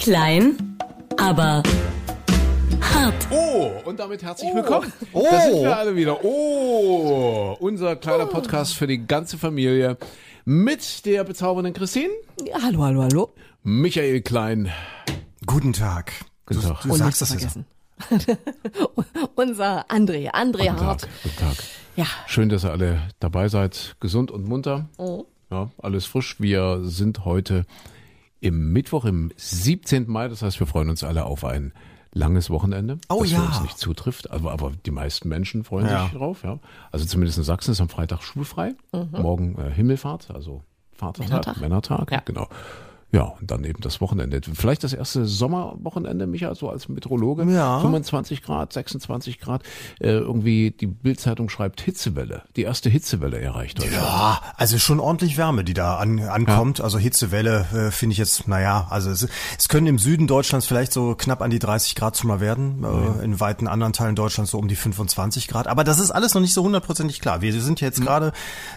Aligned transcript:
Klein, 0.00 0.78
aber 1.18 1.62
hart. 2.80 3.28
Oh, 3.30 3.70
und 3.84 4.00
damit 4.00 4.22
herzlich 4.22 4.48
willkommen. 4.54 4.90
Oh. 5.12 5.28
Da 5.30 5.40
sind 5.42 5.60
wir 5.60 5.76
alle 5.76 5.94
wieder. 5.94 6.24
Oh, 6.24 7.54
unser 7.60 7.96
kleiner 7.96 8.24
Podcast 8.24 8.74
für 8.74 8.86
die 8.86 9.06
ganze 9.06 9.36
Familie 9.36 9.98
mit 10.46 11.04
der 11.04 11.22
bezaubernden 11.24 11.74
Christine, 11.74 12.08
Hallo, 12.62 12.82
hallo, 12.82 13.02
hallo. 13.02 13.34
Michael 13.62 14.22
Klein. 14.22 14.72
Guten 15.44 15.74
Tag. 15.74 16.12
Guten 16.46 16.62
du, 16.62 16.68
Tag. 16.68 16.80
Du 16.80 16.92
Und 16.92 16.96
sagst 16.96 17.20
das 17.20 17.28
vergessen. 17.28 17.66
Unser 19.34 19.84
André, 19.90 20.30
André 20.30 20.70
Guten 20.70 20.80
Hart. 20.80 21.00
Tag. 21.02 21.10
Guten 21.24 21.36
Tag. 21.36 21.56
Ja. 21.96 22.06
Schön, 22.26 22.48
dass 22.48 22.64
ihr 22.64 22.70
alle 22.70 23.02
dabei 23.18 23.48
seid. 23.48 23.96
Gesund 24.00 24.30
und 24.30 24.48
munter. 24.48 24.88
Oh. 24.96 25.26
Ja, 25.50 25.68
alles 25.76 26.06
frisch. 26.06 26.36
Wir 26.40 26.80
sind 26.84 27.26
heute 27.26 27.66
im 28.40 28.72
Mittwoch, 28.72 29.04
im 29.04 29.32
17. 29.36 30.10
Mai. 30.10 30.28
Das 30.28 30.42
heißt, 30.42 30.58
wir 30.60 30.66
freuen 30.66 30.88
uns 30.90 31.04
alle 31.04 31.24
auf 31.24 31.44
ein 31.44 31.72
langes 32.12 32.50
Wochenende. 32.50 32.98
Oh 33.08 33.20
das 33.22 33.30
ja. 33.30 33.42
uns 33.44 33.60
nicht 33.62 33.78
zutrifft, 33.78 34.30
aber, 34.30 34.52
aber 34.52 34.72
die 34.84 34.90
meisten 34.90 35.28
Menschen 35.28 35.62
freuen 35.64 35.86
Ja. 35.86 36.04
sich 36.04 36.12
drauf. 36.18 36.42
Ja. 36.42 36.58
Also 36.90 37.04
zumindest 37.06 37.38
in 37.38 37.44
Sachsen 37.44 37.72
ist 37.72 37.80
am 37.80 37.88
Freitag 37.88 38.22
schulfrei. 38.22 38.74
Morgen 39.12 39.56
äh, 39.58 39.70
Himmelfahrt, 39.70 40.30
also 40.30 40.62
Vatertag, 40.92 41.28
Männertag. 41.28 41.60
Männertag. 41.60 42.10
Ja. 42.10 42.22
genau. 42.24 42.48
Ja, 43.12 43.22
und 43.22 43.50
dann 43.50 43.64
eben 43.64 43.80
das 43.80 44.00
Wochenende. 44.00 44.40
Vielleicht 44.54 44.84
das 44.84 44.92
erste 44.92 45.26
Sommerwochenende, 45.26 46.28
Micha, 46.28 46.54
so 46.54 46.70
als 46.70 46.88
Meteorologe. 46.88 47.44
Ja. 47.50 47.80
25 47.80 48.42
Grad, 48.42 48.72
26 48.72 49.40
Grad. 49.40 49.62
Äh, 49.98 50.10
irgendwie, 50.10 50.70
die 50.70 50.86
Bildzeitung 50.86 51.48
schreibt 51.48 51.80
Hitzewelle. 51.80 52.42
Die 52.54 52.62
erste 52.62 52.88
Hitzewelle 52.88 53.40
erreicht 53.40 53.80
heute. 53.80 53.92
Ja, 53.92 54.40
also 54.56 54.78
schon 54.78 55.00
ordentlich 55.00 55.36
Wärme, 55.36 55.64
die 55.64 55.74
da 55.74 55.96
an, 55.96 56.20
ankommt. 56.20 56.80
Also 56.80 56.98
Hitzewelle 56.98 57.66
äh, 57.72 57.90
finde 57.90 58.12
ich 58.12 58.18
jetzt, 58.18 58.46
naja, 58.46 58.86
also 58.90 59.10
es, 59.10 59.26
es 59.58 59.68
können 59.68 59.88
im 59.88 59.98
Süden 59.98 60.28
Deutschlands 60.28 60.66
vielleicht 60.66 60.92
so 60.92 61.16
knapp 61.16 61.42
an 61.42 61.50
die 61.50 61.58
30 61.58 61.96
Grad 61.96 62.16
schon 62.16 62.28
mal 62.28 62.40
werden. 62.40 62.84
Äh, 62.84 63.24
in 63.24 63.40
weiten 63.40 63.66
anderen 63.66 63.92
Teilen 63.92 64.14
Deutschlands 64.14 64.52
so 64.52 64.58
um 64.58 64.68
die 64.68 64.76
25 64.76 65.48
Grad. 65.48 65.66
Aber 65.66 65.82
das 65.82 65.98
ist 65.98 66.12
alles 66.12 66.34
noch 66.34 66.40
nicht 66.40 66.54
so 66.54 66.62
hundertprozentig 66.62 67.20
klar. 67.20 67.40
Wir 67.40 67.52
sind 67.60 67.80
ja 67.80 67.88
jetzt 67.88 68.00
gerade, 68.00 68.32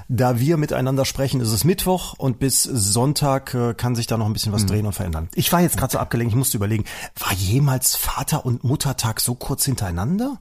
da 0.07 0.39
wir 0.39 0.57
miteinander 0.57 1.05
sprechen, 1.05 1.39
ist 1.39 1.52
es 1.52 1.63
Mittwoch 1.63 2.16
und 2.17 2.39
bis 2.39 2.63
Sonntag 2.63 3.53
äh, 3.53 3.75
kann 3.75 3.94
sich 3.94 4.07
da 4.07 4.17
noch 4.23 4.29
ein 4.29 4.33
bisschen 4.33 4.53
was 4.53 4.66
drehen 4.66 4.85
und 4.85 4.93
verändern. 4.93 5.29
Ich 5.35 5.52
war 5.52 5.61
jetzt 5.61 5.77
gerade 5.77 5.91
so 5.91 5.99
abgelenkt, 5.99 6.31
ich 6.31 6.38
musste 6.38 6.57
überlegen, 6.57 6.85
war 7.19 7.33
jemals 7.33 7.95
Vater- 7.95 8.45
und 8.45 8.63
Muttertag 8.63 9.19
so 9.19 9.35
kurz 9.35 9.66
hintereinander? 9.66 10.39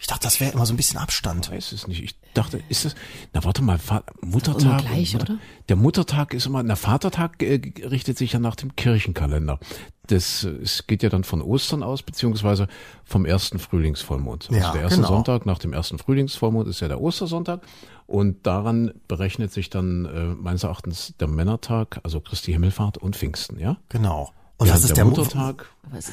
Ich 0.00 0.06
dachte, 0.06 0.22
das 0.22 0.38
wäre 0.40 0.52
immer 0.52 0.64
so 0.64 0.72
ein 0.72 0.76
bisschen 0.76 0.98
Abstand. 0.98 1.46
Ich 1.46 1.52
weiß 1.52 1.72
es 1.72 1.88
nicht. 1.88 2.02
Ich 2.02 2.14
dachte, 2.32 2.62
ist 2.68 2.84
es, 2.84 2.94
na 3.32 3.42
warte 3.44 3.62
mal, 3.62 3.78
Fa- 3.78 4.04
Immer 4.22 4.32
Muttertag. 4.32 4.82
gleich, 4.82 5.12
Mutter- 5.14 5.32
oder? 5.32 5.38
Der 5.68 5.76
Muttertag 5.76 6.34
ist 6.34 6.46
immer, 6.46 6.62
na 6.62 6.76
Vatertag 6.76 7.42
äh, 7.42 7.60
richtet 7.84 8.16
sich 8.16 8.32
ja 8.32 8.38
nach 8.38 8.54
dem 8.54 8.76
Kirchenkalender. 8.76 9.58
Das, 10.06 10.44
äh, 10.44 10.50
es 10.62 10.86
geht 10.86 11.02
ja 11.02 11.08
dann 11.08 11.24
von 11.24 11.42
Ostern 11.42 11.82
aus, 11.82 12.02
beziehungsweise 12.04 12.68
vom 13.04 13.26
ersten 13.26 13.58
Frühlingsvollmond. 13.58 14.48
Also 14.50 14.60
Ja, 14.60 14.72
der 14.72 14.82
erste 14.82 14.96
genau. 14.98 15.08
Sonntag 15.08 15.46
nach 15.46 15.58
dem 15.58 15.72
ersten 15.72 15.98
Frühlingsvollmond 15.98 16.68
ist 16.68 16.78
ja 16.80 16.86
der 16.88 17.00
Ostersonntag. 17.00 17.62
Und 18.06 18.46
daran 18.46 18.92
berechnet 19.08 19.52
sich 19.52 19.68
dann 19.68 20.04
äh, 20.06 20.24
meines 20.34 20.62
Erachtens 20.62 21.12
der 21.18 21.28
Männertag, 21.28 22.00
also 22.04 22.20
Christi 22.20 22.52
Himmelfahrt 22.52 22.98
und 22.98 23.16
Pfingsten, 23.16 23.58
ja? 23.58 23.76
Genau. 23.88 24.32
Und 24.60 24.66
ja, 24.66 24.74
was 24.74 24.80
ist 24.80 24.88
der, 24.88 24.96
der, 24.96 25.04
Mu- 25.04 25.10
Muttertag? 25.10 25.66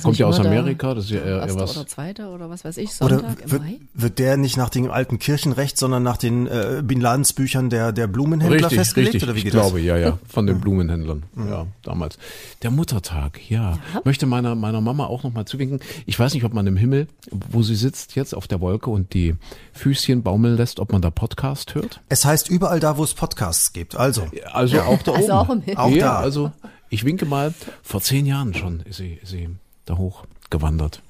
Kommt 0.04 0.18
ja 0.20 0.28
aus 0.28 0.40
Amerika, 0.40 0.94
das 0.94 1.06
ist 1.06 1.10
ja 1.12 1.18
eher, 1.20 1.26
eher 1.26 1.40
Erster 1.42 1.60
was. 1.62 1.76
oder 1.76 1.88
zweiter 1.88 2.30
oder 2.32 2.50
was 2.50 2.64
weiß 2.64 2.78
ich, 2.78 2.92
Oder 3.02 3.20
Sonntag 3.20 3.42
im 3.42 3.52
wird, 3.52 3.62
Mai? 3.64 3.80
wird 3.94 4.20
der 4.20 4.38
nicht 4.38 4.56
nach 4.56 4.70
dem 4.70 4.90
alten 4.90 5.20
Kirchenrecht, 5.20 5.78
sondern 5.78 6.04
nach 6.04 6.16
den 6.16 6.48
äh, 6.48 6.82
Bin 6.84 7.02
Ladens 7.02 7.34
Büchern 7.34 7.70
der, 7.70 7.92
der 7.92 8.08
Blumenhändler 8.08 8.58
Richtig, 8.68 8.78
festgelegt? 8.78 9.16
richtig. 9.16 9.28
Oder 9.28 9.34
wie 9.36 9.40
ich 9.40 9.44
geht 9.46 9.54
glaube, 9.54 9.80
das? 9.80 9.86
ja, 9.88 9.98
ja, 9.98 10.18
von 10.30 10.46
den 10.48 10.62
Blumenhändlern, 10.62 11.24
ja, 11.50 11.66
damals. 11.84 12.18
Der 12.62 12.72
Muttertag, 12.72 13.40
ja. 13.50 13.80
Möchte 14.06 14.28
meiner, 14.28 14.56
meiner 14.56 14.80
Mama 14.80 15.08
auch 15.08 15.24
nochmal 15.24 15.44
zuwinken. 15.46 15.80
Ich 16.06 16.18
weiß 16.18 16.36
nicht, 16.36 16.46
ob 16.46 16.54
man 16.54 16.66
im 16.68 16.78
Himmel, 16.78 17.08
wo 17.32 17.62
sie 17.64 17.76
sitzt 17.76 18.16
jetzt 18.16 18.34
auf 18.36 18.48
der 18.48 18.62
Wolke 18.62 18.92
und 18.92 19.14
die 19.14 19.36
Füßchen 19.74 20.24
baumeln 20.24 20.56
lässt, 20.56 20.80
ob 20.80 20.92
man 20.94 21.02
da 21.02 21.10
Podcast 21.10 21.76
hört. 21.76 22.00
Es 22.08 22.24
heißt 22.24 22.48
überall 22.50 22.80
da, 22.80 22.98
wo 22.98 23.04
es 23.04 23.14
Podcasts 23.16 23.74
gibt. 23.74 23.96
Also, 23.98 24.22
Also 24.54 24.80
auch 24.82 25.02
da 25.02 25.14
Also 25.14 25.26
oben. 25.26 25.32
auch 25.34 25.50
im 25.50 25.62
Himmel. 25.62 25.78
Auch 25.80 25.90
ja, 25.90 26.06
da. 26.06 26.20
also 26.20 26.52
ich 26.90 27.04
winke 27.06 27.26
mal, 27.26 27.54
vor 27.84 28.02
zehn 28.02 28.26
Jahren 28.26 28.54
schon 28.54 28.82
ist 28.82 28.98
sie, 28.98 29.20
ist 29.22 29.30
sie 29.30 29.50
da 29.86 29.98
hoch 29.98 30.26
gewandert. 30.50 31.02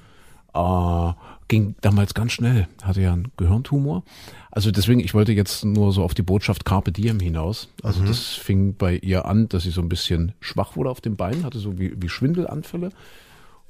Äh, 0.54 1.14
ging 1.48 1.76
damals 1.82 2.14
ganz 2.14 2.32
schnell, 2.32 2.68
hatte 2.82 3.02
ja 3.02 3.14
einen 3.14 3.32
Gehirntumor. 3.38 4.04
Also 4.52 4.72
deswegen, 4.72 5.00
ich 5.00 5.14
wollte 5.14 5.34
jetzt 5.34 5.66
nur 5.66 5.92
so 5.92 6.04
auf 6.04 6.14
die 6.14 6.22
Botschaft 6.22 6.66
Carpe 6.66 6.92
Diem 6.92 7.20
hinaus. 7.20 7.70
Also 7.84 8.04
das 8.04 8.30
fing 8.30 8.76
bei 8.76 8.96
ihr 8.98 9.26
an, 9.26 9.50
dass 9.50 9.64
sie 9.64 9.72
so 9.72 9.82
ein 9.82 9.90
bisschen 9.90 10.32
schwach 10.40 10.76
wurde 10.76 10.90
auf 10.90 11.02
den 11.02 11.18
Beinen, 11.18 11.44
hatte 11.44 11.60
so 11.60 11.78
wie, 11.78 11.94
wie 12.02 12.10
Schwindelanfälle. 12.10 12.90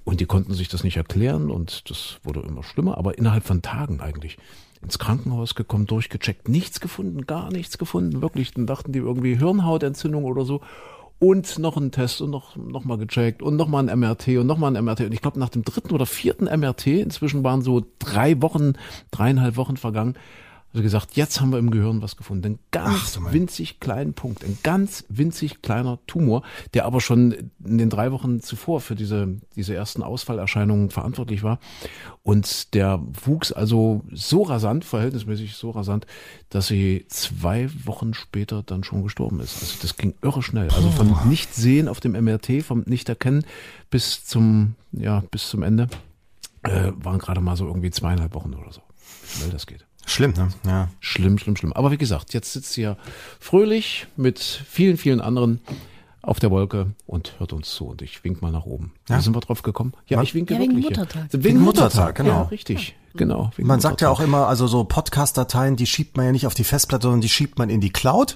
Und 0.04 0.20
die 0.20 0.28
konnten 0.28 0.54
sich 0.54 0.70
das 0.70 0.84
nicht 0.84 0.98
erklären 0.98 1.50
und 1.50 1.90
das 1.90 2.20
wurde 2.24 2.42
immer 2.42 2.62
schlimmer, 2.62 2.98
aber 3.00 3.18
innerhalb 3.18 3.44
von 3.44 3.64
Tagen 3.64 4.00
eigentlich 4.00 4.38
ins 4.84 5.00
Krankenhaus 5.00 5.56
gekommen, 5.56 5.88
durchgecheckt, 5.88 6.48
nichts 6.48 6.80
gefunden, 6.80 7.26
gar 7.26 7.52
nichts 7.52 7.80
gefunden, 7.80 8.22
wirklich. 8.22 8.52
Dann 8.52 8.68
dachten 8.68 8.92
die 8.92 9.00
irgendwie 9.00 9.36
Hirnhautentzündung 9.36 10.24
oder 10.24 10.46
so. 10.46 10.62
Und 11.18 11.60
noch 11.60 11.78
ein 11.78 11.92
Test 11.92 12.22
und 12.22 12.30
noch, 12.30 12.56
noch 12.58 12.84
mal 12.84 12.98
gecheckt 12.98 13.42
und 13.42 13.56
noch 13.56 13.68
mal 13.68 13.88
ein 13.88 14.00
MRT 14.00 14.30
und 14.38 14.48
noch 14.48 14.58
mal 14.58 14.76
ein 14.76 14.84
MRT. 14.84 15.02
Und 15.02 15.14
ich 15.14 15.22
glaube, 15.22 15.40
nach 15.40 15.50
dem 15.50 15.64
dritten 15.64 15.94
oder 15.94 16.06
vierten 16.06 16.46
MRT, 16.46 16.88
inzwischen 16.88 17.44
waren 17.44 17.62
so 17.62 17.86
drei 18.00 18.42
Wochen, 18.42 18.74
dreieinhalb 19.12 19.56
Wochen 19.56 19.78
vergangen, 19.78 20.16
also 20.76 20.84
gesagt, 20.84 21.16
jetzt 21.16 21.40
haben 21.40 21.54
wir 21.54 21.60
im 21.60 21.72
Gehirn 21.72 22.02
was 22.02 22.18
gefunden. 22.18 22.46
Einen 22.46 22.60
ganz 22.72 23.18
Ach, 23.18 23.32
winzig 23.32 23.80
kleinen 23.80 24.14
Punkt, 24.14 24.44
ein 24.44 24.58
ganz 24.62 25.06
winzig 25.08 25.62
kleiner 25.62 26.00
Tumor, 26.06 26.44
der 26.74 26.84
aber 26.84 27.00
schon 27.00 27.32
in 27.64 27.78
den 27.78 27.90
drei 27.90 28.12
Wochen 28.12 28.42
zuvor 28.42 28.82
für 28.82 28.94
diese, 28.94 29.38
diese 29.56 29.74
ersten 29.74 30.04
Ausfallerscheinungen 30.04 30.90
verantwortlich 30.90 31.44
war. 31.44 31.60
Und 32.24 32.74
der 32.74 33.02
wuchs 33.24 33.54
also 33.54 34.04
so 34.12 34.44
rasant, 34.44 34.84
verhältnismäßig 34.84 35.56
so 35.56 35.70
rasant, 35.70 36.08
dass 36.50 36.68
sie 36.68 37.06
zwei 37.08 37.70
Wochen 37.86 38.14
später 38.14 38.62
dann 38.62 38.84
schon 38.84 39.02
gestorben 39.02 39.40
ist. 39.40 39.62
Also 39.62 39.76
das 39.82 39.96
ging 39.96 40.14
irre 40.22 40.44
schnell. 40.44 40.70
Also 40.72 40.92
vom 40.92 41.18
Nichtsehen 41.30 41.88
auf 41.88 42.02
dem 42.02 42.12
MRT, 42.22 42.64
vom 42.64 42.84
Nicht-Erkennen 42.86 43.46
bis 43.90 44.26
zum, 44.26 44.76
ja, 44.92 45.24
bis 45.32 45.48
zum 45.48 45.64
Ende, 45.64 45.88
äh, 46.64 46.92
waren 46.98 47.20
gerade 47.20 47.40
mal 47.40 47.56
so 47.56 47.66
irgendwie 47.66 47.92
zweieinhalb 47.92 48.34
Wochen 48.34 48.54
oder 48.56 48.74
so. 48.74 48.82
Wie 49.22 49.38
schnell 49.38 49.52
das 49.52 49.68
geht. 49.68 49.86
Schlimm, 50.06 50.34
ne? 50.38 50.50
Ja. 50.66 50.90
Schlimm, 51.00 51.38
schlimm, 51.38 51.56
schlimm. 51.56 51.74
Aber 51.74 51.92
wie 51.92 51.98
gesagt, 51.98 52.34
jetzt 52.34 52.54
sitzt 52.54 52.74
sie 52.74 52.82
ja 52.84 52.98
fröhlich 53.40 54.08
mit 54.16 54.40
vielen, 54.40 54.98
vielen 54.98 55.22
anderen 55.22 55.60
auf 56.22 56.40
der 56.40 56.50
Wolke 56.52 56.88
und 57.06 57.34
hört 57.40 57.54
uns 57.54 57.70
zu. 57.72 57.86
Und 57.86 58.02
ich 58.02 58.24
wink 58.24 58.42
mal 58.42 58.52
nach 58.52 58.66
oben. 58.66 58.94
Ja. 59.10 59.18
Wie 59.18 59.22
sind 59.22 59.36
wir 59.36 59.40
drauf 59.42 59.62
gekommen? 59.62 59.94
Ja, 60.08 60.22
ich 60.22 60.34
winke 60.34 60.54
Ja, 60.56 60.60
wegen 60.60 60.76
wirklich. 60.76 60.98
Muttertag. 60.98 61.24
Wegen, 61.32 61.44
Wegen 61.44 61.60
Muttertag, 61.60 61.94
Muttertag, 61.94 62.16
genau. 62.16 62.30
Ja, 62.30 62.42
richtig. 62.44 62.96
Genau. 63.14 63.52
wegen 63.56 63.68
Man 63.68 63.80
sagt 63.80 64.02
ja 64.02 64.10
auch 64.10 64.20
Muttertag. 64.20 64.28
immer, 64.40 64.48
also 64.48 64.68
so 64.68 64.84
Podcast-Dateien, 64.84 65.76
die 65.76 65.86
schiebt 65.86 66.18
man 66.18 66.26
ja 66.26 66.32
nicht 66.32 66.48
auf 66.48 66.54
die 66.56 66.64
Festplatte, 66.64 67.04
sondern 67.04 67.22
die 67.22 67.30
schiebt 67.30 67.58
man 67.60 67.70
in 67.70 67.80
die 67.80 67.92
Cloud. 67.92 68.36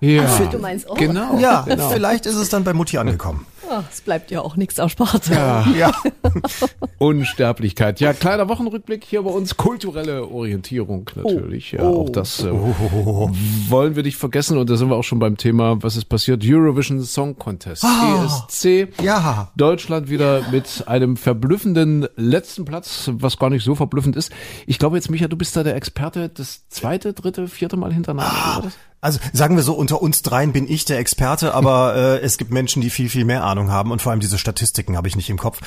Ja, 0.00 0.24
Ach, 0.28 0.50
du 0.50 0.58
meinst 0.58 0.88
auch. 0.90 0.96
genau. 0.96 1.38
Ja, 1.38 1.62
genau. 1.62 1.88
vielleicht 1.90 2.26
ist 2.26 2.34
es 2.36 2.48
dann 2.50 2.64
bei 2.64 2.72
Mutti 2.74 2.98
angekommen. 2.98 3.46
Oh, 3.68 3.82
es 3.90 4.00
bleibt 4.00 4.30
ja 4.30 4.40
auch 4.42 4.56
nichts 4.56 4.78
erspart. 4.78 5.28
Ja, 5.28 5.66
Ja. 5.76 5.92
Unsterblichkeit. 6.98 8.00
Ja, 8.00 8.12
kleiner 8.12 8.48
Wochenrückblick 8.48 9.04
hier 9.04 9.22
bei 9.22 9.30
uns. 9.30 9.56
Kulturelle 9.56 10.26
Orientierung 10.28 11.08
natürlich. 11.14 11.72
Ja, 11.72 11.82
Oh. 11.82 12.02
auch 12.04 12.10
das 12.10 12.40
äh, 12.42 12.50
wollen 12.50 13.96
wir 13.96 14.02
nicht 14.02 14.16
vergessen. 14.16 14.56
Und 14.58 14.70
da 14.70 14.76
sind 14.76 14.88
wir 14.88 14.96
auch 14.96 15.04
schon 15.04 15.18
beim 15.18 15.36
Thema, 15.36 15.82
was 15.82 15.96
ist 15.96 16.06
passiert? 16.06 16.42
Eurovision 16.44 17.02
Song 17.02 17.36
Contest. 17.38 17.84
Ah. 17.84 18.24
ESC. 18.48 18.88
Ja. 19.02 19.50
Deutschland 19.56 20.08
wieder 20.08 20.42
mit 20.50 20.84
einem 20.86 21.16
verblüffenden 21.16 22.06
letzten 22.16 22.64
Platz, 22.64 23.10
was 23.12 23.36
gar 23.38 23.50
nicht 23.50 23.64
so 23.64 23.74
verblüffend 23.74 24.16
ist. 24.16 24.32
Ich 24.66 24.78
glaube 24.78 24.96
jetzt, 24.96 25.10
Micha, 25.10 25.28
du 25.28 25.36
bist 25.36 25.56
da 25.56 25.62
der 25.62 25.76
Experte 25.76 26.28
das 26.28 26.68
zweite, 26.68 27.12
dritte, 27.12 27.46
vierte 27.48 27.76
Mal 27.76 27.92
hintereinander. 27.92 28.62
Das? 28.64 28.72
Also 29.02 29.20
sagen 29.32 29.54
wir 29.56 29.62
so, 29.62 29.74
unter 29.74 30.00
uns 30.02 30.22
dreien 30.22 30.52
bin 30.52 30.68
ich 30.68 30.84
der 30.84 30.98
Experte, 30.98 31.54
aber 31.54 31.94
äh, 31.94 32.20
es 32.22 32.38
gibt 32.38 32.50
Menschen, 32.50 32.80
die 32.82 32.90
viel, 32.90 33.08
viel 33.08 33.24
mehr 33.24 33.44
Ahnung 33.56 33.70
haben 33.70 33.90
und 33.90 34.02
vor 34.02 34.12
allem 34.12 34.20
diese 34.20 34.38
Statistiken 34.38 34.96
habe 34.96 35.08
ich 35.08 35.16
nicht 35.16 35.30
im 35.30 35.38
Kopf. 35.38 35.60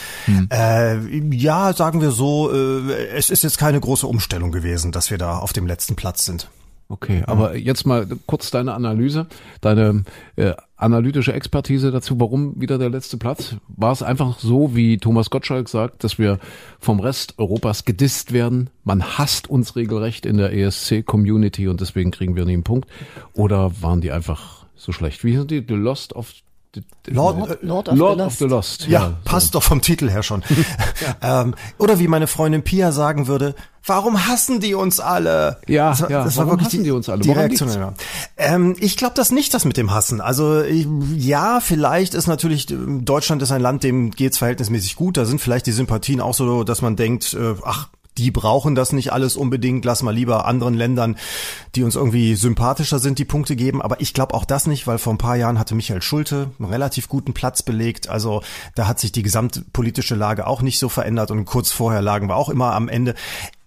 Äh, 0.51 1.35
ja, 1.35 1.73
sagen 1.73 2.01
wir 2.01 2.11
so, 2.11 2.51
äh, 2.51 3.07
es 3.15 3.29
ist 3.29 3.43
jetzt 3.43 3.57
keine 3.57 3.79
große 3.79 4.07
Umstellung 4.07 4.51
gewesen, 4.51 4.91
dass 4.91 5.09
wir 5.11 5.17
da 5.17 5.37
auf 5.37 5.53
dem 5.53 5.65
letzten 5.65 5.95
Platz 5.95 6.25
sind. 6.25 6.49
Okay, 6.91 7.21
aber 7.27 7.55
jetzt 7.55 7.85
mal 7.85 8.07
kurz 8.25 8.49
deine 8.49 8.73
Analyse, 8.73 9.27
deine 9.61 10.05
äh, 10.37 10.53
analytische 10.75 11.33
Expertise 11.33 11.91
dazu, 11.91 12.19
warum 12.19 12.59
wieder 12.59 12.79
der 12.79 12.89
letzte 12.89 13.17
Platz? 13.17 13.57
War 13.67 13.91
es 13.91 14.01
einfach 14.01 14.39
so, 14.39 14.75
wie 14.75 14.97
Thomas 14.97 15.29
Gottschalk 15.29 15.69
sagt, 15.69 16.03
dass 16.03 16.17
wir 16.17 16.39
vom 16.79 16.99
Rest 16.99 17.35
Europas 17.37 17.85
gedisst 17.85 18.33
werden? 18.33 18.71
Man 18.83 19.03
hasst 19.03 19.47
uns 19.47 19.75
regelrecht 19.75 20.25
in 20.25 20.37
der 20.37 20.51
ESC-Community 20.51 21.67
und 21.67 21.79
deswegen 21.79 22.09
kriegen 22.09 22.35
wir 22.35 22.45
nie 22.45 22.53
einen 22.53 22.63
Punkt? 22.63 22.89
Oder 23.33 23.71
waren 23.81 24.01
die 24.01 24.11
einfach 24.11 24.65
so 24.75 24.91
schlecht? 24.91 25.23
Wie 25.23 25.35
sind 25.35 25.51
die? 25.51 25.63
The 25.67 25.75
Lost 25.75 26.13
of 26.15 26.33
Lord, 27.07 27.63
Lord 27.63 27.89
of 27.89 27.97
Lord 27.97 28.19
the 28.19 28.23
of 28.23 28.35
the 28.35 28.45
Lost. 28.45 28.87
Ja, 28.87 29.13
passt 29.25 29.55
doch 29.55 29.63
vom 29.63 29.81
Titel 29.81 30.09
her 30.09 30.21
schon. 30.21 30.43
ähm, 31.21 31.55
oder 31.79 31.97
wie 31.97 32.07
meine 32.07 32.27
Freundin 32.27 32.63
Pia 32.63 32.91
sagen 32.91 33.25
würde, 33.27 33.55
warum 33.83 34.27
hassen 34.27 34.59
die 34.59 34.75
uns 34.75 34.99
alle? 34.99 35.57
Ja, 35.67 35.89
das 35.89 36.01
war, 36.01 36.11
ja, 36.11 36.23
das 36.23 36.37
war 36.37 36.45
warum 36.45 36.59
wirklich 36.59 36.73
hassen 36.73 36.83
die 36.83 36.91
uns 36.91 37.09
alle? 37.09 37.21
Die 37.21 37.31
Reaktion. 37.31 37.69
Ja. 37.69 37.93
Ähm, 38.37 38.75
ich 38.79 38.97
glaube 38.97 39.15
das 39.15 39.31
nicht, 39.31 39.53
das 39.55 39.65
mit 39.65 39.77
dem 39.77 39.91
Hassen. 39.91 40.21
Also 40.21 40.61
ich, 40.61 40.87
ja, 41.15 41.59
vielleicht 41.59 42.13
ist 42.13 42.27
natürlich, 42.27 42.67
Deutschland 42.67 43.41
ist 43.41 43.51
ein 43.51 43.61
Land, 43.61 43.83
dem 43.83 44.11
geht's 44.11 44.37
verhältnismäßig 44.37 44.95
gut. 44.95 45.17
Da 45.17 45.25
sind 45.25 45.41
vielleicht 45.41 45.65
die 45.65 45.71
Sympathien 45.71 46.21
auch 46.21 46.35
so, 46.35 46.63
dass 46.63 46.83
man 46.83 46.95
denkt, 46.95 47.33
äh, 47.33 47.55
ach, 47.63 47.89
die 48.19 48.31
brauchen 48.31 48.75
das 48.75 48.91
nicht 48.91 49.13
alles 49.13 49.37
unbedingt, 49.37 49.85
lass 49.85 50.03
mal 50.03 50.13
lieber 50.13 50.45
anderen 50.45 50.73
Ländern, 50.73 51.15
die 51.75 51.83
uns 51.83 51.95
irgendwie 51.95 52.35
sympathischer 52.35 52.99
sind, 52.99 53.17
die 53.17 53.25
Punkte 53.25 53.55
geben. 53.55 53.81
Aber 53.81 54.01
ich 54.01 54.13
glaube 54.13 54.33
auch 54.33 54.45
das 54.45 54.67
nicht, 54.67 54.87
weil 54.87 54.97
vor 54.97 55.13
ein 55.13 55.17
paar 55.17 55.37
Jahren 55.37 55.57
hatte 55.57 55.75
Michael 55.75 56.01
Schulte 56.01 56.51
einen 56.59 56.69
relativ 56.69 57.07
guten 57.07 57.33
Platz 57.33 57.63
belegt. 57.63 58.09
Also 58.09 58.43
da 58.75 58.87
hat 58.87 58.99
sich 58.99 59.11
die 59.11 59.23
gesamtpolitische 59.23 60.15
Lage 60.15 60.47
auch 60.47 60.61
nicht 60.61 60.79
so 60.79 60.89
verändert 60.89 61.31
und 61.31 61.45
kurz 61.45 61.71
vorher 61.71 62.01
lagen 62.01 62.27
wir 62.27 62.35
auch 62.35 62.49
immer 62.49 62.73
am 62.73 62.89
Ende. 62.89 63.15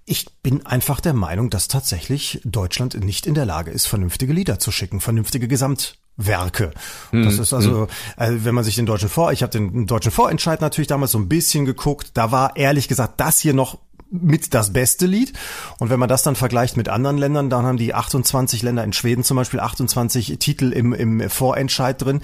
Ich 0.05 0.27
bin 0.43 0.67
einfach 0.67 1.01
der 1.01 1.15
Meinung, 1.15 1.49
dass 1.49 1.69
tatsächlich 1.69 2.41
Deutschland 2.45 3.03
nicht 3.05 3.27
in 3.27 3.35
der 3.35 3.47
Lage 3.47 3.71
ist, 3.71 3.87
vernünftige 3.87 4.33
Lieder 4.33 4.59
zu 4.59 4.73
schicken, 4.73 5.01
vernünftige 5.01 5.47
Gesamtwerke. 5.47 6.73
Das 7.13 7.39
ist 7.39 7.53
also, 7.53 7.87
äh, 8.17 8.33
wenn 8.39 8.55
man 8.55 8.65
sich 8.65 8.75
den 8.75 8.85
deutschen 8.85 9.09
Vor, 9.09 9.33
ich 9.33 9.43
habe 9.43 9.53
den 9.53 9.87
deutschen 9.87 10.11
Vorentscheid 10.11 10.61
natürlich 10.61 10.89
damals 10.89 11.13
so 11.13 11.19
ein 11.19 11.29
bisschen 11.29 11.65
geguckt, 11.65 12.11
da 12.15 12.33
war 12.33 12.57
ehrlich 12.57 12.89
gesagt 12.89 13.21
das 13.21 13.39
hier 13.39 13.55
noch 13.55 13.79
mit 14.13 14.55
das 14.55 14.73
beste 14.73 15.07
Lied. 15.07 15.33
Und 15.79 15.91
wenn 15.91 15.99
man 15.99 16.09
das 16.09 16.23
dann 16.23 16.37
vergleicht 16.37 16.77
mit 16.77 16.89
anderen 16.89 17.19
Ländern, 17.19 17.51
dann 17.51 17.65
haben 17.65 17.79
die 17.79 17.95
28 17.95 18.63
Länder 18.63 18.85
in 18.85 18.93
Schweden 18.93 19.25
zum 19.25 19.37
Beispiel 19.37 19.61
28 19.61 20.39
Titel 20.39 20.73
im, 20.73 20.93
im 20.93 21.29
Vorentscheid 21.31 22.01
drin. 22.01 22.21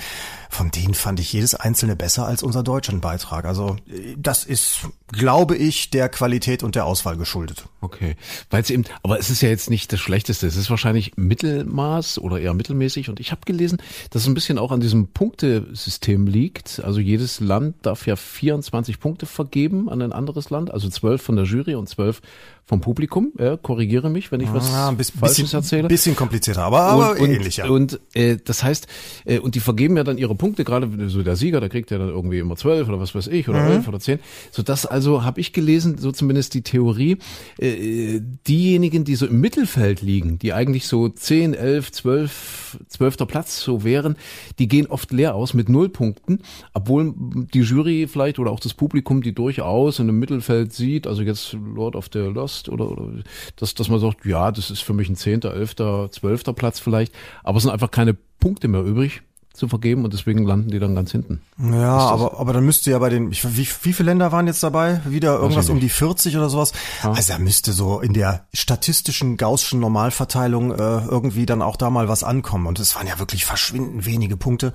Von 0.51 0.71
denen 0.71 0.95
fand 0.95 1.21
ich 1.21 1.33
jedes 1.33 1.55
einzelne 1.55 1.97
besser 1.97 2.27
als 2.27 2.43
unser 2.43 2.63
deutschen 2.63 3.01
Beitrag. 3.01 3.45
Also 3.45 3.77
das 4.17 4.45
ist, 4.45 4.89
glaube 5.13 5.57
ich, 5.57 5.91
der 5.91 6.09
Qualität 6.09 6.63
und 6.63 6.75
der 6.75 6.87
Auswahl 6.87 7.17
geschuldet. 7.17 7.65
Okay, 7.81 8.17
weil 8.51 8.63
es 8.63 8.71
eben, 8.71 8.85
aber 9.03 9.19
es 9.19 9.31
ist 9.31 9.41
ja 9.43 9.49
jetzt 9.49 9.71
nicht 9.71 9.93
das 9.93 10.01
Schlechteste. 10.01 10.47
Es 10.47 10.57
ist 10.57 10.71
wahrscheinlich 10.71 11.17
Mittelmaß 11.17 12.19
oder 12.19 12.41
eher 12.41 12.55
mittelmäßig. 12.55 13.09
Und 13.09 13.21
ich 13.21 13.31
habe 13.31 13.43
gelesen, 13.45 13.79
dass 14.11 14.23
es 14.23 14.29
ein 14.29 14.35
bisschen 14.35 14.59
auch 14.59 14.73
an 14.73 14.81
diesem 14.81 15.09
Punktesystem 15.09 16.27
liegt. 16.27 16.81
Also 16.83 17.01
jedes 17.01 17.41
Land 17.41 17.77
darf 17.83 18.07
ja 18.07 18.17
24 18.17 19.01
Punkte 19.01 19.27
vergeben 19.27 19.89
an 19.89 20.03
ein 20.03 20.13
anderes 20.13 20.51
Land, 20.51 20.71
also 20.73 20.89
12 20.89 21.23
von 21.23 21.37
der 21.37 21.45
Jury 21.45 21.75
und 21.79 21.89
12 21.89 22.21
vom 22.69 22.83
Publikum. 22.83 23.33
Ja, 23.39 23.57
korrigiere 23.57 24.11
mich, 24.11 24.31
wenn 24.31 24.41
ich 24.41 24.53
was 24.53 24.73
ein 24.75 24.99
bisschen, 24.99 25.19
Falsches 25.19 25.39
bisschen, 25.45 25.59
erzähle. 25.59 25.89
bisschen 25.89 26.15
komplizierter, 26.15 26.65
aber, 26.65 26.83
aber 26.83 27.11
und, 27.13 27.21
und, 27.21 27.31
ähnlich, 27.31 27.57
ja. 27.57 27.67
Und 27.67 27.99
äh, 28.13 28.37
das 28.45 28.63
heißt, 28.63 28.87
äh, 29.25 29.39
und 29.39 29.55
die 29.55 29.61
vergeben 29.61 29.97
ja 29.97 30.05
dann 30.05 30.19
ihre 30.19 30.35
Punkte, 30.35 30.65
gerade 30.65 30.87
so 31.09 31.23
der 31.23 31.35
Sieger, 31.37 31.61
der 31.61 31.71
kriegt 31.71 31.91
ja 31.91 31.97
dann 31.97 32.11
irgendwie 32.11 32.39
immer 32.39 32.57
zwölf 32.57 32.87
oder 32.87 33.01
was 33.01 33.15
weiß 33.15 33.29
ich, 33.29 33.49
oder 33.49 33.63
Mhm. 33.63 33.71
elf 33.73 33.89
oder 33.89 34.01
zehn. 34.01 34.19
So 34.51 34.63
das 34.63 34.85
also 34.85 35.25
habe 35.25 35.41
ich 35.41 35.55
gelesen, 35.55 35.97
so 35.97 36.13
zumindest 36.13 36.53
die 36.53 36.61
Theorie, 36.61 37.17
äh, 37.59 38.21
diejenigen, 38.47 39.05
die 39.05 39.15
so 39.15 39.27
im 39.27 39.41
Mittelfeld 39.41 40.03
liegen, 40.03 40.39
die 40.39 40.53
eigentlich 40.53 40.87
so 40.89 41.09
zehn, 41.09 41.55
elf, 41.55 41.91
zwölf, 41.91 42.77
zwölfter 42.89 43.25
Platz 43.25 43.63
so 43.63 43.83
wären, 43.83 44.17
die 44.59 44.69
gehen 44.69 44.87
oft 44.89 45.11
leer 45.11 45.35
aus 45.35 45.55
mit 45.55 45.71
null 45.71 45.89
Punkten, 45.89 46.41
obwohl 46.75 47.15
die 47.17 47.61
Jury 47.61 48.07
vielleicht 48.09 48.39
oder 48.39 48.51
auch 48.51 48.61
das 48.61 48.75
Publikum 48.75 49.23
die 49.23 49.35
durchaus 49.35 50.01
in 50.01 50.09
einem 50.11 50.19
Mittelfeld 50.19 50.75
sieht, 50.75 51.07
also 51.07 51.23
jetzt 51.23 51.55
Lord 51.75 51.97
of 51.97 52.11
the 52.13 52.19
Lost 52.19 52.58
oder, 52.69 52.91
oder 52.91 53.23
dass, 53.57 53.75
dass 53.75 53.89
man 53.89 54.01
sagt, 54.01 54.25
ja, 54.25 54.51
das 54.51 54.71
ist 54.71 54.81
für 54.81 54.95
mich 54.95 55.09
ein 55.09 55.17
zehnter, 55.17 55.55
elfter, 55.55 56.11
zwölfter 56.11 56.53
Platz 56.53 56.81
vielleicht, 56.81 57.13
aber 57.45 57.59
es 57.59 57.63
sind 57.63 57.73
einfach 57.73 57.91
keine 57.91 58.15
Punkte 58.41 58.69
mehr 58.69 58.83
übrig 58.83 59.23
zu 59.59 59.69
vergeben 59.69 60.05
und 60.05 60.13
deswegen 60.13 60.45
landen 60.45 60.71
die 60.71 60.79
dann 60.79 60.95
ganz 60.95 61.13
hinten. 61.13 61.41
Ja, 61.59 61.99
aber, 61.99 62.39
aber 62.39 62.53
dann 62.53 62.65
müsste 62.65 62.91
ja 62.91 62.99
bei 62.99 63.09
den, 63.09 63.31
ich, 63.33 63.45
wie, 63.57 63.69
wie 63.83 63.93
viele 63.93 64.11
Länder 64.11 64.33
waren 64.33 64.47
jetzt 64.47 64.63
dabei? 64.63 65.01
Wieder 65.05 65.39
irgendwas 65.39 65.69
um 65.69 65.81
die 65.81 65.89
40 65.89 66.37
oder 66.37 66.49
sowas? 66.49 66.73
Also 67.03 67.33
da 67.33 67.39
müsste 67.39 67.73
so 67.73 68.01
in 68.01 68.13
der 68.13 68.47
statistischen 68.55 69.37
Gaußschen 69.37 69.81
Normalverteilung 69.81 70.73
äh, 70.73 70.77
irgendwie 70.77 71.47
dann 71.47 71.63
auch 71.63 71.77
da 71.77 71.91
mal 71.91 72.09
was 72.09 72.23
ankommen. 72.23 72.67
Und 72.67 72.79
es 72.79 72.95
waren 72.95 73.07
ja 73.07 73.19
wirklich 73.19 73.45
verschwindend 73.45 74.07
wenige 74.07 74.37
Punkte, 74.37 74.73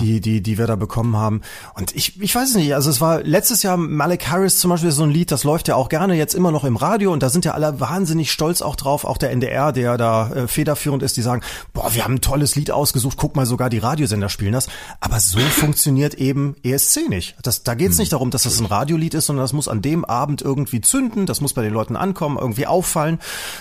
die, 0.00 0.20
die, 0.20 0.42
die 0.42 0.58
wir 0.58 0.66
da 0.66 0.76
bekommen 0.76 1.16
haben. 1.16 1.42
Und 1.74 1.94
ich, 1.94 2.20
ich 2.20 2.34
weiß 2.34 2.50
es 2.50 2.54
nicht, 2.56 2.74
also 2.74 2.90
es 2.90 3.00
war 3.00 3.22
letztes 3.22 3.62
Jahr 3.62 3.76
Malik 3.76 4.28
Harris 4.28 4.58
zum 4.58 4.70
Beispiel 4.70 4.90
so 4.90 5.04
ein 5.04 5.10
Lied, 5.10 5.30
das 5.30 5.44
läuft 5.44 5.68
ja 5.68 5.76
auch 5.76 5.88
gerne 5.88 6.14
jetzt 6.14 6.34
immer 6.34 6.50
noch 6.50 6.64
im 6.64 6.76
Radio 6.76 7.12
und 7.12 7.22
da 7.22 7.30
sind 7.30 7.44
ja 7.44 7.52
alle 7.52 7.78
wahnsinnig 7.80 8.32
stolz 8.32 8.62
auch 8.62 8.76
drauf, 8.76 9.04
auch 9.04 9.18
der 9.18 9.30
NDR, 9.30 9.72
der 9.72 9.96
da 9.96 10.30
äh, 10.30 10.48
federführend 10.48 11.02
ist, 11.02 11.16
die 11.16 11.22
sagen, 11.22 11.42
boah, 11.72 11.94
wir 11.94 12.04
haben 12.04 12.14
ein 12.14 12.20
tolles 12.20 12.56
Lied 12.56 12.70
ausgesucht, 12.70 13.16
guck 13.16 13.36
mal, 13.36 13.46
sogar 13.46 13.70
die 13.70 13.78
Radiosender 13.78 14.23
spielen 14.28 14.52
das. 14.52 14.68
Aber 15.00 15.20
so 15.20 15.38
funktioniert 15.50 16.14
eben 16.14 16.56
ESC 16.62 17.08
nicht. 17.08 17.36
Das, 17.42 17.62
da 17.62 17.74
geht 17.74 17.90
es 17.90 17.98
nicht 17.98 18.12
darum, 18.12 18.30
dass 18.30 18.44
das 18.44 18.60
ein 18.60 18.66
Radiolied 18.66 19.14
ist, 19.14 19.26
sondern 19.26 19.44
das 19.44 19.52
muss 19.52 19.68
an 19.68 19.82
dem 19.82 20.04
Abend 20.04 20.42
irgendwie 20.42 20.80
zünden, 20.80 21.26
das 21.26 21.40
muss 21.40 21.54
bei 21.54 21.62
den 21.62 21.72
Leuten 21.72 21.96
ankommen, 21.96 22.38
irgendwie 22.38 22.66
auffallen. 22.66 23.18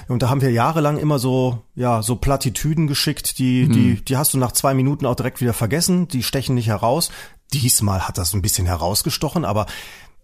Und 0.07 0.23
da 0.23 0.29
haben 0.29 0.41
wir 0.41 0.51
jahrelang 0.51 0.97
immer 0.97 1.19
so, 1.19 1.63
ja, 1.75 2.01
so 2.01 2.15
Plattitüden 2.15 2.87
geschickt, 2.87 3.37
die, 3.39 3.67
die, 3.67 4.03
die 4.03 4.17
hast 4.17 4.33
du 4.33 4.37
nach 4.37 4.51
zwei 4.51 4.73
Minuten 4.73 5.05
auch 5.05 5.15
direkt 5.15 5.41
wieder 5.41 5.53
vergessen, 5.53 6.07
die 6.07 6.23
stechen 6.23 6.55
nicht 6.55 6.67
heraus. 6.67 7.09
Diesmal 7.53 8.07
hat 8.07 8.17
das 8.17 8.33
ein 8.33 8.41
bisschen 8.41 8.65
herausgestochen, 8.65 9.45
aber 9.45 9.65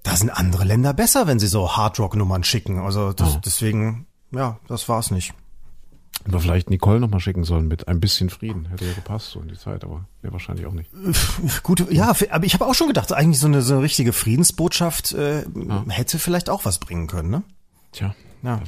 da 0.03 0.15
sind 0.15 0.29
andere 0.29 0.63
Länder 0.63 0.93
besser, 0.93 1.27
wenn 1.27 1.39
sie 1.39 1.47
so 1.47 1.75
Hardrock-Nummern 1.75 2.43
schicken. 2.43 2.79
Also 2.79 3.13
das, 3.13 3.39
deswegen, 3.41 4.07
ja, 4.31 4.59
das 4.67 4.87
war's 4.87 5.11
nicht. 5.11 5.33
Wir 6.31 6.39
vielleicht 6.39 6.69
Nicole 6.69 6.99
nochmal 6.99 7.19
schicken 7.19 7.43
sollen 7.43 7.67
mit 7.67 7.87
ein 7.87 7.99
bisschen 7.99 8.29
Frieden. 8.29 8.67
Hätte 8.67 8.85
ja 8.85 8.93
gepasst 8.93 9.31
so 9.31 9.39
in 9.39 9.47
die 9.47 9.57
Zeit, 9.57 9.83
aber 9.83 10.05
ja, 10.23 10.31
wahrscheinlich 10.31 10.65
auch 10.65 10.73
nicht. 10.73 10.89
Gut, 11.63 11.91
ja, 11.91 12.09
aber 12.29 12.45
ich 12.45 12.53
habe 12.53 12.65
auch 12.65 12.75
schon 12.75 12.87
gedacht, 12.87 13.11
eigentlich 13.13 13.39
so 13.39 13.47
eine, 13.47 13.61
so 13.61 13.73
eine 13.75 13.83
richtige 13.83 14.13
Friedensbotschaft 14.13 15.13
äh, 15.13 15.43
hätte 15.89 16.19
vielleicht 16.19 16.49
auch 16.49 16.65
was 16.65 16.79
bringen 16.79 17.07
können, 17.07 17.29
ne? 17.29 17.43
Tja. 17.91 18.15
Ja. 18.43 18.61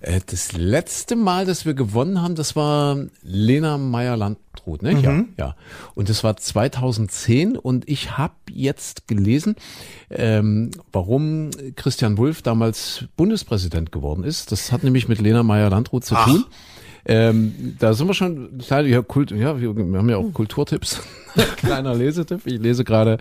Äh, 0.00 0.20
Das 0.26 0.52
letzte 0.52 1.16
Mal, 1.16 1.46
dass 1.46 1.64
wir 1.66 1.74
gewonnen 1.74 2.20
haben, 2.22 2.34
das 2.34 2.56
war 2.56 2.96
Lena 3.22 3.78
Meyer-Landrut, 3.78 4.82
ne? 4.82 5.00
Ja, 5.00 5.24
ja. 5.38 5.56
Und 5.94 6.08
das 6.08 6.24
war 6.24 6.36
2010 6.36 7.56
und 7.56 7.88
ich 7.88 8.16
habe 8.18 8.34
jetzt 8.50 9.06
gelesen, 9.08 9.56
ähm, 10.10 10.70
warum 10.92 11.50
Christian 11.76 12.18
Wulff 12.18 12.42
damals 12.42 13.04
Bundespräsident 13.16 13.92
geworden 13.92 14.24
ist. 14.24 14.52
Das 14.52 14.72
hat 14.72 14.82
nämlich 14.84 15.08
mit 15.08 15.20
Lena 15.20 15.42
Meyer-Landrut 15.42 16.04
zu 16.04 16.14
Ach. 16.16 16.26
tun. 16.26 16.44
Ähm, 17.06 17.76
da 17.78 17.94
sind 17.94 18.06
wir 18.06 18.12
schon, 18.14 18.58
kleine, 18.58 18.88
ja, 18.88 19.00
Kult, 19.00 19.30
ja, 19.30 19.58
wir, 19.60 19.74
wir 19.74 19.98
haben 19.98 20.10
ja 20.10 20.16
auch 20.18 20.30
Kulturtipps. 20.34 21.00
Kleiner 21.56 21.94
Lesetipp. 21.94 22.42
Ich 22.46 22.58
lese 22.60 22.84
gerade 22.84 23.18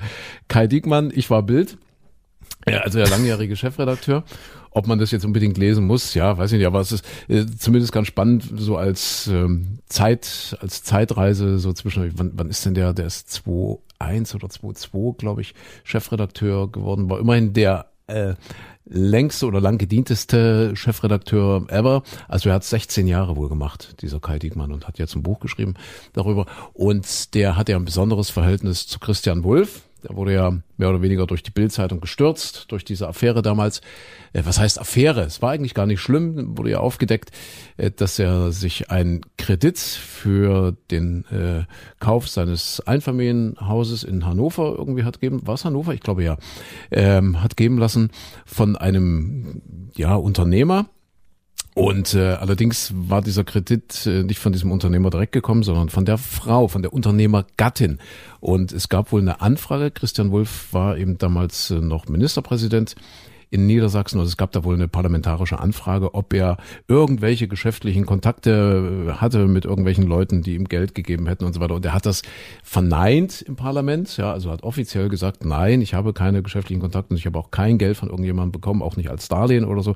Kai 0.50 0.68
Diekmann, 0.68 1.12
Ich 1.16 1.30
war 1.30 1.44
Bild. 1.44 1.78
Ja, 2.68 2.80
also 2.80 2.98
der 2.98 3.08
langjährige 3.08 3.56
Chefredakteur. 3.56 4.24
Ob 4.72 4.88
man 4.88 5.00
das 5.00 5.12
jetzt 5.12 5.26
unbedingt 5.26 5.58
lesen 5.58 5.86
muss, 5.86 6.14
ja, 6.14 6.38
weiß 6.38 6.52
ich 6.52 6.58
nicht, 6.58 6.68
aber 6.68 6.80
es 6.80 6.92
ist 6.92 7.06
äh, 7.28 7.46
zumindest 7.46 7.92
ganz 7.92 8.08
spannend, 8.08 8.44
so 8.56 8.78
als 8.78 9.28
ähm, 9.28 9.80
Zeit, 9.88 10.58
als 10.62 10.84
Zeitreise, 10.84 11.60
so 11.60 11.74
zwischen, 11.74 12.12
wann, 12.18 12.32
wann 12.36 12.50
ist 12.50 12.66
denn 12.66 12.74
der, 12.74 12.94
der 12.94 13.08
ist 13.08 13.30
2.1 13.30 14.36
oder 14.36 14.48
2.2, 14.48 15.18
glaube 15.18 15.42
ich, 15.42 15.54
Chefredakteur 15.84 16.72
geworden, 16.72 17.10
war 17.10 17.20
immerhin 17.20 17.54
der 17.54 17.88
äh, 18.08 18.36
längste 18.90 19.46
oder 19.46 19.60
lang 19.60 19.78
gedienteste 19.78 20.76
Chefredakteur 20.76 21.66
ever. 21.70 22.04
Also 22.28 22.50
er 22.50 22.56
hat 22.56 22.64
16 22.64 23.08
Jahre 23.08 23.36
wohl 23.36 23.50
gemacht, 23.50 24.02
dieser 24.02 24.20
Kai 24.20 24.40
Diekmann, 24.40 24.72
und 24.72 24.88
hat 24.88 24.98
jetzt 24.98 25.16
ein 25.16 25.24
Buch 25.24 25.40
geschrieben 25.40 25.76
darüber. 26.14 26.46
Und 26.74 27.34
der 27.34 27.58
hat 27.58 27.70
ja 27.70 27.76
ein 27.76 27.86
besonderes 27.86 28.30
Verhältnis 28.30 28.88
zu 28.88 29.00
Christian 29.00 29.44
Wulff. 29.44 29.87
Der 30.08 30.16
wurde 30.16 30.34
ja 30.34 30.52
mehr 30.78 30.90
oder 30.90 31.02
weniger 31.02 31.26
durch 31.28 31.44
die 31.44 31.52
Bildzeitung 31.52 32.00
gestürzt, 32.00 32.66
durch 32.70 32.86
diese 32.86 33.08
Affäre 33.08 33.42
damals. 33.42 33.82
Äh, 34.34 34.44
Was 34.46 34.60
heißt 34.60 34.80
Affäre? 34.80 35.22
Es 35.22 35.42
war 35.42 35.52
eigentlich 35.52 35.74
gar 35.74 35.86
nicht 35.86 36.00
schlimm, 36.00 36.58
wurde 36.58 36.72
ja 36.72 36.80
aufgedeckt, 36.80 37.32
äh, 37.78 37.92
dass 37.92 38.20
er 38.20 38.52
sich 38.52 38.90
einen 38.90 39.22
Kredit 39.38 39.78
für 39.78 40.76
den 40.92 41.26
äh, 41.26 41.64
Kauf 42.00 42.28
seines 42.30 42.82
Einfamilienhauses 42.82 44.04
in 44.04 44.26
Hannover 44.26 44.76
irgendwie 44.78 45.04
hat 45.04 45.20
geben, 45.20 45.46
war 45.46 45.56
es 45.56 45.66
Hannover? 45.66 45.94
Ich 45.94 46.02
glaube 46.02 46.24
ja, 46.24 46.38
ähm, 46.92 47.42
hat 47.42 47.58
geben 47.58 47.78
lassen 47.78 48.12
von 48.46 48.76
einem 48.76 49.62
ja 49.96 50.16
Unternehmer, 50.16 50.86
und 51.78 52.16
äh, 52.16 52.32
allerdings 52.32 52.92
war 52.96 53.22
dieser 53.22 53.44
Kredit 53.44 54.08
äh, 54.08 54.24
nicht 54.24 54.40
von 54.40 54.52
diesem 54.52 54.72
Unternehmer 54.72 55.12
direkt 55.12 55.32
gekommen, 55.32 55.62
sondern 55.62 55.90
von 55.90 56.06
der 56.06 56.18
Frau, 56.18 56.68
von 56.68 56.82
der 56.82 56.92
Unternehmergattin. 56.92 58.00
Und 58.40 58.72
es 58.72 58.90
gab 58.90 59.12
wohl 59.12 59.22
eine 59.22 59.42
Anfrage. 59.42 59.92
Christian 59.92 60.32
Wulff 60.32 60.74
war 60.74 60.98
eben 60.98 61.20
damals 61.20 61.70
äh, 61.70 61.76
noch 61.76 62.08
Ministerpräsident 62.08 62.96
in 63.50 63.66
Niedersachsen, 63.66 64.20
also 64.20 64.28
es 64.28 64.38
gab 64.38 64.52
da 64.52 64.64
wohl 64.64 64.76
eine 64.76 64.88
parlamentarische 64.88 65.60
Anfrage, 65.60 66.14
ob 66.14 66.34
er 66.34 66.58
irgendwelche 66.88 67.48
geschäftlichen 67.48 68.06
Kontakte 68.06 69.08
äh, 69.08 69.12
hatte 69.14 69.48
mit 69.48 69.66
irgendwelchen 69.66 70.06
Leuten, 70.06 70.42
die 70.42 70.56
ihm 70.56 70.66
Geld 70.66 70.96
gegeben 70.96 71.28
hätten 71.28 71.46
und 71.46 71.54
so 71.54 71.60
weiter. 71.60 71.76
Und 71.76 71.86
er 71.86 71.94
hat 71.94 72.06
das 72.06 72.24
verneint 72.64 73.42
im 73.42 73.56
Parlament, 73.56 74.18
ja, 74.18 74.32
also 74.32 74.52
hat 74.52 74.64
offiziell 74.64 75.08
gesagt, 75.10 75.46
nein, 75.46 75.82
ich 75.82 75.94
habe 75.94 76.14
keine 76.14 76.44
geschäftlichen 76.44 76.82
Kontakte 76.82 77.14
und 77.14 77.18
ich 77.18 77.26
habe 77.26 77.40
auch 77.40 77.52
kein 77.52 77.78
Geld 77.78 77.98
von 77.98 78.10
irgendjemandem 78.10 78.52
bekommen, 78.52 78.82
auch 78.82 78.98
nicht 78.98 79.10
als 79.10 79.28
Darlehen 79.30 79.66
oder 79.66 79.82
so. 79.82 79.96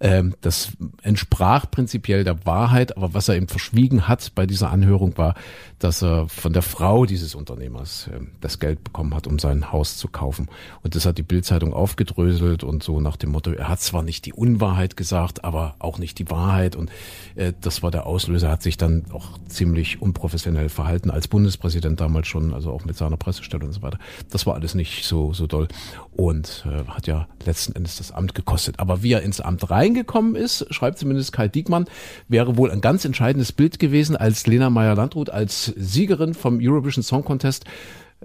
Ähm, 0.00 0.34
das 0.40 0.72
entsprach 1.02 1.70
prinzipiell 1.70 2.24
der 2.24 2.46
Wahrheit, 2.46 2.96
aber 2.96 3.12
was 3.12 3.28
er 3.28 3.36
eben 3.36 3.48
verschwiegen 3.48 4.08
hat 4.08 4.32
bei 4.34 4.46
dieser 4.46 4.70
Anhörung 4.70 5.18
war, 5.18 5.34
dass 5.78 6.02
er 6.02 6.28
von 6.28 6.52
der 6.52 6.62
Frau 6.62 7.04
dieses 7.04 7.34
Unternehmers 7.34 8.08
äh, 8.08 8.20
das 8.40 8.58
Geld 8.58 8.82
bekommen 8.84 9.14
hat, 9.14 9.26
um 9.26 9.38
sein 9.38 9.72
Haus 9.72 9.98
zu 9.98 10.08
kaufen. 10.08 10.48
Und 10.82 10.94
das 10.94 11.04
hat 11.04 11.18
die 11.18 11.22
Bildzeitung 11.22 11.74
aufgedröselt 11.74 12.64
und 12.64 12.82
so 12.86 13.00
nach 13.00 13.16
dem 13.16 13.30
Motto, 13.30 13.50
er 13.50 13.68
hat 13.68 13.80
zwar 13.80 14.02
nicht 14.02 14.24
die 14.24 14.32
Unwahrheit 14.32 14.96
gesagt, 14.96 15.44
aber 15.44 15.74
auch 15.78 15.98
nicht 15.98 16.18
die 16.18 16.30
Wahrheit. 16.30 16.76
Und 16.76 16.90
äh, 17.34 17.52
das 17.60 17.82
war 17.82 17.90
der 17.90 18.06
Auslöser, 18.06 18.50
hat 18.50 18.62
sich 18.62 18.78
dann 18.78 19.04
auch 19.12 19.38
ziemlich 19.48 20.00
unprofessionell 20.00 20.70
verhalten 20.70 21.10
als 21.10 21.28
Bundespräsident 21.28 22.00
damals 22.00 22.28
schon, 22.28 22.54
also 22.54 22.70
auch 22.70 22.84
mit 22.84 22.96
seiner 22.96 23.16
Pressestelle 23.16 23.64
und 23.64 23.72
so 23.72 23.82
weiter. 23.82 23.98
Das 24.30 24.46
war 24.46 24.54
alles 24.54 24.74
nicht 24.74 25.04
so, 25.04 25.34
so 25.34 25.46
doll 25.46 25.68
und 26.12 26.64
äh, 26.66 26.88
hat 26.88 27.06
ja 27.06 27.28
letzten 27.44 27.74
Endes 27.74 27.96
das 27.96 28.12
Amt 28.12 28.34
gekostet. 28.34 28.78
Aber 28.78 29.02
wie 29.02 29.12
er 29.12 29.22
ins 29.22 29.40
Amt 29.40 29.68
reingekommen 29.70 30.36
ist, 30.36 30.66
schreibt 30.72 30.98
zumindest 30.98 31.32
Kai 31.32 31.48
Diekmann, 31.48 31.86
wäre 32.28 32.56
wohl 32.56 32.70
ein 32.70 32.80
ganz 32.80 33.04
entscheidendes 33.04 33.52
Bild 33.52 33.78
gewesen, 33.78 34.16
als 34.16 34.46
Lena 34.46 34.70
Meyer-Landrut 34.70 35.28
als 35.28 35.66
Siegerin 35.76 36.34
vom 36.34 36.58
Eurovision 36.62 37.02
Song 37.02 37.24
Contest 37.24 37.64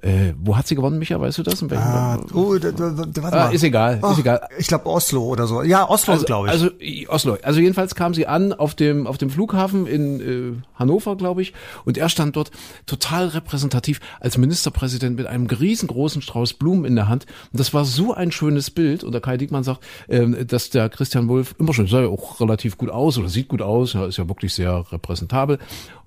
äh, 0.01 0.33
wo 0.37 0.55
hat 0.55 0.67
sie 0.67 0.75
gewonnen, 0.75 0.99
Micha? 0.99 1.19
Weißt 1.19 1.37
du 1.37 1.43
das? 1.43 1.61
Ah, 1.73 2.17
oh, 2.33 2.57
da, 2.57 2.71
da, 2.71 2.89
da, 2.91 3.23
warte 3.23 3.37
ah, 3.37 3.45
mal. 3.47 3.53
ist 3.53 3.63
egal, 3.63 3.99
oh, 4.01 4.11
ist 4.11 4.19
egal. 4.19 4.47
Ich 4.57 4.67
glaube 4.67 4.85
Oslo 4.85 5.21
oder 5.23 5.47
so. 5.47 5.63
Ja, 5.63 5.87
Oslo, 5.89 6.13
also, 6.13 6.25
glaube 6.25 6.47
ich. 6.47 6.53
Also 6.53 6.69
Oslo. 7.09 7.37
Also 7.43 7.59
jedenfalls 7.59 7.93
kam 7.93 8.13
sie 8.13 8.25
an 8.25 8.53
auf 8.53 8.73
dem 8.73 9.05
auf 9.05 9.17
dem 9.17 9.29
Flughafen 9.29 9.87
in 9.87 10.21
äh, 10.21 10.79
Hannover, 10.79 11.17
glaube 11.17 11.41
ich, 11.41 11.53
und 11.83 11.97
er 11.97 12.07
stand 12.07 12.37
dort 12.37 12.51
total 12.85 13.27
repräsentativ 13.27 13.99
als 14.21 14.37
Ministerpräsident 14.37 15.17
mit 15.17 15.27
einem 15.27 15.45
riesengroßen 15.45 16.21
Strauß 16.21 16.53
Blumen 16.53 16.85
in 16.85 16.95
der 16.95 17.09
Hand. 17.09 17.25
Und 17.51 17.59
das 17.59 17.73
war 17.73 17.83
so 17.83 18.13
ein 18.13 18.31
schönes 18.31 18.71
Bild. 18.71 19.03
Und 19.03 19.11
der 19.11 19.21
Kai 19.21 19.35
Diekmann 19.35 19.63
sagt, 19.63 19.81
äh, 20.07 20.45
dass 20.45 20.69
der 20.69 20.87
Christian 20.87 21.27
Wulff 21.27 21.53
immer 21.59 21.73
schon 21.73 21.87
sah 21.87 22.01
ja 22.01 22.07
auch 22.07 22.39
relativ 22.39 22.77
gut 22.77 22.89
aus 22.89 23.17
oder 23.17 23.27
sieht 23.27 23.49
gut 23.49 23.61
aus, 23.61 23.93
ja, 23.93 24.05
ist 24.05 24.17
ja 24.17 24.27
wirklich 24.29 24.53
sehr 24.53 24.85
repräsentabel. 24.91 25.59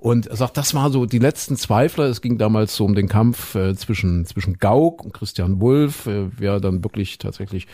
Und 0.05 0.27
er 0.27 0.37
sagt, 0.37 0.59
das 0.59 0.75
war 0.75 0.91
so 0.91 1.07
die 1.07 1.19
letzten 1.19 1.57
Zweifler. 1.57 2.05
Es 2.05 2.21
ging 2.21 2.37
damals 2.37 2.77
so 2.77 2.85
um 2.85 2.95
den 2.95 3.09
Kampf 3.09 3.55
äh, 3.55 3.75
zwischen, 3.75 4.27
zwischen 4.27 4.59
Gauck 4.59 5.03
und 5.03 5.15
Christian 5.15 5.63
Wulff, 5.63 6.07
äh, 6.07 6.27
wer 6.37 6.61
dann 6.61 6.85
wirklich 6.85 7.17
tatsächlich 7.17 7.67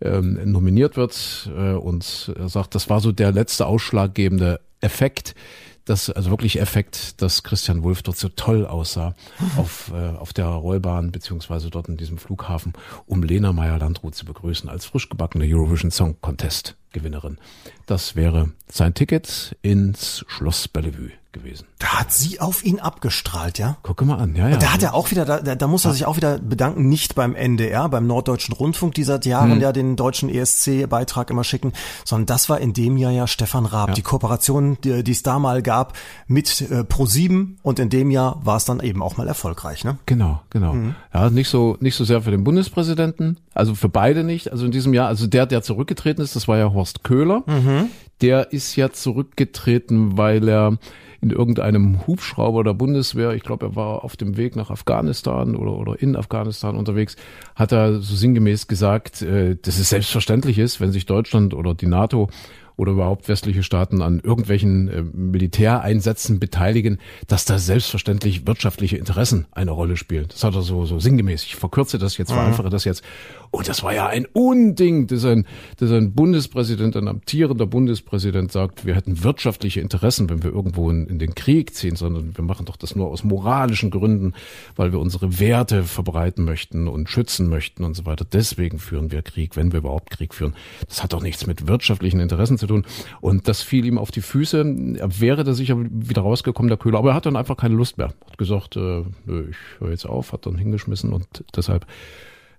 ähm, 0.00 0.36
nominiert 0.50 0.96
wird. 0.96 1.48
Äh, 1.56 1.74
und 1.74 2.34
er 2.36 2.48
sagt, 2.48 2.74
das 2.74 2.90
war 2.90 2.98
so 2.98 3.12
der 3.12 3.30
letzte 3.30 3.66
ausschlaggebende 3.66 4.58
Effekt 4.80 5.36
das 5.84 6.10
also 6.10 6.30
wirklich 6.30 6.58
Effekt, 6.58 7.22
dass 7.22 7.44
Christian 7.44 7.84
Wulff 7.84 8.02
dort 8.02 8.16
so 8.16 8.28
toll 8.28 8.66
aussah 8.66 9.14
auf, 9.56 9.92
äh, 9.94 10.16
auf 10.16 10.32
der 10.32 10.46
Rollbahn 10.46 11.12
beziehungsweise 11.12 11.70
dort 11.70 11.88
in 11.88 11.96
diesem 11.96 12.18
Flughafen, 12.18 12.72
um 13.06 13.22
Lena 13.22 13.52
Meyer-Landrut 13.52 14.16
zu 14.16 14.24
begrüßen 14.24 14.68
als 14.68 14.86
frisch 14.86 15.08
gebackene 15.08 15.44
Eurovision 15.46 15.92
Song 15.92 16.16
Contest 16.20 16.76
Gewinnerin. 16.92 17.38
Das 17.86 18.16
wäre 18.16 18.50
sein 18.68 18.94
Ticket 18.94 19.56
ins 19.62 20.24
Schloss 20.26 20.66
Bellevue 20.66 21.12
gewesen. 21.36 21.66
Da 21.78 22.00
hat 22.00 22.12
sie 22.12 22.40
auf 22.40 22.64
ihn 22.64 22.80
abgestrahlt, 22.80 23.58
ja? 23.58 23.76
Gucke 23.82 24.04
mal 24.04 24.16
an, 24.16 24.34
ja, 24.34 24.48
ja. 24.48 24.54
Und 24.54 24.62
da 24.62 24.72
hat 24.72 24.82
er 24.82 24.94
auch 24.94 25.10
wieder, 25.10 25.24
da, 25.24 25.54
da 25.54 25.66
muss 25.66 25.84
er 25.84 25.92
sich 25.92 26.06
auch 26.06 26.16
wieder 26.16 26.38
bedanken, 26.38 26.88
nicht 26.88 27.14
beim 27.14 27.34
NDR, 27.34 27.88
beim 27.88 28.06
Norddeutschen 28.06 28.54
Rundfunk, 28.54 28.94
die 28.94 29.04
seit 29.04 29.26
Jahren 29.26 29.52
Hm. 29.52 29.60
ja 29.60 29.72
den 29.72 29.96
deutschen 29.96 30.28
ESC-Beitrag 30.28 31.30
immer 31.30 31.44
schicken, 31.44 31.72
sondern 32.04 32.26
das 32.26 32.48
war 32.48 32.60
in 32.60 32.72
dem 32.72 32.96
Jahr 32.96 33.12
ja 33.12 33.26
Stefan 33.26 33.66
Raab. 33.66 33.90
Ja. 33.90 33.94
Die 33.94 34.02
Kooperation, 34.02 34.78
die, 34.82 35.04
die 35.04 35.12
es 35.12 35.22
da 35.22 35.38
mal 35.38 35.62
gab 35.62 35.96
mit 36.26 36.62
äh, 36.62 36.80
Pro7 36.80 37.56
und 37.62 37.78
in 37.78 37.90
dem 37.90 38.10
Jahr 38.10 38.40
war 38.44 38.56
es 38.56 38.64
dann 38.64 38.80
eben 38.80 39.02
auch 39.02 39.16
mal 39.16 39.28
erfolgreich, 39.28 39.84
ne? 39.84 39.98
Genau, 40.06 40.40
genau. 40.50 40.72
Mhm. 40.72 40.94
Ja, 41.12 41.30
nicht 41.30 41.48
so, 41.48 41.76
nicht 41.80 41.94
so 41.94 42.04
sehr 42.04 42.22
für 42.22 42.30
den 42.30 42.44
Bundespräsidenten, 42.44 43.38
also 43.54 43.74
für 43.74 43.88
beide 43.88 44.24
nicht. 44.24 44.52
Also 44.52 44.64
in 44.66 44.72
diesem 44.72 44.94
Jahr, 44.94 45.08
also 45.08 45.26
der, 45.26 45.46
der 45.46 45.62
zurückgetreten 45.62 46.22
ist, 46.22 46.36
das 46.36 46.48
war 46.48 46.58
ja 46.58 46.72
Horst 46.72 47.04
Köhler. 47.04 47.42
Mhm. 47.46 47.90
Der 48.22 48.52
ist 48.52 48.76
ja 48.76 48.90
zurückgetreten, 48.92 50.16
weil 50.16 50.48
er 50.48 50.78
in 51.20 51.30
irgendeinem 51.30 52.06
Hubschrauber 52.06 52.64
der 52.64 52.74
Bundeswehr, 52.74 53.32
ich 53.32 53.42
glaube, 53.42 53.66
er 53.66 53.76
war 53.76 54.04
auf 54.04 54.16
dem 54.16 54.36
Weg 54.36 54.56
nach 54.56 54.70
Afghanistan 54.70 55.56
oder, 55.56 55.72
oder 55.72 56.00
in 56.00 56.16
Afghanistan 56.16 56.76
unterwegs, 56.76 57.16
hat 57.54 57.72
er 57.72 58.00
so 58.00 58.14
sinngemäß 58.14 58.66
gesagt, 58.66 59.22
äh, 59.22 59.56
dass 59.60 59.78
es 59.78 59.90
selbstverständlich 59.90 60.58
ist, 60.58 60.80
wenn 60.80 60.92
sich 60.92 61.06
Deutschland 61.06 61.54
oder 61.54 61.74
die 61.74 61.86
NATO 61.86 62.28
oder 62.76 62.92
überhaupt 62.92 63.28
westliche 63.28 63.62
Staaten 63.62 64.02
an 64.02 64.20
irgendwelchen 64.20 64.88
äh, 64.88 65.02
Militäreinsätzen 65.02 66.38
beteiligen, 66.38 66.98
dass 67.26 67.44
da 67.44 67.58
selbstverständlich 67.58 68.46
wirtschaftliche 68.46 68.96
Interessen 68.96 69.46
eine 69.50 69.70
Rolle 69.70 69.96
spielen. 69.96 70.26
Das 70.28 70.44
hat 70.44 70.54
er 70.54 70.62
so, 70.62 70.84
so 70.84 70.98
sinngemäß. 70.98 71.44
Ich 71.44 71.56
verkürze 71.56 71.98
das 71.98 72.18
jetzt, 72.18 72.32
vereinfache 72.32 72.68
das 72.68 72.84
jetzt. 72.84 73.02
Und 73.50 73.68
das 73.68 73.82
war 73.82 73.94
ja 73.94 74.06
ein 74.06 74.26
Unding, 74.26 75.06
dass 75.06 75.24
ein, 75.24 75.46
dass 75.78 75.90
ein 75.90 76.12
Bundespräsident, 76.12 76.96
ein 76.96 77.08
amtierender 77.08 77.66
Bundespräsident 77.66 78.52
sagt, 78.52 78.84
wir 78.84 78.94
hätten 78.94 79.24
wirtschaftliche 79.24 79.80
Interessen, 79.80 80.28
wenn 80.28 80.42
wir 80.42 80.50
irgendwo 80.52 80.90
in, 80.90 81.06
in 81.06 81.18
den 81.18 81.34
Krieg 81.34 81.74
ziehen, 81.74 81.96
sondern 81.96 82.36
wir 82.36 82.44
machen 82.44 82.66
doch 82.66 82.76
das 82.76 82.94
nur 82.94 83.08
aus 83.08 83.24
moralischen 83.24 83.90
Gründen, 83.90 84.34
weil 84.74 84.92
wir 84.92 85.00
unsere 85.00 85.38
Werte 85.38 85.84
verbreiten 85.84 86.44
möchten 86.44 86.88
und 86.88 87.08
schützen 87.08 87.48
möchten 87.48 87.84
und 87.84 87.94
so 87.94 88.04
weiter. 88.04 88.26
Deswegen 88.30 88.78
führen 88.78 89.10
wir 89.10 89.22
Krieg, 89.22 89.56
wenn 89.56 89.72
wir 89.72 89.78
überhaupt 89.78 90.10
Krieg 90.10 90.34
führen. 90.34 90.54
Das 90.86 91.02
hat 91.02 91.14
doch 91.14 91.22
nichts 91.22 91.46
mit 91.46 91.66
wirtschaftlichen 91.66 92.20
Interessen 92.20 92.58
zu 92.58 92.65
tun. 92.66 92.84
Und 93.20 93.48
das 93.48 93.62
fiel 93.62 93.84
ihm 93.84 93.98
auf 93.98 94.10
die 94.10 94.20
Füße. 94.20 94.96
Er 94.98 95.20
wäre 95.20 95.44
da 95.44 95.54
sicher 95.54 95.76
wieder 95.78 96.22
rausgekommen, 96.22 96.68
der 96.68 96.78
Köhler. 96.78 96.98
Aber 96.98 97.10
er 97.10 97.14
hat 97.14 97.26
dann 97.26 97.36
einfach 97.36 97.56
keine 97.56 97.74
Lust 97.74 97.98
mehr. 97.98 98.08
Hat 98.26 98.38
gesagt, 98.38 98.76
äh, 98.76 99.04
nö, 99.24 99.48
ich 99.50 99.80
höre 99.80 99.90
jetzt 99.90 100.06
auf, 100.06 100.32
hat 100.32 100.46
dann 100.46 100.56
hingeschmissen 100.56 101.12
und 101.12 101.44
deshalb 101.54 101.86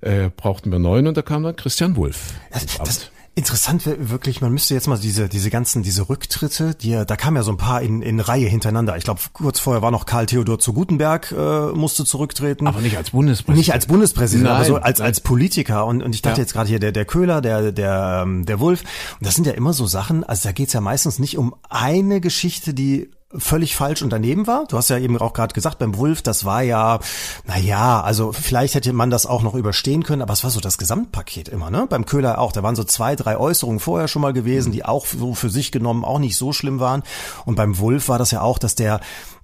äh, 0.02 0.30
brauchten 0.36 0.72
wir 0.72 0.80
neun 0.80 1.08
und 1.08 1.18
da 1.18 1.22
kam 1.22 1.44
dann 1.44 1.56
Christian 1.56 1.96
Wulff. 1.96 2.34
Das, 2.52 2.78
das. 2.78 3.12
Interessant 3.38 3.86
wär 3.86 4.10
wirklich, 4.10 4.42
man 4.42 4.52
müsste 4.52 4.74
jetzt 4.74 4.88
mal 4.88 4.98
diese, 4.98 5.30
diese 5.30 5.50
ganzen, 5.50 5.84
diese 5.84 6.10
Rücktritte, 6.10 6.76
die, 6.76 6.90
ja- 6.90 7.06
da 7.06 7.16
kamen 7.16 7.38
ja 7.38 7.44
so 7.44 7.52
ein 7.52 7.58
paar 7.58 7.82
in, 7.82 8.02
in 8.02 8.20
Reihe 8.20 8.48
hintereinander. 8.48 8.98
Ich 8.98 9.04
glaube, 9.04 9.22
kurz 9.32 9.60
vorher 9.60 9.82
war 9.82 9.92
noch 9.92 10.06
Karl 10.06 10.26
Theodor 10.26 10.60
zu 10.60 10.74
Gutenberg, 10.74 11.32
äh, 11.32 11.68
musste 11.74 12.04
zurücktreten. 12.04 12.68
Aber 12.68 12.82
nicht 12.82 12.98
als 12.98 13.12
Bundespräsident. 13.12 13.58
Nicht 13.58 13.74
als 13.74 13.86
Bundespräsident, 13.86 14.48
aber 14.48 14.60
Nein. 14.60 14.68
so 14.68 14.76
als 14.78 15.00
als 15.02 15.22
Politiker 15.22 15.86
und 15.86 16.02
und 16.04 16.14
ich 16.16 16.22
dachte 16.22 16.38
Ja. 16.40 16.44
jetzt 16.44 16.54
gerade 16.54 16.68
hier 16.70 16.80
der 16.80 16.92
der 16.92 17.06
Köhler, 17.06 17.42
der 17.42 17.72
der 17.72 18.22
ähm, 18.24 18.46
der 18.46 18.60
Wolf 18.60 18.82
und 19.20 19.26
das 19.28 19.36
sind 19.36 19.46
ja 19.48 19.54
immer 19.54 19.74
so 19.74 19.86
Sachen, 19.88 20.24
also 20.24 20.50
da 20.50 20.52
geht's 20.52 20.74
ja 20.74 20.82
meistens 20.82 21.20
nicht 21.20 21.38
um 21.38 21.54
eine 21.70 22.20
Geschichte, 22.22 22.74
die 22.74 23.12
völlig 23.38 23.76
falsch 23.76 24.02
und 24.02 24.12
daneben 24.12 24.48
war. 24.48 24.66
Du 24.68 24.78
hast 24.78 24.90
ja 24.90 24.98
eben 24.98 25.18
auch 25.18 25.34
gerade 25.34 25.54
gesagt, 25.54 25.80
beim 25.80 25.98
Wolf, 25.98 26.22
das 26.22 26.46
war 26.46 26.62
ja, 26.62 27.00
na 27.46 27.58
ja, 27.58 28.02
also 28.02 28.32
vielleicht 28.32 28.76
hätte 28.76 28.94
man 28.94 29.10
das 29.10 29.26
auch 29.26 29.44
noch 29.44 29.56
überstehen 29.56 30.04
können, 30.04 30.22
aber 30.22 30.34
es 30.34 30.44
war 30.44 30.52
so 30.52 30.60
das 30.60 30.78
Gesamtpaket 30.78 31.50
immer, 31.50 31.70
ne? 31.70 31.88
Beim 31.90 32.06
Köhler 32.06 32.40
auch, 32.40 32.52
da 32.52 32.64
waren 32.64 32.76
so 32.76 32.84
zwei, 32.84 33.16
drei 33.16 33.38
Äußerungen 33.38 33.80
vorher 33.80 34.08
schon 34.08 34.22
mal 34.22 34.34
gewesen, 34.34 34.72
die 34.72 34.86
auch 34.86 35.06
so 35.06 35.34
für 35.34 35.50
sich 35.50 35.72
genommen 35.72 36.06
auch 36.06 36.20
nicht 36.20 36.38
so 36.38 36.54
schlimm 36.54 36.80
waren. 36.80 37.04
Und 37.46 37.56
beim 37.56 37.80
Wolf 37.80 38.10
war 38.10 38.18
das 38.18 38.32
ja 38.32 38.42
auch, 38.42 38.60
dass 38.60 38.76
der, 38.76 39.00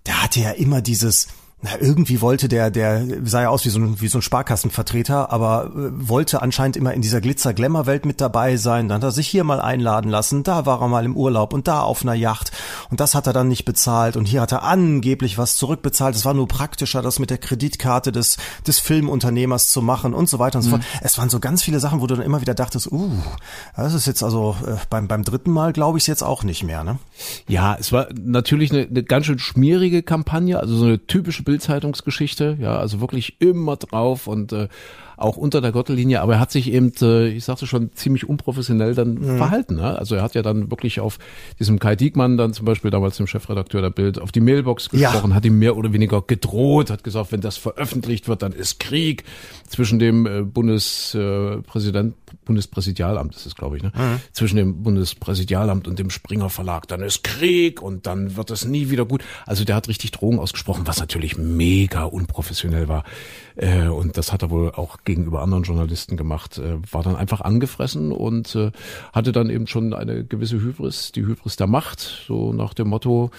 der 0.06 0.24
hatte 0.24 0.40
ja 0.40 0.52
immer 0.52 0.82
dieses, 0.82 1.28
na, 1.64 1.80
irgendwie 1.80 2.20
wollte 2.20 2.50
der, 2.50 2.72
der 2.72 3.06
sah 3.24 3.44
ja 3.44 3.50
aus 3.50 3.64
wie 3.64 3.70
so 3.70 3.80
ein, 3.80 4.02
wie 4.02 4.10
so 4.10 4.18
ein 4.18 4.22
Sparkassenvertreter, 4.22 5.32
aber 5.32 5.72
äh, 5.74 6.10
wollte 6.10 6.42
anscheinend 6.42 6.76
immer 6.76 6.94
in 6.94 7.02
dieser 7.02 7.22
Glitzer-Glamour-Welt 7.22 8.06
mit 8.06 8.20
dabei 8.20 8.58
sein. 8.58 8.90
Dann 8.90 8.98
hat 8.98 9.04
er 9.04 9.12
sich 9.12 9.30
hier 9.30 9.46
mal 9.46 9.62
einladen 9.62 10.12
lassen, 10.12 10.44
da 10.44 10.66
war 10.66 10.82
er 10.82 10.90
mal 10.90 11.06
im 11.06 11.16
Urlaub 11.16 11.54
und 11.54 11.70
da 11.70 11.80
auf 11.80 12.02
einer 12.02 12.16
Yacht 12.16 12.52
und 12.90 13.00
das 13.00 13.16
hat 13.16 13.28
er 13.28 13.34
dann 13.34 13.48
nicht 13.48 13.64
bezahlt 13.64 14.18
und 14.18 14.26
hier 14.26 14.42
hat 14.42 14.52
er 14.52 14.64
angeblich 14.64 15.38
was 15.38 15.56
zurückbezahlt. 15.56 16.18
Es 16.18 16.26
war 16.26 16.34
nur 16.34 16.50
praktischer, 16.50 17.02
das 17.02 17.20
mit 17.20 17.30
der 17.30 17.38
Kreditkarte 17.38 18.12
des, 18.12 18.36
des 18.68 18.80
Filmunternehmers 18.80 19.72
zu 19.72 19.82
machen 19.82 20.14
und 20.14 20.28
so 20.28 20.40
weiter 20.40 20.58
und 20.58 20.64
so 20.64 20.72
fort. 20.72 20.84
Es 21.02 21.18
waren 21.18 21.30
so 21.30 21.40
ganz 21.40 21.64
viele 21.64 21.80
Sachen, 21.80 22.02
wo 22.02 22.08
du 22.08 22.16
dann 22.16 22.26
immer 22.26 22.42
wieder 22.42 22.56
dachtest, 22.56 22.92
uh, 22.92 23.10
das 23.78 23.94
ist 23.94 24.06
jetzt 24.06 24.22
also 24.22 24.58
äh, 24.68 24.76
beim, 24.90 25.08
beim 25.08 25.24
dritten 25.24 25.52
Mal 25.52 25.72
glaube 25.72 25.98
ich 25.98 26.04
es 26.04 26.08
jetzt 26.08 26.24
auch 26.24 26.44
nicht 26.44 26.64
mehr, 26.64 26.84
ne? 26.84 27.00
Ja, 27.48 27.78
es 27.80 27.94
war 27.94 28.08
natürlich 28.22 28.74
eine, 28.74 28.82
eine 28.82 29.04
ganz 29.04 29.28
schön 29.28 29.40
schmierige 29.40 30.04
Kampagne, 30.04 30.60
also 30.60 30.76
so 30.76 30.84
eine 30.84 31.08
typische 31.08 31.44
Bildzeitungsgeschichte, 31.54 32.58
ja, 32.60 32.78
also 32.80 33.00
wirklich 33.00 33.40
immer 33.40 33.76
drauf 33.76 34.26
und 34.26 34.52
äh, 34.54 34.70
auch 35.18 35.38
unter 35.38 35.62
der 35.62 35.72
Gürtellinie, 35.72 36.22
aber 36.22 36.34
er 36.34 36.40
hat 36.40 36.52
sich 36.52 36.72
eben, 36.72 36.92
äh, 37.02 37.28
ich 37.30 37.46
sagte 37.46 37.68
schon, 37.68 37.92
ziemlich 37.94 38.28
unprofessionell 38.28 38.96
dann 38.96 39.38
verhalten. 39.38 39.76
Ne? 39.76 39.98
Also 39.98 40.16
er 40.16 40.22
hat 40.22 40.36
ja 40.36 40.42
dann 40.42 40.72
wirklich 40.72 41.00
auf 41.00 41.20
diesem 41.60 41.80
Kai 41.80 41.96
Diekmann 41.96 42.38
dann 42.38 42.54
zum 42.54 42.66
Beispiel 42.66 42.92
damals 42.92 43.18
dem 43.18 43.28
Chefredakteur 43.28 43.82
der 43.82 43.90
Bild 43.90 44.20
auf 44.20 44.32
die 44.32 44.42
Mailbox 44.42 44.90
Ja. 44.92 45.12
gesprochen, 45.12 45.34
hat 45.36 45.46
ihm 45.46 45.60
mehr 45.60 45.78
oder 45.78 45.94
weniger 45.94 46.22
gedroht, 46.22 46.90
hat 46.90 47.04
gesagt, 47.04 47.32
wenn 47.32 47.42
das 47.42 47.58
veröffentlicht 47.58 48.28
wird, 48.28 48.42
dann 48.42 48.52
ist 48.54 48.80
Krieg 48.80 49.24
zwischen 49.68 50.00
dem 50.00 50.26
äh, 50.26 50.42
Bundespräsident, 50.42 52.16
Bundespräsidialamt, 52.46 53.36
das 53.36 53.46
ist 53.46 53.56
glaube 53.56 53.78
ich, 53.78 53.84
ne? 53.84 53.92
zwischen 54.32 54.58
dem 54.58 54.84
Bundespräsidialamt 54.84 55.88
und 55.88 56.00
dem 56.00 56.10
Springer 56.10 56.50
Verlag, 56.50 56.88
dann 56.88 57.02
ist 57.02 57.24
Krieg 57.24 57.82
und 57.82 58.06
dann 58.08 58.36
wird 58.36 58.52
es 58.52 58.66
nie 58.66 58.90
wieder 58.90 59.06
gut. 59.06 59.24
Also 59.46 59.64
der 59.66 59.76
hat 59.76 59.88
richtig 59.88 60.12
Drohungen 60.12 60.40
ausgesprochen, 60.40 60.84
was 60.86 61.00
natürlich 61.00 61.38
mega 61.38 62.04
unprofessionell 62.04 62.88
war. 62.88 63.04
Äh, 63.56 63.88
und 63.88 64.18
das 64.18 64.32
hat 64.32 64.42
er 64.42 64.50
wohl 64.50 64.72
auch 64.72 64.98
gegenüber 65.04 65.42
anderen 65.42 65.64
Journalisten 65.64 66.18
gemacht, 66.18 66.58
äh, 66.58 66.78
war 66.92 67.04
dann 67.04 67.16
einfach 67.16 67.42
angefressen 67.42 68.12
und 68.12 68.56
äh, 68.56 68.72
hatte 69.12 69.32
dann 69.32 69.50
eben 69.50 69.68
schon 69.68 69.94
eine 69.94 70.24
gewisse 70.24 70.60
Hybris, 70.60 71.12
die 71.12 71.26
Hybris 71.26 71.56
der 71.56 71.68
Macht, 71.68 72.00
so 72.28 72.54
nach 72.54 72.74
dem 72.74 72.90
Motto, 72.90 73.32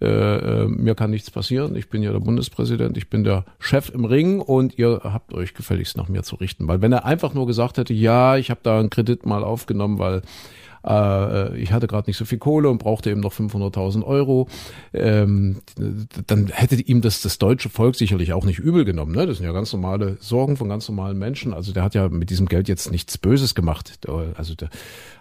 mir 0.00 0.96
kann 0.96 1.12
nichts 1.12 1.30
passieren, 1.30 1.76
ich 1.76 1.88
bin 1.88 2.02
ja 2.02 2.10
der 2.10 2.18
Bundespräsident, 2.18 2.96
ich 2.96 3.08
bin 3.08 3.22
der 3.22 3.44
Chef 3.60 3.88
im 3.88 4.04
Ring 4.04 4.40
und 4.40 4.76
ihr 4.76 5.02
habt 5.04 5.32
euch 5.32 5.54
gefälligst 5.54 5.96
nach 5.96 6.08
mir 6.08 6.24
zu 6.24 6.34
richten. 6.34 6.66
Weil 6.66 6.82
wenn 6.82 6.90
er 6.90 7.04
einfach 7.04 7.34
nur 7.34 7.46
gesagt 7.46 7.78
hätte, 7.78 7.94
ja, 7.94 8.36
ich 8.36 8.50
habe 8.50 8.58
da 8.64 8.80
einen 8.80 8.90
Kredit 8.90 9.26
mal 9.26 9.44
aufgenommen, 9.44 10.00
weil 10.00 10.22
äh, 10.84 11.56
ich 11.58 11.72
hatte 11.72 11.86
gerade 11.86 12.08
nicht 12.08 12.16
so 12.16 12.24
viel 12.24 12.38
Kohle 12.38 12.68
und 12.68 12.78
brauchte 12.78 13.10
eben 13.10 13.20
noch 13.20 13.32
500.000 13.32 14.04
Euro, 14.04 14.48
ähm, 14.92 15.60
dann 16.26 16.48
hätte 16.48 16.76
ihm 16.76 17.00
das 17.00 17.22
das 17.22 17.38
deutsche 17.38 17.68
Volk 17.68 17.96
sicherlich 17.96 18.32
auch 18.32 18.44
nicht 18.44 18.58
übel 18.58 18.84
genommen. 18.84 19.14
Ne? 19.14 19.26
Das 19.26 19.38
sind 19.38 19.46
ja 19.46 19.52
ganz 19.52 19.72
normale 19.72 20.16
Sorgen 20.20 20.56
von 20.56 20.68
ganz 20.68 20.88
normalen 20.88 21.18
Menschen. 21.18 21.54
Also 21.54 21.72
der 21.72 21.82
hat 21.82 21.94
ja 21.94 22.08
mit 22.08 22.30
diesem 22.30 22.46
Geld 22.46 22.68
jetzt 22.68 22.90
nichts 22.90 23.18
Böses 23.18 23.54
gemacht. 23.54 23.98
Also 24.36 24.54
der 24.54 24.70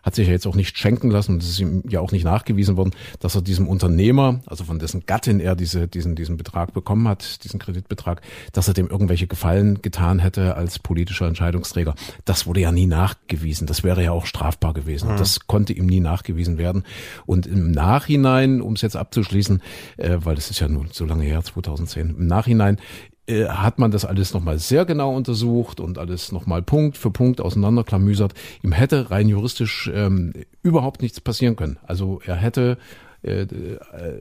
hat 0.03 0.15
sich 0.15 0.27
ja 0.27 0.33
jetzt 0.33 0.47
auch 0.47 0.55
nicht 0.55 0.77
schenken 0.77 1.11
lassen 1.11 1.33
und 1.33 1.43
es 1.43 1.49
ist 1.49 1.59
ihm 1.59 1.83
ja 1.87 1.99
auch 1.99 2.11
nicht 2.11 2.23
nachgewiesen 2.23 2.77
worden, 2.77 2.91
dass 3.19 3.35
er 3.35 3.41
diesem 3.41 3.67
Unternehmer, 3.67 4.41
also 4.45 4.63
von 4.63 4.79
dessen 4.79 5.05
Gattin 5.05 5.39
er 5.39 5.55
diese, 5.55 5.87
diesen, 5.87 6.15
diesen 6.15 6.37
Betrag 6.37 6.73
bekommen 6.73 7.07
hat, 7.07 7.43
diesen 7.43 7.59
Kreditbetrag, 7.59 8.21
dass 8.53 8.67
er 8.67 8.73
dem 8.73 8.87
irgendwelche 8.87 9.27
Gefallen 9.27 9.81
getan 9.81 10.19
hätte 10.19 10.55
als 10.55 10.79
politischer 10.79 11.27
Entscheidungsträger. 11.27 11.95
Das 12.25 12.47
wurde 12.47 12.61
ja 12.61 12.71
nie 12.71 12.87
nachgewiesen. 12.87 13.67
Das 13.67 13.83
wäre 13.83 14.03
ja 14.03 14.11
auch 14.11 14.25
strafbar 14.25 14.73
gewesen. 14.73 15.13
Mhm. 15.13 15.17
Das 15.17 15.47
konnte 15.47 15.73
ihm 15.73 15.85
nie 15.85 15.99
nachgewiesen 15.99 16.57
werden. 16.57 16.83
Und 17.25 17.45
im 17.45 17.71
Nachhinein, 17.71 18.61
um 18.61 18.73
es 18.73 18.81
jetzt 18.81 18.95
abzuschließen, 18.95 19.61
äh, 19.97 20.17
weil 20.19 20.35
das 20.35 20.49
ist 20.49 20.59
ja 20.59 20.67
nun 20.67 20.89
so 20.91 21.05
lange 21.05 21.23
her, 21.23 21.43
2010, 21.43 22.15
im 22.17 22.27
Nachhinein 22.27 22.77
äh, 23.31 23.47
hat 23.47 23.79
man 23.79 23.91
das 23.91 24.03
alles 24.05 24.33
nochmal 24.33 24.59
sehr 24.59 24.85
genau 24.85 25.15
untersucht 25.15 25.79
und 25.79 25.97
alles 25.97 26.31
nochmal 26.31 26.61
Punkt 26.61 26.97
für 26.97 27.11
Punkt 27.11 27.39
auseinanderklamüsert. 27.39 28.33
Ihm 28.61 28.73
hätte 28.73 29.09
rein 29.09 29.29
juristisch 29.29 29.89
ähm, 29.93 30.33
überhaupt 30.61 31.01
nichts 31.01 31.21
passieren 31.21 31.55
können. 31.55 31.77
Also 31.87 32.21
er 32.25 32.35
hätte 32.35 32.77
äh, 33.23 33.43
äh 33.43 33.47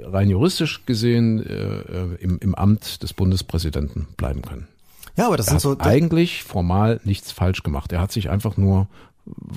rein 0.05 0.31
juristisch 0.31 0.87
gesehen 0.87 1.45
äh, 1.45 1.52
äh, 1.52 2.14
im, 2.21 2.38
im 2.38 2.55
Amt 2.55 3.02
des 3.02 3.12
Bundespräsidenten 3.12 4.07
bleiben 4.17 4.43
können. 4.43 4.69
Ja, 5.17 5.26
aber 5.26 5.37
das 5.37 5.49
er 5.49 5.59
sind 5.59 5.61
so 5.61 5.76
eigentlich 5.81 6.45
formal 6.45 7.00
nichts 7.05 7.33
falsch 7.33 7.62
gemacht. 7.62 7.93
Er 7.93 8.00
hat 8.00 8.12
sich 8.12 8.31
einfach 8.31 8.57
nur 8.57 8.87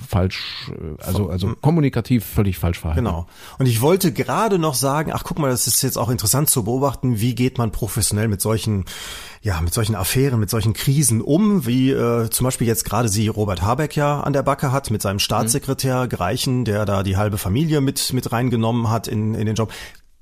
falsch, 0.08 0.70
äh, 0.70 1.02
also, 1.02 1.28
also 1.28 1.54
kommunikativ 1.60 2.24
völlig 2.24 2.58
falsch 2.58 2.80
verhalten. 2.80 3.04
Genau. 3.04 3.26
Und 3.58 3.66
ich 3.66 3.80
wollte 3.80 4.12
gerade 4.12 4.58
noch 4.58 4.74
sagen, 4.74 5.12
ach 5.12 5.24
guck 5.24 5.38
mal, 5.38 5.50
das 5.50 5.66
ist 5.66 5.82
jetzt 5.82 5.96
auch 5.96 6.10
interessant 6.10 6.50
zu 6.50 6.64
beobachten, 6.64 7.20
wie 7.20 7.34
geht 7.34 7.58
man 7.58 7.72
professionell 7.72 8.28
mit 8.28 8.40
solchen, 8.40 8.84
ja, 9.42 9.60
mit 9.60 9.74
solchen 9.74 9.94
Affären, 9.94 10.40
mit 10.40 10.50
solchen 10.50 10.72
Krisen 10.72 11.20
um, 11.20 11.66
wie 11.66 11.90
äh, 11.90 12.30
zum 12.30 12.44
Beispiel 12.44 12.66
jetzt 12.66 12.84
gerade 12.84 13.08
sie 13.08 13.28
Robert 13.28 13.62
Habeck 13.62 13.96
ja 13.96 14.20
an 14.20 14.32
der 14.32 14.42
Backe 14.42 14.72
hat 14.72 14.90
mit 14.90 15.02
seinem 15.02 15.18
Staatssekretär 15.18 16.04
mhm. 16.04 16.08
Greichen, 16.08 16.64
der 16.64 16.84
da 16.84 17.02
die 17.02 17.16
halbe 17.16 17.38
Familie 17.38 17.80
mit, 17.80 18.12
mit 18.12 18.32
reingenommen 18.32 18.90
hat 18.90 19.08
in, 19.08 19.34
in 19.34 19.46
den 19.46 19.54
Job. 19.54 19.72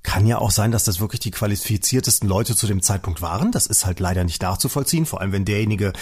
Kann 0.05 0.27
ja 0.27 0.39
auch 0.39 0.51
sein, 0.51 0.73
dass 0.73 0.83
das 0.83 0.99
wirklich 0.99 1.21
die 1.21 1.31
qualifiziertesten 1.31 2.29
Leute 2.29 2.57
zu 2.57 2.67
dem 2.67 2.83
Zeitpunkt 2.83 3.23
waren. 3.23 3.53
Das 3.53 3.69
ist 3.69 3.87
halt 3.87 4.01
leider 4.01 4.25
nicht 4.25 4.43
nachzuvollziehen, 4.43 5.07
vor 5.07 5.21
allem 5.21 5.31
wenn 5.31 5.45
derjenige 5.45 5.93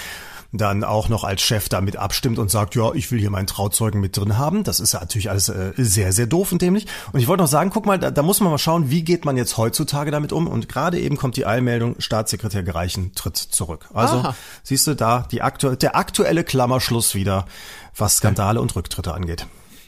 dann 0.53 0.83
auch 0.83 1.09
noch 1.09 1.23
als 1.23 1.43
Chef 1.43 1.69
damit 1.69 1.97
abstimmt 1.97 2.39
und 2.39 2.51
sagt, 2.51 2.75
ja, 2.75 2.93
ich 2.93 3.11
will 3.11 3.21
hier 3.21 3.31
meinen 3.31 3.47
Trauzeugen 3.47 4.01
mit 4.01 4.17
drin 4.17 4.37
haben. 4.37 4.65
Das 4.65 4.81
ist 4.81 4.93
ja 4.93 5.01
natürlich 5.01 5.31
alles 5.31 5.49
äh, 5.49 5.73
sehr, 5.77 6.13
sehr 6.13 6.27
doof 6.27 6.51
und 6.51 6.61
dämlich. 6.61 6.87
Und 7.13 7.21
ich 7.21 7.29
wollte 7.29 7.43
noch 7.43 7.49
sagen, 7.49 7.71
guck 7.71 7.87
mal, 7.87 7.99
da, 7.99 8.11
da 8.11 8.23
muss 8.23 8.41
man 8.41 8.51
mal 8.51 8.59
schauen, 8.59 8.91
wie 8.91 9.03
geht 9.03 9.25
man 9.25 9.37
jetzt 9.37 9.57
heutzutage 9.57 10.11
damit 10.11 10.33
um. 10.33 10.49
Und 10.49 10.69
gerade 10.69 10.99
eben 10.99 11.17
kommt 11.17 11.37
die 11.37 11.47
Eilmeldung, 11.47 11.97
Staatssekretär 11.99 12.63
Gereichen 12.63 13.15
tritt 13.15 13.37
zurück. 13.37 13.89
Also 13.95 14.17
Aha. 14.17 14.35
siehst 14.63 14.87
du 14.87 14.95
da 14.95 15.27
die 15.31 15.43
aktu 15.43 15.77
der 15.77 15.95
aktuelle 15.95 16.43
Klammerschluss 16.43 17.15
wieder, 17.15 17.47
was 17.97 18.17
Skandale 18.17 18.61
und 18.61 18.75
Rücktritte 18.75 19.15
angeht. 19.15 19.47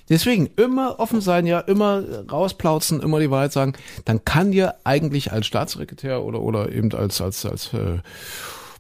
Deswegen 0.09 0.50
immer 0.57 1.00
offen 1.00 1.21
sein, 1.21 1.47
ja, 1.47 1.61
immer 1.61 2.02
rausplauzen, 2.31 3.00
immer 3.00 3.19
die 3.19 3.31
Wahrheit 3.31 3.52
sagen. 3.52 3.73
Dann 4.04 4.25
kann 4.25 4.52
dir 4.52 4.75
eigentlich 4.85 5.33
als 5.33 5.47
Staatssekretär 5.47 6.23
oder 6.23 6.40
oder 6.40 6.71
eben 6.71 6.92
als 6.92 7.21
als 7.21 7.47
als 7.47 7.73
äh, 7.73 7.99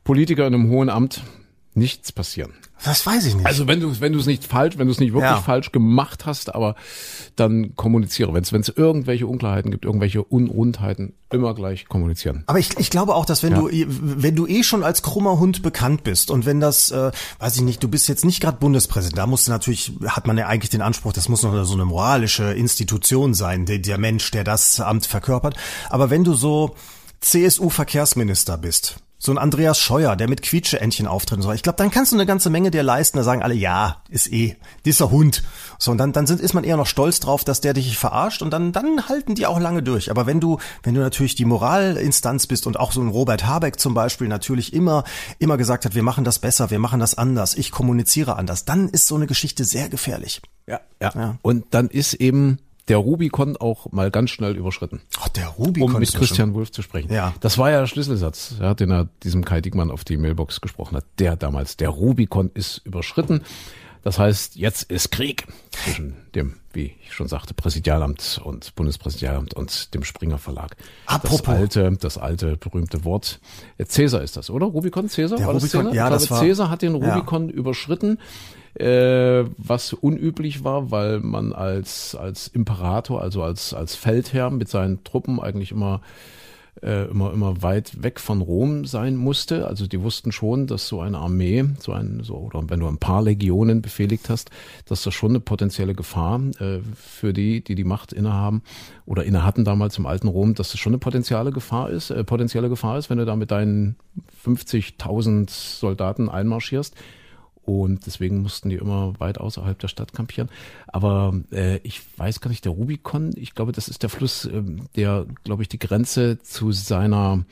Politiker 0.04 0.46
in 0.46 0.54
einem 0.54 0.68
hohen 0.68 0.90
Amt 0.90 1.22
nichts 1.74 2.12
passieren. 2.12 2.52
Das 2.84 3.06
weiß 3.06 3.26
ich 3.26 3.36
nicht. 3.36 3.46
Also 3.46 3.68
wenn 3.68 3.80
du 3.80 4.00
wenn 4.00 4.12
du 4.12 4.18
es 4.18 4.26
nicht 4.26 4.44
falsch, 4.44 4.76
wenn 4.76 4.88
du 4.88 4.92
es 4.92 4.98
nicht 4.98 5.12
wirklich 5.12 5.30
ja. 5.30 5.40
falsch 5.40 5.70
gemacht 5.70 6.26
hast, 6.26 6.54
aber 6.54 6.74
dann 7.36 7.76
kommuniziere. 7.76 8.34
Wenn 8.34 8.42
es 8.42 8.52
wenn 8.52 8.60
es 8.60 8.68
irgendwelche 8.68 9.26
Unklarheiten 9.26 9.70
gibt, 9.70 9.84
irgendwelche 9.84 10.22
Unrundheiten, 10.24 11.14
immer 11.30 11.54
gleich 11.54 11.86
kommunizieren. 11.86 12.42
Aber 12.46 12.58
ich, 12.58 12.76
ich 12.78 12.90
glaube 12.90 13.14
auch, 13.14 13.24
dass 13.24 13.42
wenn 13.42 13.52
ja. 13.52 13.60
du 13.60 13.70
wenn 13.70 14.34
du 14.34 14.46
eh 14.48 14.64
schon 14.64 14.82
als 14.82 15.02
krummer 15.02 15.38
Hund 15.38 15.62
bekannt 15.62 16.02
bist 16.02 16.30
und 16.30 16.44
wenn 16.44 16.58
das, 16.58 16.90
äh, 16.90 17.12
weiß 17.38 17.56
ich 17.56 17.62
nicht, 17.62 17.82
du 17.82 17.88
bist 17.88 18.08
jetzt 18.08 18.24
nicht 18.24 18.40
gerade 18.40 18.58
Bundespräsident, 18.58 19.16
da 19.16 19.26
musst 19.26 19.46
du 19.46 19.52
natürlich 19.52 19.92
hat 20.06 20.26
man 20.26 20.36
ja 20.36 20.48
eigentlich 20.48 20.70
den 20.70 20.82
Anspruch, 20.82 21.12
das 21.12 21.28
muss 21.28 21.42
noch 21.42 21.64
so 21.64 21.74
eine 21.74 21.84
moralische 21.84 22.52
Institution 22.52 23.34
sein, 23.34 23.64
der, 23.64 23.78
der 23.78 23.98
Mensch, 23.98 24.30
der 24.32 24.42
das 24.42 24.80
Amt 24.80 25.06
verkörpert. 25.06 25.56
Aber 25.88 26.10
wenn 26.10 26.24
du 26.24 26.34
so 26.34 26.74
CSU-Verkehrsminister 27.20 28.58
bist 28.58 28.96
so 29.24 29.30
ein 29.30 29.38
Andreas 29.38 29.78
Scheuer, 29.78 30.16
der 30.16 30.28
mit 30.28 30.42
Quietscheentchen 30.42 31.06
auftritt 31.06 31.36
und 31.36 31.42
so. 31.42 31.52
Ich 31.52 31.62
glaube, 31.62 31.76
dann 31.76 31.92
kannst 31.92 32.10
du 32.10 32.16
eine 32.16 32.26
ganze 32.26 32.50
Menge 32.50 32.72
dir 32.72 32.82
leisten. 32.82 33.18
Da 33.18 33.22
sagen 33.22 33.40
alle, 33.40 33.54
ja, 33.54 34.02
ist 34.08 34.32
eh, 34.32 34.56
dieser 34.84 35.12
Hund. 35.12 35.44
So, 35.78 35.92
und 35.92 35.98
dann, 35.98 36.12
dann 36.12 36.26
sind, 36.26 36.40
ist 36.40 36.54
man 36.54 36.64
eher 36.64 36.76
noch 36.76 36.88
stolz 36.88 37.20
drauf, 37.20 37.44
dass 37.44 37.60
der 37.60 37.72
dich 37.72 37.96
verarscht 37.96 38.42
und 38.42 38.50
dann, 38.50 38.72
dann 38.72 39.08
halten 39.08 39.36
die 39.36 39.46
auch 39.46 39.60
lange 39.60 39.84
durch. 39.84 40.10
Aber 40.10 40.26
wenn 40.26 40.40
du, 40.40 40.58
wenn 40.82 40.94
du 40.94 41.00
natürlich 41.00 41.36
die 41.36 41.44
Moralinstanz 41.44 42.48
bist 42.48 42.66
und 42.66 42.80
auch 42.80 42.90
so 42.90 43.00
ein 43.00 43.10
Robert 43.10 43.46
Habeck 43.46 43.78
zum 43.78 43.94
Beispiel 43.94 44.26
natürlich 44.26 44.72
immer, 44.72 45.04
immer 45.38 45.56
gesagt 45.56 45.84
hat, 45.84 45.94
wir 45.94 46.02
machen 46.02 46.24
das 46.24 46.40
besser, 46.40 46.70
wir 46.70 46.80
machen 46.80 46.98
das 46.98 47.16
anders, 47.16 47.54
ich 47.54 47.70
kommuniziere 47.70 48.34
anders, 48.34 48.64
dann 48.64 48.88
ist 48.88 49.06
so 49.06 49.14
eine 49.14 49.28
Geschichte 49.28 49.64
sehr 49.64 49.88
gefährlich. 49.88 50.42
Ja, 50.66 50.80
ja. 51.00 51.12
ja. 51.14 51.36
Und 51.42 51.66
dann 51.70 51.86
ist 51.86 52.14
eben 52.14 52.58
der 52.88 52.96
Rubikon 52.96 53.56
auch 53.56 53.90
mal 53.92 54.10
ganz 54.10 54.30
schnell 54.30 54.56
überschritten. 54.56 55.00
Ach, 55.20 55.28
der 55.28 55.48
Rubikon. 55.48 55.94
Um 55.94 56.00
mit 56.00 56.12
Christian 56.12 56.48
schon... 56.48 56.54
Wulff 56.54 56.72
zu 56.72 56.82
sprechen. 56.82 57.12
Ja. 57.12 57.34
Das 57.40 57.58
war 57.58 57.70
ja 57.70 57.80
der 57.80 57.86
Schlüsselsatz, 57.86 58.56
ja, 58.60 58.74
den 58.74 58.90
er 58.90 59.08
diesem 59.22 59.44
Kai 59.44 59.60
Dickmann 59.60 59.90
auf 59.90 60.04
die 60.04 60.16
Mailbox 60.16 60.60
gesprochen 60.60 60.96
hat. 60.96 61.04
Der 61.18 61.36
damals, 61.36 61.76
der 61.76 61.90
Rubikon 61.90 62.50
ist 62.54 62.78
überschritten. 62.84 63.42
Das 64.02 64.18
heißt, 64.18 64.56
jetzt 64.56 64.90
ist 64.90 65.12
Krieg 65.12 65.46
zwischen 65.70 66.16
dem, 66.34 66.56
wie 66.72 66.96
ich 67.04 67.12
schon 67.12 67.28
sagte, 67.28 67.54
Präsidialamt 67.54 68.40
und 68.42 68.74
Bundespräsidialamt 68.74 69.54
und 69.54 69.94
dem 69.94 70.02
Springer 70.02 70.38
Verlag. 70.38 70.76
Apropos. 71.06 71.42
Das 71.42 71.48
alte, 71.48 71.96
das 72.00 72.18
alte 72.18 72.56
berühmte 72.56 73.04
Wort. 73.04 73.38
Cäsar 73.84 74.22
ist 74.22 74.36
das, 74.36 74.50
oder? 74.50 74.66
Rubikon 74.66 75.08
Cäsar? 75.08 75.38
Der 75.38 75.46
Rubikon, 75.46 75.84
das 75.86 75.94
ja, 75.94 76.08
glaube, 76.08 76.20
das 76.20 76.30
war, 76.32 76.40
Cäsar 76.40 76.68
hat 76.68 76.82
den 76.82 76.96
Rubikon 76.96 77.48
ja. 77.48 77.54
überschritten 77.54 78.18
äh, 78.74 79.44
was 79.58 79.92
unüblich 79.92 80.64
war, 80.64 80.90
weil 80.90 81.20
man 81.20 81.52
als, 81.52 82.14
als 82.14 82.48
Imperator, 82.48 83.20
also 83.20 83.42
als, 83.42 83.74
als 83.74 83.94
Feldherr 83.94 84.50
mit 84.50 84.68
seinen 84.68 85.04
Truppen 85.04 85.40
eigentlich 85.40 85.72
immer 85.72 86.00
äh, 86.82 87.04
immer 87.10 87.32
immer 87.32 87.62
weit 87.62 88.02
weg 88.02 88.18
von 88.18 88.40
Rom 88.40 88.86
sein 88.86 89.16
musste. 89.16 89.66
Also 89.66 89.86
die 89.86 90.02
wussten 90.02 90.32
schon, 90.32 90.66
dass 90.66 90.88
so 90.88 91.00
eine 91.00 91.18
Armee, 91.18 91.64
so 91.78 91.92
ein 91.92 92.20
so 92.22 92.36
oder 92.36 92.62
wenn 92.68 92.80
du 92.80 92.88
ein 92.88 92.98
paar 92.98 93.22
Legionen 93.22 93.82
befehligt 93.82 94.30
hast, 94.30 94.50
dass 94.86 95.02
das 95.02 95.14
schon 95.14 95.32
eine 95.32 95.40
potenzielle 95.40 95.94
Gefahr 95.94 96.40
äh, 96.58 96.80
für 96.94 97.32
die, 97.32 97.62
die 97.62 97.74
die 97.74 97.84
Macht 97.84 98.12
innehaben 98.12 98.62
oder 99.04 99.24
inne 99.24 99.44
hatten 99.44 99.64
damals 99.64 99.98
im 99.98 100.06
alten 100.06 100.28
Rom, 100.28 100.54
dass 100.54 100.72
das 100.72 100.80
schon 100.80 100.92
eine 100.92 100.98
potenzielle 100.98 101.52
Gefahr 101.52 101.90
ist, 101.90 102.10
äh, 102.10 102.24
potenzielle 102.24 102.68
Gefahr 102.68 102.98
ist, 102.98 103.10
wenn 103.10 103.18
du 103.18 103.26
da 103.26 103.36
mit 103.36 103.50
deinen 103.50 103.96
50.000 104.44 105.50
Soldaten 105.50 106.28
einmarschierst 106.28 106.96
und 107.64 108.06
deswegen 108.06 108.42
mussten 108.42 108.68
die 108.68 108.76
immer 108.76 109.18
weit 109.20 109.38
außerhalb 109.38 109.78
der 109.78 109.88
Stadt 109.88 110.12
kampieren. 110.12 110.48
Aber 110.88 111.34
äh, 111.52 111.78
ich 111.78 112.02
weiß 112.16 112.40
gar 112.40 112.50
nicht, 112.50 112.64
der 112.64 112.72
Rubikon, 112.72 113.32
ich 113.36 113.54
glaube, 113.54 113.72
das 113.72 113.88
ist 113.88 114.02
der 114.02 114.10
Fluss, 114.10 114.44
äh, 114.44 114.62
der, 114.96 115.26
glaube 115.44 115.62
ich, 115.62 115.68
die 115.68 115.78
Grenze 115.78 116.38
zu 116.40 116.72
seiner, 116.72 117.44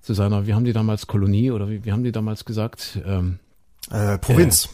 zu 0.00 0.14
seiner, 0.14 0.46
wie 0.46 0.54
haben 0.54 0.64
die 0.64 0.72
damals 0.72 1.06
Kolonie 1.06 1.50
oder 1.50 1.68
wie, 1.70 1.84
wie 1.84 1.92
haben 1.92 2.04
die 2.04 2.12
damals 2.12 2.44
gesagt? 2.44 2.98
Ähm, 3.06 3.38
äh, 3.90 4.18
Provinz. 4.18 4.66
Äh, 4.66 4.68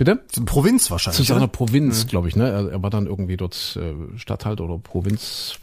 Bitte? 0.00 0.16
Provinz 0.46 0.90
wahrscheinlich. 0.90 1.18
Zu 1.18 1.30
seiner 1.30 1.46
Provinz, 1.46 2.04
mhm. 2.04 2.08
glaube 2.08 2.28
ich, 2.28 2.34
ne? 2.34 2.48
Er, 2.48 2.70
er, 2.70 2.82
war 2.82 2.88
dann 2.88 3.06
irgendwie 3.06 3.36
dort 3.36 3.78
äh, 3.78 4.16
Stadthalter 4.16 4.64
oder 4.64 4.78
Provinz, 4.78 5.58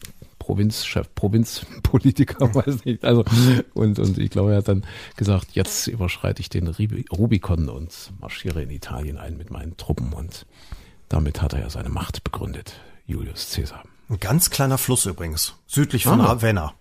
Provinzchef, 0.48 1.14
Provinzpolitiker, 1.14 2.56
weiß 2.56 2.86
nicht. 2.86 3.04
Also 3.04 3.26
und 3.74 4.00
und 4.00 4.18
ich 4.18 4.30
glaube, 4.30 4.52
er 4.52 4.60
hat 4.60 4.70
dann 4.70 4.86
gesagt, 5.18 5.50
jetzt 5.52 5.88
überschreite 5.88 6.40
ich 6.40 6.48
den 6.48 6.68
Rubikon 6.68 7.68
und 7.68 8.14
marschiere 8.22 8.64
in 8.64 8.70
Italien 8.70 9.18
ein 9.18 9.36
mit 9.36 9.52
meinen 9.52 9.76
Truppen 9.76 10.14
und 10.14 10.46
damit 11.10 11.42
hat 11.42 11.52
er 11.52 11.60
ja 11.60 11.70
seine 11.70 11.90
Macht 11.90 12.24
begründet, 12.24 12.80
Julius 13.06 13.54
Caesar. 13.54 13.84
Ein 14.08 14.22
ganz 14.22 14.50
kleiner 14.50 14.78
Fluss 14.78 15.06
übrigens, 15.06 15.56
südlich 15.68 16.06
von 16.06 16.22
ah. 16.22 16.28
Ravenna. 16.28 16.76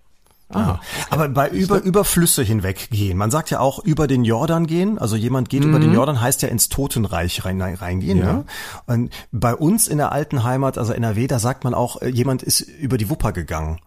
Ah, 0.48 0.78
aber 1.10 1.28
bei 1.28 1.48
über, 1.48 1.82
über 1.82 2.04
Flüsse 2.04 2.44
hinweg 2.44 2.88
gehen. 2.90 3.18
Man 3.18 3.32
sagt 3.32 3.50
ja 3.50 3.58
auch 3.58 3.80
über 3.80 4.06
den 4.06 4.24
Jordan 4.24 4.68
gehen. 4.68 4.96
Also 4.96 5.16
jemand 5.16 5.48
geht 5.48 5.64
mhm. 5.64 5.70
über 5.70 5.80
den 5.80 5.90
mhm. 5.90 5.96
Jordan, 5.96 6.20
heißt 6.20 6.42
ja 6.42 6.48
ins 6.48 6.68
Totenreich 6.68 7.44
rein, 7.44 7.60
reingehen. 7.60 8.18
Ja. 8.18 8.32
Ne? 8.32 8.44
Und 8.86 9.12
bei 9.32 9.54
uns 9.54 9.88
in 9.88 9.98
der 9.98 10.12
alten 10.12 10.44
Heimat, 10.44 10.78
also 10.78 10.92
NRW, 10.92 11.26
da 11.26 11.40
sagt 11.40 11.64
man 11.64 11.74
auch, 11.74 12.00
äh, 12.00 12.08
jemand 12.08 12.44
ist 12.44 12.60
über 12.60 12.96
die 12.96 13.10
Wupper 13.10 13.32
gegangen. 13.32 13.80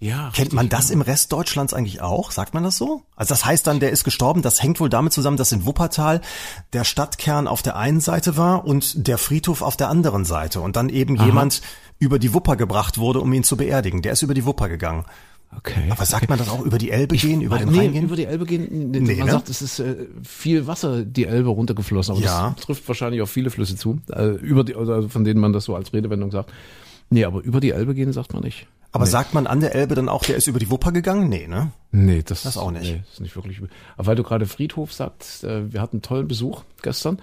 Ja, 0.00 0.30
Kennt 0.32 0.52
man 0.52 0.68
das 0.68 0.90
im 0.90 1.00
Rest 1.00 1.32
Deutschlands 1.32 1.74
eigentlich 1.74 2.00
auch? 2.00 2.30
Sagt 2.30 2.54
man 2.54 2.62
das 2.62 2.76
so? 2.76 3.02
Also 3.16 3.30
das 3.34 3.44
heißt 3.44 3.66
dann, 3.66 3.80
der 3.80 3.90
ist 3.90 4.04
gestorben. 4.04 4.42
Das 4.42 4.62
hängt 4.62 4.78
wohl 4.78 4.88
damit 4.88 5.12
zusammen, 5.12 5.36
dass 5.36 5.50
in 5.50 5.66
Wuppertal 5.66 6.20
der 6.72 6.84
Stadtkern 6.84 7.48
auf 7.48 7.62
der 7.62 7.74
einen 7.74 8.00
Seite 8.00 8.36
war 8.36 8.64
und 8.64 9.08
der 9.08 9.18
Friedhof 9.18 9.60
auf 9.60 9.76
der 9.76 9.88
anderen 9.88 10.24
Seite. 10.24 10.60
Und 10.60 10.76
dann 10.76 10.88
eben 10.88 11.16
jemand 11.16 11.62
über 11.98 12.20
die 12.20 12.32
Wupper 12.32 12.54
gebracht 12.54 12.98
wurde, 12.98 13.20
um 13.20 13.32
ihn 13.32 13.42
zu 13.42 13.56
beerdigen. 13.56 14.02
Der 14.02 14.12
ist 14.12 14.22
über 14.22 14.34
die 14.34 14.44
Wupper 14.44 14.68
gegangen. 14.68 15.04
Okay. 15.56 15.88
Aber 15.90 16.04
sagt 16.04 16.28
man 16.28 16.38
das 16.38 16.48
auch 16.50 16.64
über 16.64 16.78
die 16.78 16.90
Elbe 16.90 17.16
gehen, 17.16 17.40
über 17.40 17.58
den 17.58 17.70
nee, 17.70 17.78
Rhein 17.78 17.92
gehen? 17.92 18.04
über 18.04 18.16
die 18.16 18.26
Elbe 18.26 18.44
gehen. 18.44 18.90
Nee, 18.90 19.00
Nee, 19.00 19.16
man 19.16 19.26
ne? 19.26 19.32
sagt, 19.32 19.48
es 19.48 19.62
ist 19.62 19.80
äh, 19.80 20.06
viel 20.22 20.66
Wasser 20.66 21.04
die 21.04 21.24
Elbe 21.24 21.48
runtergeflossen, 21.48 22.14
aber 22.16 22.22
Ja. 22.24 22.52
das 22.56 22.64
trifft 22.66 22.86
wahrscheinlich 22.86 23.22
auf 23.22 23.30
viele 23.30 23.50
Flüsse 23.50 23.74
zu, 23.76 23.98
äh, 24.12 24.26
über 24.36 24.62
die, 24.62 24.74
oder 24.74 25.08
von 25.08 25.24
denen 25.24 25.40
man 25.40 25.52
das 25.52 25.64
so 25.64 25.74
als 25.74 25.92
Redewendung 25.92 26.30
sagt. 26.30 26.52
Nee, 27.10 27.24
aber 27.24 27.40
über 27.42 27.60
die 27.60 27.70
Elbe 27.70 27.94
gehen 27.94 28.12
sagt 28.12 28.34
man 28.34 28.42
nicht. 28.42 28.66
Aber 28.92 29.06
sagt 29.06 29.34
man 29.34 29.46
an 29.46 29.60
der 29.60 29.74
Elbe 29.74 29.94
dann 29.94 30.08
auch, 30.08 30.22
der 30.24 30.36
ist 30.36 30.46
über 30.46 30.58
die 30.58 30.70
Wupper 30.70 30.92
gegangen? 30.92 31.28
Nee, 31.28 31.46
ne? 31.46 31.72
Nee, 31.92 32.22
das, 32.24 32.42
Das 32.42 32.56
auch 32.56 32.70
nicht. 32.70 32.82
Nee, 32.84 33.02
ist 33.10 33.20
nicht 33.20 33.34
wirklich. 33.36 33.60
Aber 33.96 34.06
weil 34.06 34.16
du 34.16 34.22
gerade 34.22 34.46
Friedhof 34.46 34.92
sagst, 34.92 35.44
äh, 35.44 35.72
wir 35.72 35.80
hatten 35.80 35.96
einen 35.96 36.02
tollen 36.02 36.28
Besuch 36.28 36.62
gestern. 36.82 37.18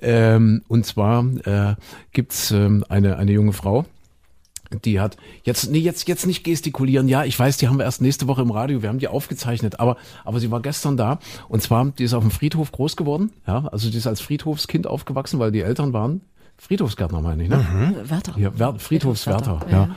Ähm, 0.00 0.62
und 0.68 0.84
zwar 0.84 1.24
äh, 1.44 1.74
gibt's 2.12 2.50
ähm, 2.50 2.84
eine 2.88 3.16
eine 3.16 3.32
junge 3.32 3.52
Frau, 3.52 3.84
die 4.84 5.00
hat 5.00 5.16
jetzt 5.44 5.70
nee 5.70 5.78
jetzt 5.78 6.08
jetzt 6.08 6.26
nicht 6.26 6.44
gestikulieren. 6.44 7.08
Ja, 7.08 7.24
ich 7.24 7.38
weiß, 7.38 7.56
die 7.58 7.68
haben 7.68 7.78
wir 7.78 7.84
erst 7.84 8.00
nächste 8.02 8.26
Woche 8.26 8.42
im 8.42 8.50
Radio. 8.50 8.82
Wir 8.82 8.88
haben 8.88 8.98
die 8.98 9.08
aufgezeichnet, 9.08 9.78
aber 9.80 9.96
aber 10.24 10.40
sie 10.40 10.50
war 10.50 10.60
gestern 10.60 10.96
da 10.96 11.18
und 11.48 11.62
zwar 11.62 11.84
die 11.86 12.04
ist 12.04 12.14
auf 12.14 12.22
dem 12.24 12.30
Friedhof 12.30 12.72
groß 12.72 12.96
geworden. 12.96 13.32
Ja, 13.46 13.66
also 13.68 13.90
die 13.90 13.96
ist 13.98 14.06
als 14.06 14.20
Friedhofskind 14.20 14.86
aufgewachsen, 14.86 15.38
weil 15.38 15.52
die 15.52 15.60
Eltern 15.60 15.92
waren 15.92 16.22
Friedhofsgärtner, 16.58 17.20
meine 17.20 17.42
ich, 17.44 17.48
ne? 17.50 17.94
Wörter. 18.04 18.34
Ja, 18.38 18.50
Wer 18.54 18.74
Friedhofswärter. 18.78 19.60
Friedhofswärter, 19.60 19.70
Ja. 19.70 19.86
ja. 19.88 19.96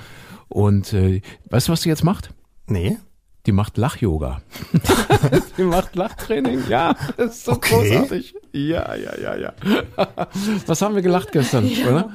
Und 0.50 0.94
äh, 0.94 1.22
weißt 1.50 1.68
du, 1.68 1.72
was 1.72 1.82
die 1.82 1.90
jetzt 1.90 2.04
macht? 2.04 2.32
Nee? 2.68 2.98
Die 3.46 3.52
macht 3.54 3.78
Lach-Yoga. 3.78 4.42
die 5.58 5.64
macht 5.64 5.96
Lachtraining. 5.96 6.64
Ja, 6.68 6.96
das 7.18 7.36
ist 7.38 7.46
so 7.46 7.54
Okay. 7.54 7.76
großartig. 7.90 8.36
Ja, 8.52 8.96
ja, 8.96 9.18
ja, 9.22 9.36
ja. 9.36 9.54
Was 10.66 10.82
haben 10.82 10.96
wir 10.96 11.02
gelacht 11.02 11.32
gestern, 11.32 11.70
oder? 11.88 12.10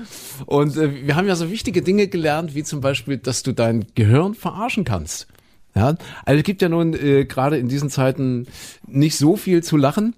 Und 0.46 0.76
äh, 0.76 1.06
wir 1.06 1.16
haben 1.16 1.28
ja 1.28 1.36
so 1.36 1.50
wichtige 1.50 1.82
Dinge 1.82 2.08
gelernt, 2.08 2.54
wie 2.54 2.64
zum 2.64 2.80
Beispiel, 2.80 3.18
dass 3.18 3.42
du 3.42 3.52
dein 3.52 3.86
Gehirn 3.94 4.34
verarschen 4.34 4.84
kannst. 4.84 5.28
Ja, 5.76 5.94
also 6.24 6.38
es 6.38 6.44
gibt 6.44 6.62
ja 6.62 6.68
nun 6.68 6.94
äh, 6.94 7.24
gerade 7.24 7.58
in 7.58 7.68
diesen 7.68 7.90
Zeiten 7.90 8.46
nicht 8.86 9.16
so 9.16 9.36
viel 9.36 9.62
zu 9.62 9.76
lachen. 9.76 10.14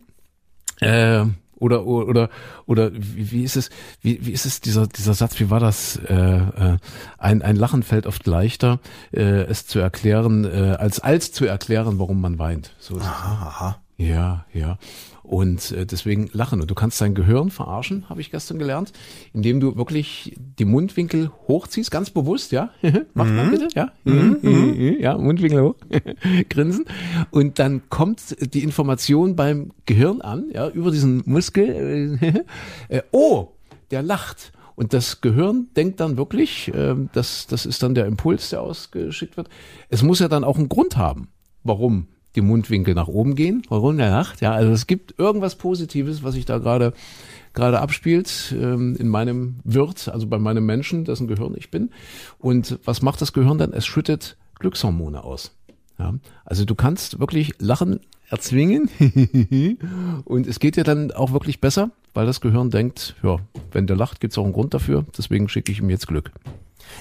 Äh, 0.80 1.24
oder 1.58 1.86
oder 1.86 2.28
oder 2.66 2.90
wie, 2.92 3.30
wie 3.30 3.42
ist 3.42 3.56
es 3.56 3.70
wie, 4.02 4.18
wie 4.24 4.32
ist 4.32 4.44
es 4.44 4.60
dieser 4.60 4.86
dieser 4.86 5.14
Satz 5.14 5.40
wie 5.40 5.48
war 5.50 5.60
das 5.60 5.96
äh, 5.96 6.14
äh, 6.14 6.76
ein 7.18 7.42
ein 7.42 7.56
Lachen 7.56 7.82
fällt 7.82 8.06
oft 8.06 8.26
leichter 8.26 8.78
äh, 9.12 9.22
es 9.22 9.66
zu 9.66 9.78
erklären 9.78 10.44
äh, 10.44 10.76
als 10.78 11.00
als 11.00 11.32
zu 11.32 11.46
erklären 11.46 11.98
warum 11.98 12.20
man 12.20 12.38
weint 12.38 12.74
so. 12.78 12.98
Aha, 12.98 13.46
aha. 13.48 13.78
ja 13.96 14.44
ja 14.52 14.78
und 15.26 15.72
äh, 15.72 15.86
deswegen 15.86 16.28
lachen. 16.32 16.60
Und 16.60 16.70
du 16.70 16.74
kannst 16.74 17.00
dein 17.00 17.14
Gehirn 17.14 17.50
verarschen 17.50 18.08
habe 18.08 18.20
ich 18.20 18.30
gestern 18.30 18.58
gelernt 18.58 18.92
indem 19.32 19.60
du 19.60 19.76
wirklich 19.76 20.36
die 20.58 20.64
Mundwinkel 20.64 21.30
hochziehst 21.48 21.90
ganz 21.90 22.10
bewusst 22.10 22.52
ja? 22.52 22.70
Mach 23.14 23.26
mal 23.26 23.48
bitte 23.48 23.68
ja? 23.74 23.92
Ja 24.04 25.18
Mundwinkel 25.18 25.62
hoch 25.62 25.76
grinsen. 26.48 26.84
Und 27.30 27.58
dann 27.58 27.88
kommt 27.88 28.36
die 28.54 28.62
Information 28.62 29.36
beim 29.36 29.72
Gehirn 29.84 30.20
an 30.20 30.50
ja 30.52 30.68
über 30.68 30.90
diesen 30.90 31.22
Muskel 31.26 32.18
äh, 32.88 33.02
oh 33.10 33.48
der 33.90 34.02
lacht. 34.02 34.52
Und 34.74 34.92
das 34.92 35.22
Gehirn 35.22 35.68
denkt 35.74 36.00
dann 36.00 36.18
wirklich, 36.18 36.70
ähm, 36.74 37.08
das, 37.14 37.46
das 37.46 37.64
ist 37.64 37.82
dann 37.82 37.94
der 37.94 38.06
Impuls, 38.06 38.50
der 38.50 38.60
ausgeschickt 38.60 39.36
wird. 39.36 39.48
Es 39.88 40.02
muss 40.02 40.18
ja 40.18 40.28
dann 40.28 40.44
auch 40.44 40.58
einen 40.58 40.68
Grund 40.68 40.98
haben, 40.98 41.28
warum 41.64 42.08
die 42.36 42.42
Mundwinkel 42.42 42.94
nach 42.94 43.08
oben 43.08 43.34
gehen, 43.34 43.62
warum 43.68 43.96
der 43.96 44.10
lacht. 44.10 44.40
Ja, 44.40 44.52
also 44.52 44.70
es 44.70 44.86
gibt 44.86 45.18
irgendwas 45.18 45.56
Positives, 45.56 46.22
was 46.22 46.34
sich 46.34 46.44
da 46.44 46.58
gerade 46.58 46.92
gerade 47.56 47.80
abspielt 47.80 48.54
ähm, 48.56 48.96
in 48.98 49.08
meinem 49.08 49.56
Wirt, 49.64 50.08
also 50.08 50.26
bei 50.26 50.38
meinem 50.38 50.66
Menschen, 50.66 51.04
dessen 51.04 51.26
Gehirn 51.26 51.54
ich 51.56 51.70
bin. 51.70 51.90
Und 52.38 52.78
was 52.84 53.02
macht 53.02 53.20
das 53.20 53.32
Gehirn 53.32 53.58
dann? 53.58 53.72
Es 53.72 53.86
schüttet 53.86 54.36
Glückshormone 54.60 55.24
aus. 55.24 55.52
Ja, 55.98 56.14
also 56.44 56.64
du 56.64 56.74
kannst 56.74 57.18
wirklich 57.18 57.54
Lachen 57.58 58.00
erzwingen 58.28 58.90
und 60.24 60.46
es 60.46 60.60
geht 60.60 60.76
dir 60.76 60.84
dann 60.84 61.10
auch 61.12 61.32
wirklich 61.32 61.60
besser, 61.60 61.90
weil 62.12 62.26
das 62.26 62.42
Gehirn 62.42 62.70
denkt, 62.70 63.16
ja, 63.22 63.38
wenn 63.72 63.86
der 63.86 63.96
lacht, 63.96 64.20
gibt's 64.20 64.36
auch 64.36 64.44
einen 64.44 64.52
Grund 64.52 64.74
dafür, 64.74 65.06
deswegen 65.16 65.48
schicke 65.48 65.72
ich 65.72 65.80
ihm 65.80 65.88
jetzt 65.88 66.06
Glück. 66.06 66.32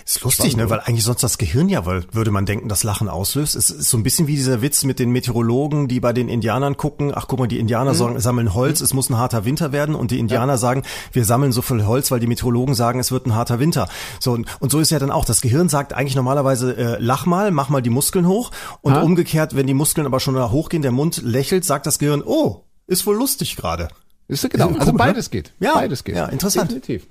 Ist 0.06 0.21
lustig, 0.21 0.56
ne? 0.56 0.69
Weil 0.69 0.82
eigentlich 0.82 1.04
sonst 1.04 1.24
das 1.24 1.38
Gehirn 1.38 1.67
ja, 1.69 1.86
weil, 1.86 2.04
würde 2.12 2.32
man 2.32 2.45
denken, 2.45 2.69
das 2.69 2.84
Lachen 2.84 3.10
auslöst. 3.10 3.56
Es 3.56 3.69
ist 3.69 3.89
so 3.89 3.98
ein 3.98 4.04
bisschen 4.04 4.28
wie 4.28 4.36
dieser 4.36 4.62
Witz 4.62 4.84
mit 4.84 5.00
den 5.00 5.10
Meteorologen, 5.12 5.88
die 5.88 6.00
bei 6.00 6.13
den 6.13 6.30
Indianern 6.30 6.78
gucken. 6.78 7.12
Ach, 7.15 7.28
guck 7.28 7.39
mal, 7.39 7.48
die 7.48 7.60
Indianer 7.60 7.95
sagen, 7.95 8.19
sammeln 8.19 8.54
Holz, 8.54 8.82
es 8.82 8.93
muss 8.93 9.10
ein 9.10 9.17
harter 9.17 9.45
Winter 9.45 9.71
werden. 9.71 9.95
Und 9.95 10.12
die 10.12 10.19
Indianer 10.19 10.58
sagen, 10.58 10.84
wir 11.12 11.26
sammeln 11.26 11.52
so 11.52 11.62
viel 11.62 11.86
Holz, 11.86 12.12
weil 12.12 12.19
die 12.19 12.28
Meteorologen 12.28 12.76
sagen, 12.76 13.00
es 13.00 13.12
wird 13.12 13.26
ein 13.26 13.36
harter 13.36 13.60
Winter. 13.60 13.88
So, 14.19 14.34
und, 14.34 14.48
und 14.60 14.71
so 14.71 14.80
ist 14.80 14.91
ja 14.91 15.00
dann 15.00 15.12
auch. 15.12 15.26
Das 15.26 15.41
Gehirn 15.41 15.69
sagt 15.69 15.93
eigentlich 15.93 16.15
normalerweise, 16.15 16.76
äh, 16.78 16.98
lach 17.00 17.26
mal, 17.26 17.52
mach 17.52 17.69
mal 17.69 17.82
die 17.82 17.89
Muskeln 17.89 18.28
hoch. 18.28 18.52
Und 18.82 18.93
Ha? 18.93 19.02
umgekehrt, 19.02 19.56
wenn 19.56 19.67
die 19.67 19.74
Muskeln 19.74 20.06
aber 20.06 20.19
schon 20.19 20.36
hochgehen, 20.52 20.82
der 20.84 20.91
Mund 20.91 21.21
lächelt, 21.24 21.65
sagt 21.65 21.86
das 21.86 22.00
Gehirn, 22.00 22.21
oh, 22.24 22.63
ist 22.88 23.06
wohl 23.08 23.15
lustig 23.15 23.56
gerade. 23.56 23.88
Ist 24.28 24.41
ja 24.43 24.50
genau, 24.50 24.69
Cool, 24.69 24.80
also 24.80 24.91
ne? 24.91 24.98
beides 24.98 25.30
geht. 25.30 25.54
Ja, 25.60 25.76
beides 25.76 26.04
geht. 26.04 26.15
ja, 26.15 26.26
interessant. 26.26 26.71
Definitiv. 26.71 27.08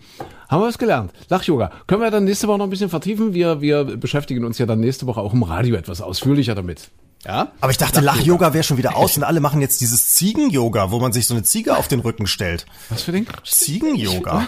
Haben 0.55 0.63
wir 0.63 0.69
was 0.69 0.79
gelernt. 0.79 1.13
Lach-Yoga. 1.31 1.73
Können 1.89 2.01
wir 2.01 2.13
dann 2.13 2.23
nächste 2.23 2.47
Woche 2.47 2.59
noch 2.59 2.67
ein 2.67 2.71
bisschen 2.71 2.89
vertiefen? 2.89 3.35
Wir, 3.35 3.61
wir 3.61 3.83
beschäftigen 3.83 4.45
uns 4.45 4.57
ja 4.57 4.67
dann 4.67 4.79
nächste 4.79 5.05
Woche 5.09 5.21
auch 5.21 5.33
im 5.33 5.43
Radio 5.43 5.75
etwas 5.75 6.01
ausführlicher 6.01 6.55
damit. 6.55 6.93
Ja? 7.25 7.51
Aber 7.61 7.73
ich 7.73 7.77
dachte, 7.77 8.01
Lach-Yoga 8.01 8.55
wäre 8.55 8.63
schon 8.63 8.77
wieder 8.77 8.95
aus 8.95 9.17
und 9.17 9.25
alle 9.25 9.41
machen 9.41 9.61
jetzt 9.61 9.81
dieses 9.81 10.11
Ziegen-Yoga, 10.11 10.93
wo 10.93 11.01
man 11.01 11.13
sich 11.13 11.27
so 11.27 11.35
eine 11.35 11.43
Ziege 11.43 11.77
auf 11.77 11.89
den 11.89 11.99
Rücken 11.99 12.29
stellt. 12.29 12.67
Was 12.89 13.03
für 13.03 13.11
den? 13.11 13.27
Ziegen-Yoga. 13.45 14.47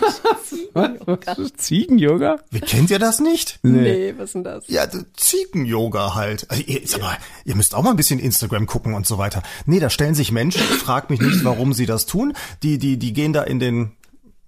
Was? 0.72 0.90
Was 1.24 1.38
ist 1.38 1.60
Ziegen-Yoga? 1.60 2.38
Wie 2.52 2.60
kennt 2.60 2.92
ihr 2.92 3.00
das 3.00 3.18
nicht? 3.18 3.58
Nee, 3.64 4.14
was 4.16 4.26
ist 4.26 4.34
denn 4.36 4.44
das? 4.44 4.68
Ja, 4.68 4.86
Ziegen-Yoga 5.16 6.14
halt. 6.14 6.48
Also 6.48 6.62
ihr, 6.62 6.82
sag 6.84 7.00
mal, 7.00 7.16
ihr 7.44 7.56
müsst 7.56 7.74
auch 7.74 7.82
mal 7.82 7.90
ein 7.90 7.96
bisschen 7.96 8.20
Instagram 8.20 8.66
gucken 8.66 8.94
und 8.94 9.08
so 9.08 9.18
weiter. 9.18 9.42
Nee, 9.64 9.80
da 9.80 9.90
stellen 9.90 10.14
sich 10.14 10.30
Menschen, 10.30 10.62
fragt 10.62 11.10
mich 11.10 11.20
nicht, 11.20 11.42
warum 11.42 11.72
sie 11.72 11.86
das 11.86 12.06
tun. 12.06 12.34
Die, 12.62 12.78
die, 12.78 12.96
die 12.96 13.12
gehen 13.12 13.32
da 13.32 13.42
in 13.42 13.58
den 13.58 13.96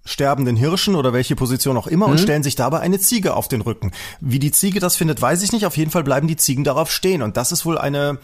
sterbenden 0.09 0.55
Hirschen 0.55 0.95
oder 0.95 1.13
welche 1.13 1.35
Position 1.35 1.77
auch 1.77 1.87
immer 1.87 2.07
und 2.07 2.19
stellen 2.19 2.43
sich 2.43 2.55
dabei 2.55 2.79
eine 2.79 2.99
Ziege 2.99 3.35
auf 3.35 3.47
den 3.47 3.61
Rücken. 3.61 3.91
Wie 4.19 4.39
die 4.39 4.51
Ziege 4.51 4.79
das 4.79 4.95
findet, 4.95 5.21
weiß 5.21 5.41
ich 5.43 5.51
nicht. 5.51 5.65
Auf 5.65 5.77
jeden 5.77 5.91
Fall 5.91 6.03
bleiben 6.03 6.27
die 6.27 6.35
Ziegen 6.37 6.63
darauf 6.63 6.91
stehen. 6.91 7.21
Und 7.21 7.37
das 7.37 7.51
ist 7.51 7.65
wohl 7.65 7.77
eine, 7.77 8.17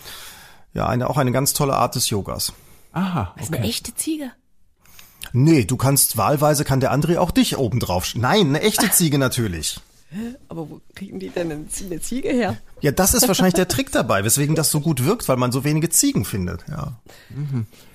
ja, 0.74 0.88
eine, 0.88 1.10
auch 1.10 1.18
eine 1.18 1.32
ganz 1.32 1.54
tolle 1.54 1.76
Art 1.76 1.96
des 1.96 2.10
Yogas. 2.10 2.54
Aha, 2.94 3.34
Das 3.36 3.46
ist 3.46 3.54
eine 3.54 3.60
okay. 3.60 3.70
echte 3.70 3.94
Ziege. 3.96 4.32
Nee, 5.34 5.66
du 5.66 5.76
kannst 5.78 6.18
wahlweise 6.18 6.64
kann 6.66 6.80
der 6.80 6.94
André 6.94 7.18
auch 7.18 7.32
dich 7.32 7.58
oben 7.58 7.80
drauf. 7.80 8.06
sch- 8.06 8.18
Nein, 8.20 8.48
eine 8.48 8.62
echte 8.62 8.90
Ziege 8.92 9.18
natürlich. 9.18 9.80
Aber 10.48 10.70
wo 10.70 10.82
kriegen 10.94 11.20
die 11.20 11.30
denn 11.30 11.52
eine 11.52 11.68
Ziege 12.00 12.30
her? 12.30 12.58
Ja, 12.82 12.92
das 12.92 13.14
ist 13.14 13.28
wahrscheinlich 13.28 13.56
der 13.56 13.68
Trick 13.68 13.92
dabei, 13.92 14.24
weswegen 14.24 14.56
das 14.56 14.72
so 14.72 14.80
gut 14.80 15.04
wirkt, 15.04 15.28
weil 15.28 15.36
man 15.38 15.52
so 15.52 15.64
wenige 15.64 15.90
Ziegen 15.90 16.24
findet. 16.26 16.64
Ja. 16.70 17.00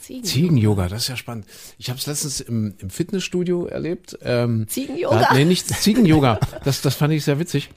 Ziegen. 0.01 0.25
Ziegen-Yoga, 0.25 0.89
das 0.89 1.03
ist 1.03 1.09
ja 1.09 1.17
spannend. 1.17 1.47
Ich 1.79 1.89
habe 1.89 1.99
es 1.99 2.07
letztens 2.07 2.41
im, 2.41 2.75
im 2.79 2.91
Fitnessstudio 2.91 3.67
erlebt. 3.67 4.19
Ähm, 4.23 4.67
Ziegen-Yoga? 4.69 5.21
da- 5.21 5.35
Nee, 5.35 5.45
nicht 5.45 5.69
Ziegen-Yoga. 5.69 6.41
Das, 6.65 6.83
das 6.83 6.95
fand 6.95 7.13
ich 7.15 7.25
sehr 7.25 7.39
witzig. 7.39 7.71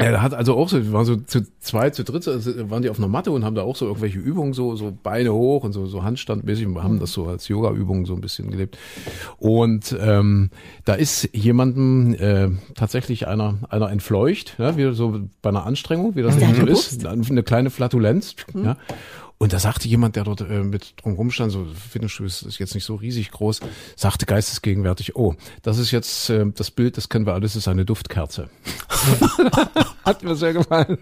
Er 0.00 0.22
hat 0.22 0.34
also 0.34 0.56
auch 0.56 0.68
so, 0.68 0.92
waren 0.92 1.04
so 1.04 1.16
zu 1.16 1.46
zwei, 1.60 1.90
zu 1.90 2.04
dritt, 2.04 2.26
also 2.26 2.70
waren 2.70 2.82
die 2.82 2.90
auf 2.90 2.98
einer 2.98 3.08
Matte 3.08 3.30
und 3.30 3.44
haben 3.44 3.54
da 3.54 3.62
auch 3.62 3.76
so 3.76 3.86
irgendwelche 3.86 4.18
Übungen, 4.18 4.52
so, 4.52 4.76
so 4.76 4.96
Beine 5.02 5.32
hoch 5.32 5.64
und 5.64 5.72
so, 5.72 5.86
so 5.86 6.02
Handstandmäßig 6.02 6.66
und 6.66 6.82
haben 6.82 6.98
das 7.00 7.12
so 7.12 7.26
als 7.26 7.48
Yoga-Übung 7.48 8.06
so 8.06 8.14
ein 8.14 8.20
bisschen 8.20 8.50
gelebt. 8.50 8.78
Und 9.38 9.96
ähm, 10.00 10.50
da 10.84 10.94
ist 10.94 11.28
jemandem 11.32 12.14
äh, 12.14 12.48
tatsächlich 12.74 13.26
einer, 13.26 13.58
einer 13.68 13.90
entfleucht, 13.90 14.56
ja, 14.58 14.76
wie 14.76 14.92
so 14.94 15.20
bei 15.42 15.50
einer 15.50 15.66
Anstrengung, 15.66 16.16
wie 16.16 16.22
das 16.22 16.36
eben 16.36 16.54
so 16.54 16.66
ist, 16.66 17.06
eine 17.06 17.42
kleine 17.42 17.70
Flatulenz, 17.70 18.36
ja. 18.54 18.76
Und 19.42 19.54
da 19.54 19.58
sagte 19.58 19.88
jemand, 19.88 20.16
der 20.16 20.24
dort 20.24 20.42
äh, 20.42 20.62
mit 20.62 20.92
drum 21.02 21.14
rumstand, 21.14 21.50
so 21.50 21.64
Fitnessstudio 21.64 22.26
ist, 22.26 22.42
ist 22.42 22.58
jetzt 22.58 22.74
nicht 22.74 22.84
so 22.84 22.96
riesig 22.96 23.30
groß, 23.30 23.60
sagte 23.96 24.26
geistesgegenwärtig, 24.26 25.16
oh, 25.16 25.34
das 25.62 25.78
ist 25.78 25.92
jetzt 25.92 26.28
äh, 26.28 26.44
das 26.54 26.70
Bild, 26.70 26.98
das 26.98 27.08
kennen 27.08 27.24
wir 27.24 27.32
alles, 27.32 27.56
ist 27.56 27.66
eine 27.66 27.86
Duftkerze. 27.86 28.50
Hat 30.04 30.22
mir 30.22 30.36
sehr 30.36 30.52
gefallen. 30.52 30.98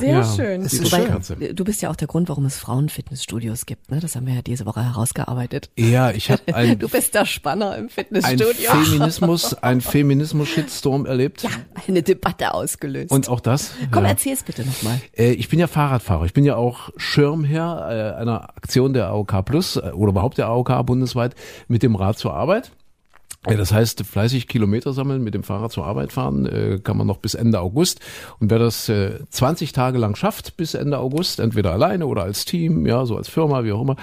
Sehr 0.00 0.10
Ja, 0.18 0.24
schön. 0.24 0.64
Wobei, 0.64 1.22
schön. 1.22 1.54
du 1.54 1.64
bist 1.64 1.82
ja 1.82 1.90
auch 1.90 1.96
der 1.96 2.08
Grund, 2.08 2.28
warum 2.28 2.46
es 2.46 2.56
Frauenfitnessstudios 2.58 3.66
gibt. 3.66 3.90
Ne? 3.90 4.00
Das 4.00 4.16
haben 4.16 4.26
wir 4.26 4.34
ja 4.34 4.42
diese 4.42 4.66
Woche 4.66 4.82
herausgearbeitet. 4.84 5.70
Ja, 5.76 6.10
ich 6.10 6.30
habe 6.30 6.42
ein, 6.54 6.78
Du 6.86 6.88
bist 6.88 7.14
der 7.14 7.26
Spanner 7.26 7.76
im 7.76 7.84
ein 7.84 7.90
Fitnessstudio. 7.90 8.70
Feminismus, 8.70 9.54
ein 9.54 9.80
Feminismus-Shitstorm 9.80 11.06
erlebt. 11.06 11.42
ja, 11.42 11.50
eine 11.86 12.02
Debatte 12.02 12.54
ausgelöst. 12.54 13.10
Und 13.12 13.28
auch 13.28 13.40
das. 13.40 13.72
Komm, 13.92 14.04
ja. 14.04 14.10
erzähl's 14.10 14.42
bitte 14.42 14.64
nochmal. 14.66 15.00
Äh, 15.16 15.32
ich 15.32 15.48
bin 15.48 15.58
ja 15.60 15.68
Fahrradfahrer. 15.68 16.24
Ich 16.24 16.32
bin 16.32 16.44
ja 16.44 16.55
auch 16.56 16.90
Schirmherr 16.96 18.14
äh, 18.16 18.20
einer 18.20 18.50
Aktion 18.56 18.92
der 18.92 19.08
AOK 19.08 19.44
Plus 19.44 19.76
äh, 19.76 19.92
oder 19.92 20.10
überhaupt 20.10 20.38
der 20.38 20.46
AOK 20.46 20.84
bundesweit 20.86 21.34
mit 21.68 21.82
dem 21.82 21.94
Rad 21.94 22.18
zur 22.18 22.34
Arbeit. 22.34 22.72
Das 23.42 23.72
heißt, 23.72 24.04
fleißig 24.04 24.48
Kilometer 24.48 24.92
sammeln, 24.92 25.22
mit 25.22 25.34
dem 25.34 25.44
Fahrrad 25.44 25.70
zur 25.70 25.86
Arbeit 25.86 26.12
fahren, 26.12 26.46
äh, 26.46 26.80
kann 26.82 26.96
man 26.96 27.06
noch 27.06 27.18
bis 27.18 27.34
Ende 27.34 27.60
August. 27.60 28.00
Und 28.40 28.50
wer 28.50 28.58
das 28.58 28.88
äh, 28.88 29.20
20 29.30 29.72
Tage 29.72 29.98
lang 29.98 30.16
schafft, 30.16 30.56
bis 30.56 30.74
Ende 30.74 30.98
August, 30.98 31.38
entweder 31.38 31.72
alleine 31.72 32.06
oder 32.06 32.24
als 32.24 32.44
Team, 32.44 32.86
ja, 32.86 33.06
so 33.06 33.16
als 33.16 33.28
Firma, 33.28 33.62
wie 33.64 33.72
auch 33.72 33.82
immer, 33.82 33.96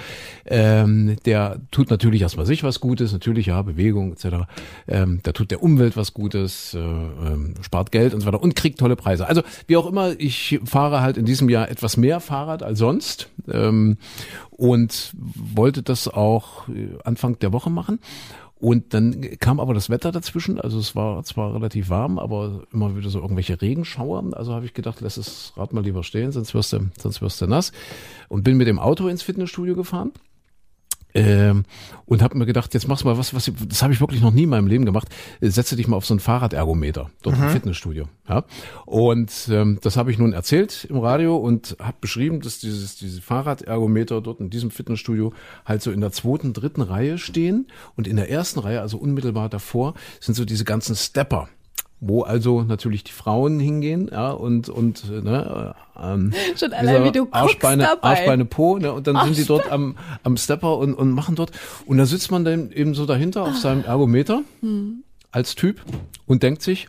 ähm, 0.46 1.16
der 1.26 1.60
tut 1.70 1.90
natürlich 1.90 2.22
erstmal 2.22 2.46
sich 2.46 2.64
was 2.64 2.80
Gutes, 2.80 3.12
natürlich, 3.12 3.46
ja, 3.46 3.60
Bewegung 3.62 4.12
etc. 4.12 4.46
Ähm, 4.88 5.20
der 5.24 5.34
tut 5.34 5.50
der 5.50 5.62
Umwelt 5.62 5.96
was 5.96 6.14
Gutes, 6.14 6.74
äh, 6.74 6.78
ähm, 6.78 7.54
spart 7.60 7.92
Geld 7.92 8.14
und 8.14 8.20
so 8.20 8.26
weiter 8.26 8.42
und 8.42 8.56
kriegt 8.56 8.78
tolle 8.78 8.96
Preise. 8.96 9.26
Also 9.26 9.42
wie 9.66 9.76
auch 9.76 9.86
immer, 9.86 10.18
ich 10.18 10.60
fahre 10.64 11.02
halt 11.02 11.18
in 11.18 11.26
diesem 11.26 11.48
Jahr 11.48 11.70
etwas 11.70 11.96
mehr 11.96 12.20
Fahrrad 12.20 12.62
als 12.62 12.78
sonst 12.78 13.28
ähm, 13.50 13.98
und 14.50 15.12
wollte 15.16 15.82
das 15.82 16.08
auch 16.08 16.68
äh, 16.68 16.96
Anfang 17.04 17.38
der 17.38 17.52
Woche 17.52 17.70
machen. 17.70 17.98
Und 18.64 18.94
dann 18.94 19.20
kam 19.40 19.60
aber 19.60 19.74
das 19.74 19.90
Wetter 19.90 20.10
dazwischen. 20.10 20.58
Also 20.58 20.78
es 20.78 20.96
war 20.96 21.22
zwar 21.24 21.54
relativ 21.54 21.90
warm, 21.90 22.18
aber 22.18 22.62
immer 22.72 22.96
wieder 22.96 23.10
so 23.10 23.20
irgendwelche 23.20 23.60
Regenschauer. 23.60 24.24
Also 24.32 24.54
habe 24.54 24.64
ich 24.64 24.72
gedacht, 24.72 25.02
lass 25.02 25.16
das 25.16 25.52
Rad 25.58 25.74
mal 25.74 25.84
lieber 25.84 26.02
stehen, 26.02 26.32
sonst 26.32 26.54
wirst 26.54 26.72
du, 26.72 26.88
sonst 26.98 27.20
wirst 27.20 27.42
du 27.42 27.46
nass. 27.46 27.72
Und 28.30 28.42
bin 28.42 28.56
mit 28.56 28.66
dem 28.66 28.78
Auto 28.78 29.06
ins 29.08 29.22
Fitnessstudio 29.22 29.74
gefahren. 29.74 30.12
Ähm, 31.14 31.64
und 32.06 32.22
habe 32.22 32.36
mir 32.36 32.44
gedacht, 32.44 32.74
jetzt 32.74 32.88
machst 32.88 33.04
du 33.04 33.08
mal 33.08 33.16
was, 33.16 33.34
was 33.34 33.50
das 33.68 33.82
habe 33.82 33.92
ich 33.92 34.00
wirklich 34.00 34.20
noch 34.20 34.32
nie 34.32 34.42
in 34.42 34.48
meinem 34.48 34.66
Leben 34.66 34.84
gemacht. 34.84 35.08
Setze 35.40 35.76
dich 35.76 35.86
mal 35.86 35.96
auf 35.96 36.04
so 36.04 36.14
ein 36.14 36.20
Fahrradergometer 36.20 37.10
dort 37.22 37.38
mhm. 37.38 37.44
im 37.44 37.50
Fitnessstudio. 37.50 38.08
Ja, 38.28 38.44
und 38.84 39.30
ähm, 39.50 39.78
das 39.80 39.96
habe 39.96 40.10
ich 40.10 40.18
nun 40.18 40.32
erzählt 40.32 40.86
im 40.90 40.98
Radio 40.98 41.36
und 41.36 41.76
habe 41.78 41.96
beschrieben, 42.00 42.40
dass 42.40 42.58
dieses 42.58 42.96
diese 42.96 43.22
Fahrradergometer 43.22 44.20
dort 44.20 44.40
in 44.40 44.50
diesem 44.50 44.70
Fitnessstudio 44.70 45.32
halt 45.64 45.82
so 45.82 45.92
in 45.92 46.00
der 46.00 46.10
zweiten, 46.10 46.52
dritten 46.52 46.82
Reihe 46.82 47.18
stehen 47.18 47.68
und 47.96 48.08
in 48.08 48.16
der 48.16 48.28
ersten 48.28 48.60
Reihe, 48.60 48.80
also 48.80 48.98
unmittelbar 48.98 49.48
davor, 49.48 49.94
sind 50.20 50.34
so 50.34 50.44
diese 50.44 50.64
ganzen 50.64 50.96
Stepper 50.96 51.48
wo 52.00 52.22
also 52.22 52.62
natürlich 52.62 53.04
die 53.04 53.12
Frauen 53.12 53.60
hingehen, 53.60 54.08
ja, 54.12 54.30
und, 54.30 54.68
und, 54.68 55.10
ne, 55.10 55.74
ähm, 56.00 56.32
Schon 56.56 56.72
allein 56.72 57.04
wie 57.04 57.12
du 57.12 57.28
Arschbeine, 57.30 57.84
dabei. 57.84 58.08
Arschbeine 58.10 58.44
Po, 58.44 58.78
ne, 58.78 58.92
und 58.92 59.06
dann 59.06 59.24
sind 59.24 59.38
die 59.38 59.44
dort 59.44 59.70
am, 59.70 59.96
am 60.22 60.36
Stepper 60.36 60.76
und, 60.78 60.94
und 60.94 61.12
machen 61.12 61.34
dort, 61.34 61.52
und 61.86 61.98
da 61.98 62.06
sitzt 62.06 62.30
man 62.30 62.44
dann 62.44 62.70
eben 62.72 62.94
so 62.94 63.06
dahinter 63.06 63.44
auf 63.44 63.56
seinem 63.56 63.84
Ergometer, 63.84 64.42
hm. 64.60 65.04
als 65.30 65.54
Typ, 65.54 65.80
und 66.26 66.42
denkt 66.42 66.62
sich, 66.62 66.88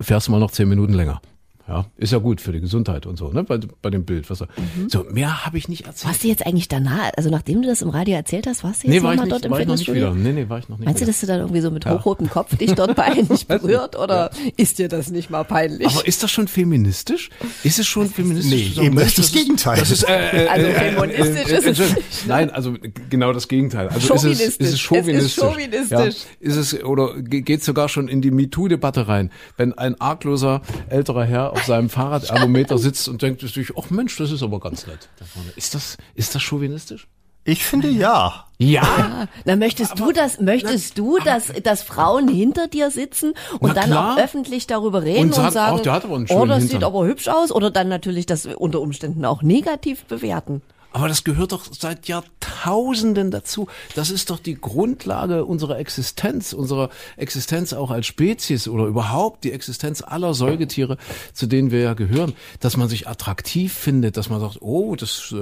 fährst 0.00 0.28
du 0.28 0.32
mal 0.32 0.40
noch 0.40 0.50
zehn 0.50 0.68
Minuten 0.68 0.92
länger. 0.92 1.20
Ja, 1.68 1.86
ist 1.96 2.12
ja 2.12 2.18
gut 2.18 2.40
für 2.40 2.50
die 2.52 2.60
Gesundheit 2.60 3.06
und 3.06 3.16
so, 3.16 3.30
ne? 3.30 3.44
Bei, 3.44 3.58
bei 3.80 3.90
dem 3.90 4.04
Bild. 4.04 4.28
Was 4.28 4.40
er, 4.42 4.48
mhm. 4.76 4.88
So, 4.90 5.04
mehr 5.10 5.46
habe 5.46 5.56
ich 5.56 5.68
nicht 5.68 5.86
erzählt. 5.86 6.08
Warst 6.08 6.24
du 6.24 6.28
jetzt 6.28 6.44
eigentlich 6.44 6.66
danach, 6.66 7.12
also 7.16 7.30
nachdem 7.30 7.62
du 7.62 7.68
das 7.68 7.80
im 7.80 7.90
Radio 7.90 8.14
erzählt 8.16 8.46
hast, 8.48 8.64
warst 8.64 8.82
du 8.82 8.88
jetzt 8.88 8.96
nee, 8.96 9.02
war 9.02 9.10
nochmal 9.14 9.26
ich 9.26 9.30
dort 9.30 9.44
im 9.44 9.50
war 9.52 9.60
ich 9.60 9.66
noch 9.68 9.74
nicht 9.76 9.84
Fitnessstudio? 9.84 10.20
wieder. 10.20 10.32
Nee, 10.32 10.42
nee, 10.42 10.48
war 10.48 10.58
ich 10.58 10.68
noch 10.68 10.78
nicht 10.78 10.86
Meinst 10.86 11.00
du, 11.00 11.04
wieder. 11.04 11.12
dass 11.12 11.20
du 11.20 11.26
dann 11.28 11.40
irgendwie 11.40 11.60
so 11.60 11.70
mit 11.70 11.86
hochrotem 11.86 12.28
Kopf 12.28 12.56
dich 12.56 12.72
dort 12.74 12.96
peinlich 12.96 13.46
berührt 13.46 13.96
oder 13.96 14.30
ist 14.56 14.78
dir 14.80 14.88
das 14.88 15.10
nicht 15.12 15.30
mal 15.30 15.44
peinlich? 15.44 15.86
Aber 15.86 16.06
ist 16.08 16.22
das 16.24 16.30
schon 16.32 16.48
feministisch? 16.48 17.30
Ist 17.62 17.78
es 17.78 17.86
schon 17.86 18.08
feministisch? 18.08 18.76
Nee, 18.76 18.86
eben 18.86 18.96
das 18.96 19.06
ist 19.08 19.18
das 19.18 19.32
Gegenteil. 19.32 19.78
Das 19.78 19.90
ist, 19.92 20.02
äh, 20.08 20.46
äh, 20.46 20.48
Also 20.48 20.66
äh, 20.66 20.74
feministisch 20.74 21.52
äh, 21.52 21.56
ist 21.58 21.66
es 21.66 21.78
äh, 21.78 21.94
nicht. 21.94 22.26
Nein, 22.26 22.50
also 22.50 22.74
genau 23.10 23.32
das 23.32 23.46
Gegenteil. 23.46 23.88
Also 23.88 24.12
ist 24.14 24.24
es, 24.24 24.40
ist 24.40 24.60
es 24.60 24.80
Chauvinistisch. 24.80 25.18
Es 25.18 25.36
ist 25.36 25.40
chauvinistisch. 25.40 25.90
Ja, 25.90 26.04
ist 26.40 26.56
es, 26.56 26.82
oder 26.84 27.20
ge- 27.22 27.42
geht 27.42 27.62
sogar 27.62 27.88
schon 27.88 28.08
in 28.08 28.20
die 28.22 28.30
MeToo-Debatte 28.32 29.06
rein. 29.06 29.30
Wenn 29.56 29.72
ein 29.78 30.00
argloser 30.00 30.62
älterer 30.88 31.24
Herr 31.24 31.52
auf 31.60 31.66
seinem 31.66 31.88
Fahrradergometer 31.90 32.78
sitzt 32.78 33.08
und 33.08 33.22
denkt 33.22 33.40
sich, 33.40 33.72
ach 33.76 33.90
Mensch, 33.90 34.16
das 34.16 34.30
ist 34.32 34.42
aber 34.42 34.60
ganz 34.60 34.86
nett. 34.86 35.08
da 35.18 35.24
vorne. 35.24 35.50
Ist 35.56 35.74
das, 35.74 35.96
ist 36.14 36.34
das 36.34 36.42
chauvinistisch? 36.42 37.06
Ich 37.44 37.64
finde 37.64 37.88
ja. 37.88 38.44
Ja. 38.58 39.26
Na, 39.46 39.56
möchtest 39.56 39.98
du 39.98 40.12
das, 40.12 40.40
möchtest 40.40 40.98
du, 40.98 41.18
dass, 41.18 41.50
dass 41.62 41.82
Frauen 41.82 42.28
hinter 42.28 42.68
dir 42.68 42.90
sitzen 42.90 43.32
und 43.60 43.68
Na 43.68 43.74
dann 43.74 43.86
klar. 43.86 44.14
auch 44.14 44.18
öffentlich 44.18 44.66
darüber 44.66 45.02
reden 45.02 45.20
Und 45.20 45.26
und, 45.28 45.34
sagen, 45.34 45.52
sagen, 45.52 45.76
ach, 45.78 45.82
der 45.82 45.92
hat 45.94 46.04
aber 46.04 46.16
einen 46.16 46.24
oh, 46.24 46.28
schönen 46.28 46.48
das 46.48 46.58
Hintern. 46.58 46.80
sieht 46.80 46.84
aber 46.84 47.06
hübsch 47.06 47.28
aus 47.28 47.50
oder 47.50 47.70
dann 47.70 47.88
natürlich 47.88 48.26
das 48.26 48.44
unter 48.44 48.80
Umständen 48.82 49.24
auch 49.24 49.40
negativ 49.42 50.04
bewerten? 50.04 50.60
Aber 50.92 51.08
das 51.08 51.22
gehört 51.22 51.52
doch 51.52 51.64
seit 51.70 52.08
Jahrtausenden 52.08 53.30
dazu. 53.30 53.68
Das 53.94 54.10
ist 54.10 54.30
doch 54.30 54.40
die 54.40 54.60
Grundlage 54.60 55.44
unserer 55.44 55.78
Existenz, 55.78 56.52
unserer 56.52 56.90
Existenz 57.16 57.72
auch 57.72 57.90
als 57.90 58.06
Spezies 58.06 58.66
oder 58.66 58.84
überhaupt 58.86 59.44
die 59.44 59.52
Existenz 59.52 60.02
aller 60.02 60.34
Säugetiere, 60.34 60.96
zu 61.32 61.46
denen 61.46 61.70
wir 61.70 61.80
ja 61.80 61.94
gehören, 61.94 62.34
dass 62.58 62.76
man 62.76 62.88
sich 62.88 63.06
attraktiv 63.06 63.72
findet, 63.72 64.16
dass 64.16 64.30
man 64.30 64.40
sagt, 64.40 64.58
oh, 64.62 64.96
das 64.96 65.32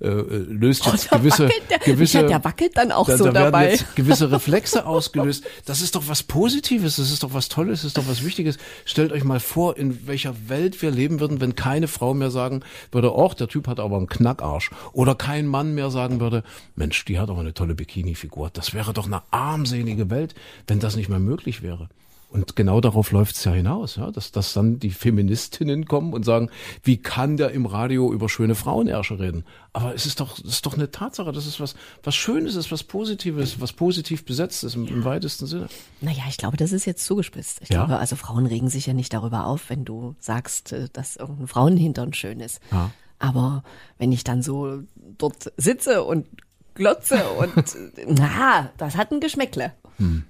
äh, 0.00 0.04
äh, 0.04 0.22
löst 0.48 0.86
jetzt 0.86 1.12
Da 1.12 1.18
gewisse, 1.18 1.44
wackelt 1.44 1.84
gewisse, 1.84 2.26
der 2.26 2.44
wackelt 2.44 2.76
dann 2.76 2.90
auch 2.90 3.06
da, 3.06 3.18
so 3.18 3.24
da 3.24 3.32
dabei. 3.32 3.72
jetzt 3.72 3.96
gewisse 3.96 4.30
Reflexe 4.30 4.86
ausgelöst. 4.86 5.44
Das 5.66 5.82
ist 5.82 5.94
doch 5.96 6.08
was 6.08 6.22
Positives, 6.22 6.96
das 6.96 7.10
ist 7.10 7.22
doch 7.22 7.34
was 7.34 7.48
Tolles, 7.48 7.80
das 7.80 7.88
ist 7.88 7.98
doch 7.98 8.08
was 8.08 8.24
Wichtiges. 8.24 8.56
Stellt 8.86 9.12
euch 9.12 9.24
mal 9.24 9.40
vor, 9.40 9.76
in 9.76 10.06
welcher 10.06 10.34
Welt 10.48 10.80
wir 10.80 10.90
leben 10.90 11.20
würden, 11.20 11.40
wenn 11.40 11.54
keine 11.54 11.88
Frau 11.88 12.14
mehr 12.14 12.30
sagen 12.30 12.60
würde, 12.90 13.12
ach, 13.16 13.34
der 13.34 13.48
Typ 13.48 13.68
hat 13.68 13.80
aber 13.80 13.96
einen 13.98 14.08
Knackarsch. 14.08 14.70
Oder 14.94 15.14
kein 15.14 15.46
Mann 15.46 15.74
mehr 15.74 15.90
sagen 15.90 16.20
würde, 16.20 16.42
Mensch, 16.76 17.04
die 17.04 17.18
hat 17.18 17.28
aber 17.28 17.40
eine 17.40 17.52
tolle 17.52 17.74
Bikini-Figur. 17.74 18.50
Das 18.52 18.72
wäre 18.72 18.92
doch 18.94 19.06
eine 19.06 19.22
armselige 19.30 20.08
Welt, 20.08 20.34
wenn 20.66 20.80
das 20.80 20.96
nicht 20.96 21.08
mehr 21.08 21.18
möglich 21.18 21.62
wäre. 21.62 21.88
Und 22.30 22.56
genau 22.56 22.80
darauf 22.80 23.12
läuft 23.12 23.36
es 23.36 23.44
ja 23.44 23.52
hinaus, 23.52 23.94
ja, 23.94 24.10
dass, 24.10 24.32
dass 24.32 24.54
dann 24.54 24.80
die 24.80 24.90
Feministinnen 24.90 25.84
kommen 25.84 26.12
und 26.12 26.24
sagen, 26.24 26.50
wie 26.82 26.96
kann 26.96 27.36
der 27.36 27.52
im 27.52 27.64
Radio 27.64 28.12
über 28.12 28.28
schöne 28.28 28.56
Frauenärsche 28.56 29.20
reden? 29.20 29.44
Aber 29.72 29.94
es 29.94 30.04
ist 30.04 30.18
doch, 30.18 30.38
es 30.38 30.44
ist 30.44 30.66
doch 30.66 30.74
eine 30.74 30.90
Tatsache, 30.90 31.30
das 31.30 31.46
ist 31.46 31.60
was, 31.60 31.76
was 32.02 32.16
Schönes 32.16 32.56
ist, 32.56 32.72
was 32.72 32.82
Positives, 32.82 33.60
was 33.60 33.72
positiv 33.72 34.24
besetzt 34.24 34.64
ist 34.64 34.74
im, 34.74 34.88
im 34.88 35.04
weitesten 35.04 35.46
Sinne. 35.46 35.68
Naja, 36.00 36.24
ich 36.28 36.36
glaube, 36.36 36.56
das 36.56 36.72
ist 36.72 36.86
jetzt 36.86 37.04
zugespitzt. 37.04 37.60
Ich 37.62 37.68
Ja? 37.68 37.84
glaube, 37.84 38.00
also 38.00 38.16
Frauen 38.16 38.46
regen 38.46 38.68
sich 38.68 38.86
ja 38.86 38.94
nicht 38.94 39.12
darüber 39.14 39.46
auf, 39.46 39.70
wenn 39.70 39.84
du 39.84 40.16
sagst, 40.18 40.72
äh, 40.72 40.88
dass 40.92 41.14
irgendein 41.14 41.46
Frauenhintern 41.46 42.14
schön 42.14 42.40
ist. 42.40 42.58
Ja. 42.72 42.90
Aber 43.18 43.62
wenn 43.98 44.12
ich 44.12 44.24
dann 44.24 44.42
so 44.42 44.82
dort 45.18 45.52
sitze 45.56 46.02
und 46.04 46.26
glotze 46.74 47.22
und 47.38 47.52
na, 48.06 48.70
das 48.76 48.96
hat 48.96 49.12
ein 49.12 49.20
Geschmäckle. 49.20 49.72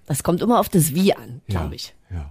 Das 0.07 0.23
kommt 0.23 0.43
immer 0.43 0.61
auf 0.61 0.69
das 0.69 0.95
Wie 0.95 1.15
an, 1.15 1.41
glaube 1.49 1.65
Hm. 1.67 1.71
ja, 1.71 1.75
ich. 1.75 1.95
Ja. 2.11 2.31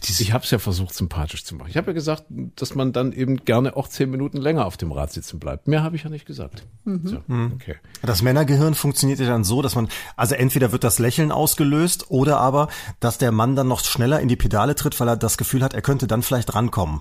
Ich 0.00 0.32
habe 0.32 0.44
es 0.44 0.50
ja 0.50 0.58
versucht, 0.58 0.94
sympathisch 0.94 1.44
zu 1.44 1.54
machen. 1.56 1.70
Ich 1.70 1.76
habe 1.76 1.88
ja 1.88 1.92
gesagt, 1.92 2.24
dass 2.28 2.74
man 2.74 2.92
dann 2.92 3.12
eben 3.12 3.44
gerne 3.44 3.74
auch 3.76 3.88
zehn 3.88 4.10
Minuten 4.10 4.36
länger 4.36 4.66
auf 4.66 4.76
dem 4.76 4.92
Rad 4.92 5.12
sitzen 5.12 5.38
bleibt. 5.40 5.66
Mehr 5.66 5.82
habe 5.82 5.96
ich 5.96 6.04
ja 6.04 6.10
nicht 6.10 6.26
gesagt. 6.26 6.64
So, 6.84 7.22
okay. 7.54 7.76
Das 8.02 8.22
Männergehirn 8.22 8.74
funktioniert 8.74 9.18
ja 9.18 9.26
dann 9.26 9.44
so, 9.44 9.60
dass 9.62 9.74
man, 9.74 9.88
also 10.16 10.34
entweder 10.34 10.72
wird 10.72 10.84
das 10.84 10.98
Lächeln 10.98 11.32
ausgelöst 11.32 12.10
oder 12.10 12.38
aber, 12.38 12.68
dass 13.00 13.18
der 13.18 13.32
Mann 13.32 13.56
dann 13.56 13.66
noch 13.68 13.82
schneller 13.84 14.20
in 14.20 14.28
die 14.28 14.36
Pedale 14.36 14.74
tritt, 14.74 14.98
weil 15.00 15.08
er 15.08 15.16
das 15.16 15.36
Gefühl 15.38 15.62
hat, 15.62 15.74
er 15.74 15.82
könnte 15.82 16.06
dann 16.06 16.22
vielleicht 16.22 16.54
rankommen. 16.54 17.00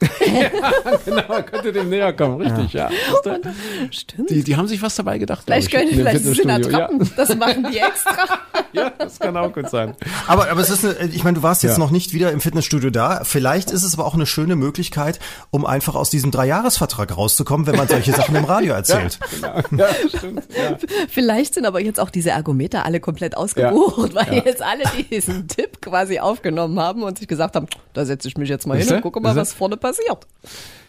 Genau, 1.04 1.42
könnte 1.42 1.72
dem 1.72 1.88
näher 1.88 2.12
kommen, 2.12 2.40
richtig, 2.40 2.72
ja. 2.72 2.90
Stimmt. 3.90 4.30
Die, 4.30 4.42
die 4.42 4.56
haben 4.56 4.68
sich 4.68 4.80
was 4.82 4.94
dabei 4.94 5.18
gedacht. 5.18 5.42
Vielleicht 5.44 5.68
ich, 5.68 5.72
können, 5.74 5.88
dem 5.90 5.98
vielleicht 5.98 6.24
Fitnessstudio. 6.24 6.54
Attrappen. 6.76 7.10
Das 7.16 7.36
machen 7.36 7.66
die 7.70 7.78
extra. 7.78 8.10
Ja, 8.72 8.82
ja, 8.84 8.90
das 8.98 9.18
kann 9.18 9.36
auch 9.36 9.52
gut 9.52 9.70
sein. 9.70 9.94
Aber, 10.26 10.50
aber 10.50 10.60
es 10.60 10.70
ist 10.70 10.84
eine, 10.84 11.08
ich 11.12 11.24
meine, 11.24 11.36
du 11.36 11.42
warst 11.42 11.62
jetzt 11.62 11.72
Ja. 11.74 11.78
noch 11.78 11.90
nicht 11.90 12.12
wieder 12.12 12.32
im 12.32 12.40
Fitnessstudio 12.40 12.90
da. 12.90 13.22
Vielleicht 13.24 13.70
ist 13.70 13.82
es 13.82 13.94
aber 13.94 14.06
auch 14.06 14.14
eine 14.14 14.26
schöne 14.26 14.56
Möglichkeit, 14.56 15.18
um 15.50 15.64
einfach 15.66 15.94
aus 15.94 16.10
diesem 16.10 16.30
Dreijahresvertrag 16.30 17.16
rauszukommen, 17.16 17.66
wenn 17.66 17.76
man 17.76 17.88
solche 17.88 18.12
Sachen 18.12 18.34
im 18.36 18.44
Radio 18.44 18.74
erzählt. 18.74 19.18
Ja, 19.42 19.88
stimmt. 20.08 20.42
Ja. 20.50 20.76
Vielleicht 21.08 21.54
sind 21.54 21.66
aber 21.66 21.80
jetzt 21.80 22.00
auch 22.00 22.10
diese 22.10 22.30
Ergometer 22.30 22.84
alle 22.84 23.00
komplett 23.00 23.36
ausgebucht, 23.36 24.14
weil 24.14 24.42
jetzt 24.44 24.62
alle 24.62 24.84
diesen 25.10 25.48
Tipp 25.48 25.80
quasi 25.80 26.18
aufgenommen 26.18 26.78
haben 26.80 27.02
und 27.02 27.18
sich 27.18 27.28
gesagt 27.28 27.56
haben, 27.56 27.66
da 27.92 28.04
setze 28.04 28.28
ich 28.28 28.36
mich 28.36 28.48
jetzt 28.48 28.66
mal 28.66 28.74
hin 28.74 28.82
Siehste? 28.82 28.96
und 28.96 29.02
gucke 29.02 29.20
mal, 29.20 29.30
Siehste? 29.30 29.40
was 29.40 29.52
vorne 29.52 29.76
passiert. 29.84 30.26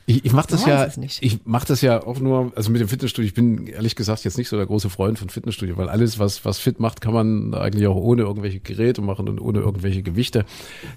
Ich, 0.07 0.23
ich 0.23 0.33
mache 0.33 0.47
das 0.49 0.67
ja, 0.67 0.87
ich 1.21 1.39
mache 1.45 1.65
das 1.65 1.81
ja 1.81 2.05
auch 2.05 2.19
nur, 2.19 2.53
also 2.55 2.69
mit 2.69 2.79
dem 2.79 2.87
Fitnessstudio. 2.87 3.27
Ich 3.27 3.33
bin 3.33 3.65
ehrlich 3.65 3.95
gesagt 3.95 4.23
jetzt 4.23 4.37
nicht 4.37 4.49
so 4.49 4.55
der 4.55 4.67
große 4.67 4.91
Freund 4.91 5.17
von 5.17 5.29
Fitnessstudio, 5.29 5.77
weil 5.77 5.89
alles, 5.89 6.19
was 6.19 6.45
was 6.45 6.59
fit 6.59 6.79
macht, 6.79 7.01
kann 7.01 7.13
man 7.15 7.55
eigentlich 7.55 7.87
auch 7.87 7.95
ohne 7.95 8.21
irgendwelche 8.21 8.59
Geräte 8.59 9.01
machen 9.01 9.27
und 9.27 9.41
ohne 9.41 9.59
irgendwelche 9.61 10.03
Gewichte. 10.03 10.45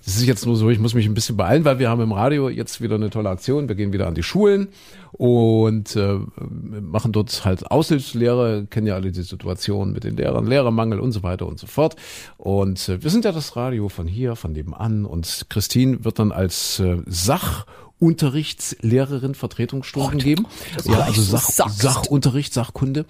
Das 0.04 0.16
ist 0.16 0.26
jetzt 0.26 0.44
nur 0.44 0.56
so, 0.56 0.68
ich 0.68 0.78
muss 0.78 0.92
mich 0.92 1.06
ein 1.06 1.14
bisschen 1.14 1.38
beeilen, 1.38 1.64
weil 1.64 1.78
wir 1.78 1.88
haben 1.88 2.02
im 2.02 2.12
Radio 2.12 2.50
jetzt 2.50 2.82
wieder 2.82 2.96
eine 2.96 3.08
tolle 3.08 3.30
Aktion. 3.30 3.68
Wir 3.68 3.76
gehen 3.76 3.94
wieder 3.94 4.08
an 4.08 4.14
die 4.14 4.22
Schulen 4.22 4.68
und 5.12 5.96
äh, 5.96 6.18
machen 6.38 7.12
dort 7.12 7.46
halt 7.46 7.70
Aushilfslehre, 7.70 8.66
kennen 8.68 8.88
ja 8.88 8.94
alle 8.94 9.10
die 9.10 9.22
Situation 9.22 9.92
mit 9.92 10.04
den 10.04 10.18
Lehrern, 10.18 10.46
Lehrermangel 10.46 11.00
und 11.00 11.12
so 11.12 11.22
weiter 11.22 11.46
und 11.46 11.58
so 11.58 11.66
fort. 11.66 11.96
Und 12.36 12.90
äh, 12.90 13.02
wir 13.02 13.08
sind 13.08 13.24
ja 13.24 13.32
das 13.32 13.56
Radio 13.56 13.88
von 13.88 14.06
hier, 14.06 14.36
von 14.36 14.52
nebenan 14.52 15.06
und 15.06 15.46
Christine 15.48 16.04
wird 16.04 16.18
dann 16.18 16.30
als 16.30 16.78
äh, 16.78 16.98
Sach 17.06 17.64
Unterrichtslehrerin 18.00 19.34
Vertretungsstunden 19.34 20.18
geben. 20.18 20.46
Ja, 20.84 21.00
also 21.00 21.20
Sach. 21.22 21.48
Sachunterricht, 21.48 22.54
Sachkunde. 22.54 23.06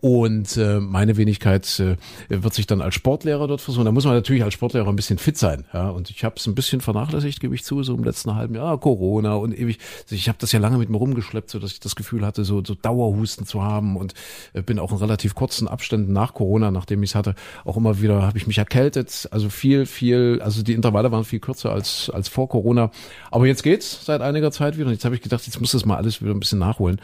Und 0.00 0.56
äh, 0.56 0.78
meine 0.78 1.16
Wenigkeit 1.16 1.80
äh, 1.80 1.96
wird 2.28 2.54
sich 2.54 2.66
dann 2.66 2.80
als 2.80 2.94
Sportlehrer 2.94 3.48
dort 3.48 3.60
versuchen. 3.60 3.84
Da 3.84 3.92
muss 3.92 4.04
man 4.04 4.14
natürlich 4.14 4.44
als 4.44 4.54
Sportlehrer 4.54 4.88
ein 4.88 4.96
bisschen 4.96 5.18
fit 5.18 5.36
sein. 5.36 5.64
Ja, 5.72 5.90
und 5.90 6.10
ich 6.10 6.22
habe 6.24 6.36
es 6.36 6.46
ein 6.46 6.54
bisschen 6.54 6.80
vernachlässigt, 6.80 7.40
gebe 7.40 7.54
ich 7.54 7.64
zu, 7.64 7.82
so 7.82 7.94
im 7.94 8.04
letzten 8.04 8.34
halben 8.36 8.54
Jahr 8.54 8.78
Corona 8.78 9.34
und 9.34 9.58
ewig. 9.58 9.78
Also 10.02 10.14
ich 10.14 10.28
habe 10.28 10.38
das 10.40 10.52
ja 10.52 10.60
lange 10.60 10.78
mit 10.78 10.88
mir 10.88 10.98
rumgeschleppt, 10.98 11.50
so 11.50 11.58
dass 11.58 11.72
ich 11.72 11.80
das 11.80 11.96
Gefühl 11.96 12.24
hatte, 12.24 12.44
so, 12.44 12.62
so 12.64 12.74
Dauerhusten 12.74 13.44
zu 13.44 13.62
haben 13.62 13.96
und 13.96 14.14
äh, 14.52 14.62
bin 14.62 14.78
auch 14.78 14.92
in 14.92 14.98
relativ 14.98 15.34
kurzen 15.34 15.66
Abständen 15.66 16.12
nach 16.12 16.34
Corona, 16.34 16.70
nachdem 16.70 17.02
ich 17.02 17.10
es 17.10 17.14
hatte, 17.16 17.34
auch 17.64 17.76
immer 17.76 18.00
wieder 18.00 18.22
habe 18.22 18.38
ich 18.38 18.46
mich 18.46 18.58
erkältet. 18.58 19.28
Also 19.32 19.48
viel, 19.48 19.84
viel, 19.86 20.40
also 20.44 20.62
die 20.62 20.74
Intervalle 20.74 21.10
waren 21.10 21.24
viel 21.24 21.40
kürzer 21.40 21.72
als 21.72 22.10
als 22.10 22.28
vor 22.28 22.48
Corona. 22.48 22.90
Aber 23.30 23.46
jetzt 23.46 23.64
geht's 23.64 24.04
seit 24.04 24.20
einiger 24.20 24.52
Zeit 24.52 24.76
wieder. 24.76 24.86
Und 24.86 24.92
jetzt 24.92 25.04
habe 25.04 25.16
ich 25.16 25.22
gedacht, 25.22 25.44
jetzt 25.46 25.60
muss 25.60 25.72
das 25.72 25.84
mal 25.84 25.96
alles 25.96 26.22
wieder 26.22 26.32
ein 26.32 26.40
bisschen 26.40 26.60
nachholen 26.60 27.00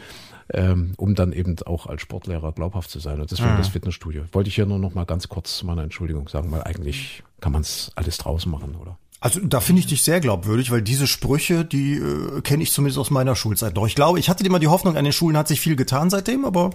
ähm, 0.53 0.93
um 0.97 1.15
dann 1.15 1.33
eben 1.33 1.55
auch 1.65 1.87
als 1.87 2.01
Sportlehrer 2.01 2.51
glaubhaft 2.51 2.89
zu 2.89 2.99
sein. 2.99 3.19
Und 3.19 3.31
deswegen 3.31 3.53
mhm. 3.53 3.57
das 3.57 3.69
Fitnessstudio. 3.69 4.23
Wollte 4.31 4.49
ich 4.49 4.55
hier 4.55 4.65
nur 4.65 4.79
noch 4.79 4.93
mal 4.93 5.05
ganz 5.05 5.27
kurz 5.27 5.57
zu 5.57 5.65
meiner 5.65 5.83
Entschuldigung 5.83 6.27
sagen, 6.27 6.51
weil 6.51 6.63
eigentlich 6.63 7.23
kann 7.41 7.51
man 7.51 7.61
es 7.61 7.91
alles 7.95 8.17
draußen 8.17 8.51
machen, 8.51 8.75
oder? 8.75 8.97
Also 9.21 9.39
da 9.39 9.59
finde 9.59 9.79
ich 9.79 9.87
dich 9.87 10.03
sehr 10.03 10.19
glaubwürdig, 10.19 10.69
weil 10.69 10.83
diese 10.83 11.07
Sprüche, 11.07 11.65
die 11.65 11.95
äh, 11.95 12.41
kenne 12.41 12.61
ich 12.61 12.71
zumindest 12.71 12.99
aus 12.99 13.09
meiner 13.09 13.35
Schulzeit 13.35 13.75
noch. 13.75 13.87
Ich 13.87 13.95
glaube, 13.95 14.19
ich 14.19 14.29
hatte 14.29 14.45
immer 14.45 14.59
die 14.59 14.67
Hoffnung, 14.67 14.97
an 14.97 15.03
den 15.03 15.13
Schulen 15.13 15.35
hat 15.37 15.47
sich 15.47 15.61
viel 15.61 15.75
getan 15.75 16.11
seitdem, 16.11 16.45
aber 16.45 16.69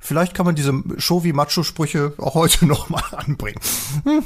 vielleicht 0.00 0.34
kann 0.34 0.44
man 0.44 0.54
diese 0.54 0.74
Show-wie-Macho-Sprüche 0.98 2.12
auch 2.18 2.34
heute 2.34 2.66
noch 2.66 2.90
mal 2.90 3.02
anbringen. 3.12 3.60
Hm 4.04 4.24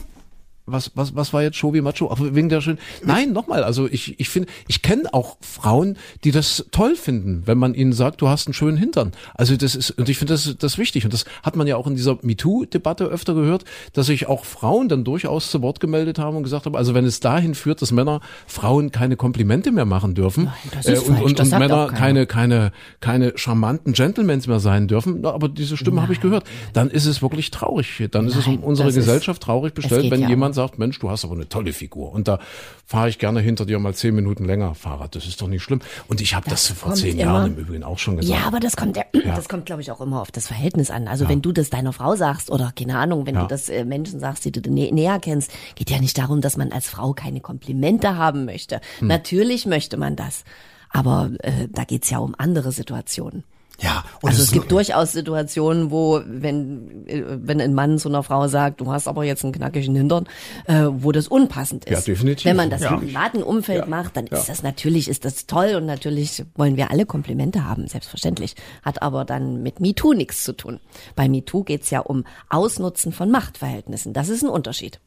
was, 0.71 0.93
was, 0.95 1.15
was 1.15 1.33
war 1.33 1.43
jetzt 1.43 1.57
Shobi 1.57 1.81
Macho? 1.81 2.11
Ach, 2.13 2.19
wegen 2.21 2.49
der 2.49 2.61
schön. 2.61 2.79
Nein, 3.05 3.33
nochmal. 3.33 3.65
Also 3.65 3.89
ich, 3.89 4.19
ich 4.21 4.29
finde, 4.29 4.49
ich 4.67 4.83
kenne 4.83 5.13
auch 5.13 5.37
Frauen, 5.41 5.97
die 6.25 6.31
das 6.31 6.67
toll 6.71 6.97
finden, 6.97 7.43
wenn 7.47 7.59
man 7.59 7.75
ihnen 7.75 7.93
sagt, 7.93 8.21
du 8.21 8.29
hast 8.29 8.47
einen 8.47 8.55
schönen 8.55 8.77
Hintern. 8.77 9.13
Also 9.35 9.57
das 9.57 9.75
ist, 9.75 9.91
und 9.93 10.09
ich 10.09 10.19
finde 10.19 10.35
das, 10.35 10.57
das 10.59 10.79
wichtig. 10.79 11.05
Und 11.05 11.13
das 11.13 11.25
hat 11.43 11.57
man 11.57 11.67
ja 11.67 11.77
auch 11.77 11.87
in 11.87 11.97
dieser 11.97 12.19
MeToo-Debatte 12.23 13.05
öfter 13.05 13.35
gehört, 13.35 13.65
dass 13.93 14.07
sich 14.07 14.27
auch 14.27 14.45
Frauen 14.45 14.89
dann 14.89 15.05
durchaus 15.05 15.51
zu 15.51 15.63
Wort 15.63 15.81
gemeldet 15.81 16.19
haben 16.19 16.37
und 16.37 16.43
gesagt 16.43 16.67
haben, 16.67 16.77
also 16.77 16.95
wenn 16.95 17.05
es 17.05 17.21
dahin 17.21 17.55
führt, 17.55 17.83
dass 17.83 17.93
Männer 17.93 18.21
Frauen 18.47 18.93
keine 18.93 19.17
Komplimente 19.17 19.73
mehr 19.73 19.85
machen 19.85 20.15
dürfen 20.15 20.45
Nein, 20.45 20.95
äh, 20.95 20.99
und, 20.99 21.23
und, 21.23 21.41
und 21.41 21.51
Männer 21.51 21.89
keine, 21.89 22.27
keine, 22.27 22.73
keine 23.01 23.33
charmanten 23.37 23.93
Gentlemans 23.93 24.47
mehr 24.47 24.61
sein 24.61 24.89
dürfen, 24.89 25.21
na, 25.23 25.33
aber 25.33 25.49
diese 25.49 25.77
Stimme 25.77 26.03
habe 26.03 26.13
ich 26.13 26.21
gehört, 26.21 26.45
dann 26.73 26.91
ist 26.91 27.07
es 27.07 27.23
wirklich 27.23 27.51
traurig. 27.51 28.09
Dann 28.11 28.25
Nein, 28.25 28.33
ist 28.33 28.39
es 28.39 28.47
um 28.47 28.59
unsere 28.59 28.93
Gesellschaft 28.93 29.43
traurig 29.43 29.75
bestellt, 29.75 30.11
wenn 30.11 30.21
ja 30.21 30.29
jemand 30.29 30.55
sagt, 30.59 30.79
Mensch, 30.79 30.99
du 30.99 31.09
hast 31.09 31.25
aber 31.25 31.35
eine 31.35 31.49
tolle 31.49 31.73
Figur. 31.73 32.13
Und 32.13 32.27
da 32.27 32.41
fahre 32.85 33.09
ich 33.09 33.19
gerne 33.19 33.41
hinter 33.41 33.65
dir 33.65 33.79
mal 33.79 33.95
zehn 33.95 34.15
Minuten 34.15 34.45
länger 34.45 34.75
Fahrrad. 34.75 35.15
Das 35.15 35.27
ist 35.27 35.41
doch 35.41 35.47
nicht 35.47 35.63
schlimm. 35.63 35.81
Und 36.09 36.21
ich 36.21 36.35
habe 36.35 36.51
das, 36.51 36.67
das 36.67 36.77
vor 36.77 36.95
zehn 36.95 37.19
immer, 37.19 37.33
Jahren 37.33 37.53
im 37.53 37.59
Übrigen 37.59 37.85
auch 37.85 37.99
schon 37.99 38.17
gesagt. 38.17 38.37
Ja, 38.37 38.47
aber 38.47 38.59
das 38.59 38.77
kommt, 38.77 38.97
ja, 38.97 39.05
das 39.13 39.49
kommt, 39.49 39.67
glaube 39.67 39.83
ich, 39.83 39.93
auch 39.93 40.01
immer 40.01 40.21
auf 40.21 40.33
das 40.33 40.49
Verhältnis 40.49 40.91
an. 40.91 41.07
Also 41.07 41.25
ja. 41.25 41.31
wenn 41.31 41.43
du 41.43 41.53
das 41.53 41.71
deiner 41.71 41.93
Frau 41.93 42.17
sagst 42.17 42.51
oder 42.51 42.73
keine 42.77 42.99
Ahnung, 42.99 43.27
wenn 43.27 43.37
ja. 43.37 43.43
du 43.43 43.47
das 43.47 43.69
äh, 43.69 43.85
Menschen 43.85 44.19
sagst, 44.19 44.45
die 44.45 44.53
du 44.53 44.61
nä 44.69 44.91
näher 44.91 45.21
kennst, 45.21 45.53
geht 45.77 45.91
ja 45.91 46.01
nicht 46.01 46.19
darum, 46.19 46.41
dass 46.41 46.57
man 46.57 46.73
als 46.73 46.89
Frau 46.89 47.13
keine 47.13 47.41
Komplimente 47.41 48.17
haben 48.17 48.45
möchte. 48.45 48.81
Hm. 48.99 49.09
Natürlich 49.09 49.67
möchte 49.67 49.97
man 49.97 50.17
das. 50.17 50.45
Aber 50.91 51.31
äh, 51.41 51.69
da 51.71 51.85
geht's 51.85 52.11
ja 52.11 52.19
um 52.19 52.35
andere 52.37 52.73
Situationen. 52.73 53.45
Ja, 53.81 54.05
und 54.23 54.31
also 54.31 54.43
es 54.43 54.51
gibt 54.51 54.73
durchaus 54.73 55.13
Situationen, 55.13 55.93
wo 55.93 56.21
wenn 56.27 57.07
äh, 57.07 57.23
wenn 57.27 57.61
ein 57.61 57.75
Mann 57.75 57.99
zu 57.99 58.09
einer 58.09 58.25
Frau 58.25 58.49
sagt, 58.49 58.81
du 58.81 58.91
hast 58.91 59.07
aber 59.07 59.23
jetzt 59.23 59.45
einen 59.45 59.53
knackigen 59.53 59.95
Hintern, 59.95 60.27
äh, 60.67 60.87
wo 60.91 61.13
das 61.13 61.29
unpassend 61.29 61.85
ist. 61.85 62.07
Ja, 62.09 62.13
definitiv. 62.13 62.45
Wenn 62.45 62.57
man 62.57 62.71
das 62.71 62.83
ja. 62.83 62.91
im 62.91 63.01
privaten 63.01 63.43
Umfeld 63.43 63.83
ja. 63.83 63.87
macht, 63.87 64.17
dann 64.17 64.27
ja. 64.27 64.37
ist 64.37 64.49
das 64.49 64.65
natürlich 64.65 65.09
ist 65.09 65.25
das 65.25 65.47
toll 65.47 65.77
und 65.77 65.87
natürlich 65.87 66.45
wollen 66.57 66.77
wir 66.77 66.91
alle 66.91 67.07
Komplimente 67.07 67.65
haben, 67.65 67.87
selbstverständlich. 67.87 68.57
Hat 68.83 69.01
aber 69.01 69.25
dann 69.25 69.63
mit 69.63 69.79
MeToo 69.79 70.13
nichts 70.13 70.43
zu 70.43 70.55
tun. 70.55 70.81
Bei 71.15 71.29
MeToo 71.29 71.63
geht's 71.63 71.91
ja 71.91 72.01
um 72.01 72.25
Ausnutzen 72.49 73.13
von 73.13 73.31
Machtverhältnissen. 73.31 74.13
Das 74.13 74.29
ist 74.29 74.43
ein 74.43 74.49
Unterschied. 74.49 74.99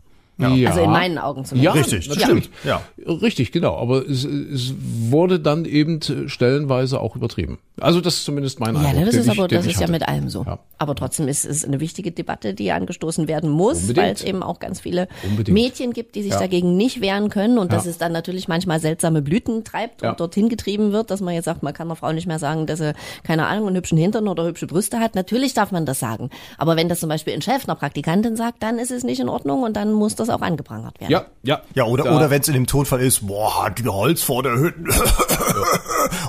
Ja. 0.42 0.70
Also 0.70 0.82
in 0.82 0.92
meinen 0.92 1.18
Augen 1.18 1.46
zumindest. 1.46 1.76
Ja, 1.76 1.82
richtig, 1.82 2.08
das 2.08 2.22
stimmt. 2.22 2.50
Ja. 2.64 2.82
Richtig, 3.06 3.52
genau. 3.52 3.78
Aber 3.78 4.08
es, 4.08 4.24
es 4.26 4.74
wurde 4.78 5.40
dann 5.40 5.66
eben 5.66 6.00
stellenweise 6.28 7.00
auch 7.00 7.16
übertrieben. 7.16 7.60
Also 7.80 8.02
das 8.02 8.16
ist 8.16 8.26
zumindest 8.26 8.60
mein 8.60 8.76
Eindruck. 8.76 8.96
Ja, 8.96 9.06
das 9.06 9.16
ist 9.16 9.30
aber 9.30 9.48
das 9.48 9.66
ist 9.66 9.80
ja 9.80 9.88
mit 9.88 10.08
allem 10.08 10.30
so. 10.30 10.44
Ja. 10.46 10.60
Aber 10.78 10.96
trotzdem 10.96 11.28
ist 11.28 11.46
es 11.46 11.66
eine 11.66 11.80
wichtige 11.80 12.12
Debatte, 12.12 12.54
die 12.54 12.72
angestoßen 12.72 13.28
werden 13.28 13.50
muss, 13.50 13.96
weil 13.96 14.14
es 14.14 14.24
eben 14.24 14.44
auch 14.44 14.60
ganz 14.60 14.82
viele 14.82 15.08
Unbedingt. 15.24 15.54
Mädchen 15.58 15.94
gibt, 15.94 16.16
die 16.16 16.24
sich 16.24 16.34
ja. 16.34 16.40
dagegen 16.40 16.78
nicht 16.78 17.02
wehren 17.02 17.30
können 17.30 17.58
und 17.58 17.72
ja. 17.72 17.78
dass 17.78 17.86
es 17.86 17.98
dann 17.98 18.12
natürlich 18.12 18.48
manchmal 18.48 18.80
seltsame 18.80 19.22
Blüten 19.22 19.64
treibt 19.64 20.04
und 20.04 20.20
dorthin 20.20 20.50
getrieben 20.50 20.92
wird, 20.92 21.12
dass 21.12 21.22
man 21.22 21.34
jetzt 21.34 21.46
sagt, 21.46 21.64
man 21.64 21.74
kann 21.74 21.88
einer 21.88 21.96
Frau 21.96 22.12
nicht 22.12 22.28
mehr 22.28 22.40
sagen, 22.40 22.66
dass 22.66 22.80
sie 22.80 22.94
keine 23.24 23.48
Ahnung 23.48 23.68
einen 23.68 23.78
hübschen 23.78 23.98
Hintern 23.98 24.28
oder 24.28 24.46
hübsche 24.46 24.68
Brüste 24.68 25.00
hat. 25.00 25.16
Natürlich 25.16 25.54
darf 25.54 25.72
man 25.72 25.86
das 25.86 26.00
sagen. 26.00 26.30
Aber 26.58 26.76
wenn 26.76 26.90
das 26.90 27.00
zum 27.00 27.10
Beispiel 27.10 27.34
ein 27.34 27.42
Chef 27.42 27.66
einer 27.66 27.76
Praktikantin 27.76 28.36
sagt, 28.36 28.62
dann 28.64 28.78
ist 28.80 28.92
es 28.92 29.04
nicht 29.04 29.20
in 29.20 29.30
Ordnung 29.30 29.64
und 29.64 29.76
dann 29.76 29.94
muss 29.94 30.16
das 30.16 30.30
auch 30.36 30.42
angeprangert 30.42 31.00
werden. 31.00 31.12
Ja, 31.12 31.26
ja. 31.44 31.62
Ja, 31.74 31.86
oder, 31.86 32.04
da. 32.06 32.16
oder 32.16 32.30
wenn 32.30 32.42
es 32.42 32.48
in 32.48 32.54
dem 32.54 32.68
Tonfall 32.68 33.02
ist, 33.02 33.28
boah, 33.28 33.66
hat 33.66 33.80
die 33.80 33.88
Holz 33.88 34.22
vor 34.24 34.44
der 34.44 34.58
Hütte. 34.58 34.84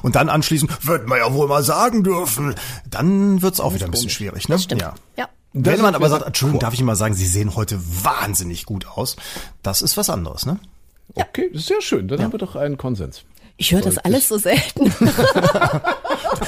und 0.03 0.15
dann 0.17 0.29
anschließend, 0.29 0.87
wird 0.87 1.07
man 1.07 1.19
ja 1.19 1.33
wohl 1.33 1.49
mal 1.49 1.63
sagen 1.63 2.03
dürfen. 2.03 2.55
Dann 2.89 3.43
wird's 3.43 3.61
auch 3.61 3.75
wieder 3.75 3.87
ein 3.87 3.91
bisschen 3.91 4.11
schwierig, 4.11 4.49
ne? 4.49 4.59
Stimmt. 4.59 4.83
Ja. 4.83 4.95
ja. 5.17 5.29
Wenn 5.53 5.81
man 5.83 5.95
aber 5.95 6.09
sagt, 6.09 6.27
Entschuldigung, 6.27 6.61
darf 6.61 6.75
ich 6.75 6.83
mal 6.83 6.97
sagen, 6.97 7.15
Sie 7.15 7.27
sehen 7.27 7.55
heute 7.55 7.79
wahnsinnig 8.05 8.65
gut 8.65 8.87
aus, 8.87 9.17
das 9.63 9.83
ist 9.83 9.97
was 9.97 10.09
anderes, 10.09 10.47
ne? 10.47 10.59
Okay, 11.15 11.51
das 11.53 11.63
ist 11.63 11.69
sehr 11.69 11.83
schön. 11.83 12.09
Dann 12.09 12.19
ja. 12.19 12.25
haben 12.25 12.33
wir 12.33 12.39
doch 12.39 12.57
einen 12.57 12.79
Konsens. 12.79 13.25
Ich 13.63 13.71
höre 13.71 13.81
das 13.81 13.97
alles 13.97 14.27
so 14.27 14.39
selten. 14.39 14.93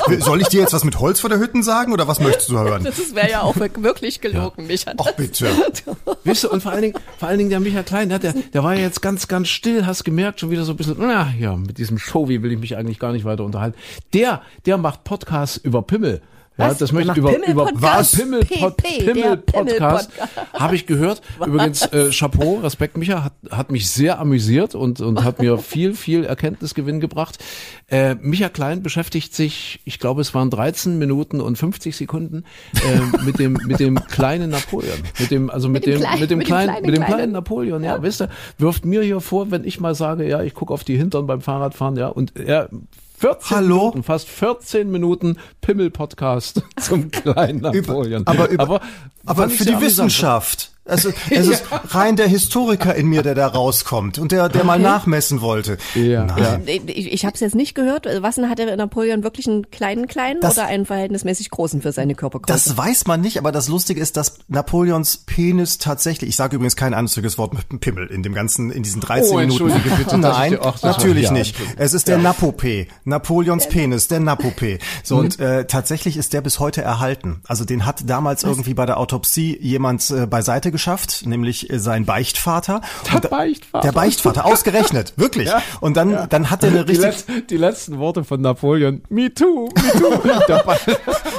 Soll 0.19 0.41
ich 0.41 0.49
dir 0.49 0.63
jetzt 0.63 0.73
was 0.73 0.83
mit 0.83 0.99
Holz 0.99 1.21
vor 1.21 1.31
der 1.31 1.39
Hütten 1.39 1.63
sagen 1.63 1.93
oder 1.93 2.09
was 2.09 2.19
möchtest 2.19 2.49
du 2.49 2.59
hören? 2.59 2.83
Das 2.83 3.15
wäre 3.15 3.31
ja 3.31 3.43
auch 3.43 3.55
wirklich 3.55 4.21
gelogen, 4.21 4.63
ja. 4.63 4.67
Micha. 4.67 4.95
Ach 4.99 5.13
bitte. 5.13 5.49
Weißt 6.25 6.43
du, 6.43 6.51
und 6.51 6.65
vor 6.65 6.73
allen 6.73 6.83
Dingen, 6.83 6.95
vor 7.17 7.29
allen 7.29 7.39
Dingen 7.39 7.51
der 7.51 7.61
Micha 7.61 7.85
Klein, 7.85 8.09
der, 8.09 8.19
der 8.19 8.65
war 8.65 8.75
ja 8.75 8.81
jetzt 8.81 9.01
ganz, 9.01 9.29
ganz 9.29 9.47
still, 9.47 9.87
hast 9.87 10.03
gemerkt, 10.03 10.41
schon 10.41 10.51
wieder 10.51 10.65
so 10.65 10.73
ein 10.73 10.77
bisschen, 10.77 10.97
na 10.99 11.33
ja, 11.39 11.55
mit 11.55 11.79
diesem 11.79 11.99
Show, 11.99 12.29
wie 12.29 12.43
will 12.43 12.51
ich 12.51 12.59
mich 12.59 12.77
eigentlich 12.77 12.99
gar 12.99 13.13
nicht 13.13 13.25
weiter 13.25 13.45
unterhalten. 13.45 13.79
Der, 14.13 14.43
der 14.67 14.77
macht 14.77 15.05
Podcasts 15.05 15.57
über 15.57 15.83
Pimmel. 15.83 16.21
Ja, 16.57 16.71
was? 16.71 16.79
das 16.79 16.93
möchte 16.93 17.13
ich 17.13 17.19
über, 17.19 17.33
Pimmel 17.33 17.51
über 17.51 17.71
was? 17.75 18.13
Pimmel, 18.15 18.45
Pod, 18.45 18.77
Pimmel 18.77 19.39
Podcast, 19.39 20.11
habe 20.53 20.77
ich 20.77 20.87
gehört. 20.87 21.21
Was? 21.39 21.49
Übrigens, 21.49 21.87
äh, 21.87 22.11
Chapeau, 22.11 22.61
Respekt, 22.61 22.97
Micha, 22.97 23.25
hat, 23.25 23.33
hat 23.51 23.73
mich 23.73 23.91
sehr 23.91 24.21
amüsiert 24.21 24.77
und, 24.77 25.01
und 25.01 25.25
hat 25.25 25.41
mir 25.41 25.59
viel, 25.59 25.95
viel 25.95 26.25
Erkenntnisgewinn 26.25 27.01
gebracht. 27.01 27.43
Äh, 27.89 28.15
Micha 28.15 28.49
Klein 28.51 28.85
beschäftigt 28.85 29.35
sich, 29.35 29.81
ich 29.85 29.99
glaube, 29.99 30.21
es 30.21 30.33
waren 30.33 30.49
13 30.49 30.97
Minuten 30.97 31.41
und 31.41 31.59
50 31.59 31.97
Sekunden 31.97 32.45
äh, 32.75 33.25
mit 33.25 33.41
dem 33.41 33.55
mit 33.67 33.81
dem 33.81 33.97
kleinen 34.07 34.51
Napoleon, 34.51 34.99
mit 35.19 35.33
dem 35.33 35.51
also 35.51 35.69
mit, 35.69 35.87
mit 35.87 35.95
dem, 35.95 36.01
kleinen, 36.03 36.21
mit 36.21 36.31
dem 36.31 36.39
kleinen, 36.41 36.69
kleinen 36.69 36.87
mit 36.87 36.97
dem 36.97 37.05
kleinen 37.05 37.33
Napoleon. 37.33 37.83
Ja, 37.83 37.97
ja, 37.97 38.03
weißt 38.03 38.21
du, 38.21 38.29
wirft 38.59 38.85
mir 38.85 39.03
hier 39.03 39.21
vor, 39.21 39.51
wenn 39.51 39.65
ich 39.65 39.81
mal 39.81 39.97
sage, 39.97 40.29
ja, 40.29 40.41
ich 40.43 40.55
gucke 40.55 40.73
auf 40.73 40.85
die 40.85 40.97
Hintern 40.97 41.27
beim 41.27 41.41
Fahrradfahren, 41.41 41.97
ja, 41.97 42.07
und 42.07 42.37
er 42.37 42.69
14 43.19 43.57
Hallo? 43.57 43.77
Minuten, 43.77 44.03
fast 44.03 44.29
14 44.29 44.91
Minuten 44.91 45.39
Pimmel-Podcast 45.61 46.63
zum 46.81 47.11
kleinen 47.11 47.61
Napoleon. 47.61 48.27
aber, 48.27 48.49
über, 48.49 48.63
aber, 48.63 48.81
aber 49.25 49.49
für 49.49 49.65
die 49.65 49.81
Wissenschaft. 49.81 50.74
Also 50.87 51.11
es 51.31 51.47
ist 51.49 51.65
rein 51.89 52.17
der 52.17 52.27
Historiker 52.27 52.95
in 52.95 53.07
mir, 53.07 53.23
der 53.23 53.35
da 53.35 53.47
rauskommt 53.47 54.19
und 54.19 54.33
der, 54.33 54.49
der 54.49 54.65
mal 54.65 54.79
nachmessen 54.79 55.41
wollte. 55.41 55.79
Ja. 55.95 56.25
Nein. 56.25 56.63
Ich, 56.67 57.13
ich 57.13 57.25
habe 57.25 57.35
es 57.35 57.41
jetzt 57.41 57.55
nicht 57.55 57.75
gehört. 57.75 58.07
Was 58.21 58.35
denn 58.35 58.51
hat 58.51 58.59
der 58.59 58.77
Napoleon 58.77 59.23
wirklich 59.23 59.47
einen 59.47 59.71
kleinen 59.71 60.07
kleinen 60.09 60.41
das, 60.41 60.59
oder 60.59 60.67
einen 60.67 60.85
verhältnismäßig 60.85 61.51
großen 61.51 61.81
für 61.81 61.93
seine 61.93 62.15
Körpergröße? 62.15 62.53
Das 62.53 62.77
weiß 62.77 63.07
man 63.07 63.23
nicht, 63.23 63.39
aber 63.39 63.51
das 63.51 63.69
Lustige 63.69 64.01
ist, 64.01 64.17
dass 64.17 64.39
Napoleons 64.49 65.19
Penis 65.19 65.79
tatsächlich, 65.79 66.31
ich 66.31 66.37
sage 66.37 66.57
übrigens 66.57 66.77
kein 66.77 66.93
einziges 66.93 67.39
Wort 67.39 67.55
mit 67.55 67.81
Pimmel 67.81 68.09
in 68.09 68.23
dem 68.23 68.35
ganzen, 68.35 68.71
in 68.71 68.83
diesen 68.83 69.01
13 69.01 69.35
oh, 69.35 69.39
Minuten. 69.39 69.73
Bitte, 69.97 70.19
Nein, 70.19 70.59
auch, 70.59 70.83
natürlich 70.83 71.31
nicht. 71.31 71.57
Es 71.77 71.95
ist 71.95 72.09
der 72.09 72.19
ja. 72.19 72.31
Napopé, 72.31 72.89
Napoleons 73.05 73.69
Penis, 73.69 74.09
der 74.09 74.21
Napopé. 74.21 74.81
So 75.03 75.17
mhm. 75.17 75.21
und 75.21 75.41
äh, 75.41 75.67
tatsächlich 75.67 76.19
ist 76.19 76.35
der 76.35 76.43
bis 76.43 76.61
heute 76.61 76.83
erhalten. 76.83 77.41
Also 77.47 77.65
den 77.65 77.87
hat 77.87 78.09
damals 78.09 78.45
Was? 78.45 78.51
irgendwie 78.51 78.75
bei 78.75 78.85
der 78.85 78.99
Autopsie 78.99 79.59
jemand 79.61 80.11
äh, 80.11 80.27
beiseite 80.27 80.74
geschafft, 80.75 81.25
nämlich 81.25 81.71
äh, 81.71 81.79
sein 81.79 82.05
Beichtvater. 82.05 82.83
Der 83.11 83.21
da, 83.21 83.29
Beichtvater. 83.29 83.87
Der 83.87 83.93
Beichtvater, 83.93 84.45
ausgerechnet, 84.45 85.15
wirklich. 85.17 85.49
Ja, 85.49 85.63
und 85.81 85.97
dann, 85.97 86.11
ja. 86.11 86.27
dann 86.27 86.51
hat 86.51 86.63
er 86.63 86.71
eine 86.71 86.87
richtig... 86.87 87.25
Die, 87.27 87.33
Letz-, 87.33 87.47
die, 87.47 87.57
letzten 87.57 87.99
Worte 87.99 88.25
von 88.25 88.41
Napoleon, 88.41 89.03
me 89.09 89.33
too, 89.33 89.71
me 89.75 89.99
too. 89.99 90.29
der 90.49 90.65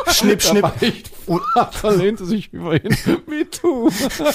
schnipp, 0.07 0.41
schnipp. 0.41 0.61
Beichtvater 0.63 1.95
lehnte 1.95 2.25
sich 2.25 2.53
über 2.53 2.73
ihn, 2.75 2.95
me 3.27 3.49
too. 3.49 3.89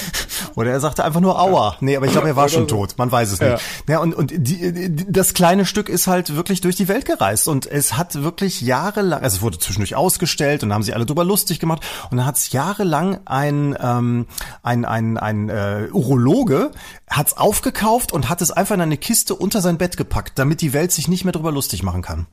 Oder 0.56 0.70
er 0.70 0.80
sagte 0.80 1.04
einfach 1.04 1.20
nur 1.20 1.40
Aua. 1.40 1.76
Nee, 1.80 1.96
aber 1.96 2.06
ich 2.06 2.12
glaube, 2.12 2.28
er 2.28 2.36
war 2.36 2.48
schon 2.48 2.68
tot, 2.68 2.94
man 2.98 3.10
weiß 3.10 3.32
es 3.32 3.40
nicht. 3.40 3.62
Ja, 3.88 4.00
und, 4.00 4.14
und 4.14 4.32
die, 4.36 4.72
die, 4.72 5.12
das 5.12 5.34
kleine 5.34 5.66
Stück 5.66 5.88
ist 5.88 6.06
halt 6.06 6.34
wirklich 6.34 6.60
durch 6.60 6.76
die 6.76 6.88
Welt 6.88 7.04
gereist 7.04 7.48
und 7.48 7.66
es 7.66 7.96
hat 7.96 8.22
wirklich 8.22 8.60
jahrelang, 8.60 9.22
also 9.22 9.36
es 9.36 9.42
wurde 9.42 9.58
zwischendurch 9.58 9.94
ausgestellt 9.94 10.62
und 10.62 10.72
haben 10.72 10.82
sie 10.82 10.94
alle 10.94 11.06
drüber 11.06 11.24
lustig 11.24 11.60
gemacht 11.60 11.82
und 12.10 12.16
dann 12.16 12.26
hat 12.26 12.36
es 12.36 12.52
jahrelang 12.52 13.20
ein, 13.24 13.76
ähm, 13.80 14.26
ein, 14.62 14.84
ein, 14.90 15.16
ein 15.16 15.48
äh, 15.48 15.88
Urologe 15.92 16.72
hat's 17.08 17.36
aufgekauft 17.36 18.12
und 18.12 18.28
hat 18.28 18.42
es 18.42 18.50
einfach 18.50 18.74
in 18.74 18.80
eine 18.80 18.96
Kiste 18.96 19.34
unter 19.34 19.60
sein 19.60 19.78
Bett 19.78 19.96
gepackt, 19.96 20.38
damit 20.38 20.60
die 20.60 20.72
Welt 20.72 20.92
sich 20.92 21.08
nicht 21.08 21.24
mehr 21.24 21.32
drüber 21.32 21.52
lustig 21.52 21.82
machen 21.82 22.02
kann. 22.02 22.26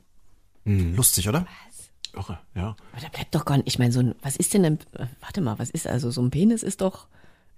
Hm. 0.64 0.94
Lustig, 0.94 1.28
oder? 1.28 1.46
Irre, 2.14 2.38
ja. 2.54 2.76
Aber 2.92 3.00
da 3.00 3.08
bleibt 3.08 3.34
doch 3.34 3.44
gar 3.44 3.56
nicht, 3.56 3.68
ich 3.68 3.78
meine, 3.78 3.92
so 3.92 4.00
ein, 4.00 4.14
was 4.22 4.36
ist 4.36 4.52
denn 4.54 4.62
denn, 4.62 4.78
äh, 4.94 5.06
warte 5.20 5.40
mal, 5.40 5.58
was 5.58 5.70
ist, 5.70 5.86
also 5.86 6.10
so 6.10 6.20
ein 6.20 6.30
Penis 6.30 6.62
ist 6.62 6.80
doch, 6.80 7.06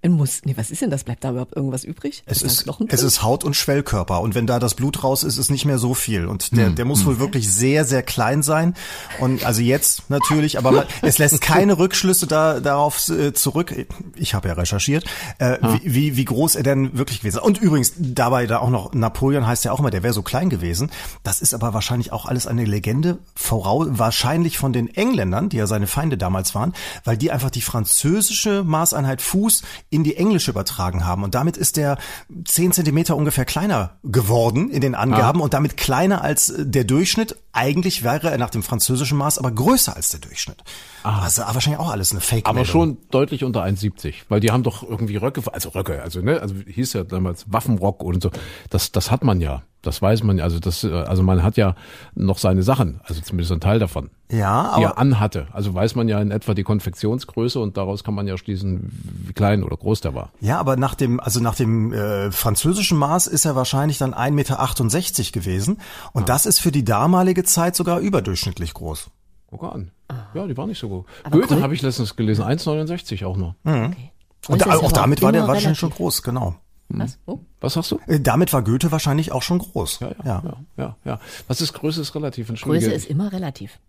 ein 0.03 0.11
Muss. 0.11 0.41
Nee, 0.45 0.53
was 0.57 0.71
ist 0.71 0.81
denn 0.81 0.89
das? 0.89 1.03
Bleibt 1.03 1.23
da 1.23 1.31
überhaupt 1.31 1.55
irgendwas 1.55 1.83
übrig? 1.83 2.23
Es 2.25 2.41
ist, 2.41 2.67
es 2.87 3.03
ist 3.03 3.23
Haut 3.23 3.43
und 3.43 3.55
Schwellkörper. 3.55 4.21
Und 4.21 4.33
wenn 4.33 4.47
da 4.47 4.59
das 4.59 4.73
Blut 4.73 5.03
raus 5.03 5.23
ist, 5.23 5.37
ist 5.37 5.51
nicht 5.51 5.65
mehr 5.65 5.77
so 5.77 5.93
viel. 5.93 6.25
Und 6.25 6.55
der, 6.55 6.67
hm. 6.67 6.75
der 6.75 6.85
muss 6.85 7.05
wohl 7.05 7.15
hm. 7.15 7.19
wirklich 7.19 7.51
sehr, 7.51 7.85
sehr 7.85 8.01
klein 8.01 8.41
sein. 8.41 8.73
Und 9.19 9.45
also 9.45 9.61
jetzt 9.61 10.09
natürlich, 10.09 10.57
aber 10.57 10.71
man, 10.71 10.85
es 11.01 11.19
lässt 11.19 11.41
keine 11.41 11.77
Rückschlüsse 11.77 12.25
da, 12.25 12.59
darauf 12.59 13.09
äh, 13.09 13.33
zurück. 13.33 13.75
Ich 14.15 14.33
habe 14.33 14.47
ja 14.47 14.55
recherchiert, 14.55 15.05
äh, 15.37 15.57
ah. 15.61 15.77
wie, 15.83 15.93
wie, 15.93 16.17
wie 16.17 16.25
groß 16.25 16.55
er 16.55 16.63
denn 16.63 16.97
wirklich 16.97 17.19
gewesen 17.19 17.37
ist. 17.37 17.43
Und 17.43 17.59
übrigens, 17.59 17.93
dabei 17.97 18.47
da 18.47 18.59
auch 18.59 18.69
noch, 18.69 18.93
Napoleon 18.93 19.45
heißt 19.45 19.65
ja 19.65 19.71
auch 19.71 19.79
immer, 19.79 19.91
der 19.91 20.01
wäre 20.01 20.13
so 20.13 20.23
klein 20.23 20.49
gewesen. 20.49 20.89
Das 21.23 21.41
ist 21.41 21.53
aber 21.53 21.73
wahrscheinlich 21.73 22.11
auch 22.11 22.25
alles 22.25 22.47
eine 22.47 22.65
Legende, 22.65 23.19
voraus, 23.35 23.87
wahrscheinlich 23.91 24.57
von 24.57 24.73
den 24.73 24.93
Engländern, 24.95 25.49
die 25.49 25.57
ja 25.57 25.67
seine 25.67 25.85
Feinde 25.85 26.17
damals 26.17 26.55
waren, 26.55 26.73
weil 27.03 27.17
die 27.17 27.31
einfach 27.31 27.51
die 27.51 27.61
französische 27.61 28.63
Maßeinheit 28.63 29.21
Fuß 29.21 29.61
in 29.91 30.03
die 30.03 30.15
englische 30.15 30.49
übertragen 30.49 31.05
haben. 31.05 31.23
Und 31.23 31.35
damit 31.35 31.57
ist 31.57 31.77
der 31.77 31.97
zehn 32.45 32.71
Zentimeter 32.71 33.15
ungefähr 33.15 33.45
kleiner 33.45 33.97
geworden 34.03 34.71
in 34.71 34.81
den 34.81 34.95
Angaben 34.95 35.41
ah. 35.41 35.43
und 35.43 35.53
damit 35.53 35.77
kleiner 35.77 36.23
als 36.23 36.49
äh, 36.49 36.65
der 36.65 36.85
Durchschnitt. 36.85 37.35
Eigentlich 37.51 38.01
wäre 38.01 38.31
er 38.31 38.37
nach 38.37 38.49
dem 38.49 38.63
französischen 38.63 39.17
Maß 39.17 39.37
aber 39.37 39.51
größer 39.51 39.93
als 39.95 40.09
der 40.09 40.21
Durchschnitt. 40.21 40.63
Ah. 41.03 41.21
Also 41.21 41.41
wahrscheinlich 41.41 41.79
auch 41.79 41.91
alles 41.91 42.11
eine 42.11 42.21
Fake. 42.21 42.47
Aber 42.47 42.63
schon 42.63 42.97
deutlich 43.11 43.43
unter 43.43 43.63
1,70, 43.63 44.13
weil 44.29 44.39
die 44.39 44.51
haben 44.51 44.63
doch 44.63 44.81
irgendwie 44.81 45.17
Röcke, 45.17 45.41
also 45.53 45.69
Röcke, 45.69 46.01
also 46.01 46.21
ne, 46.21 46.39
also 46.41 46.55
hieß 46.65 46.93
ja 46.93 47.03
damals 47.03 47.51
Waffenrock 47.51 48.01
und 48.01 48.23
so. 48.23 48.31
Das, 48.69 48.93
das 48.93 49.11
hat 49.11 49.25
man 49.25 49.41
ja. 49.41 49.63
Das 49.81 50.01
weiß 50.01 50.23
man 50.23 50.37
ja. 50.37 50.43
Also 50.43 50.59
das, 50.59 50.85
also 50.85 51.23
man 51.23 51.41
hat 51.41 51.57
ja 51.57 51.75
noch 52.13 52.37
seine 52.37 52.61
Sachen, 52.61 53.01
also 53.03 53.21
zumindest 53.21 53.51
ein 53.51 53.61
Teil 53.61 53.79
davon. 53.79 54.11
Ja, 54.31 54.69
aber. 54.69 54.77
Die 54.77 54.83
er 54.83 54.97
anhatte. 54.97 55.47
Also 55.51 55.73
weiß 55.73 55.95
man 55.95 56.07
ja 56.07 56.21
in 56.21 56.31
etwa 56.31 56.53
die 56.53 56.63
Konfektionsgröße 56.63 57.59
und 57.59 57.77
daraus 57.77 58.03
kann 58.03 58.13
man 58.13 58.27
ja 58.27 58.37
schließen, 58.37 58.91
wie 59.25 59.33
klein 59.33 59.63
oder 59.63 59.75
groß 59.75 60.01
der 60.01 60.13
war. 60.13 60.31
Ja, 60.39 60.59
aber 60.59 60.77
nach 60.77 60.95
dem, 60.95 61.19
also 61.19 61.39
nach 61.39 61.55
dem 61.55 61.93
äh, 61.93 62.31
französischen 62.31 62.97
Maß 62.97 63.27
ist 63.27 63.45
er 63.45 63.55
wahrscheinlich 63.55 63.97
dann 63.97 64.13
1,68 64.13 64.31
Meter 64.31 65.31
gewesen. 65.31 65.77
Und 66.13 66.23
ah. 66.23 66.25
das 66.25 66.45
ist 66.45 66.59
für 66.59 66.71
die 66.71 66.85
damalige 66.85 67.43
Zeit 67.43 67.75
sogar 67.75 67.99
überdurchschnittlich 67.99 68.73
groß. 68.73 69.09
Guck 69.47 69.63
an. 69.63 69.91
Ja, 70.33 70.47
die 70.47 70.55
war 70.55 70.67
nicht 70.67 70.79
so 70.79 70.89
gut. 70.89 71.05
Aber 71.23 71.39
Goethe 71.39 71.61
habe 71.61 71.73
ich 71.73 71.81
letztens 71.81 72.15
gelesen, 72.15 72.43
1,69 72.43 73.25
auch 73.25 73.37
nur. 73.37 73.55
Mhm. 73.63 73.85
Okay. 73.85 74.11
Und 74.47 74.61
da, 74.61 74.75
auch 74.77 74.91
damit 74.91 75.21
war 75.21 75.31
der 75.31 75.47
wahrscheinlich 75.47 75.79
schon 75.79 75.91
groß, 75.91 76.23
genau. 76.23 76.55
Was? 76.99 77.19
Oh. 77.25 77.39
Was 77.59 77.75
hast 77.75 77.91
du? 77.91 77.99
Äh, 78.07 78.19
damit 78.19 78.53
war 78.53 78.63
Goethe 78.63 78.91
wahrscheinlich 78.91 79.31
auch 79.31 79.43
schon 79.43 79.59
groß. 79.59 79.99
Ja, 79.99 80.09
ja, 80.09 80.15
ja. 80.23 80.43
ja, 80.43 80.57
ja, 80.77 80.97
ja. 81.05 81.19
Was 81.47 81.61
ist 81.61 81.73
Größe 81.73 82.01
ist 82.01 82.15
relativ 82.15 82.49
in 82.49 82.55
Größe 82.55 82.91
ist 82.91 83.09
immer 83.09 83.31
relativ. 83.31 83.79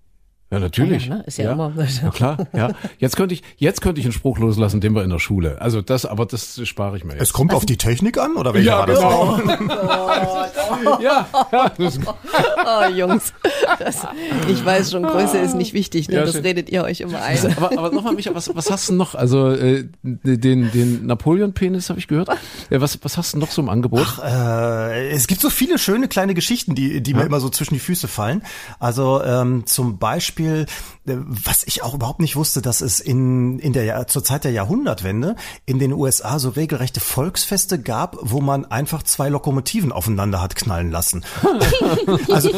Ja, 0.53 0.61
natürlich. 0.61 1.07
Ja, 1.07 1.16
ne? 1.16 1.24
Ist 1.26 1.38
ja, 1.38 1.46
ja, 1.46 1.53
immer. 1.53 1.72
Ja, 2.03 2.11
klar, 2.11 2.46
ja. 2.53 2.72
Jetzt 2.98 3.16
könnte 3.16 3.34
ich, 3.34 3.42
jetzt 3.57 3.80
könnte 3.80 4.03
ich 4.03 4.07
einen 4.07 4.12
Spruch 4.12 4.38
loslassen, 4.38 4.82
den 4.82 4.94
wir 4.94 5.03
in 5.03 5.09
der 5.09 5.18
Schule. 5.18 5.59
Also 5.62 5.80
das, 5.80 6.05
aber 6.05 6.26
das 6.26 6.61
spare 6.68 6.98
ich 6.98 7.05
mir 7.05 7.14
jetzt. 7.14 7.22
Es 7.22 7.32
kommt 7.32 7.55
auf 7.55 7.64
die 7.64 7.78
Technik 7.78 8.18
an, 8.18 8.36
oder 8.36 8.53
welcher 8.53 8.66
ja, 8.66 8.78
war 8.80 8.86
das? 8.86 9.59
Genau. 9.59 11.00
ja, 11.00 11.26
ja. 11.50 11.72
Oh, 11.78 12.94
Jungs. 12.94 13.32
Das, 13.78 14.07
ich 14.46 14.62
weiß 14.62 14.90
schon, 14.90 15.05
Größe 15.05 15.38
ist 15.38 15.55
nicht 15.55 15.72
wichtig, 15.72 16.09
ne? 16.09 16.16
das 16.20 16.42
redet 16.42 16.68
ihr 16.68 16.84
euch 16.84 17.00
immer 17.00 17.22
ein. 17.22 17.38
Aber, 17.57 17.78
aber 17.78 17.90
nochmal, 17.90 18.14
Micha, 18.14 18.34
was, 18.34 18.55
was 18.55 18.70
hast 18.70 18.90
du 18.90 18.94
noch? 18.94 19.14
Also 19.14 19.50
äh, 19.53 19.86
den, 20.03 20.70
den 20.70 21.07
Napoleon-Penis 21.07 21.88
habe 21.88 21.98
ich 21.98 22.09
gehört. 22.09 22.28
Ja, 22.68 22.80
was, 22.82 22.98
was 23.03 23.16
hast 23.16 23.32
du 23.32 23.38
noch 23.38 23.50
so 23.50 23.62
im 23.62 23.70
Angebot? 23.70 24.07
Ach, 24.07 24.22
äh, 24.22 25.11
es 25.12 25.26
gibt 25.28 25.40
so 25.40 25.48
viele 25.48 25.78
schöne 25.78 26.09
kleine 26.09 26.34
Geschichten, 26.34 26.74
die, 26.74 27.03
die 27.03 27.14
mir 27.14 27.24
immer 27.24 27.40
so 27.40 27.48
zwischen 27.48 27.72
die 27.72 27.80
Füße 27.80 28.07
fallen. 28.07 28.42
Also 28.78 29.22
ähm, 29.24 29.64
zum 29.64 29.96
Beispiel 29.96 30.41
Beispiel, 30.43 30.66
äh, 31.07 31.16
was 31.16 31.64
ich 31.64 31.82
auch 31.82 31.95
überhaupt 31.95 32.20
nicht 32.20 32.36
wusste, 32.36 32.62
dass 32.62 32.80
es 32.80 33.01
in, 33.01 33.59
in 33.59 33.72
der, 33.72 34.07
zur 34.07 34.24
Zeit 34.24 34.45
der 34.45 34.53
Jahrhundertwende 34.53 35.36
in 35.66 35.78
den 35.78 35.93
USA 35.93 36.38
so 36.38 36.51
regelrechte 36.51 37.01
Volksfeste 37.01 37.80
gab, 37.80 38.16
wo 38.20 38.40
man 38.40 38.64
einfach 38.64 39.03
zwei 39.03 39.28
Lokomotiven 39.28 39.93
aufeinander 39.93 40.40
hat 40.40 40.55
knallen 40.57 40.90
lassen. 40.90 41.24
also, 42.30 42.51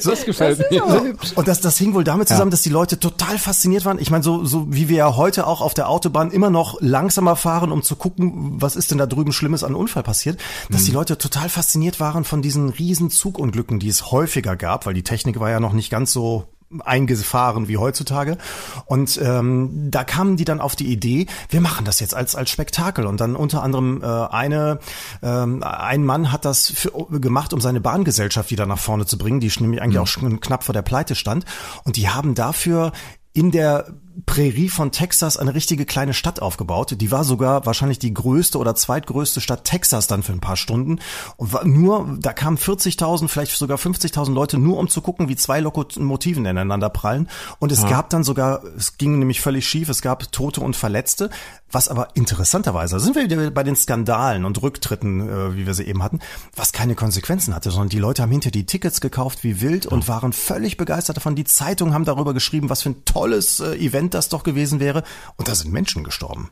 so, 0.00 0.10
das 0.10 0.24
gefällt 0.24 0.60
das 0.60 0.70
mir. 0.70 1.16
Und 1.34 1.48
das, 1.48 1.60
das 1.60 1.78
hing 1.78 1.94
wohl 1.94 2.04
damit 2.04 2.28
zusammen, 2.28 2.50
ja. 2.50 2.52
dass 2.52 2.62
die 2.62 2.70
Leute 2.70 2.98
total 2.98 3.38
fasziniert 3.38 3.84
waren. 3.84 3.98
Ich 3.98 4.10
meine, 4.10 4.22
so, 4.22 4.44
so 4.44 4.66
wie 4.70 4.88
wir 4.88 4.96
ja 4.96 5.16
heute 5.16 5.46
auch 5.46 5.60
auf 5.60 5.74
der 5.74 5.88
Autobahn 5.88 6.30
immer 6.30 6.50
noch 6.50 6.80
langsamer 6.80 7.36
fahren, 7.36 7.72
um 7.72 7.82
zu 7.82 7.96
gucken, 7.96 8.60
was 8.60 8.76
ist 8.76 8.90
denn 8.90 8.98
da 8.98 9.06
drüben 9.06 9.32
Schlimmes 9.32 9.64
an 9.64 9.74
Unfall 9.74 10.02
passiert, 10.02 10.40
dass 10.70 10.82
mhm. 10.82 10.86
die 10.86 10.92
Leute 10.92 11.18
total 11.18 11.48
fasziniert 11.48 12.00
waren 12.00 12.24
von 12.24 12.42
diesen 12.42 12.70
riesen 12.70 13.10
Zugunglücken, 13.10 13.78
die 13.78 13.88
es 13.88 14.10
häufiger 14.10 14.56
gab, 14.56 14.86
weil 14.86 14.94
die 14.94 15.02
Technik 15.02 15.40
war 15.40 15.50
ja 15.50 15.60
noch 15.60 15.72
nicht 15.72 15.90
ganz 15.90 16.12
so 16.12 16.46
eingefahren 16.84 17.68
wie 17.68 17.76
heutzutage. 17.76 18.38
Und 18.86 19.20
ähm, 19.22 19.88
da 19.90 20.04
kamen 20.04 20.36
die 20.36 20.44
dann 20.44 20.60
auf 20.60 20.76
die 20.76 20.90
Idee, 20.90 21.26
wir 21.48 21.60
machen 21.60 21.84
das 21.84 22.00
jetzt 22.00 22.14
als 22.14 22.34
als 22.34 22.50
Spektakel. 22.50 23.06
Und 23.06 23.20
dann 23.20 23.36
unter 23.36 23.62
anderem 23.62 24.02
äh, 24.02 24.06
eine 24.06 24.78
ähm, 25.22 25.62
ein 25.62 26.04
Mann 26.04 26.32
hat 26.32 26.44
das 26.44 26.70
für, 26.70 26.90
gemacht, 27.20 27.52
um 27.52 27.60
seine 27.60 27.80
Bahngesellschaft 27.80 28.50
wieder 28.50 28.66
nach 28.66 28.78
vorne 28.78 29.06
zu 29.06 29.18
bringen, 29.18 29.40
die 29.40 29.52
nämlich 29.60 29.82
eigentlich 29.82 29.96
mhm. 29.96 30.02
auch 30.02 30.06
schon 30.06 30.40
knapp 30.40 30.64
vor 30.64 30.72
der 30.72 30.82
Pleite 30.82 31.14
stand. 31.14 31.44
Und 31.84 31.96
die 31.96 32.08
haben 32.08 32.34
dafür 32.34 32.92
in 33.32 33.50
der 33.50 33.86
Prärie 34.26 34.68
von 34.68 34.92
Texas 34.92 35.36
eine 35.36 35.54
richtige 35.54 35.86
kleine 35.86 36.14
Stadt 36.14 36.40
aufgebaut. 36.40 36.94
Die 37.00 37.10
war 37.10 37.24
sogar 37.24 37.66
wahrscheinlich 37.66 37.98
die 37.98 38.12
größte 38.12 38.58
oder 38.58 38.74
zweitgrößte 38.74 39.40
Stadt 39.40 39.64
Texas 39.64 40.06
dann 40.06 40.22
für 40.22 40.32
ein 40.32 40.40
paar 40.40 40.56
Stunden. 40.56 40.98
Und 41.36 41.52
war 41.52 41.64
nur, 41.64 42.16
da 42.20 42.32
kamen 42.32 42.58
40.000, 42.58 43.28
vielleicht 43.28 43.52
sogar 43.56 43.78
50.000 43.78 44.32
Leute 44.32 44.58
nur 44.58 44.78
um 44.78 44.88
zu 44.88 45.00
gucken, 45.00 45.28
wie 45.28 45.36
zwei 45.36 45.60
Lokomotiven 45.60 46.44
ineinander 46.44 46.90
prallen. 46.90 47.28
Und 47.58 47.72
es 47.72 47.82
ja. 47.82 47.88
gab 47.88 48.10
dann 48.10 48.24
sogar, 48.24 48.62
es 48.76 48.98
ging 48.98 49.18
nämlich 49.18 49.40
völlig 49.40 49.66
schief, 49.66 49.88
es 49.88 50.02
gab 50.02 50.30
Tote 50.32 50.60
und 50.60 50.76
Verletzte. 50.76 51.30
Was 51.70 51.88
aber 51.88 52.08
interessanterweise, 52.14 53.00
sind 53.00 53.16
wir 53.16 53.22
wieder 53.22 53.50
bei 53.50 53.62
den 53.62 53.76
Skandalen 53.76 54.44
und 54.44 54.60
Rücktritten, 54.62 55.26
äh, 55.26 55.56
wie 55.56 55.66
wir 55.66 55.72
sie 55.72 55.84
eben 55.84 56.02
hatten, 56.02 56.20
was 56.54 56.72
keine 56.72 56.94
Konsequenzen 56.94 57.54
hatte, 57.54 57.70
sondern 57.70 57.88
die 57.88 57.98
Leute 57.98 58.20
haben 58.20 58.30
hinter 58.30 58.50
die 58.50 58.66
Tickets 58.66 59.00
gekauft 59.00 59.42
wie 59.42 59.62
wild 59.62 59.86
und 59.86 60.06
waren 60.06 60.34
völlig 60.34 60.76
begeistert 60.76 61.16
davon. 61.16 61.34
Die 61.34 61.44
Zeitungen 61.44 61.94
haben 61.94 62.04
darüber 62.04 62.34
geschrieben, 62.34 62.68
was 62.68 62.82
für 62.82 62.90
ein 62.90 63.04
tolles 63.06 63.60
äh, 63.60 63.74
Event 64.02 64.14
das 64.14 64.28
doch 64.28 64.42
gewesen 64.42 64.80
wäre. 64.80 65.02
Und 65.36 65.48
da 65.48 65.54
sind 65.54 65.72
Menschen 65.72 66.04
gestorben. 66.04 66.50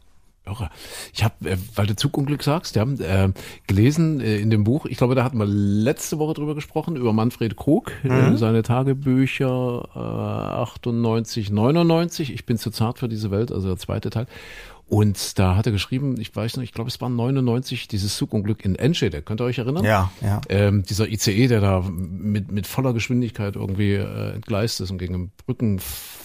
Ich 1.12 1.22
habe, 1.22 1.48
äh, 1.48 1.56
weil 1.76 1.86
du 1.86 1.94
Zugunglück 1.94 2.42
sagst, 2.42 2.74
ja, 2.74 2.82
äh, 2.82 3.30
gelesen 3.68 4.20
äh, 4.20 4.38
in 4.38 4.50
dem 4.50 4.64
Buch, 4.64 4.84
ich 4.86 4.96
glaube, 4.96 5.14
da 5.14 5.22
hatten 5.22 5.38
wir 5.38 5.46
letzte 5.46 6.18
Woche 6.18 6.34
drüber 6.34 6.56
gesprochen, 6.56 6.96
über 6.96 7.12
Manfred 7.12 7.56
Krug, 7.56 7.92
mhm. 8.02 8.36
seine 8.36 8.64
Tagebücher 8.64 9.88
äh, 9.94 9.98
98, 9.98 11.50
99, 11.50 12.32
ich 12.32 12.46
bin 12.46 12.58
zu 12.58 12.72
zart 12.72 12.98
für 12.98 13.08
diese 13.08 13.30
Welt, 13.30 13.52
also 13.52 13.68
der 13.68 13.76
zweite 13.76 14.10
Teil. 14.10 14.26
Und 14.88 15.38
da 15.38 15.54
hat 15.54 15.66
er 15.66 15.72
geschrieben, 15.72 16.20
ich 16.20 16.34
weiß 16.34 16.56
noch, 16.56 16.64
ich 16.64 16.72
glaube, 16.72 16.88
es 16.88 17.00
war 17.00 17.08
99, 17.08 17.86
dieses 17.86 18.16
Zugunglück 18.16 18.64
in 18.64 18.74
Enschede. 18.74 19.22
Könnt 19.22 19.40
ihr 19.40 19.44
euch 19.44 19.58
erinnern? 19.58 19.84
Ja, 19.84 20.10
ja. 20.20 20.40
Ähm, 20.48 20.82
dieser 20.82 21.06
ICE, 21.08 21.46
der 21.46 21.60
da 21.60 21.84
mit, 21.88 22.50
mit 22.50 22.66
voller 22.66 22.92
Geschwindigkeit 22.92 23.54
irgendwie 23.54 23.92
äh, 23.92 24.32
entgleist 24.32 24.80
ist 24.80 24.90
und 24.90 24.98
gegen 24.98 25.14
einen 25.14 25.32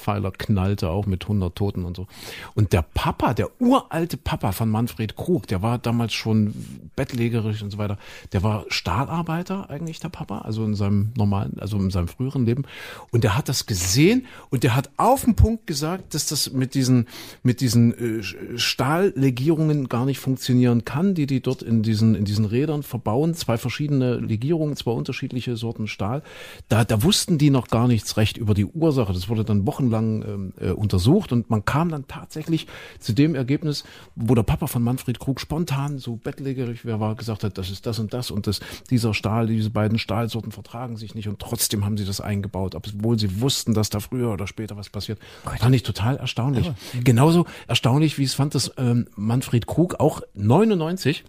Brückenpfeiler 0.05 0.31
knallte, 0.31 0.89
auch 0.89 1.05
mit 1.05 1.23
100 1.23 1.55
Toten 1.55 1.83
und 1.83 1.97
so. 1.97 2.07
Und 2.53 2.73
der 2.73 2.83
Papa, 2.83 3.33
der 3.33 3.49
uralte 3.59 4.17
Papa 4.17 4.51
von 4.51 4.69
Manfred 4.69 5.15
Krug, 5.15 5.47
der 5.47 5.61
war 5.61 5.77
damals 5.77 6.13
schon 6.13 6.53
bettlägerisch 6.95 7.61
und 7.61 7.71
so 7.71 7.77
weiter. 7.77 7.97
Der 8.31 8.43
war 8.43 8.65
Stahlarbeiter 8.69 9.69
eigentlich, 9.69 9.99
der 9.99 10.09
Papa, 10.09 10.39
also 10.39 10.63
in 10.63 10.75
seinem 10.75 11.11
normalen, 11.17 11.59
also 11.59 11.77
in 11.77 11.89
seinem 11.89 12.07
früheren 12.07 12.45
Leben. 12.45 12.63
Und 13.11 13.23
der 13.23 13.35
hat 13.37 13.49
das 13.49 13.65
gesehen 13.65 14.25
und 14.49 14.63
der 14.63 14.75
hat 14.75 14.89
auf 14.97 15.25
den 15.25 15.35
Punkt 15.35 15.67
gesagt, 15.67 16.13
dass 16.13 16.27
das 16.27 16.51
mit 16.51 16.73
diesen, 16.75 17.07
mit 17.43 17.61
diesen 17.61 18.19
äh, 18.19 18.23
Stahllegierungen 18.57 19.89
gar 19.89 20.05
nicht 20.05 20.19
funktionieren 20.19 20.85
kann, 20.85 21.15
die 21.15 21.25
die 21.25 21.41
dort 21.41 21.61
in 21.61 21.83
diesen, 21.83 22.15
in 22.15 22.25
diesen 22.25 22.45
Rädern 22.45 22.83
verbauen. 22.83 23.33
Zwei 23.33 23.57
verschiedene 23.57 24.15
Legierungen, 24.15 24.75
zwei 24.75 24.91
unterschiedliche 24.91 25.57
Sorten 25.57 25.87
Stahl. 25.87 26.21
Da, 26.69 26.83
da 26.83 27.03
wussten 27.03 27.37
die 27.37 27.49
noch 27.49 27.67
gar 27.67 27.87
nichts 27.87 28.17
recht 28.17 28.37
über 28.37 28.53
die 28.53 28.65
Ursache. 28.65 29.13
Das 29.13 29.29
wurde 29.29 29.43
dann 29.43 29.65
wochenlang 29.65 29.94
ähm, 30.01 30.53
äh, 30.59 30.71
untersucht 30.71 31.31
und 31.31 31.49
man 31.49 31.65
kam 31.65 31.89
dann 31.89 32.07
tatsächlich 32.07 32.67
zu 32.99 33.13
dem 33.13 33.35
Ergebnis, 33.35 33.83
wo 34.15 34.35
der 34.35 34.43
Papa 34.43 34.67
von 34.67 34.83
Manfred 34.83 35.19
Krug 35.19 35.39
spontan 35.39 35.97
so 35.97 36.15
bettlägerig 36.15 36.85
wer 36.85 36.99
war, 36.99 37.15
gesagt 37.15 37.43
hat, 37.43 37.57
das 37.57 37.69
ist 37.69 37.85
das 37.85 37.99
und 37.99 38.13
das 38.13 38.31
und 38.31 38.47
das, 38.47 38.59
dieser 38.89 39.13
Stahl, 39.13 39.47
diese 39.47 39.69
beiden 39.69 39.99
Stahlsorten 39.99 40.51
vertragen 40.51 40.97
sich 40.97 41.15
nicht 41.15 41.27
und 41.27 41.39
trotzdem 41.39 41.85
haben 41.85 41.97
sie 41.97 42.05
das 42.05 42.21
eingebaut, 42.21 42.75
obwohl 42.75 43.19
sie 43.19 43.41
wussten, 43.41 43.73
dass 43.73 43.89
da 43.89 43.99
früher 43.99 44.31
oder 44.31 44.47
später 44.47 44.77
was 44.77 44.89
passiert. 44.89 45.19
Gott. 45.45 45.59
Fand 45.59 45.75
ich 45.75 45.83
total 45.83 46.17
erstaunlich. 46.17 46.65
Ja. 46.67 46.75
Genauso 47.03 47.45
erstaunlich, 47.67 48.17
wie 48.17 48.23
es 48.23 48.33
fand 48.33 48.55
das 48.55 48.71
ähm, 48.77 49.07
Manfred 49.15 49.67
Krug 49.67 49.99
auch 49.99 50.21
99 50.33 51.23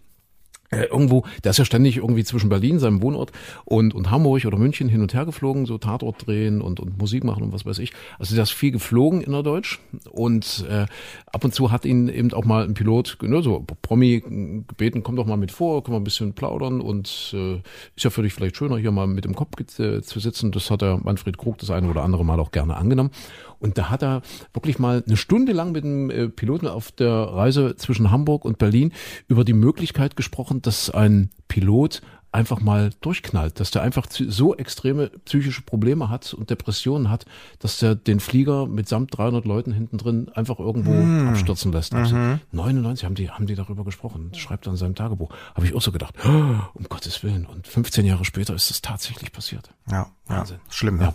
äh, 0.70 0.84
irgendwo, 0.84 1.24
der 1.44 1.50
ist 1.50 1.58
ja 1.58 1.64
ständig 1.64 1.96
irgendwie 1.96 2.24
zwischen 2.24 2.48
Berlin, 2.48 2.78
seinem 2.78 3.02
Wohnort, 3.02 3.32
und, 3.64 3.94
und 3.94 4.10
Hamburg 4.10 4.44
oder 4.44 4.58
München 4.58 4.88
hin 4.88 5.00
und 5.00 5.14
her 5.14 5.24
geflogen, 5.24 5.66
so 5.66 5.78
Tatort 5.78 6.26
drehen 6.26 6.60
und, 6.60 6.80
und 6.80 6.98
Musik 6.98 7.24
machen 7.24 7.42
und 7.42 7.52
was 7.52 7.66
weiß 7.66 7.78
ich. 7.78 7.92
Also 8.18 8.34
der 8.34 8.44
ist 8.44 8.52
viel 8.52 8.72
geflogen 8.72 9.20
innerdeutsch 9.20 9.78
und 10.10 10.64
äh, 10.68 10.86
ab 11.32 11.44
und 11.44 11.54
zu 11.54 11.70
hat 11.70 11.84
ihn 11.84 12.08
eben 12.08 12.32
auch 12.32 12.44
mal 12.44 12.64
ein 12.64 12.74
Pilot, 12.74 13.18
ne, 13.22 13.42
so 13.42 13.64
Promi 13.82 14.20
gebeten, 14.66 15.02
komm 15.02 15.16
doch 15.16 15.26
mal 15.26 15.36
mit 15.36 15.52
vor, 15.52 15.82
können 15.82 15.96
wir 15.96 16.00
ein 16.00 16.04
bisschen 16.04 16.32
plaudern 16.34 16.80
und 16.80 17.32
äh, 17.34 17.56
ist 17.94 18.04
ja 18.04 18.10
für 18.10 18.22
dich 18.22 18.34
vielleicht 18.34 18.56
schöner, 18.56 18.78
hier 18.78 18.90
mal 18.90 19.06
mit 19.06 19.24
dem 19.24 19.34
Kopf 19.34 19.58
äh, 19.78 20.02
zu 20.02 20.20
sitzen. 20.20 20.52
Das 20.52 20.70
hat 20.70 20.82
der 20.82 20.98
Manfred 21.02 21.38
Krug 21.38 21.58
das 21.58 21.70
eine 21.70 21.88
oder 21.88 22.02
andere 22.02 22.24
Mal 22.24 22.40
auch 22.40 22.50
gerne 22.50 22.76
angenommen. 22.76 23.10
Und 23.58 23.78
da 23.78 23.90
hat 23.90 24.02
er 24.02 24.22
wirklich 24.52 24.78
mal 24.78 25.02
eine 25.06 25.16
Stunde 25.16 25.52
lang 25.52 25.72
mit 25.72 25.84
dem 25.84 26.10
äh, 26.10 26.28
Piloten 26.28 26.68
auf 26.68 26.92
der 26.92 27.12
Reise 27.12 27.76
zwischen 27.76 28.10
Hamburg 28.10 28.44
und 28.44 28.58
Berlin 28.58 28.92
über 29.28 29.44
die 29.44 29.52
Möglichkeit 29.52 30.16
gesprochen, 30.16 30.62
dass 30.62 30.90
ein 30.90 31.30
Pilot 31.48 32.02
einfach 32.36 32.60
mal 32.60 32.90
durchknallt, 33.00 33.58
dass 33.60 33.70
der 33.70 33.82
einfach 33.82 34.06
so 34.10 34.54
extreme 34.54 35.08
psychische 35.24 35.62
Probleme 35.62 36.10
hat 36.10 36.34
und 36.34 36.50
Depressionen 36.50 37.08
hat, 37.08 37.24
dass 37.60 37.78
der 37.78 37.94
den 37.94 38.20
Flieger 38.20 38.66
mitsamt 38.66 39.16
300 39.16 39.46
Leuten 39.46 39.72
hinten 39.72 39.96
drin 39.96 40.28
einfach 40.34 40.58
irgendwo 40.58 40.92
mm. 40.92 41.28
abstürzen 41.28 41.72
lässt. 41.72 41.94
Also 41.94 42.14
mhm. 42.14 42.40
99 42.52 43.06
haben 43.06 43.14
die, 43.14 43.30
haben 43.30 43.46
die 43.46 43.54
darüber 43.54 43.84
gesprochen. 43.84 44.28
Das 44.32 44.40
schreibt 44.40 44.66
er 44.66 44.72
in 44.72 44.76
seinem 44.76 44.94
Tagebuch. 44.94 45.30
Habe 45.54 45.66
ich 45.66 45.74
auch 45.74 45.80
so 45.80 45.92
gedacht, 45.92 46.14
oh, 46.26 46.28
um 46.74 46.84
Gottes 46.88 47.22
Willen. 47.22 47.46
Und 47.46 47.66
15 47.66 48.04
Jahre 48.04 48.26
später 48.26 48.54
ist 48.54 48.70
es 48.70 48.82
tatsächlich 48.82 49.32
passiert. 49.32 49.70
Ja, 49.90 50.10
Wahnsinn. 50.26 50.58
Ja, 50.66 50.72
schlimm. 50.72 51.00
Ja. 51.00 51.14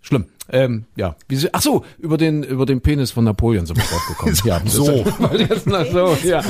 Schlimm. 0.00 0.26
Ähm, 0.52 0.84
ja, 0.96 1.16
wie 1.28 1.36
sie, 1.36 1.48
ach 1.54 1.62
so, 1.62 1.82
über 1.98 2.18
den 2.18 2.42
über 2.42 2.66
den 2.66 2.82
Penis 2.82 3.10
von 3.10 3.24
Napoleon 3.24 3.64
sind 3.64 3.78
wir 3.78 3.84
drauf 3.84 4.06
gekommen. 4.06 4.38
ja, 4.44 4.60
so. 4.66 4.84
so, 5.92 6.16
ja. 6.24 6.42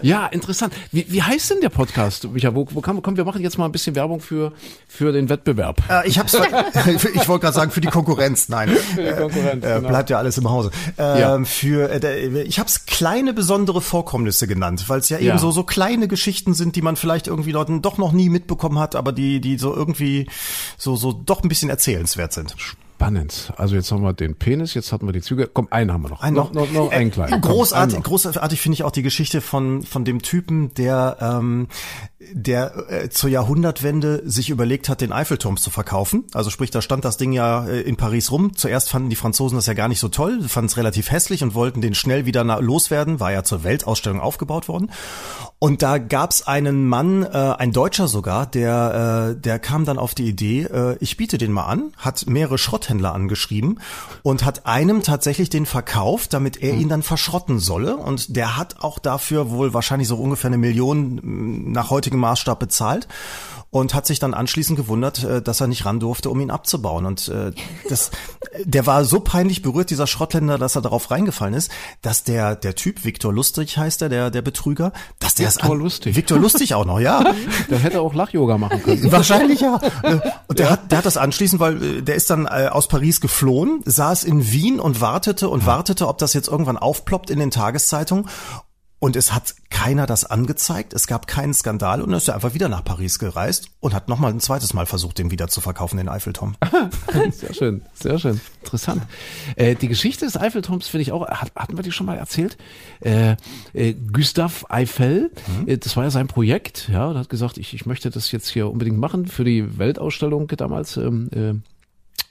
ja, 0.00 0.26
interessant. 0.28 0.72
Wie, 0.92 1.06
wie 1.08 1.22
heißt 1.22 1.50
denn 1.50 1.60
der 1.60 1.70
Podcast, 1.70 2.30
Micha? 2.30 2.54
Wo, 2.54 2.68
wo 2.70 2.80
kann, 2.80 3.02
komm, 3.02 3.16
wir 3.16 3.24
machen 3.24 3.42
jetzt 3.42 3.58
mal 3.58 3.64
ein 3.64 3.72
bisschen 3.72 3.96
Werbung 3.96 4.20
für 4.20 4.52
für 4.86 5.10
den 5.10 5.28
Wettbewerb. 5.28 5.82
Äh, 5.90 6.06
ich 6.06 6.20
hab's, 6.20 6.34
ich 7.14 7.28
wollte 7.28 7.42
gerade 7.42 7.54
sagen 7.54 7.72
für 7.72 7.80
die 7.80 7.88
Konkurrenz. 7.88 8.48
Nein, 8.48 8.76
die 8.96 9.16
Konkurrenz, 9.16 9.64
äh, 9.64 9.74
genau. 9.74 9.88
bleibt 9.88 10.10
ja 10.10 10.18
alles 10.18 10.38
im 10.38 10.48
Hause. 10.48 10.70
Äh, 10.96 11.20
ja. 11.20 11.42
Für 11.42 11.90
äh, 11.90 12.42
ich 12.42 12.60
habe 12.60 12.68
es 12.68 12.86
kleine 12.86 13.32
besondere 13.32 13.80
Vorkommnisse 13.80 14.46
genannt, 14.46 14.84
weil 14.88 15.00
es 15.00 15.08
ja 15.08 15.18
eben 15.18 15.26
ja. 15.26 15.38
so 15.38 15.50
so 15.50 15.64
kleine 15.64 16.06
Geschichten 16.06 16.54
sind, 16.54 16.76
die 16.76 16.82
man 16.82 16.94
vielleicht 16.94 17.26
irgendwie 17.26 17.50
Leuten 17.50 17.82
doch 17.82 17.98
noch 17.98 18.12
nie 18.12 18.28
mitbekommen 18.28 18.78
hat, 18.78 18.94
aber 18.94 19.10
die 19.10 19.40
die 19.40 19.58
so 19.58 19.74
irgendwie 19.74 20.28
so 20.76 20.94
so 20.94 21.12
doch 21.12 21.42
ein 21.42 21.48
bisschen 21.48 21.70
erzählenswert 21.70 22.32
sind. 22.32 22.54
Spannend. 22.98 23.47
Also 23.56 23.74
jetzt 23.74 23.90
haben 23.92 24.02
wir 24.02 24.12
den 24.12 24.34
Penis, 24.34 24.74
jetzt 24.74 24.92
hatten 24.92 25.06
wir 25.06 25.12
die 25.12 25.20
Züge. 25.20 25.48
Komm, 25.52 25.68
einen 25.70 25.92
haben 25.92 26.02
wir 26.02 26.10
noch. 26.10 26.20
Einen 26.20 26.36
noch, 26.36 26.52
noch, 26.52 26.70
noch, 26.70 26.84
noch 26.84 26.92
einen 26.92 27.10
kleinen. 27.10 27.40
Großartig, 27.40 27.96
Komm, 27.96 28.02
großartig 28.04 28.60
finde 28.60 28.74
ich 28.74 28.84
auch 28.84 28.90
die 28.90 29.02
Geschichte 29.02 29.40
von 29.40 29.82
von 29.82 30.04
dem 30.04 30.22
Typen, 30.22 30.74
der 30.74 31.16
ähm, 31.20 31.68
der 32.32 32.90
äh, 32.90 33.10
zur 33.10 33.30
Jahrhundertwende 33.30 34.22
sich 34.24 34.50
überlegt 34.50 34.88
hat, 34.88 35.00
den 35.00 35.12
Eiffelturm 35.12 35.56
zu 35.56 35.70
verkaufen. 35.70 36.24
Also 36.34 36.50
sprich, 36.50 36.70
da 36.72 36.82
stand 36.82 37.04
das 37.04 37.16
Ding 37.16 37.32
ja 37.32 37.66
äh, 37.66 37.80
in 37.82 37.96
Paris 37.96 38.32
rum. 38.32 38.56
Zuerst 38.56 38.90
fanden 38.90 39.08
die 39.08 39.16
Franzosen 39.16 39.56
das 39.56 39.66
ja 39.66 39.74
gar 39.74 39.86
nicht 39.86 40.00
so 40.00 40.08
toll, 40.08 40.42
fanden 40.48 40.66
es 40.66 40.76
relativ 40.76 41.12
hässlich 41.12 41.44
und 41.44 41.54
wollten 41.54 41.80
den 41.80 41.94
schnell 41.94 42.26
wieder 42.26 42.42
loswerden. 42.60 43.20
War 43.20 43.30
ja 43.30 43.44
zur 43.44 43.62
Weltausstellung 43.62 44.20
aufgebaut 44.20 44.66
worden. 44.66 44.90
Und 45.60 45.82
da 45.82 45.98
gab's 45.98 46.42
einen 46.42 46.86
Mann, 46.86 47.24
äh, 47.24 47.28
ein 47.28 47.72
Deutscher 47.72 48.08
sogar, 48.08 48.46
der, 48.46 49.34
äh, 49.36 49.40
der 49.40 49.58
kam 49.58 49.84
dann 49.84 49.98
auf 49.98 50.14
die 50.14 50.28
Idee, 50.28 50.62
äh, 50.62 50.96
ich 51.00 51.16
biete 51.16 51.36
den 51.36 51.52
mal 51.52 51.66
an, 51.66 51.92
hat 51.96 52.26
mehrere 52.26 52.58
Schrotthändler 52.58 53.12
angeschrieben 53.12 53.80
und 54.22 54.44
hat 54.44 54.66
einem 54.66 55.02
tatsächlich 55.02 55.50
den 55.50 55.66
verkauft, 55.66 56.32
damit 56.32 56.62
er 56.62 56.74
ihn 56.74 56.88
dann 56.88 57.02
verschrotten 57.02 57.58
solle. 57.58 57.96
Und 57.96 58.36
der 58.36 58.56
hat 58.56 58.80
auch 58.80 59.00
dafür 59.00 59.50
wohl 59.50 59.74
wahrscheinlich 59.74 60.06
so 60.06 60.16
ungefähr 60.16 60.48
eine 60.48 60.58
Million 60.58 61.72
nach 61.72 61.90
heutigem 62.08 62.20
Maßstab 62.20 62.58
bezahlt 62.58 63.08
und 63.70 63.92
hat 63.92 64.06
sich 64.06 64.18
dann 64.18 64.32
anschließend 64.32 64.78
gewundert, 64.78 65.22
äh, 65.24 65.42
dass 65.42 65.60
er 65.60 65.66
nicht 65.66 65.84
ran 65.84 66.00
durfte, 66.00 66.30
um 66.30 66.40
ihn 66.40 66.50
abzubauen. 66.50 67.04
Und 67.04 67.28
äh, 67.28 67.52
das, 67.88 68.10
der 68.64 68.86
war 68.86 69.04
so 69.04 69.20
peinlich 69.20 69.60
berührt, 69.60 69.90
dieser 69.90 70.06
Schrottländer, 70.06 70.56
dass 70.56 70.74
er 70.74 70.80
darauf 70.80 71.10
reingefallen 71.10 71.54
ist, 71.54 71.70
dass 72.00 72.24
der 72.24 72.56
der 72.56 72.74
Typ 72.74 73.04
Viktor 73.04 73.32
Lustig 73.32 73.76
heißt 73.76 74.00
er, 74.00 74.08
der 74.08 74.30
der 74.30 74.40
Betrüger, 74.40 74.92
dass 75.18 75.34
der 75.34 75.48
Viktor 75.48 75.76
Lustig, 75.76 76.16
Viktor 76.16 76.38
Lustig 76.38 76.74
auch 76.74 76.86
noch, 76.86 76.98
ja. 76.98 77.34
Der 77.68 77.78
hätte 77.78 78.00
auch 78.00 78.14
Lach-Yoga 78.14 78.56
machen 78.56 78.82
können. 78.82 79.12
Wahrscheinlich 79.12 79.60
ja. 79.60 79.78
Und 80.46 80.58
der 80.58 80.66
ja. 80.66 80.72
hat 80.72 80.90
der 80.90 80.98
hat 80.98 81.06
das 81.06 81.18
anschließend, 81.18 81.60
weil 81.60 81.82
äh, 81.82 82.02
der 82.02 82.14
ist 82.14 82.30
dann 82.30 82.46
äh, 82.46 82.68
aus 82.70 82.88
Paris 82.88 83.20
geflohen, 83.20 83.82
saß 83.84 84.24
in 84.24 84.50
Wien 84.50 84.80
und 84.80 85.00
wartete 85.02 85.48
und 85.50 85.66
wartete, 85.66 86.08
ob 86.08 86.18
das 86.18 86.32
jetzt 86.32 86.48
irgendwann 86.48 86.78
aufploppt 86.78 87.28
in 87.28 87.38
den 87.38 87.50
Tageszeitungen 87.50 88.26
und 89.00 89.16
es 89.16 89.32
hat 89.32 89.54
keiner 89.70 90.06
das 90.06 90.24
angezeigt, 90.24 90.92
es 90.92 91.06
gab 91.06 91.26
keinen 91.26 91.54
Skandal 91.54 92.02
und 92.02 92.10
er 92.10 92.16
ist 92.16 92.28
einfach 92.30 92.54
wieder 92.54 92.68
nach 92.68 92.82
Paris 92.84 93.18
gereist 93.18 93.70
und 93.80 93.94
hat 93.94 94.08
nochmal 94.08 94.32
ein 94.32 94.40
zweites 94.40 94.74
Mal 94.74 94.86
versucht, 94.86 95.18
den 95.18 95.30
wieder 95.30 95.48
zu 95.48 95.60
verkaufen, 95.60 95.98
den 95.98 96.08
Eiffelturm. 96.08 96.56
sehr 97.30 97.54
schön, 97.54 97.82
sehr 97.94 98.18
schön, 98.18 98.40
interessant. 98.62 99.02
Äh, 99.54 99.76
die 99.76 99.88
Geschichte 99.88 100.24
des 100.24 100.36
Eiffelturms 100.36 100.88
finde 100.88 101.02
ich 101.02 101.12
auch, 101.12 101.28
hat, 101.28 101.52
hatten 101.54 101.76
wir 101.76 101.82
die 101.82 101.92
schon 101.92 102.06
mal 102.06 102.16
erzählt? 102.16 102.56
Äh, 103.00 103.36
äh, 103.72 103.94
Gustave 103.94 104.68
Eiffel, 104.68 105.30
mhm. 105.46 105.68
Äh, 105.68 105.78
das 105.78 105.96
war 105.96 106.04
ja 106.04 106.10
sein 106.10 106.26
Projekt, 106.26 106.88
ja, 106.92 107.06
und 107.06 107.16
hat 107.16 107.28
gesagt, 107.28 107.58
ich, 107.58 107.74
ich 107.74 107.86
möchte 107.86 108.10
das 108.10 108.32
jetzt 108.32 108.48
hier 108.48 108.68
unbedingt 108.68 108.98
machen 108.98 109.26
für 109.26 109.44
die 109.44 109.78
Weltausstellung 109.78 110.48
damals. 110.48 110.96
Ähm, 110.96 111.30
äh, 111.32 111.54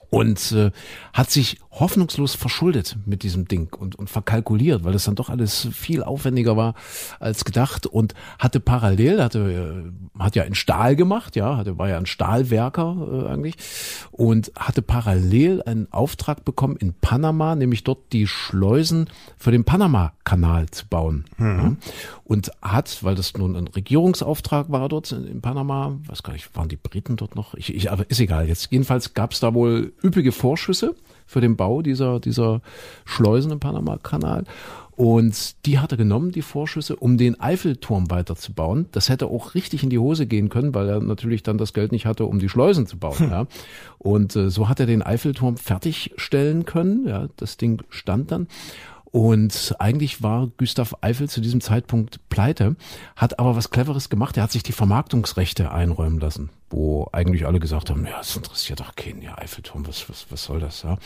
und 0.10 0.52
äh, 0.54 0.72
hat 1.14 1.32
sich 1.32 1.60
hoffnungslos 1.80 2.36
verschuldet 2.36 2.98
mit 3.06 3.24
diesem 3.24 3.48
Ding 3.48 3.74
und, 3.74 3.96
und 3.96 4.10
verkalkuliert, 4.10 4.84
weil 4.84 4.94
es 4.96 5.06
dann 5.06 5.16
doch 5.16 5.30
alles 5.30 5.68
viel 5.72 6.04
aufwendiger 6.04 6.58
war 6.58 6.74
als 7.20 7.46
gedacht 7.46 7.86
und 7.86 8.14
hatte 8.40 8.60
parallel, 8.60 9.22
hatte, 9.22 9.92
äh, 10.18 10.22
hat 10.22 10.36
ja 10.36 10.44
in 10.44 10.56
Stahl 10.56 10.96
gemacht, 10.96 11.36
ja, 11.36 11.58
hatte, 11.58 11.78
war 11.78 11.90
ja 11.90 11.98
ein 11.98 12.06
Stahlwerker 12.06 13.26
äh, 13.26 13.28
eigentlich 13.30 13.56
und 14.12 14.52
hatte 14.58 14.82
parallel 14.82 15.62
einen 15.64 15.92
Auftrag 15.92 16.46
bekommen 16.46 16.78
in 16.78 16.94
Panama, 16.94 17.56
nämlich 17.56 17.84
dort 17.84 18.12
die 18.14 18.28
Schleusen 18.28 19.10
für 19.38 19.52
den 19.52 19.64
Panama-Kanal 19.64 20.70
zu 20.70 20.88
bauen. 20.88 21.26
Mhm. 21.38 21.58
Ja, 21.58 21.76
und 22.24 22.52
hat, 22.62 23.04
weil 23.04 23.16
das 23.16 23.36
nun 23.36 23.56
ein 23.56 23.68
Regierungsauftrag 23.68 24.72
war 24.72 24.90
dort 24.90 25.12
in, 25.12 25.26
in 25.28 25.42
Panama, 25.42 25.98
weiß 26.08 26.24
gar 26.24 26.34
nicht, 26.34 26.56
waren 26.56 26.70
die 26.70 26.76
Briten 26.76 27.16
dort 27.16 27.36
noch? 27.36 27.54
Ich, 27.54 27.74
ich, 27.74 27.92
aber 27.92 28.10
ist 28.10 28.20
egal. 28.20 28.48
Jetzt 28.48 28.72
jedenfalls 28.72 29.14
gab 29.14 29.32
es 29.32 29.40
da 29.40 29.54
wohl 29.54 29.94
üppige 30.04 30.32
Vorschüsse 30.32 30.96
für 31.26 31.42
den 31.42 31.56
Bau 31.56 31.67
dieser, 31.82 32.20
dieser 32.20 32.62
Schleusen 33.06 33.52
im 33.52 33.60
Panama-Kanal. 33.60 34.44
Und 34.98 35.68
die 35.68 35.78
hat 35.78 35.92
er 35.92 35.98
genommen, 35.98 36.32
die 36.32 36.42
Vorschüsse, 36.42 36.96
um 36.96 37.20
den 37.20 37.40
Eiffelturm 37.40 38.10
weiterzubauen. 38.10 38.88
Das 38.92 39.10
hätte 39.10 39.28
auch 39.28 39.54
richtig 39.54 39.84
in 39.84 39.92
die 39.92 40.00
Hose 40.00 40.26
gehen 40.26 40.50
können, 40.50 40.74
weil 40.74 40.90
er 40.90 41.00
natürlich 41.00 41.44
dann 41.44 41.60
das 41.60 41.74
Geld 41.74 41.92
nicht 41.92 42.08
hatte, 42.08 42.26
um 42.26 42.40
die 42.40 42.50
Schleusen 42.50 42.88
zu 42.88 42.98
bauen. 42.98 43.20
Hm. 43.20 43.28
Ja. 43.38 43.46
Und 44.00 44.36
äh, 44.36 44.50
so 44.50 44.70
hat 44.70 44.80
er 44.80 44.86
den 44.86 45.04
Eiffelturm 45.04 45.58
fertigstellen 45.58 46.66
können. 46.66 47.08
Ja, 47.08 47.28
das 47.36 47.58
Ding 47.58 47.84
stand 47.90 48.32
dann. 48.32 48.48
Und 49.18 49.76
eigentlich 49.80 50.22
war 50.22 50.48
Gustav 50.58 50.96
Eiffel 51.02 51.28
zu 51.28 51.42
diesem 51.42 51.60
Zeitpunkt 51.60 52.20
pleite, 52.30 52.76
hat 53.16 53.40
aber 53.40 53.56
was 53.56 53.72
Cleveres 53.72 54.10
gemacht. 54.10 54.38
Er 54.38 54.44
hat 54.44 54.52
sich 54.52 54.62
die 54.62 54.74
Vermarktungsrechte 54.74 55.72
einräumen 55.72 56.20
lassen, 56.20 56.52
wo 56.70 57.10
eigentlich 57.12 57.48
alle 57.48 57.60
gesagt 57.60 57.90
haben, 57.90 58.06
ja, 58.06 58.20
das 58.20 58.36
interessiert 58.36 58.80
doch 58.80 58.96
keinen, 58.96 59.24
ja, 59.24 59.36
Eiffelturm, 59.36 59.88
was, 59.88 60.08
was, 60.08 60.28
was 60.30 60.44
soll 60.44 60.60
das, 60.60 60.84
ja. 60.84 61.00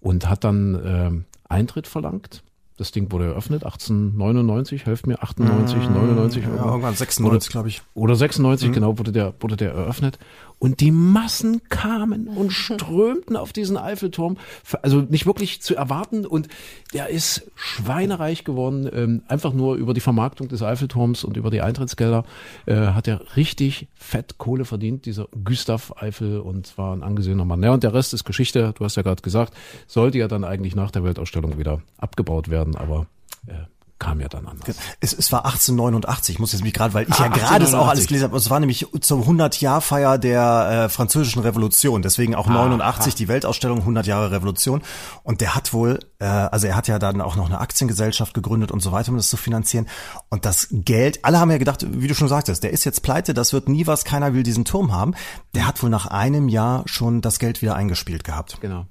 Und 0.00 0.26
hat 0.26 0.44
dann 0.44 0.74
äh, 0.74 1.52
Eintritt 1.52 1.86
verlangt. 1.86 2.42
Das 2.78 2.92
Ding 2.92 3.12
wurde 3.12 3.26
eröffnet, 3.26 3.62
1899, 3.64 4.86
helft 4.86 5.06
mir, 5.06 5.22
98, 5.22 5.90
99. 5.90 6.42
Ja, 6.44 6.64
irgendwann 6.64 6.94
96, 6.94 7.52
glaube 7.52 7.68
ich. 7.68 7.82
Oder 7.92 8.16
96, 8.16 8.70
mhm. 8.70 8.72
genau, 8.72 8.96
wurde 8.96 9.12
der, 9.12 9.34
wurde 9.38 9.58
der 9.58 9.72
eröffnet. 9.72 10.18
Und 10.60 10.80
die 10.80 10.92
Massen 10.92 11.62
kamen 11.70 12.28
und 12.28 12.50
strömten 12.52 13.36
auf 13.36 13.52
diesen 13.52 13.78
Eiffelturm. 13.78 14.36
Also 14.82 15.00
nicht 15.00 15.24
wirklich 15.24 15.62
zu 15.62 15.74
erwarten. 15.74 16.26
Und 16.26 16.48
der 16.92 17.08
ist 17.08 17.50
schweinereich 17.56 18.44
geworden. 18.44 18.88
Ähm, 18.92 19.22
einfach 19.26 19.54
nur 19.54 19.76
über 19.76 19.94
die 19.94 20.00
Vermarktung 20.00 20.48
des 20.48 20.62
Eiffelturms 20.62 21.24
und 21.24 21.38
über 21.38 21.50
die 21.50 21.62
Eintrittsgelder 21.62 22.24
äh, 22.66 22.74
hat 22.74 23.08
er 23.08 23.36
richtig 23.36 23.88
fett 23.94 24.36
Kohle 24.36 24.66
verdient, 24.66 25.06
dieser 25.06 25.28
Gustav 25.44 25.94
Eiffel, 25.96 26.40
und 26.40 26.76
war 26.76 26.94
ein 26.94 27.02
angesehener 27.02 27.46
Mann. 27.46 27.62
Ja, 27.62 27.72
und 27.72 27.82
der 27.82 27.94
Rest 27.94 28.12
ist 28.12 28.24
Geschichte. 28.24 28.74
Du 28.76 28.84
hast 28.84 28.96
ja 28.96 29.02
gerade 29.02 29.22
gesagt, 29.22 29.54
sollte 29.86 30.18
ja 30.18 30.28
dann 30.28 30.44
eigentlich 30.44 30.76
nach 30.76 30.90
der 30.90 31.04
Weltausstellung 31.04 31.58
wieder 31.58 31.80
abgebaut 31.96 32.50
werden. 32.50 32.76
Aber 32.76 33.06
äh, 33.46 33.54
kam 34.00 34.18
ja 34.18 34.28
dann 34.28 34.48
anders. 34.48 34.74
Es, 34.98 35.12
es 35.12 35.30
war 35.30 35.44
1889, 35.44 36.34
ich 36.34 36.38
muss 36.40 36.52
jetzt 36.52 36.62
mich 36.62 36.72
gerade, 36.72 36.94
weil 36.94 37.06
ich 37.08 37.14
ah, 37.14 37.24
ja 37.24 37.28
gerade 37.28 37.64
es 37.64 37.74
auch 37.74 37.86
alles 37.86 38.08
gelesen 38.08 38.24
habe. 38.24 38.36
Es 38.36 38.50
war 38.50 38.58
nämlich 38.58 38.86
zur 39.00 39.20
100-Jahr-Feier 39.20 40.18
der 40.18 40.86
äh, 40.86 40.88
französischen 40.88 41.42
Revolution, 41.42 42.02
deswegen 42.02 42.34
auch 42.34 42.48
ah, 42.48 42.52
89 42.52 43.12
ah. 43.12 43.16
die 43.16 43.28
Weltausstellung 43.28 43.78
100 43.80 44.06
Jahre 44.06 44.32
Revolution. 44.32 44.82
Und 45.22 45.40
der 45.40 45.54
hat 45.54 45.72
wohl, 45.72 46.00
äh, 46.18 46.24
also 46.24 46.66
er 46.66 46.74
hat 46.74 46.88
ja 46.88 46.98
dann 46.98 47.20
auch 47.20 47.36
noch 47.36 47.46
eine 47.46 47.60
Aktiengesellschaft 47.60 48.34
gegründet 48.34 48.72
und 48.72 48.80
so 48.80 48.90
weiter, 48.90 49.10
um 49.10 49.16
das 49.16 49.28
zu 49.28 49.36
finanzieren. 49.36 49.86
Und 50.30 50.44
das 50.44 50.68
Geld, 50.72 51.24
alle 51.24 51.38
haben 51.38 51.50
ja 51.50 51.58
gedacht, 51.58 51.86
wie 51.88 52.08
du 52.08 52.14
schon 52.14 52.28
sagtest, 52.28 52.64
der 52.64 52.72
ist 52.72 52.84
jetzt 52.84 53.02
pleite, 53.02 53.34
das 53.34 53.52
wird 53.52 53.68
nie 53.68 53.86
was, 53.86 54.04
keiner 54.04 54.34
will 54.34 54.42
diesen 54.42 54.64
Turm 54.64 54.92
haben. 54.92 55.14
Der 55.54 55.66
hat 55.68 55.82
wohl 55.82 55.90
nach 55.90 56.06
einem 56.06 56.48
Jahr 56.48 56.82
schon 56.86 57.20
das 57.20 57.38
Geld 57.38 57.62
wieder 57.62 57.76
eingespielt 57.76 58.24
gehabt. 58.24 58.58
Genau. 58.60 58.86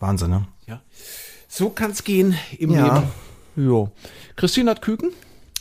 Wahnsinn, 0.00 0.30
ne? 0.30 0.46
Ja. 0.66 0.80
So 1.48 1.70
kann's 1.70 2.04
gehen 2.04 2.36
im 2.58 2.70
ja. 2.70 2.84
Leben. 2.84 3.08
Jo. 3.64 3.88
Christine 4.36 4.70
hat 4.70 4.80
Küken? 4.80 5.12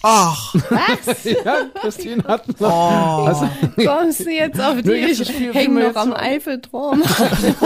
Ach. 0.02 0.56
Was? 0.70 1.24
ja, 1.24 1.66
Christine 1.82 2.24
hat 2.24 2.48
noch. 2.60 2.70
Oh. 2.70 3.26
Also, 3.26 3.50
Kommst 3.86 4.22
du 4.22 4.32
jetzt 4.32 4.60
auf 4.60 4.82
die? 4.82 4.92
Ich 4.92 5.54
hänge 5.54 5.90
noch 5.90 5.96
am 5.96 6.14
Eiffelturm. 6.14 7.04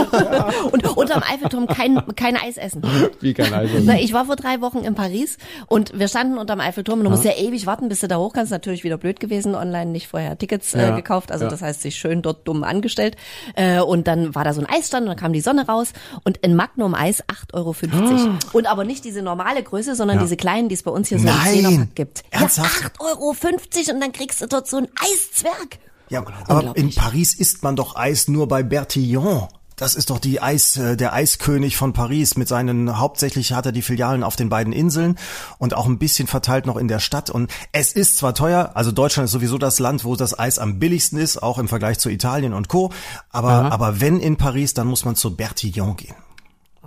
und 0.71 0.97
unterm 0.97 1.21
Eiffelturm 1.21 1.67
kein, 1.67 2.01
kein 2.15 2.35
Eis 2.35 2.57
essen. 2.57 2.81
Wie 3.19 3.33
kein 3.33 3.53
Eis 3.53 3.69
essen? 3.71 3.85
Na, 3.85 3.99
ich 3.99 4.13
war 4.13 4.25
vor 4.25 4.35
drei 4.35 4.61
Wochen 4.61 4.79
in 4.79 4.95
Paris 4.95 5.37
und 5.67 5.97
wir 5.97 6.07
standen 6.07 6.39
unterm 6.39 6.59
Eiffelturm 6.59 6.99
und 6.99 7.05
du 7.05 7.11
musst 7.11 7.23
ja 7.23 7.33
ewig 7.33 7.67
warten, 7.67 7.87
bis 7.87 7.99
du 7.99 8.07
da 8.07 8.17
hoch 8.17 8.33
kannst. 8.33 8.51
Natürlich 8.51 8.83
wieder 8.83 8.97
blöd 8.97 9.19
gewesen, 9.19 9.53
online 9.53 9.91
nicht 9.91 10.07
vorher 10.07 10.37
Tickets 10.37 10.73
äh, 10.73 10.91
gekauft. 10.95 11.31
Also 11.31 11.45
ja. 11.45 11.51
das 11.51 11.61
heißt, 11.61 11.81
sich 11.81 11.95
schön 11.95 12.23
dort 12.23 12.47
dumm 12.47 12.63
angestellt. 12.63 13.15
Äh, 13.55 13.79
und 13.79 14.07
dann 14.07 14.33
war 14.33 14.43
da 14.43 14.53
so 14.53 14.61
ein 14.61 14.67
Eisstand 14.67 15.03
und 15.03 15.09
dann 15.09 15.17
kam 15.17 15.33
die 15.33 15.41
Sonne 15.41 15.67
raus 15.67 15.93
und 16.23 16.43
ein 16.43 16.55
Magnum 16.55 16.95
Eis 16.95 17.23
8,50 17.25 17.53
Euro. 17.53 17.75
Oh. 17.75 18.57
Und 18.57 18.65
aber 18.65 18.85
nicht 18.85 19.05
diese 19.05 19.21
normale 19.21 19.61
Größe, 19.61 19.95
sondern 19.95 20.17
ja. 20.17 20.23
diese 20.23 20.35
kleinen, 20.35 20.67
die 20.67 20.75
es 20.75 20.81
bei 20.81 20.91
uns 20.91 21.09
hier 21.09 21.19
so 21.19 21.25
Nein. 21.25 21.65
im 21.65 21.89
gibt. 21.93 22.22
Ernsthaft? 22.33 22.81
Ja, 22.81 22.87
8,50 22.87 22.99
Euro 22.99 23.93
und 23.93 24.01
dann 24.01 24.11
kriegst 24.11 24.41
du 24.41 24.47
dort 24.47 24.67
so 24.67 24.77
einen 24.77 24.89
Eiszwerg. 24.99 25.79
Ja, 26.09 26.23
aber 26.47 26.75
in 26.75 26.93
Paris 26.93 27.33
isst 27.33 27.63
man 27.63 27.75
doch 27.75 27.95
Eis 27.95 28.27
nur 28.27 28.47
bei 28.47 28.61
Bertillon. 28.61 29.47
Das 29.75 29.95
ist 29.95 30.11
doch 30.11 30.19
die 30.19 30.39
Eis, 30.39 30.77
äh, 30.77 30.95
der 30.95 31.13
Eiskönig 31.13 31.77
von 31.77 31.93
Paris 31.93 32.37
mit 32.37 32.47
seinen, 32.47 32.99
hauptsächlich 32.99 33.53
hat 33.53 33.65
er 33.65 33.71
die 33.71 33.81
Filialen 33.81 34.23
auf 34.23 34.35
den 34.35 34.49
beiden 34.49 34.71
Inseln 34.71 35.17
und 35.57 35.73
auch 35.73 35.87
ein 35.87 35.97
bisschen 35.97 36.27
verteilt 36.27 36.67
noch 36.67 36.77
in 36.77 36.87
der 36.87 36.99
Stadt. 36.99 37.29
Und 37.29 37.51
es 37.71 37.91
ist 37.91 38.17
zwar 38.17 38.35
teuer, 38.35 38.71
also 38.75 38.91
Deutschland 38.91 39.25
ist 39.25 39.31
sowieso 39.31 39.57
das 39.57 39.79
Land, 39.79 40.05
wo 40.05 40.15
das 40.15 40.37
Eis 40.37 40.59
am 40.59 40.77
billigsten 40.77 41.17
ist, 41.17 41.41
auch 41.41 41.57
im 41.57 41.67
Vergleich 41.67 41.97
zu 41.97 42.09
Italien 42.09 42.53
und 42.53 42.67
Co. 42.67 42.91
Aber, 43.31 43.71
aber 43.71 43.99
wenn 43.99 44.19
in 44.19 44.37
Paris, 44.37 44.75
dann 44.75 44.87
muss 44.87 45.05
man 45.05 45.15
zu 45.15 45.35
Bertillon 45.35 45.97
gehen. 45.97 46.15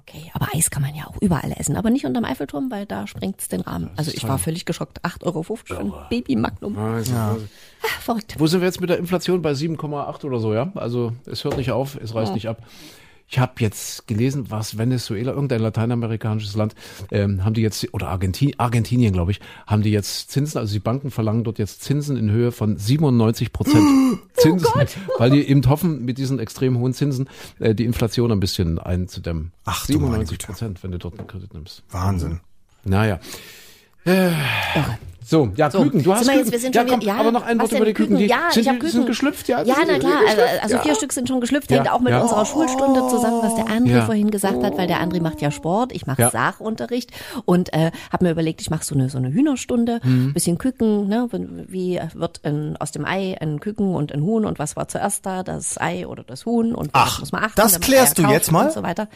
Okay, 0.09 0.31
aber 0.35 0.47
Eis 0.55 0.71
kann 0.71 0.83
man 0.83 0.95
ja 0.95 1.07
auch 1.09 1.21
überall 1.21 1.53
essen, 1.57 1.77
aber 1.77 1.91
nicht 1.91 2.07
unterm 2.07 2.25
Eiffelturm, 2.25 2.71
weil 2.71 2.87
da 2.87 3.09
sprengt 3.09 3.51
den 3.51 3.63
Rahmen. 3.63 3.91
Also 3.97 4.13
ich 4.15 4.27
war 4.29 4.39
völlig 4.39 4.65
geschockt. 4.65 5.05
8,50 5.05 5.25
Euro 5.25 5.43
für 5.43 5.79
ein 5.79 5.93
Baby 6.11 6.37
Magnum. 6.37 6.77
Ja. 6.77 7.37
Ach, 7.83 8.01
verrückt. 8.01 8.37
Wo 8.39 8.47
sind 8.47 8.61
wir 8.61 8.67
jetzt 8.67 8.81
mit 8.81 8.89
der 8.89 8.99
Inflation? 8.99 9.43
Bei 9.43 9.51
7,8 9.51 10.25
oder 10.25 10.39
so, 10.39 10.55
ja? 10.55 10.71
Also 10.77 11.13
es 11.27 11.43
hört 11.43 11.57
nicht 11.57 11.73
auf, 11.73 11.97
es 11.97 12.15
reißt 12.15 12.31
oh. 12.31 12.35
nicht 12.35 12.49
ab. 12.49 12.63
Ich 13.29 13.39
habe 13.41 13.55
jetzt 13.59 14.07
gelesen, 14.07 14.51
was 14.51 14.79
Venezuela, 14.79 15.33
irgendein 15.33 15.61
lateinamerikanisches 15.61 16.55
Land, 16.55 16.75
ähm, 17.11 17.45
haben 17.45 17.55
die 17.55 17.63
jetzt, 17.63 17.93
oder 17.93 18.09
Argentin, 18.09 18.55
Argentinien, 18.59 19.13
glaube 19.13 19.33
ich, 19.33 19.41
haben 19.67 19.83
die 19.83 19.91
jetzt 19.91 20.31
Zinsen, 20.31 20.59
also 20.59 20.73
die 20.73 20.79
Banken 20.79 21.11
verlangen 21.11 21.43
dort 21.43 21.59
jetzt 21.59 21.83
Zinsen 21.83 22.17
in 22.17 22.31
Höhe 22.31 22.53
von 22.53 22.77
97 22.79 23.53
Prozent 23.53 23.85
oh 23.85 24.19
Zinsen, 24.35 24.69
oh 24.75 24.81
weil 25.19 25.31
die 25.31 25.49
eben 25.49 25.69
hoffen, 25.69 26.05
mit 26.05 26.19
diesen 26.19 26.39
extrem 26.39 26.79
hohen 26.79 26.95
Zinsen 26.95 27.29
äh, 27.59 27.75
die 27.75 27.85
Inflation 27.85 28.31
ein 28.31 28.41
bisschen 28.41 28.79
einzudämmen. 28.79 29.53
Ach, 29.65 29.85
97 29.85 30.39
Prozent, 30.39 30.83
wenn 30.85 30.93
du 30.93 30.99
dort 30.99 31.19
einen 31.19 31.27
Kredit 31.27 31.53
nimmst. 31.53 31.83
Wahnsinn. 31.91 32.41
Naja. 32.85 33.19
Äh, 34.05 34.31
so, 35.29 35.51
ja, 35.57 35.69
so, 35.73 35.83
Küken, 35.83 36.05
du 36.05 36.15
hast 36.15 36.29
Küken. 36.29 36.53
Jetzt, 36.53 36.73
ja, 36.73 36.85
komm, 36.85 37.01
ja, 37.01 37.17
aber 37.17 37.33
noch 37.33 37.43
ein 37.43 37.59
Wort 37.59 37.73
über 37.73 37.85
die 37.85 37.95
Küken. 37.95 38.17
Küken. 38.17 38.19
Die 38.19 38.27
ja, 38.27 38.53
sind, 38.53 38.63
ich 38.63 38.69
habe 38.69 38.79
Küken. 38.79 38.93
sind 38.93 39.07
geschlüpft, 39.07 39.49
ja? 39.49 39.61
Ja, 39.65 39.75
na 39.85 39.99
klar, 39.99 40.21
also, 40.29 40.43
also 40.63 40.79
vier 40.79 40.95
Stück 40.95 41.13
sind 41.13 41.27
schon 41.27 41.41
geschlüpft, 41.41 41.69
hängt 41.73 41.91
auch 41.91 41.99
mit 41.99 42.15
unserer 42.15 42.47
Schulstunde 42.47 43.09
zusammen, 43.09 43.41
was 43.43 43.57
der 43.57 43.65
André 43.65 44.07
vorhin 44.07 44.31
gesagt 44.31 44.63
hat, 44.63 44.79
weil 44.79 44.87
der 44.87 45.03
André 45.03 45.21
macht 45.21 45.43
ja 45.43 45.51
Sport, 45.51 45.93
ich 45.93 46.07
mache 46.07 46.31
Sachunterricht 46.31 47.11
und 47.45 47.73
äh, 47.73 47.91
habe 48.13 48.25
mir 48.25 48.31
überlegt, 48.31 48.61
ich 48.61 48.71
mache 48.71 48.85
so 48.85 48.95
eine 48.95 49.11
so 49.11 49.19
eine 49.19 49.33
Hühnerstunde, 49.33 49.99
mhm. 50.05 50.33
bisschen 50.33 50.59
Küken, 50.59 51.09
ne, 51.09 51.29
wie 51.67 52.01
wird 52.15 52.41
ein, 52.45 52.77
aus 52.77 52.93
dem 52.93 53.05
Ei 53.05 53.37
ein 53.41 53.59
Küken 53.59 53.97
und 53.97 54.13
ein 54.13 54.23
Huhn 54.23 54.45
und 54.45 54.61
was 54.61 54.77
war 54.77 54.87
zuerst 54.87 55.27
da, 55.27 55.43
das 55.43 55.77
Ei 55.81 56.07
oder 56.07 56.23
das 56.23 56.47
Huhn 56.47 56.73
und 56.73 56.95
was 56.95 57.19
muss 57.19 57.33
man 57.33 57.43
achten. 57.43 57.57
Das 57.57 57.81
klärst 57.81 58.19
du 58.19 58.23
jetzt 58.29 58.53
mal? 58.53 58.67
Und 58.67 58.73
so 58.73 58.85
weiter. 58.85 59.09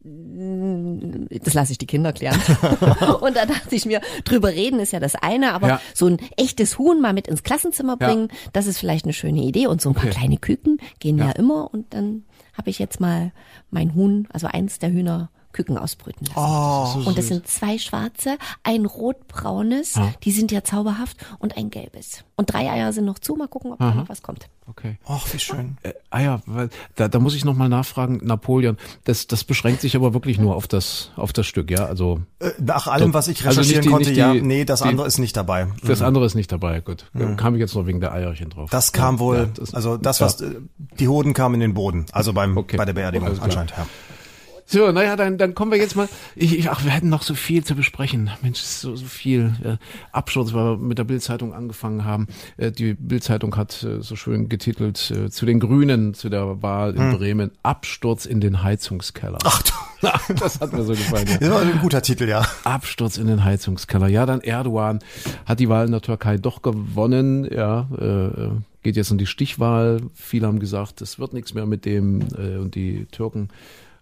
Das 0.00 1.54
lasse 1.54 1.72
ich 1.72 1.78
die 1.78 1.86
Kinder 1.86 2.12
klären. 2.12 2.40
und 3.20 3.36
da 3.36 3.46
dachte 3.46 3.74
ich 3.74 3.84
mir, 3.84 4.00
drüber 4.24 4.48
reden 4.48 4.80
ist 4.80 4.92
ja 4.92 5.00
das 5.00 5.14
eine, 5.16 5.52
aber 5.52 5.68
ja. 5.68 5.80
so 5.94 6.06
ein 6.06 6.18
echtes 6.36 6.78
Huhn 6.78 7.00
mal 7.00 7.12
mit 7.12 7.26
ins 7.26 7.42
Klassenzimmer 7.42 7.96
bringen, 7.96 8.28
ja. 8.30 8.50
das 8.52 8.66
ist 8.66 8.78
vielleicht 8.78 9.04
eine 9.04 9.12
schöne 9.12 9.42
Idee. 9.42 9.66
Und 9.66 9.80
so 9.80 9.90
ein 9.90 9.96
okay. 9.96 10.06
paar 10.06 10.18
kleine 10.18 10.38
Küken 10.38 10.78
gehen 11.00 11.18
ja, 11.18 11.26
ja 11.26 11.32
immer. 11.32 11.72
Und 11.72 11.92
dann 11.94 12.24
habe 12.54 12.70
ich 12.70 12.78
jetzt 12.78 13.00
mal 13.00 13.32
mein 13.70 13.94
Huhn, 13.94 14.28
also 14.32 14.46
eins 14.46 14.78
der 14.78 14.92
Hühner, 14.92 15.30
Küken 15.52 15.78
ausbrüten 15.78 16.26
lassen. 16.26 16.38
Oh, 16.38 17.00
so 17.00 17.08
und 17.08 17.18
das 17.18 17.28
sind 17.28 17.46
zwei 17.48 17.78
schwarze, 17.78 18.36
ein 18.62 18.84
rotbraunes, 18.84 19.94
ja. 19.94 20.12
die 20.22 20.30
sind 20.30 20.52
ja 20.52 20.62
zauberhaft, 20.62 21.16
und 21.38 21.56
ein 21.56 21.70
gelbes. 21.70 22.24
Und 22.36 22.52
drei 22.52 22.70
Eier 22.70 22.92
sind 22.92 23.04
noch 23.04 23.18
zu, 23.18 23.34
mal 23.34 23.48
gucken, 23.48 23.72
ob 23.72 23.80
Aha. 23.80 23.90
da 23.90 23.96
noch 23.96 24.08
was 24.08 24.22
kommt. 24.22 24.48
Okay. 24.66 24.98
Ach, 25.06 25.26
wie 25.32 25.38
schön. 25.38 25.78
Äh, 25.82 25.94
Eier, 26.10 26.42
weil, 26.44 26.68
da, 26.94 27.08
da 27.08 27.18
muss 27.18 27.34
ich 27.34 27.44
nochmal 27.44 27.70
nachfragen, 27.70 28.20
Napoleon, 28.22 28.76
das, 29.04 29.26
das 29.26 29.44
beschränkt 29.44 29.80
sich 29.80 29.96
aber 29.96 30.12
wirklich 30.12 30.38
nur 30.38 30.54
auf 30.54 30.68
das, 30.68 31.10
auf 31.16 31.32
das 31.32 31.46
Stück, 31.46 31.70
ja? 31.70 31.86
Also. 31.86 32.20
Äh, 32.38 32.50
nach 32.58 32.86
allem, 32.86 33.14
was 33.14 33.28
ich 33.28 33.46
also 33.46 33.60
recherchieren 33.60 33.94
also 33.94 34.10
die, 34.10 34.20
konnte, 34.20 34.34
die, 34.34 34.38
ja, 34.40 34.46
nee, 34.46 34.64
das 34.66 34.82
die, 34.82 34.88
andere 34.88 35.06
ist 35.06 35.18
nicht 35.18 35.36
dabei. 35.36 35.68
Das 35.82 36.00
mhm. 36.00 36.06
andere 36.06 36.26
ist 36.26 36.34
nicht 36.34 36.52
dabei, 36.52 36.80
gut. 36.80 37.06
Mhm. 37.14 37.36
Kam 37.36 37.54
ich 37.54 37.60
jetzt 37.60 37.74
noch 37.74 37.86
wegen 37.86 38.00
der 38.00 38.12
Eierchen 38.12 38.50
drauf. 38.50 38.68
Das 38.70 38.92
kam 38.92 39.16
ja, 39.16 39.20
wohl, 39.20 39.36
ja, 39.36 39.46
das, 39.46 39.74
also 39.74 39.96
das, 39.96 40.20
was, 40.20 40.40
ja. 40.40 40.48
die 41.00 41.08
Hoden 41.08 41.32
kamen 41.32 41.54
in 41.54 41.60
den 41.60 41.74
Boden, 41.74 42.04
also 42.12 42.34
beim, 42.34 42.56
okay. 42.58 42.76
bei 42.76 42.84
der 42.84 42.92
Beerdigung 42.92 43.40
anscheinend, 43.40 43.72
ja. 43.76 43.86
So, 44.70 44.92
naja, 44.92 45.16
dann, 45.16 45.38
dann 45.38 45.54
kommen 45.54 45.72
wir 45.72 45.78
jetzt 45.78 45.96
mal. 45.96 46.10
Ich, 46.36 46.58
ich, 46.58 46.70
ach, 46.70 46.84
wir 46.84 46.90
hätten 46.90 47.08
noch 47.08 47.22
so 47.22 47.34
viel 47.34 47.64
zu 47.64 47.74
besprechen. 47.74 48.30
Mensch, 48.42 48.60
so, 48.60 48.94
so 48.96 49.06
viel 49.06 49.54
äh, 49.64 49.76
Absturz, 50.12 50.52
weil 50.52 50.64
wir 50.64 50.76
mit 50.76 50.98
der 50.98 51.04
Bildzeitung 51.04 51.54
angefangen 51.54 52.04
haben. 52.04 52.26
Äh, 52.58 52.70
die 52.70 52.92
Bildzeitung 52.92 53.56
hat 53.56 53.82
äh, 53.82 54.02
so 54.02 54.14
schön 54.14 54.50
getitelt 54.50 55.10
äh, 55.10 55.30
zu 55.30 55.46
den 55.46 55.58
Grünen, 55.58 56.12
zu 56.12 56.28
der 56.28 56.60
Wahl 56.60 56.94
in 56.94 57.00
hm. 57.00 57.16
Bremen, 57.16 57.50
Absturz 57.62 58.26
in 58.26 58.42
den 58.42 58.62
Heizungskeller. 58.62 59.38
Ach 59.42 59.62
du. 59.62 59.72
das 60.34 60.60
hat 60.60 60.74
mir 60.74 60.84
so 60.84 60.92
gefallen. 60.92 61.26
Ja. 61.40 61.50
War 61.50 61.62
ein 61.62 61.80
guter 61.80 62.02
Titel, 62.02 62.28
ja. 62.28 62.46
Absturz 62.64 63.16
in 63.16 63.26
den 63.26 63.44
Heizungskeller. 63.44 64.08
Ja, 64.08 64.26
dann 64.26 64.42
Erdogan 64.42 64.98
hat 65.46 65.60
die 65.60 65.70
Wahl 65.70 65.86
in 65.86 65.92
der 65.92 66.02
Türkei 66.02 66.36
doch 66.36 66.60
gewonnen. 66.60 67.50
Ja, 67.50 67.88
äh, 67.98 68.26
äh 68.26 68.50
geht 68.82 68.96
jetzt 68.96 69.10
um 69.10 69.18
die 69.18 69.26
Stichwahl. 69.26 70.00
Viele 70.14 70.46
haben 70.46 70.60
gesagt, 70.60 71.00
es 71.00 71.18
wird 71.18 71.32
nichts 71.32 71.52
mehr 71.52 71.66
mit 71.66 71.84
dem 71.84 72.22
äh, 72.36 72.58
und 72.58 72.74
die 72.74 73.06
Türken 73.06 73.48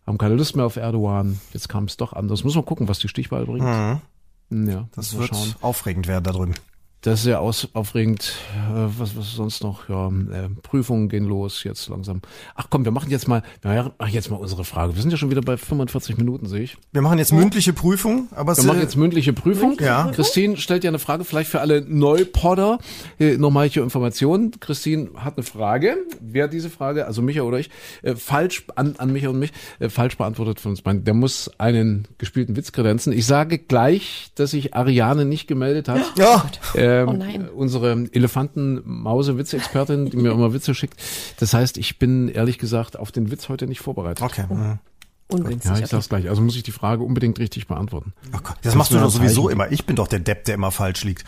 haben 0.07 0.19
keine 0.19 0.35
Lust 0.35 0.57
mehr 0.57 0.65
auf 0.65 0.77
Erdogan. 0.77 1.41
Jetzt 1.53 1.69
kam 1.69 1.85
es 1.85 1.97
doch 1.97 2.13
anders. 2.13 2.45
Muss 2.45 2.55
man 2.55 2.65
gucken, 2.65 2.89
was 2.89 2.99
die 2.99 3.09
Stichwahl 3.09 3.45
bringt. 3.47 3.65
Mhm. 4.51 4.69
Ja, 4.69 4.89
das 4.95 5.17
wird 5.19 5.29
schauen. 5.29 5.55
aufregend 5.61 6.07
werden 6.07 6.25
da 6.25 6.33
drüben. 6.33 6.55
Das 7.07 7.21
ist 7.21 7.23
sehr 7.23 7.41
aus, 7.41 7.69
aufregend. 7.73 8.33
Äh, 8.69 8.89
was, 8.99 9.17
was 9.17 9.33
sonst 9.33 9.63
noch? 9.63 9.89
Ja, 9.89 10.09
äh, 10.09 10.49
Prüfungen 10.61 11.09
gehen 11.09 11.25
los 11.25 11.63
jetzt 11.63 11.89
langsam. 11.89 12.21
Ach 12.57 12.67
komm, 12.69 12.85
wir 12.85 12.91
machen 12.91 13.11
jetzt 13.11 13.29
mal, 13.29 13.45
wir 13.63 13.93
machen 13.97 14.13
jetzt 14.13 14.29
mal 14.29 14.39
unsere 14.39 14.65
Frage. 14.65 14.97
Wir 14.97 15.03
sind 15.03 15.13
ja 15.13 15.17
schon 15.17 15.31
wieder 15.31 15.41
bei 15.41 15.57
45 15.57 16.19
Minuten, 16.19 16.49
sehe 16.49 16.63
ich. 16.63 16.77
Wir 16.91 17.03
machen 17.03 17.19
jetzt 17.19 17.33
mündliche 17.33 17.73
Prüfung, 17.73 18.27
aber 18.35 18.57
wir 18.57 18.65
machen 18.65 18.81
jetzt 18.81 18.97
mündliche 18.97 19.33
Prüfung. 19.33 19.77
Ja. 19.79 20.11
Christine 20.17 20.57
stellt 20.57 20.83
ja 20.83 20.91
eine 20.91 20.99
Frage, 20.99 21.23
vielleicht 21.23 21.49
für 21.49 21.61
alle 21.61 21.81
Neupodder. 21.83 22.81
Äh, 23.21 23.37
nochmal 23.37 23.69
hier 23.69 23.85
Informationen. 23.85 24.59
Christine 24.59 25.11
hat 25.15 25.37
eine 25.37 25.45
Frage. 25.45 25.99
Wer 26.21 26.49
diese 26.49 26.71
Frage, 26.71 27.07
also 27.07 27.23
Micha 27.23 27.43
oder 27.43 27.61
ich, 27.61 27.71
falsch 28.17 28.65
an, 28.75 28.97
an 28.99 29.13
Micha 29.13 29.29
und 29.29 29.39
mich, 29.39 29.53
falsch 29.91 30.19
beantwortet 30.19 30.59
von 30.59 30.73
uns 30.73 30.83
beiden, 30.83 31.05
der 31.05 31.15
muss 31.15 31.53
einen 31.59 32.09
gespielten 32.19 32.57
Witz 32.57 32.73
kredenzen. 32.73 33.13
Ich 33.13 33.27
sage 33.27 33.59
gleich, 33.59 34.33
dass 34.35 34.51
sich 34.51 34.75
Ariane 34.75 35.25
nicht 35.25 35.47
gemeldet 35.47 35.89
hat. 35.89 36.03
Ja. 36.17 36.51
Äh, 36.75 36.96
ähm, 37.03 37.09
oh 37.09 37.13
nein. 37.13 37.49
unsere 37.49 38.07
Elefanten-Mause-Witzexpertin, 38.13 40.11
die 40.11 40.17
mir 40.17 40.33
immer 40.33 40.53
Witze 40.53 40.75
schickt. 40.75 41.01
Das 41.39 41.55
heißt, 41.55 41.79
ich 41.79 41.99
bin 41.99 42.29
ehrlich 42.29 42.59
gesagt 42.59 42.99
auf 42.99 43.13
den 43.13 43.31
Witz 43.31 43.49
heute 43.49 43.67
nicht 43.67 43.81
vorbereitet. 43.81 44.25
Okay. 44.25 44.45
Mhm. 44.49 44.79
Ungünstig. 45.29 45.73
Ja, 45.73 45.79
ich 45.79 45.87
sag's 45.87 46.09
gleich. 46.09 46.29
Also 46.29 46.41
muss 46.41 46.55
ich 46.57 46.63
die 46.63 46.73
Frage 46.73 47.03
unbedingt 47.03 47.39
richtig 47.39 47.67
beantworten. 47.67 48.13
Oh 48.29 48.39
Gott, 48.43 48.57
das, 48.57 48.59
das 48.63 48.75
machst 48.77 48.93
du 48.93 48.99
doch 48.99 49.11
sowieso 49.11 49.49
immer. 49.49 49.73
Ich 49.73 49.85
bin 49.85 49.97
doch 49.97 50.07
der 50.07 50.21
Depp, 50.21 50.45
der 50.45 50.55
immer 50.55 50.71
falsch 50.71 51.03
liegt. 51.05 51.25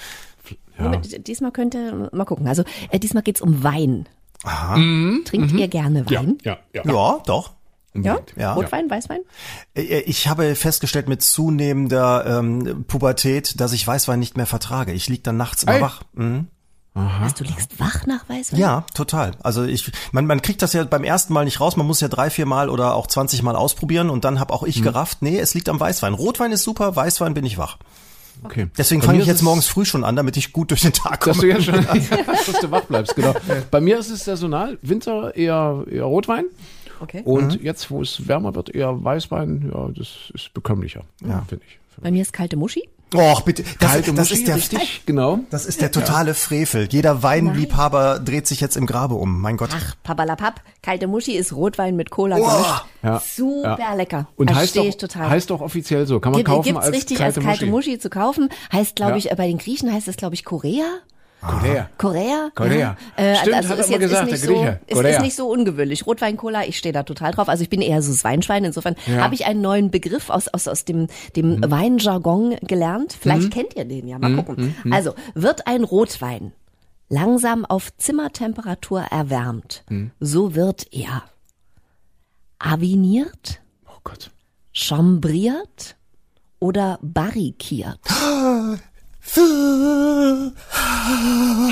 Ja. 0.79 0.97
Diesmal 0.97 1.51
könnte, 1.51 2.09
mal 2.12 2.25
gucken. 2.25 2.47
Also 2.47 2.62
äh, 2.91 3.01
diesmal 3.01 3.25
geht's 3.25 3.41
um 3.41 3.64
Wein. 3.64 4.09
Aha. 4.45 4.77
Mhm. 4.77 5.23
Trinkt 5.25 5.53
mhm. 5.53 5.59
ihr 5.59 5.69
gerne 5.69 6.09
Wein? 6.09 6.39
Ja, 6.45 6.59
ja, 6.73 6.83
ja. 6.85 6.93
ja 6.93 7.23
doch. 7.27 7.55
Ja? 8.05 8.18
ja? 8.36 8.55
Rotwein, 8.55 8.90
Weißwein? 8.90 9.20
Äh, 9.74 9.82
äh, 9.82 10.01
ich 10.01 10.28
habe 10.28 10.55
festgestellt 10.55 11.09
mit 11.09 11.22
zunehmender 11.22 12.38
ähm, 12.38 12.84
Pubertät, 12.86 13.61
dass 13.61 13.72
ich 13.72 13.86
Weißwein 13.86 14.18
nicht 14.18 14.36
mehr 14.36 14.46
vertrage. 14.46 14.92
Ich 14.92 15.09
lieg 15.09 15.24
dann 15.24 15.36
nachts 15.36 15.62
immer 15.62 15.74
Ey. 15.74 15.80
wach. 15.80 16.03
Mhm. 16.14 16.49
Aha. 16.94 17.24
Was, 17.24 17.34
du 17.34 17.44
liegst 17.44 17.78
wach 17.78 18.07
nach 18.07 18.28
Weißwein? 18.28 18.59
Ja, 18.59 18.84
total. 18.94 19.32
Also 19.42 19.64
ich, 19.64 19.92
man, 20.11 20.26
man 20.26 20.42
kriegt 20.42 20.62
das 20.62 20.72
ja 20.72 20.82
beim 20.84 21.05
ersten 21.05 21.32
Mal 21.32 21.44
nicht 21.44 21.61
raus. 21.61 21.76
Man 21.76 21.86
muss 21.86 22.01
ja 22.01 22.09
drei, 22.09 22.28
vier 22.28 22.46
Mal 22.46 22.68
oder 22.68 22.94
auch 22.94 23.07
20 23.07 23.42
Mal 23.42 23.55
ausprobieren 23.55 24.11
und 24.11 24.24
dann 24.24 24.40
habe 24.40 24.53
auch 24.53 24.64
ich 24.64 24.80
mhm. 24.80 24.84
gerafft, 24.84 25.22
nee, 25.22 25.38
es 25.38 25.55
liegt 25.55 25.68
am 25.68 25.78
Weißwein. 25.78 26.14
Rotwein 26.14 26.51
ist 26.51 26.64
super, 26.64 26.96
Weißwein 26.96 27.34
bin 27.34 27.44
ich 27.44 27.57
wach. 27.57 27.78
Okay. 28.44 28.68
Deswegen 28.76 29.03
fange 29.03 29.20
ich 29.20 29.26
jetzt 29.26 29.42
morgens 29.42 29.66
früh 29.66 29.84
schon 29.84 30.05
an, 30.05 30.14
damit 30.14 30.36
ich 30.36 30.53
gut 30.53 30.70
durch 30.70 30.82
den 30.82 30.92
Tag 30.92 31.20
komme. 31.20 31.34
Dass 31.34 31.40
du, 31.40 31.49
ja 31.49 31.61
schon, 31.61 31.74
dass 32.46 32.61
du 32.61 32.70
wach 32.70 32.82
bleibst, 32.82 33.16
genau. 33.16 33.34
Bei 33.70 33.80
mir 33.80 33.99
ist 33.99 34.11
es 34.11 34.24
saisonal. 34.24 34.78
Winter 34.82 35.34
eher, 35.34 35.84
eher 35.90 36.05
Rotwein. 36.05 36.44
Okay. 37.01 37.22
Und 37.24 37.59
mhm. 37.59 37.64
jetzt, 37.64 37.90
wo 37.90 38.03
es 38.03 38.28
wärmer 38.28 38.55
wird, 38.55 38.74
eher 38.74 39.03
Weißwein, 39.03 39.70
ja, 39.72 39.88
das 39.94 40.30
ist 40.34 40.53
bekömmlicher, 40.55 41.05
ja. 41.26 41.44
finde 41.49 41.64
ich. 41.66 41.78
Bei 42.01 42.11
mir 42.11 42.22
ist 42.22 42.32
kalte 42.32 42.57
Muschi. 42.57 42.88
Och, 43.14 43.40
bitte. 43.40 43.62
Das, 43.80 43.92
Kalte 43.92 44.12
das 44.12 44.28
Muschi, 44.28 44.40
ist 44.40 44.49
der, 44.49 44.57
richtig, 44.57 45.03
genau. 45.07 45.40
Das 45.49 45.64
ist 45.64 45.80
der 45.80 45.90
totale 45.90 46.34
Frevel. 46.34 46.88
Jeder 46.90 47.22
Weinliebhaber 47.22 48.16
Nein. 48.16 48.24
dreht 48.26 48.46
sich 48.46 48.61
jetzt 48.61 48.76
im 48.76 48.84
Grabe 48.84 49.14
um. 49.14 49.40
Mein 49.40 49.57
Gott. 49.57 49.70
Ach, 49.72 49.94
papalapap. 50.03 50.61
Kalte 50.82 51.07
Muschi 51.07 51.32
ist 51.32 51.55
Rotwein 51.55 51.96
mit 51.96 52.11
Cola 52.11 52.36
oh. 52.36 52.40
gemischt. 52.40 52.84
Ja. 53.03 53.22
Super 53.24 53.78
ja. 53.80 53.94
lecker. 53.94 54.28
Und 54.36 54.55
heißt 54.55 54.76
doch, 54.76 54.94
total. 54.94 55.30
heißt 55.30 55.49
doch 55.49 55.62
offiziell 55.62 56.07
so. 56.07 56.20
Kann 56.20 56.32
man 56.32 56.40
Gibt, 56.40 56.49
kaufen 56.51 56.64
gibt's 56.64 56.84
als 56.84 56.94
richtig 56.94 57.18
kalte 57.18 57.38
als 57.38 57.46
kalte 57.46 57.66
Muschi. 57.66 57.90
Muschi 57.92 57.99
zu 57.99 58.11
kaufen. 58.11 58.51
Heißt, 58.72 58.96
glaube 58.96 59.16
ich, 59.16 59.30
bei 59.30 59.46
den 59.46 59.57
Griechen 59.57 59.90
heißt 59.90 60.07
es, 60.09 60.16
glaube 60.16 60.34
ich, 60.34 60.44
Korea. 60.44 60.84
Korea. 61.41 61.89
Korea? 61.99 62.51
Korea. 62.55 62.78
Ja. 62.78 62.97
Äh, 63.16 63.36
Stimmt, 63.36 63.57
also 63.57 63.74
ist 63.74 63.91
jetzt 63.91 64.01
gesagt, 64.01 64.32
ist 64.32 64.49
nicht, 64.49 64.57
so, 64.57 65.01
ist, 65.03 65.05
ist 65.05 65.20
nicht 65.20 65.36
so 65.36 65.49
ungewöhnlich. 65.49 66.07
Rotwein, 66.07 66.36
Cola, 66.36 66.64
ich 66.64 66.78
stehe 66.78 66.93
da 66.93 67.05
total 67.05 67.32
drauf. 67.32 67.49
Also 67.49 67.62
ich 67.62 67.70
bin 67.70 67.80
eher 67.80 68.03
so 68.03 68.11
das 68.11 68.24
Weinschwein. 68.24 68.64
Insofern 68.64 68.97
ja. 69.07 69.18
habe 69.18 69.34
ich 69.34 69.47
einen 69.47 69.61
neuen 69.61 69.91
Begriff 69.91 70.30
aus, 70.30 70.49
aus, 70.49 70.66
aus 70.66 70.84
dem, 70.84 71.07
dem 71.36 71.57
mhm. 71.57 71.70
Weinjargon 71.70 72.57
gelernt. 72.62 73.16
Vielleicht 73.18 73.45
mhm. 73.45 73.51
kennt 73.51 73.76
ihr 73.76 73.84
den 73.84 74.09
ja. 74.09 74.18
Mal 74.18 74.30
mhm. 74.30 74.36
gucken. 74.36 74.74
Mhm. 74.82 74.93
Also, 74.93 75.14
wird 75.34 75.66
ein 75.68 75.84
Rotwein 75.84 76.53
langsam 77.09 77.64
auf 77.64 77.97
Zimmertemperatur 77.97 79.01
erwärmt, 79.01 79.84
mhm. 79.89 80.11
so 80.20 80.55
wird 80.55 80.93
er 80.93 81.22
aviniert, 82.59 83.61
oh 83.86 83.99
Gott. 84.05 84.30
chambriert 84.72 85.97
oder 86.61 86.99
barrikiert. 87.03 88.01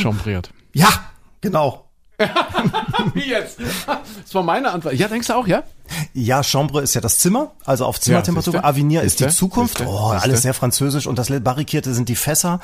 Chambriert. 0.00 0.50
Ja, 0.72 0.88
genau. 1.40 1.88
Wie 3.14 3.28
jetzt? 3.28 3.60
Das 3.60 4.34
war 4.34 4.42
meine 4.42 4.70
Antwort. 4.70 4.94
Ja, 4.94 5.08
denkst 5.08 5.26
du 5.26 5.34
auch, 5.34 5.46
ja? 5.46 5.62
Ja, 6.14 6.42
Chambre 6.42 6.82
ist 6.82 6.94
ja 6.94 7.00
das 7.00 7.18
Zimmer, 7.18 7.52
also 7.64 7.84
auf 7.84 8.00
Zimmertemperatur. 8.00 8.54
Ja, 8.54 8.64
Avenir 8.64 9.02
ist 9.02 9.20
die 9.20 9.28
Zukunft. 9.28 9.78
Siehste? 9.78 9.92
Oh, 9.92 10.08
alles 10.08 10.42
sehr 10.42 10.54
französisch 10.54 11.06
und 11.06 11.18
das 11.18 11.28
Barrikierte 11.40 11.94
sind 11.94 12.08
die 12.08 12.16
Fässer. 12.16 12.60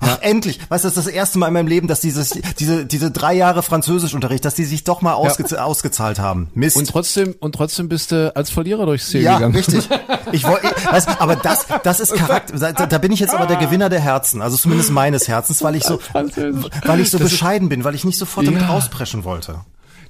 Ach, 0.00 0.06
ja. 0.06 0.18
endlich. 0.20 0.60
Weißt 0.68 0.84
du, 0.84 0.88
das 0.88 0.96
ist 0.96 1.06
das 1.06 1.12
erste 1.12 1.38
Mal 1.38 1.48
in 1.48 1.54
meinem 1.54 1.66
Leben, 1.66 1.88
dass 1.88 2.00
dieses, 2.00 2.30
diese, 2.58 2.86
diese 2.86 3.10
drei 3.10 3.34
Jahre 3.34 3.62
Französischunterricht, 3.62 4.44
dass 4.44 4.54
die 4.54 4.64
sich 4.64 4.84
doch 4.84 5.00
mal 5.00 5.14
ausge 5.14 5.44
ja. 5.48 5.64
ausgezahlt 5.64 6.18
haben. 6.18 6.50
Mist. 6.54 6.76
Und 6.76 6.88
trotzdem, 6.88 7.34
und 7.40 7.54
trotzdem 7.54 7.88
bist 7.88 8.12
du 8.12 8.34
als 8.34 8.50
Verlierer 8.50 8.86
durchs 8.86 9.08
Ziel 9.08 9.22
ja, 9.22 9.34
gegangen. 9.34 9.54
Ja, 9.54 9.58
richtig. 9.58 9.88
Ich 10.32 10.44
wollte, 10.44 10.66
weißt, 10.90 11.20
aber 11.20 11.36
das, 11.36 11.66
das 11.82 12.00
ist 12.00 12.14
Charakter, 12.14 12.56
da, 12.56 12.86
da, 12.86 12.98
bin 12.98 13.12
ich 13.12 13.20
jetzt 13.20 13.34
aber 13.34 13.46
der 13.46 13.56
Gewinner 13.56 13.90
der 13.90 14.00
Herzen, 14.00 14.40
also 14.40 14.56
zumindest 14.56 14.90
meines 14.90 15.28
Herzens, 15.28 15.62
weil 15.62 15.76
ich 15.76 15.84
so, 15.84 16.00
weil 16.12 17.00
ich 17.00 17.10
so 17.10 17.18
bescheiden 17.18 17.68
bin, 17.68 17.84
weil 17.84 17.94
ich 17.94 18.04
nicht 18.04 18.18
sofort 18.18 18.46
damit 18.46 18.66
rauspreschen 18.66 19.24
wollte. 19.24 19.60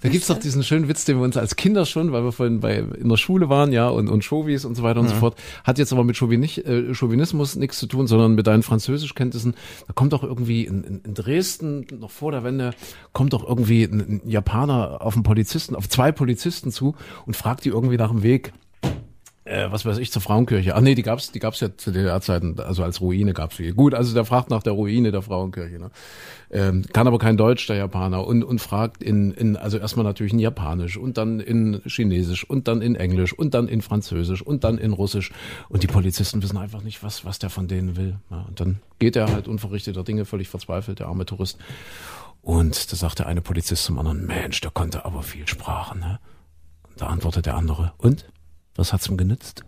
Da 0.03 0.09
gibt's 0.09 0.27
doch 0.27 0.39
diesen 0.39 0.65
schönen 0.65 0.89
Witz, 0.89 1.05
den 1.05 1.19
wir 1.19 1.25
uns 1.25 1.37
als 1.37 1.55
Kinder 1.55 1.87
schon, 1.87 2.11
weil 2.11 2.25
wir 2.25 2.33
vorhin 2.33 2.59
bei, 2.59 2.79
in 2.79 3.09
der 3.09 3.17
Schule 3.17 3.49
waren, 3.49 3.73
ja, 3.73 3.89
und, 3.89 4.09
und 4.09 4.25
Chauvis 4.25 4.65
und 4.65 4.75
so 4.75 4.83
weiter 4.83 4.99
und 4.99 5.09
so 5.09 5.15
mhm. 5.15 5.21
fort, 5.21 5.37
hat 5.63 5.79
jetzt 5.79 5.93
aber 5.93 6.03
mit 6.03 6.17
Chauvinis, 6.17 6.59
äh, 6.59 6.93
Chauvinismus 6.93 7.55
nichts 7.55 7.79
zu 7.79 7.87
tun, 7.87 8.09
sondern 8.09 8.35
mit 8.35 8.49
deinen 8.49 8.65
Französischkenntnissen. 8.65 9.55
Da 9.87 9.93
kommt 9.93 10.13
doch 10.13 10.25
irgendwie 10.25 10.65
in, 10.65 10.83
in, 10.83 11.01
in 11.03 11.15
Dresden, 11.15 11.87
noch 12.01 12.11
vor 12.11 12.33
der 12.33 12.43
Wende, 12.43 12.75
kommt 13.13 13.33
doch 13.33 13.47
irgendwie 13.49 13.85
ein, 13.85 14.21
ein 14.25 14.29
Japaner 14.29 15.03
auf 15.03 15.15
einen 15.15 15.23
Polizisten, 15.23 15.77
auf 15.77 15.89
zwei 15.89 16.11
Polizisten 16.11 16.73
zu 16.73 16.97
und 17.25 17.37
fragt 17.37 17.65
die 17.65 17.69
irgendwie 17.69 17.97
nach 17.97 18.11
dem 18.11 18.25
Weg 18.25 18.53
äh, 19.45 19.71
was 19.71 19.85
weiß 19.85 19.99
ich, 19.99 20.13
zur 20.13 20.23
Frauenkirche. 20.23 20.75
Ach 20.75 20.81
nee, 20.81 20.95
die 20.95 21.03
gab's, 21.03 21.33
die 21.33 21.41
gab's 21.41 21.61
ja 21.61 21.77
zu 21.77 21.91
der 21.91 22.21
Zeiten, 22.21 22.59
also 22.61 22.85
als 22.85 23.01
Ruine 23.01 23.33
gab's 23.33 23.57
die. 23.57 23.71
Gut, 23.71 23.95
also 23.95 24.15
der 24.15 24.25
fragt 24.25 24.51
nach 24.51 24.63
der 24.63 24.75
Ruine 24.75 25.11
der 25.11 25.23
Frauenkirche, 25.23 25.79
ne? 25.79 25.91
ähm, 26.51 26.85
kann 26.93 27.07
aber 27.07 27.19
kein 27.19 27.37
Deutsch, 27.37 27.67
der 27.67 27.77
Japaner, 27.77 28.27
und, 28.27 28.45
und 28.45 28.61
fragt 28.61 29.03
in, 29.03 29.33
in, 29.33 29.57
also 29.57 29.79
erstmal 29.79 30.05
natürlich 30.05 30.33
in 30.33 30.39
Japanisch 30.39 30.97
und 30.97 31.19
dann 31.19 31.41
in 31.41 31.81
Chinesisch 31.87 32.49
und 32.49 32.69
dann 32.69 32.83
in 32.83 32.95
Englisch 32.95 33.33
und 33.33 33.55
dann 33.55 33.69
in 33.69 33.83
Französisch 33.83 34.43
und 34.43 34.63
dann 34.63 34.79
in 34.79 34.93
Russisch. 34.93 35.33
Und 35.69 35.83
die 35.83 35.89
Polizisten 35.89 36.43
wissen 36.43 36.59
einfach 36.59 36.83
nicht, 36.83 37.03
was, 37.03 37.25
was 37.25 37.39
der 37.39 37.51
von 37.51 37.67
denen 37.69 37.97
will. 37.97 38.17
Ja, 38.31 38.45
und 38.49 38.61
dann 38.61 38.81
geht 38.99 39.17
er 39.17 39.33
halt 39.33 39.49
unverrichteter 39.49 40.05
Dinge, 40.05 40.25
völlig 40.25 40.49
verzweifelt, 40.49 41.01
der 41.01 41.09
arme 41.09 41.27
Tourist. 41.27 41.59
Und 42.43 42.93
da 42.93 42.97
sagt 42.97 43.21
der 43.21 43.27
eine 43.27 43.41
Polizist 43.41 43.85
zum 43.85 43.99
anderen, 43.99 44.27
Mensch, 44.27 44.61
der 44.61 44.71
konnte 44.71 45.05
aber 45.05 45.23
viel 45.23 45.49
Sprachen, 45.49 46.01
ne? 46.01 46.21
Und 46.89 47.01
da 47.01 47.07
antwortet 47.07 47.47
der 47.47 47.57
andere, 47.57 47.93
und? 47.99 48.27
Was 48.77 48.93
hat's 48.93 49.09
ihm 49.09 49.17
genützt? 49.17 49.63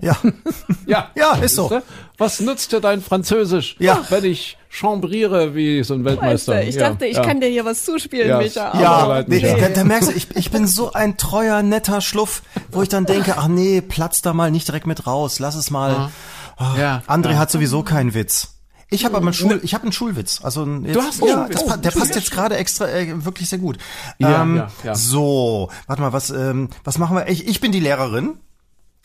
Ja. 0.00 0.16
ja. 0.86 1.10
Ja, 1.14 1.34
ist 1.36 1.54
so. 1.54 1.82
Was 2.18 2.40
nützt 2.40 2.72
dir 2.72 2.80
dein 2.80 3.00
Französisch? 3.00 3.76
Ja. 3.78 4.04
Wenn 4.08 4.24
ich 4.24 4.58
chambriere 4.68 5.54
wie 5.54 5.82
so 5.82 5.94
ein 5.94 6.04
Weltmeister. 6.04 6.54
Weißt 6.54 6.64
du, 6.64 6.68
ich 6.68 6.76
dachte, 6.76 7.06
ich 7.06 7.16
ja. 7.16 7.22
kann 7.22 7.40
dir 7.40 7.48
hier 7.48 7.64
was 7.64 7.84
zuspielen, 7.84 8.28
ja. 8.28 8.38
Micha. 8.38 8.78
Ja, 8.80 9.24
nee, 9.26 9.40
da, 9.40 9.68
da, 9.68 9.84
merkst 9.84 10.10
du, 10.10 10.14
ich, 10.14 10.36
ich 10.36 10.50
bin 10.50 10.66
so 10.66 10.92
ein 10.92 11.16
treuer, 11.16 11.62
netter 11.62 12.00
Schluff, 12.00 12.42
wo 12.70 12.82
ich 12.82 12.88
dann 12.88 13.06
denke, 13.06 13.36
ach 13.38 13.48
nee, 13.48 13.80
platz 13.80 14.20
da 14.20 14.34
mal 14.34 14.50
nicht 14.50 14.68
direkt 14.68 14.86
mit 14.86 15.06
raus, 15.06 15.38
lass 15.38 15.54
es 15.54 15.70
mal. 15.70 16.10
Ja. 16.58 16.76
ja. 16.76 17.02
André 17.06 17.36
hat 17.36 17.50
sowieso 17.50 17.82
keinen 17.82 18.12
Witz. 18.12 18.55
Ich 18.90 19.04
habe 19.04 19.16
aber 19.16 19.26
einen 19.26 19.34
Schul, 19.34 19.60
ich 19.62 19.74
habe 19.74 19.82
einen 19.82 19.92
Schulwitz. 19.92 20.40
Also 20.44 20.64
jetzt, 20.64 20.94
du 20.94 21.02
hast 21.02 21.20
einen 21.20 21.30
ja, 21.30 21.36
Schulwitz. 21.38 21.64
Das, 21.64 21.80
der 21.80 21.90
passt 21.90 22.14
jetzt 22.14 22.30
gerade 22.30 22.56
extra 22.56 22.88
äh, 22.88 23.24
wirklich 23.24 23.48
sehr 23.48 23.58
gut. 23.58 23.78
Ja, 24.18 24.42
ähm, 24.42 24.56
ja, 24.56 24.70
ja. 24.84 24.94
So, 24.94 25.70
warte 25.86 26.02
mal, 26.02 26.12
was 26.12 26.30
ähm, 26.30 26.68
was 26.84 26.98
machen 26.98 27.16
wir? 27.16 27.28
Ich, 27.28 27.48
ich 27.48 27.60
bin 27.60 27.72
die 27.72 27.80
Lehrerin. 27.80 28.38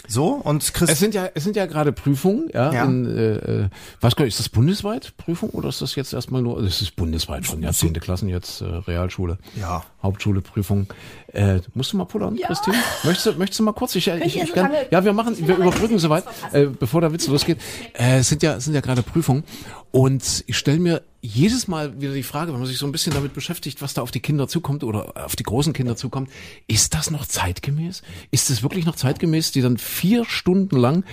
So 0.08 0.30
und 0.30 0.74
Chris. 0.74 0.90
Es 0.90 1.00
sind 1.00 1.14
ja 1.14 1.30
es 1.34 1.44
sind 1.44 1.56
ja 1.56 1.66
gerade 1.68 1.92
Prüfungen, 1.92 2.50
ja. 2.54 2.74
ja. 2.74 2.86
In, 2.86 3.06
äh, 3.06 3.34
äh 3.36 3.70
was 4.00 4.14
ist 4.14 4.40
das 4.40 4.50
bundesweit 4.50 5.16
Prüfung 5.18 5.52
oder 5.52 5.70
ist 5.70 5.82
das 5.82 5.96
jetzt 5.96 6.14
erstmal 6.14 6.42
nur? 6.42 6.60
Es 6.60 6.82
ist 6.82 6.96
bundesweit 6.96 7.46
schon, 7.46 7.62
ja 7.62 7.72
zehnte 7.72 8.00
Klassen 8.00 8.28
jetzt 8.28 8.62
äh, 8.62 8.66
Realschule, 8.66 9.38
ja 9.56 9.84
Hauptschule 10.02 10.42
Prüfung. 10.42 10.88
Äh, 11.34 11.62
musst 11.74 11.94
du 11.94 11.98
mal 11.98 12.06
pullern, 12.06 12.36
ja. 12.36 12.48
Christine? 12.48 12.76
Möchtest 13.04 13.26
du 13.26 13.34
möchtest 13.34 13.60
du 13.60 13.64
mal 13.64 13.72
kurz? 13.72 13.96
Ich, 13.96 14.08
ich, 14.08 14.42
ich 14.42 14.54
kann, 14.54 14.72
ja, 14.90 15.04
wir 15.06 15.14
machen, 15.14 15.36
wir 15.48 15.56
überbrücken 15.56 15.98
soweit, 15.98 16.26
äh, 16.52 16.66
bevor 16.66 17.02
der 17.02 17.14
Witz 17.14 17.28
losgeht. 17.28 17.58
Äh, 17.94 18.20
es 18.20 18.30
sind 18.30 18.44
ja 18.44 18.56
es 18.56 18.66
sind 18.66 18.74
ja 18.74 18.82
gerade 18.82 19.02
Prüfungen 19.02 19.44
und 19.92 20.44
ich 20.48 20.58
stelle 20.58 20.80
mir 20.80 21.04
jedes 21.24 21.68
Mal 21.68 22.02
wieder 22.02 22.14
die 22.14 22.24
Frage, 22.24 22.52
wenn 22.52 22.60
man 22.60 22.68
sich 22.68 22.80
so 22.80 22.86
ein 22.88 22.92
bisschen 22.92 23.14
damit 23.14 23.34
beschäftigt, 23.34 23.82
was 23.82 23.94
da 23.94 24.02
auf 24.02 24.10
die 24.10 24.22
Kinder 24.22 24.48
zukommt 24.48 24.84
oder 24.84 25.14
auf 25.24 25.36
die 25.36 25.44
großen 25.44 25.72
Kinder 25.72 25.96
zukommt, 25.96 26.30
ist 26.68 26.96
das 26.96 27.12
noch 27.12 27.28
zeitgemäß? 27.28 28.02
Ist 28.32 28.50
es 28.50 28.64
wirklich 28.64 28.86
noch 28.86 28.96
zeitgemäß, 28.96 29.52
die 29.52 29.62
dann 29.62 29.78
vier 29.78 30.26
Stunden 30.26 30.78
lang 30.78 31.04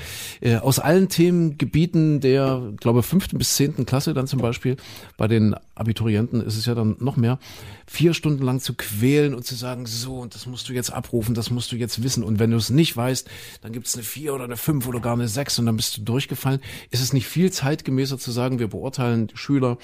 äh, 0.41 0.57
aus 0.57 0.79
allen 0.79 1.11
Themengebieten 1.11 2.21
der, 2.21 2.73
glaube 2.79 3.03
fünften 3.03 3.37
bis 3.37 3.55
zehnten 3.55 3.85
Klasse 3.85 4.14
dann 4.14 4.27
zum 4.27 4.41
Beispiel, 4.41 4.77
bei 5.19 5.29
den 5.29 5.55
Abiturienten 5.75 6.41
ist 6.41 6.57
es 6.57 6.64
ja 6.64 6.75
dann 6.75 6.97
noch 7.01 7.16
mehr, 7.16 7.39
vier 7.87 8.14
Stunden 8.14 8.43
lang 8.43 8.61
zu 8.61 8.75
quälen 8.75 9.35
und 9.35 9.45
zu 9.45 9.57
sagen, 9.57 9.85
so, 9.85 10.07
und 10.14 10.34
das 10.34 10.46
musst 10.46 10.68
du 10.68 10.72
jetzt 10.72 10.92
abrufen, 10.92 11.34
das 11.34 11.50
musst 11.50 11.72
du 11.72 11.76
jetzt 11.76 12.02
wissen. 12.02 12.22
Und 12.22 12.38
wenn 12.38 12.50
du 12.50 12.56
es 12.56 12.70
nicht 12.70 12.96
weißt, 12.96 13.28
dann 13.62 13.72
gibt 13.72 13.86
es 13.86 13.94
eine 13.94 14.04
vier 14.04 14.34
oder 14.34 14.44
eine 14.44 14.56
fünf 14.56 14.86
oder 14.86 15.00
gar 15.00 15.14
eine 15.14 15.28
sechs 15.28 15.59
und 15.59 15.66
dann 15.66 15.76
bist 15.76 15.96
du 15.96 16.02
durchgefallen. 16.02 16.61
Ist 16.90 17.02
es 17.02 17.12
nicht 17.12 17.26
viel 17.26 17.50
zeitgemäßer 17.50 18.18
zu 18.18 18.30
sagen, 18.30 18.59
wir 18.59 18.68
beurteilen 18.68 19.28
Schüler 19.34 19.78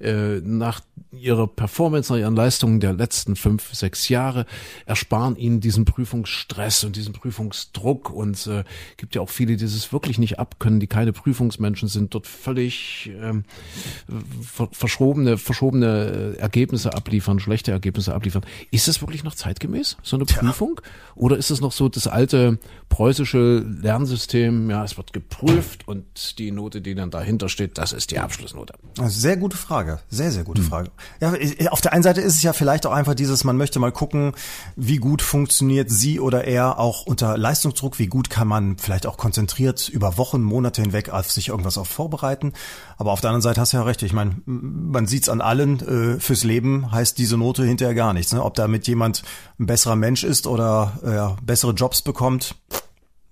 äh, 0.00 0.40
nach 0.40 0.80
ihrer 1.12 1.46
Performance, 1.46 2.12
nach 2.12 2.18
ihren 2.18 2.34
Leistungen 2.34 2.80
der 2.80 2.92
letzten 2.92 3.36
fünf, 3.36 3.72
sechs 3.74 4.08
Jahre, 4.08 4.46
ersparen 4.86 5.36
ihnen 5.36 5.60
diesen 5.60 5.84
Prüfungsstress 5.84 6.84
und 6.84 6.96
diesen 6.96 7.12
Prüfungsdruck 7.12 8.10
und 8.10 8.46
äh, 8.46 8.64
gibt 8.96 9.14
ja 9.14 9.20
auch 9.20 9.28
viele, 9.28 9.56
die 9.56 9.64
es 9.64 9.92
wirklich 9.92 10.18
nicht 10.18 10.38
abkönnen, 10.38 10.80
die 10.80 10.86
keine 10.86 11.12
Prüfungsmenschen 11.12 11.88
sind, 11.88 12.14
dort 12.14 12.26
völlig 12.26 13.10
ähm, 13.20 13.44
verschobene, 14.72 15.38
verschobene 15.38 16.36
Ergebnisse 16.38 16.94
abliefern, 16.94 17.38
schlechte 17.38 17.72
Ergebnisse 17.72 18.14
abliefern. 18.14 18.44
Ist 18.70 18.88
das 18.88 19.00
wirklich 19.02 19.22
noch 19.22 19.34
zeitgemäß, 19.34 19.61
so 20.02 20.16
eine 20.16 20.24
Prüfung? 20.24 20.80
Oder 21.14 21.36
ist 21.36 21.50
es 21.50 21.60
noch 21.60 21.72
so 21.72 21.88
das 21.88 22.06
alte 22.06 22.58
preußische 22.88 23.64
Lernsystem, 23.80 24.68
ja, 24.68 24.84
es 24.84 24.96
wird 24.96 25.12
geprüft 25.12 25.88
und 25.88 26.38
die 26.38 26.50
Note, 26.50 26.80
die 26.80 26.94
dann 26.94 27.10
dahinter 27.10 27.48
steht, 27.48 27.78
das 27.78 27.92
ist 27.92 28.10
die 28.10 28.18
Abschlussnote? 28.18 28.74
Sehr 29.04 29.36
gute 29.38 29.56
Frage. 29.56 30.00
Sehr, 30.10 30.30
sehr 30.30 30.44
gute 30.44 30.60
hm. 30.60 30.68
Frage. 30.68 30.90
Ja, 31.20 31.32
auf 31.70 31.80
der 31.80 31.94
einen 31.94 32.02
Seite 32.02 32.20
ist 32.20 32.36
es 32.36 32.42
ja 32.42 32.52
vielleicht 32.52 32.86
auch 32.86 32.92
einfach 32.92 33.14
dieses, 33.14 33.44
man 33.44 33.56
möchte 33.56 33.78
mal 33.78 33.92
gucken, 33.92 34.32
wie 34.76 34.98
gut 34.98 35.22
funktioniert 35.22 35.90
sie 35.90 36.20
oder 36.20 36.44
er 36.44 36.78
auch 36.78 37.06
unter 37.06 37.38
Leistungsdruck, 37.38 37.98
wie 37.98 38.08
gut 38.08 38.28
kann 38.28 38.46
man 38.46 38.76
vielleicht 38.76 39.06
auch 39.06 39.16
konzentriert 39.16 39.88
über 39.88 40.18
Wochen, 40.18 40.42
Monate 40.42 40.82
hinweg 40.82 41.10
auf 41.10 41.30
sich 41.30 41.48
irgendwas 41.48 41.78
auch 41.78 41.86
vorbereiten. 41.86 42.52
Aber 42.98 43.12
auf 43.12 43.20
der 43.20 43.30
anderen 43.30 43.42
Seite 43.42 43.60
hast 43.60 43.72
du 43.72 43.78
ja 43.78 43.82
recht. 43.84 44.02
Ich 44.02 44.12
meine, 44.12 44.36
man 44.44 45.06
sieht's 45.06 45.28
an 45.28 45.40
allen, 45.40 45.80
äh, 46.16 46.20
fürs 46.20 46.44
Leben 46.44 46.92
heißt 46.92 47.16
diese 47.16 47.36
Note 47.36 47.64
hinterher 47.64 47.94
gar 47.94 48.12
nichts. 48.12 48.32
Ne? 48.32 48.42
Ob 48.42 48.54
damit 48.54 48.86
jemand 48.86 49.22
ein 49.58 49.66
besserer 49.66 49.96
Mensch 49.96 50.24
ist 50.24 50.46
oder 50.46 51.36
äh, 51.38 51.42
bessere 51.44 51.72
Jobs 51.72 52.02
bekommt, 52.02 52.54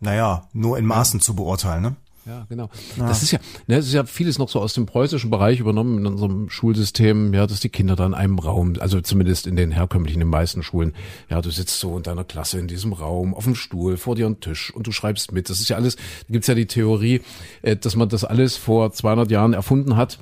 naja, 0.00 0.48
nur 0.52 0.78
in 0.78 0.86
Maßen 0.86 1.20
zu 1.20 1.34
beurteilen. 1.34 1.82
Ne? 1.82 1.96
Ja, 2.26 2.46
genau. 2.48 2.68
Ja. 2.96 3.08
Das 3.08 3.22
ist 3.22 3.30
ja, 3.30 3.38
ne, 3.66 3.76
das 3.76 3.86
ist 3.86 3.94
ja 3.94 4.04
vieles 4.04 4.38
noch 4.38 4.48
so 4.48 4.60
aus 4.60 4.74
dem 4.74 4.86
preußischen 4.86 5.30
Bereich 5.30 5.58
übernommen 5.58 5.98
in 5.98 6.06
unserem 6.06 6.50
Schulsystem, 6.50 7.32
ja, 7.32 7.46
dass 7.46 7.60
die 7.60 7.70
Kinder 7.70 7.96
da 7.96 8.04
in 8.04 8.14
einem 8.14 8.38
Raum, 8.38 8.74
also 8.78 9.00
zumindest 9.00 9.46
in 9.46 9.56
den 9.56 9.70
herkömmlichen, 9.70 10.20
in 10.20 10.26
den 10.26 10.30
meisten 10.30 10.62
Schulen, 10.62 10.92
ja, 11.30 11.40
du 11.40 11.50
sitzt 11.50 11.80
so 11.80 11.96
in 11.96 12.02
deiner 12.02 12.24
Klasse 12.24 12.58
in 12.58 12.68
diesem 12.68 12.92
Raum, 12.92 13.34
auf 13.34 13.44
dem 13.44 13.54
Stuhl, 13.54 13.96
vor 13.96 14.16
dir 14.16 14.26
ein 14.26 14.40
Tisch 14.40 14.72
und 14.72 14.86
du 14.86 14.92
schreibst 14.92 15.32
mit. 15.32 15.48
Das 15.48 15.60
ist 15.60 15.68
ja 15.70 15.76
alles, 15.76 15.96
da 15.96 16.02
gibt's 16.28 16.46
ja 16.46 16.54
die 16.54 16.66
Theorie, 16.66 17.22
äh, 17.62 17.76
dass 17.76 17.96
man 17.96 18.08
das 18.08 18.24
alles 18.24 18.56
vor 18.56 18.92
200 18.92 19.30
Jahren 19.30 19.54
erfunden 19.54 19.96
hat 19.96 20.18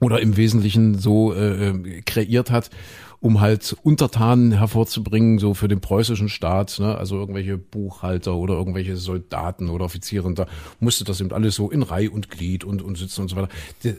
oder 0.00 0.20
im 0.20 0.36
Wesentlichen 0.36 0.98
so 0.98 1.34
äh, 1.34 1.68
äh 1.68 2.02
kreiert 2.02 2.50
hat, 2.50 2.70
um 3.20 3.40
halt 3.40 3.76
Untertanen 3.82 4.52
hervorzubringen, 4.52 5.38
so 5.38 5.54
für 5.54 5.66
den 5.66 5.80
preußischen 5.80 6.28
Staat, 6.28 6.78
ne? 6.78 6.96
also 6.96 7.16
irgendwelche 7.16 7.58
Buchhalter 7.58 8.34
oder 8.34 8.54
irgendwelche 8.54 8.96
Soldaten 8.96 9.70
oder 9.70 9.84
Offiziere, 9.84 10.32
da 10.34 10.46
musste 10.78 11.04
das 11.04 11.20
eben 11.20 11.32
alles 11.32 11.56
so 11.56 11.70
in 11.70 11.82
Reih 11.82 12.10
und 12.10 12.30
Glied 12.30 12.64
und, 12.64 12.80
und 12.82 12.96
sitzen 12.96 13.22
und 13.22 13.28
so 13.28 13.36
weiter. 13.36 13.48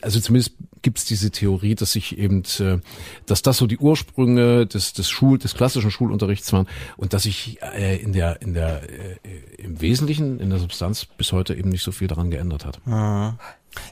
Also 0.02 0.20
zumindest 0.20 0.54
gibt's 0.82 1.04
diese 1.06 1.32
Theorie, 1.32 1.76
dass 1.76 1.92
sich 1.92 2.18
eben, 2.18 2.44
äh, 2.60 2.80
dass 3.26 3.42
das 3.42 3.58
so 3.58 3.68
die 3.68 3.78
Ursprünge 3.78 4.66
des, 4.66 4.94
des 4.94 5.10
Schul, 5.10 5.38
des 5.38 5.54
klassischen 5.54 5.92
Schulunterrichts 5.92 6.54
waren 6.54 6.68
und 6.96 7.14
dass 7.14 7.24
sich 7.24 7.60
äh, 7.62 7.98
in 7.98 8.14
der, 8.14 8.42
in 8.42 8.54
der, 8.54 8.84
äh, 8.84 9.18
im 9.58 9.82
Wesentlichen, 9.82 10.40
in 10.40 10.50
der 10.50 10.60
Substanz 10.60 11.06
bis 11.06 11.34
heute 11.34 11.56
eben 11.56 11.70
nicht 11.70 11.84
so 11.84 11.92
viel 11.92 12.08
daran 12.08 12.32
geändert 12.32 12.66
hat. 12.66 12.80
Mhm. 12.86 13.34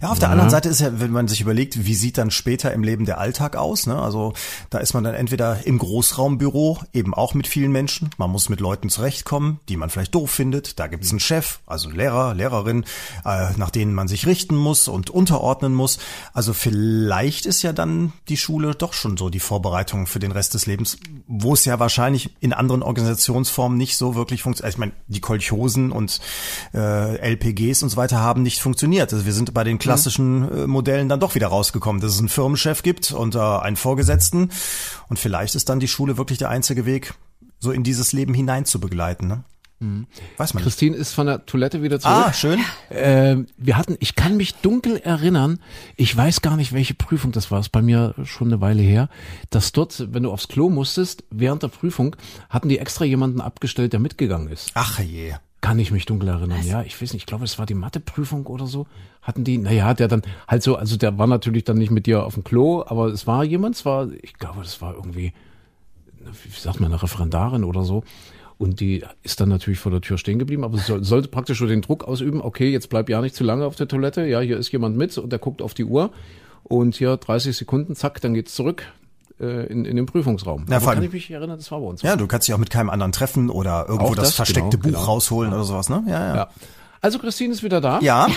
Ja, 0.01 0.09
auf 0.09 0.19
der 0.19 0.29
anderen 0.29 0.49
Seite 0.49 0.69
ist 0.69 0.81
ja, 0.81 0.99
wenn 0.99 1.11
man 1.11 1.27
sich 1.27 1.41
überlegt, 1.41 1.85
wie 1.85 1.93
sieht 1.93 2.17
dann 2.17 2.31
später 2.31 2.73
im 2.73 2.83
Leben 2.83 3.05
der 3.05 3.19
Alltag 3.19 3.55
aus? 3.55 3.87
Ne? 3.87 3.99
Also 3.99 4.33
da 4.69 4.79
ist 4.79 4.93
man 4.93 5.03
dann 5.03 5.13
entweder 5.13 5.65
im 5.65 5.77
Großraumbüro, 5.77 6.79
eben 6.93 7.13
auch 7.13 7.33
mit 7.33 7.47
vielen 7.47 7.71
Menschen. 7.71 8.09
Man 8.17 8.31
muss 8.31 8.49
mit 8.49 8.59
Leuten 8.59 8.89
zurechtkommen, 8.89 9.59
die 9.69 9.77
man 9.77 9.89
vielleicht 9.89 10.15
doof 10.15 10.31
findet. 10.31 10.79
Da 10.79 10.87
gibt 10.87 11.03
es 11.03 11.11
einen 11.11 11.19
Chef, 11.19 11.59
also 11.65 11.89
einen 11.89 11.97
Lehrer, 11.97 12.33
Lehrerin, 12.33 12.85
äh, 13.25 13.51
nach 13.57 13.69
denen 13.69 13.93
man 13.93 14.07
sich 14.07 14.25
richten 14.25 14.55
muss 14.55 14.87
und 14.87 15.09
unterordnen 15.09 15.73
muss. 15.73 15.99
Also 16.33 16.53
vielleicht 16.53 17.45
ist 17.45 17.61
ja 17.61 17.73
dann 17.73 18.13
die 18.29 18.37
Schule 18.37 18.75
doch 18.75 18.93
schon 18.93 19.17
so 19.17 19.29
die 19.29 19.39
Vorbereitung 19.39 20.07
für 20.07 20.19
den 20.19 20.31
Rest 20.31 20.53
des 20.53 20.65
Lebens, 20.65 20.97
wo 21.27 21.53
es 21.53 21.65
ja 21.65 21.79
wahrscheinlich 21.79 22.35
in 22.39 22.53
anderen 22.53 22.81
Organisationsformen 22.83 23.77
nicht 23.77 23.97
so 23.97 24.15
wirklich 24.15 24.41
funktioniert. 24.41 24.73
Ich 24.73 24.79
meine, 24.79 24.93
die 25.07 25.21
Kolchosen 25.21 25.91
und 25.91 26.19
äh, 26.73 27.33
LPGs 27.33 27.83
und 27.83 27.89
so 27.89 27.97
weiter 27.97 28.19
haben 28.19 28.43
nicht 28.43 28.59
funktioniert. 28.59 29.13
Also 29.13 29.25
wir 29.25 29.33
sind 29.33 29.53
bei 29.53 29.66
den 29.67 29.75
mhm. 29.75 29.79
klassischen 29.79 30.51
äh, 30.51 30.67
Modellen 30.67 31.09
dann 31.09 31.19
doch 31.19 31.35
wieder 31.35 31.47
rausgekommen, 31.47 32.01
dass 32.01 32.13
es 32.13 32.19
einen 32.19 32.29
Firmenchef 32.29 32.81
gibt 32.81 33.11
und 33.11 33.35
äh, 33.35 33.39
einen 33.39 33.75
Vorgesetzten. 33.75 34.49
Und 35.09 35.19
vielleicht 35.19 35.55
ist 35.55 35.69
dann 35.69 35.79
die 35.79 35.87
Schule 35.87 36.17
wirklich 36.17 36.39
der 36.39 36.49
einzige 36.49 36.85
Weg, 36.85 37.13
so 37.59 37.71
in 37.71 37.83
dieses 37.83 38.13
Leben 38.13 38.33
hinein 38.33 38.65
zu 38.65 38.79
begleiten. 38.79 39.27
Ne? 39.27 39.43
Mhm. 39.79 40.07
Weiß 40.37 40.53
man 40.53 40.63
Christine 40.63 40.91
nicht. 40.91 41.01
ist 41.01 41.13
von 41.13 41.27
der 41.27 41.45
Toilette 41.45 41.83
wieder 41.83 41.99
zurück. 41.99 42.15
Ah, 42.15 42.33
schön. 42.33 42.59
Äh, 42.89 43.37
wir 43.57 43.77
hatten, 43.77 43.95
ich 43.99 44.15
kann 44.15 44.37
mich 44.37 44.55
dunkel 44.55 44.97
erinnern, 44.97 45.59
ich 45.95 46.15
weiß 46.15 46.41
gar 46.41 46.57
nicht, 46.57 46.73
welche 46.73 46.95
Prüfung 46.95 47.31
das 47.31 47.51
war, 47.51 47.59
ist 47.59 47.69
bei 47.69 47.81
mir 47.81 48.15
schon 48.23 48.47
eine 48.47 48.59
Weile 48.59 48.81
her, 48.81 49.09
dass 49.49 49.71
dort, 49.71 50.13
wenn 50.13 50.23
du 50.23 50.31
aufs 50.31 50.47
Klo 50.47 50.69
musstest, 50.69 51.23
während 51.29 51.61
der 51.61 51.67
Prüfung, 51.67 52.15
hatten 52.49 52.69
die 52.69 52.79
extra 52.79 53.05
jemanden 53.05 53.39
abgestellt, 53.39 53.93
der 53.93 53.99
mitgegangen 53.99 54.47
ist. 54.47 54.71
Ach 54.73 54.99
je. 54.99 55.35
Kann 55.61 55.79
ich 55.79 55.91
mich 55.91 56.05
dunkel 56.05 56.29
erinnern, 56.29 56.59
Was? 56.59 56.67
ja. 56.67 56.83
Ich 56.83 57.01
weiß 57.01 57.13
nicht, 57.13 57.23
ich 57.23 57.25
glaube, 57.25 57.43
es 57.43 57.57
war 57.57 57.65
die 57.65 57.73
Matheprüfung 57.73 58.45
oder 58.45 58.67
so. 58.67 58.85
Hatten 59.21 59.43
die, 59.43 59.57
naja, 59.57 59.93
der 59.93 60.07
dann 60.07 60.21
halt 60.47 60.61
so, 60.63 60.75
also 60.75 60.97
der 60.97 61.17
war 61.17 61.27
natürlich 61.27 61.63
dann 61.63 61.77
nicht 61.77 61.91
mit 61.91 62.05
dir 62.05 62.23
auf 62.23 62.35
dem 62.35 62.43
Klo, 62.43 62.83
aber 62.85 63.07
es 63.07 63.25
war 63.25 63.43
jemand, 63.43 63.75
es 63.75 63.85
war, 63.85 64.09
ich 64.21 64.33
glaube, 64.35 64.61
das 64.61 64.81
war 64.81 64.93
irgendwie, 64.93 65.33
wie 66.19 66.59
sagt 66.59 66.79
man, 66.79 66.91
eine 66.91 67.01
Referendarin 67.01 67.63
oder 67.63 67.83
so. 67.83 68.03
Und 68.59 68.79
die 68.79 69.03
ist 69.23 69.39
dann 69.39 69.49
natürlich 69.49 69.79
vor 69.79 69.91
der 69.91 70.01
Tür 70.01 70.17
stehen 70.17 70.39
geblieben, 70.39 70.63
aber 70.63 70.77
sie 70.77 71.03
sollte 71.03 71.27
praktisch 71.27 71.57
schon 71.57 71.67
den 71.67 71.81
Druck 71.81 72.03
ausüben, 72.03 72.41
okay, 72.41 72.71
jetzt 72.71 72.89
bleib 72.89 73.09
ja 73.09 73.21
nicht 73.21 73.35
zu 73.35 73.43
lange 73.43 73.65
auf 73.65 73.75
der 73.75 73.87
Toilette, 73.87 74.25
ja, 74.25 74.39
hier 74.39 74.57
ist 74.57 74.71
jemand 74.71 74.97
mit 74.97 75.15
und 75.17 75.31
der 75.31 75.39
guckt 75.39 75.61
auf 75.61 75.73
die 75.73 75.85
Uhr 75.85 76.11
und 76.63 76.95
hier 76.95 77.17
30 77.17 77.55
Sekunden, 77.55 77.95
zack, 77.95 78.19
dann 78.21 78.33
geht's 78.33 78.55
zurück 78.55 78.83
äh, 79.39 79.67
in, 79.67 79.85
in 79.85 79.95
den 79.95 80.05
Prüfungsraum. 80.05 80.65
Ja, 80.69 80.79
vor 80.79 80.89
allem, 80.89 80.99
kann 80.99 81.05
ich 81.05 81.13
mich 81.13 81.31
erinnern, 81.31 81.57
das 81.57 81.71
war 81.71 81.79
bei 81.79 81.87
uns. 81.87 82.01
Ja, 82.01 82.15
du 82.15 82.27
kannst 82.27 82.47
dich 82.47 82.55
auch 82.55 82.59
mit 82.59 82.69
keinem 82.69 82.89
anderen 82.89 83.11
treffen 83.11 83.49
oder 83.49 83.85
irgendwo 83.87 84.15
das, 84.15 84.29
das, 84.29 84.35
versteckte 84.35 84.77
genau, 84.77 84.83
Buch 84.83 84.99
genau. 84.99 85.11
rausholen 85.11 85.53
oder 85.53 85.63
sowas, 85.63 85.89
ne? 85.89 86.03
Ja, 86.07 86.27
ja. 86.27 86.35
ja. 86.35 86.49
Also 86.99 87.19
Christine 87.19 87.53
ist 87.53 87.63
wieder 87.63 87.79
da. 87.79 87.99
Ja. 88.01 88.27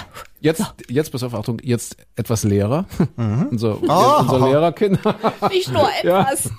Jetzt, 0.40 0.62
jetzt 0.88 1.12
pass 1.12 1.22
auf, 1.22 1.34
Achtung, 1.34 1.58
jetzt 1.62 1.96
etwas 2.16 2.44
Lehrer. 2.44 2.84
Mhm. 3.16 3.46
unser, 3.50 3.82
oh. 3.82 4.20
unser 4.20 4.48
Lehrerkind. 4.48 5.00
Nicht 5.50 5.72
nur 5.72 5.88
etwas. 6.02 6.50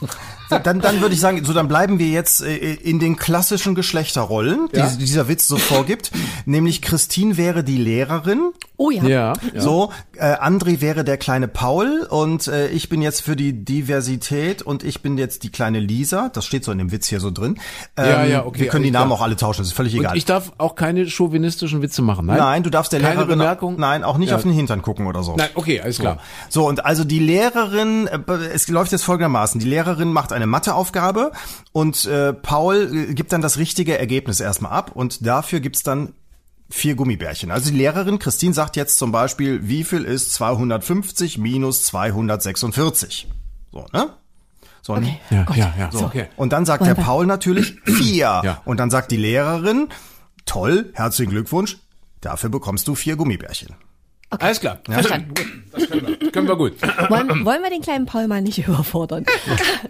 Ja. 0.49 0.59
Dann, 0.59 0.81
dann 0.81 1.01
würde 1.01 1.15
ich 1.15 1.21
sagen, 1.21 1.43
so 1.45 1.53
dann 1.53 1.67
bleiben 1.67 1.99
wir 1.99 2.07
jetzt 2.07 2.41
äh, 2.41 2.55
in 2.55 2.99
den 2.99 3.15
klassischen 3.15 3.75
Geschlechterrollen, 3.75 4.69
die 4.73 4.79
ja. 4.79 4.89
dieser 4.89 5.27
Witz 5.27 5.47
so 5.47 5.57
vorgibt. 5.57 6.11
Nämlich 6.45 6.81
Christine 6.81 7.37
wäre 7.37 7.63
die 7.63 7.77
Lehrerin. 7.77 8.51
Oh 8.81 8.89
ja. 8.89 9.03
ja, 9.03 9.33
ja. 9.53 9.61
So, 9.61 9.91
äh, 10.17 10.33
André 10.37 10.81
wäre 10.81 11.03
der 11.03 11.17
kleine 11.17 11.47
Paul 11.47 12.07
und 12.09 12.47
äh, 12.47 12.69
ich 12.69 12.89
bin 12.89 13.03
jetzt 13.03 13.21
für 13.21 13.35
die 13.35 13.63
Diversität 13.63 14.63
und 14.63 14.83
ich 14.83 15.03
bin 15.03 15.19
jetzt 15.19 15.43
die 15.43 15.51
kleine 15.51 15.79
Lisa. 15.79 16.29
Das 16.33 16.45
steht 16.45 16.63
so 16.63 16.71
in 16.71 16.79
dem 16.79 16.91
Witz 16.91 17.05
hier 17.05 17.19
so 17.19 17.29
drin. 17.29 17.59
Ähm, 17.95 18.05
ja, 18.05 18.25
ja, 18.25 18.45
okay. 18.45 18.61
Wir 18.61 18.67
können 18.69 18.83
die 18.83 18.89
Namen 18.89 19.11
darf, 19.11 19.19
auch 19.19 19.23
alle 19.23 19.35
tauschen, 19.35 19.59
das 19.59 19.67
ist 19.67 19.73
völlig 19.73 19.93
egal. 19.93 20.13
Und 20.13 20.17
ich 20.17 20.25
darf 20.25 20.53
auch 20.57 20.73
keine 20.73 21.07
chauvinistischen 21.07 21.83
Witze 21.83 22.01
machen, 22.01 22.25
nein? 22.25 22.39
Nein, 22.39 22.63
du 22.63 22.71
darfst 22.71 22.91
der 22.91 23.01
keine 23.01 23.13
Lehrerin 23.13 23.37
Bemerkung? 23.37 23.75
Nein, 23.77 24.03
auch 24.03 24.17
nicht 24.17 24.29
ja. 24.29 24.35
auf 24.35 24.41
den 24.41 24.51
Hintern 24.51 24.81
gucken 24.81 25.05
oder 25.05 25.21
so. 25.21 25.35
Nein, 25.35 25.49
okay, 25.53 25.79
alles 25.79 25.99
klar. 25.99 26.17
So, 26.49 26.67
und 26.67 26.83
also 26.83 27.03
die 27.03 27.19
Lehrerin, 27.19 28.07
äh, 28.07 28.33
es 28.51 28.67
läuft 28.67 28.93
jetzt 28.93 29.03
folgendermaßen. 29.03 29.59
Die 29.61 29.67
Lehrerin 29.67 30.11
macht 30.11 30.33
eine 30.33 30.47
Matheaufgabe 30.47 31.33
und 31.71 32.05
äh, 32.05 32.33
Paul 32.33 32.89
äh, 32.91 33.13
gibt 33.13 33.31
dann 33.31 33.43
das 33.43 33.59
richtige 33.59 33.99
Ergebnis 33.99 34.39
erstmal 34.39 34.71
ab 34.71 34.89
und 34.95 35.23
dafür 35.23 35.59
gibt's 35.59 35.83
dann 35.83 36.13
vier 36.71 36.95
Gummibärchen. 36.95 37.51
Also 37.51 37.69
die 37.69 37.77
Lehrerin 37.77 38.17
Christine 38.17 38.53
sagt 38.53 38.75
jetzt 38.75 38.97
zum 38.97 39.11
Beispiel, 39.11 39.67
wie 39.67 39.83
viel 39.83 40.03
ist 40.03 40.33
250 40.33 41.37
minus 41.37 41.83
246? 41.83 43.27
So, 43.71 43.85
ne? 43.93 44.09
So, 44.81 44.93
okay. 44.93 45.19
ja, 45.29 45.45
ja, 45.53 45.73
ja, 45.77 45.91
so. 45.91 46.05
okay. 46.05 46.27
Und 46.37 46.53
dann 46.53 46.65
sagt 46.65 46.85
der 46.85 46.95
Paul 46.95 47.27
natürlich 47.27 47.75
vier. 47.85 48.41
Ja. 48.43 48.61
Und 48.65 48.79
dann 48.79 48.89
sagt 48.89 49.11
die 49.11 49.17
Lehrerin, 49.17 49.89
toll, 50.45 50.91
herzlichen 50.93 51.31
Glückwunsch, 51.31 51.77
dafür 52.21 52.49
bekommst 52.49 52.87
du 52.87 52.95
vier 52.95 53.15
Gummibärchen. 53.15 53.75
Okay. 54.31 54.45
Alles 54.45 54.59
klar. 54.61 54.79
Ja. 54.87 54.93
Verstanden. 54.93 55.33
Das 55.73 55.89
können 55.89 56.07
wir, 56.07 56.31
können 56.31 56.47
wir 56.47 56.55
gut. 56.55 56.81
Wollen, 56.81 57.45
wollen 57.45 57.63
wir 57.63 57.69
den 57.69 57.81
kleinen 57.81 58.05
Paul 58.05 58.27
mal 58.27 58.41
nicht 58.41 58.65
überfordern? 58.65 59.25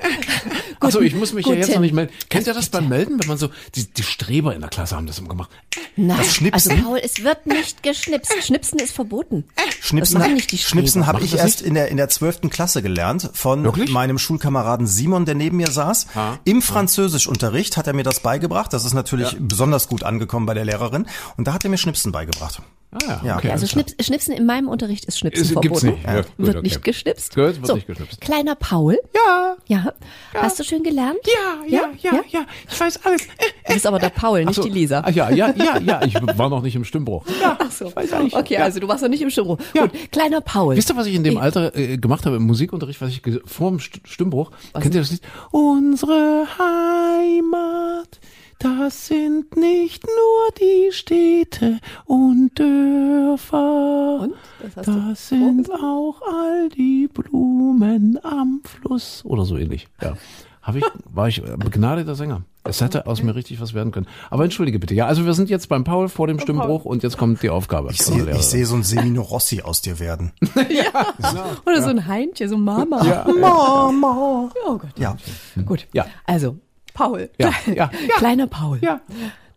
Achso, 0.79 0.99
ich 0.99 1.13
muss 1.13 1.33
mich 1.33 1.45
ja 1.45 1.53
jetzt 1.53 1.71
noch 1.71 1.79
nicht 1.79 1.93
melden. 1.93 2.11
Kennt 2.29 2.47
ihr 2.47 2.53
das 2.55 2.69
beim 2.69 2.89
Melden, 2.89 3.19
wenn 3.19 3.27
man 3.27 3.37
so, 3.37 3.49
die, 3.75 3.85
die 3.85 4.01
Streber 4.01 4.55
in 4.55 4.61
der 4.61 4.69
Klasse 4.71 4.95
haben 4.95 5.05
das 5.05 5.19
immer 5.19 5.29
gemacht. 5.29 5.51
Nein, 5.95 6.17
das 6.17 6.33
Schnipsen. 6.33 6.71
also 6.71 6.83
Paul, 6.83 6.99
es 7.03 7.23
wird 7.23 7.45
nicht 7.45 7.83
geschnipst. 7.83 8.33
Schnipsen 8.43 8.79
ist 8.79 8.93
verboten. 8.93 9.45
Schnipsen, 9.79 10.19
das 10.19 10.29
nicht 10.29 10.51
die 10.51 10.57
Schnipsen 10.57 11.05
habe 11.05 11.21
ich 11.21 11.35
erst 11.35 11.61
in 11.61 11.75
der 11.75 11.89
in 11.89 11.97
der 11.97 12.09
zwölften 12.09 12.49
Klasse 12.49 12.81
gelernt 12.81 13.29
von 13.33 13.63
Wirklich? 13.63 13.91
meinem 13.91 14.17
Schulkameraden 14.17 14.87
Simon, 14.87 15.25
der 15.25 15.35
neben 15.35 15.57
mir 15.57 15.69
saß. 15.69 16.07
Ha? 16.15 16.39
Im 16.45 16.63
Französischunterricht 16.63 17.77
hat 17.77 17.85
er 17.85 17.93
mir 17.93 18.03
das 18.03 18.21
beigebracht. 18.21 18.73
Das 18.73 18.85
ist 18.85 18.93
natürlich 18.93 19.33
ja. 19.33 19.37
besonders 19.39 19.87
gut 19.87 20.03
angekommen 20.03 20.47
bei 20.47 20.55
der 20.55 20.65
Lehrerin. 20.65 21.05
Und 21.37 21.47
da 21.47 21.53
hat 21.53 21.63
er 21.63 21.69
mir 21.69 21.77
Schnipsen 21.77 22.11
beigebracht. 22.11 22.61
Ah, 22.91 22.97
ja, 23.07 23.21
ja 23.23 23.37
okay, 23.37 23.51
also 23.51 23.67
Schnips, 23.67 23.95
Schnipsen 24.01 24.33
in 24.33 24.45
meinem 24.45 24.67
Unterricht 24.67 25.05
ist 25.05 25.17
Schnipsen 25.17 25.43
ist, 25.43 25.51
verboten. 25.53 25.91
Nicht. 25.91 26.03
Ja, 26.03 26.15
gut, 26.21 26.25
wird 26.37 26.57
okay. 26.57 26.61
nicht 26.61 26.83
geschnipst. 26.83 27.35
Gut, 27.35 27.55
wird 27.55 27.67
so, 27.67 27.75
nicht 27.75 27.87
geschnipst. 27.87 28.19
Kleiner 28.19 28.55
Paul. 28.55 28.99
Ja. 29.15 29.55
ja. 29.67 29.93
Hast 30.33 30.59
du 30.59 30.63
schön 30.65 30.83
gelernt? 30.83 31.19
Ja, 31.25 31.65
ja, 31.65 31.89
ja, 32.01 32.11
ja. 32.11 32.23
ja. 32.29 32.45
Ich 32.69 32.77
weiß 32.77 33.05
alles. 33.05 33.27
Du 33.67 33.73
bist 33.73 33.87
aber 33.87 33.97
der 33.97 34.09
Paul, 34.09 34.43
nicht 34.43 34.55
so. 34.55 34.63
die 34.63 34.69
Lisa. 34.69 34.99
Ah, 34.99 35.09
ja, 35.09 35.29
ja, 35.29 35.53
ja, 35.55 35.77
ja. 35.79 36.03
Ich 36.03 36.15
war 36.15 36.49
noch 36.49 36.61
nicht 36.61 36.75
im 36.75 36.83
Stimmbruch. 36.83 37.25
Ja, 37.39 37.57
Ach 37.57 37.71
so. 37.71 37.87
Ich 37.87 37.95
weiß 37.95 38.11
eigentlich. 38.11 38.35
Okay, 38.35 38.55
ja. 38.55 38.63
also 38.63 38.81
du 38.81 38.87
warst 38.89 39.03
noch 39.03 39.09
nicht 39.09 39.21
im 39.21 39.29
Stimmbruch. 39.29 39.59
Ja. 39.73 39.83
Gut, 39.83 40.11
kleiner 40.11 40.41
Paul. 40.41 40.75
Wisst 40.75 40.89
ihr, 40.89 40.97
was 40.97 41.07
ich 41.07 41.15
in 41.15 41.23
dem 41.23 41.37
Alter 41.37 41.73
äh, 41.75 41.97
gemacht 41.97 42.25
habe 42.25 42.35
im 42.35 42.43
Musikunterricht, 42.43 42.99
was 42.99 43.09
ich 43.11 43.21
vor 43.45 43.69
dem 43.69 43.79
Stimmbruch? 43.79 44.51
Was? 44.73 44.83
Kennt 44.83 44.95
ihr 44.95 45.01
das 45.01 45.11
Lied? 45.11 45.21
Unsere 45.51 46.45
Heimat 46.59 48.19
das 48.61 49.07
sind 49.07 49.55
nicht 49.55 50.05
nur 50.05 50.51
die 50.59 50.91
Städte 50.91 51.79
und 52.05 52.51
Dörfer. 52.57 54.21
Und? 54.21 54.33
Das, 54.75 54.85
das 54.85 55.29
sind 55.29 55.71
auch 55.71 56.21
all 56.21 56.69
die 56.69 57.09
Blumen 57.11 58.19
am 58.23 58.61
Fluss. 58.63 59.23
Oder 59.25 59.45
so 59.45 59.57
ähnlich. 59.57 59.87
Ja. 60.01 60.15
Hab 60.61 60.75
ich, 60.75 60.85
war 61.05 61.27
ich 61.27 61.41
begnadeter 61.41 62.13
Sänger. 62.13 62.43
Es 62.63 62.79
hätte 62.79 63.07
aus 63.07 63.23
mir 63.23 63.33
richtig 63.33 63.59
was 63.59 63.73
werden 63.73 63.91
können. 63.91 64.05
Aber 64.29 64.43
entschuldige 64.43 64.77
bitte. 64.77 64.93
Ja, 64.93 65.07
also 65.07 65.25
wir 65.25 65.33
sind 65.33 65.49
jetzt 65.49 65.67
beim 65.67 65.83
Paul 65.83 66.07
vor 66.07 66.27
dem 66.27 66.39
Stimmbruch 66.39 66.85
und 66.85 67.01
jetzt 67.01 67.17
kommt 67.17 67.41
die 67.41 67.49
Aufgabe. 67.49 67.89
Ich 67.91 68.03
sehe 68.03 68.29
ich 68.29 68.43
seh 68.43 68.63
so 68.65 68.75
ein 68.75 68.83
Semino 68.83 69.23
Rossi 69.23 69.63
aus 69.63 69.81
dir 69.81 69.99
werden. 69.99 70.33
ja. 70.55 71.07
Genau. 71.17 71.45
Oder 71.65 71.77
ja. 71.77 71.81
so 71.81 71.89
ein 71.89 72.05
Heintje, 72.05 72.47
so 72.47 72.57
Mama. 72.57 73.03
Ja, 73.03 73.25
Mama. 73.27 74.51
Oh 74.67 74.77
Gott. 74.77 74.99
Ja. 74.99 75.17
Gut. 75.65 75.87
Ja. 75.93 76.05
Also, 76.25 76.59
Paul. 76.93 77.29
Ja, 77.39 77.53
ja, 77.67 77.73
ja. 77.73 78.15
Kleiner 78.17 78.47
Paul. 78.47 78.79
Ja. 78.81 79.01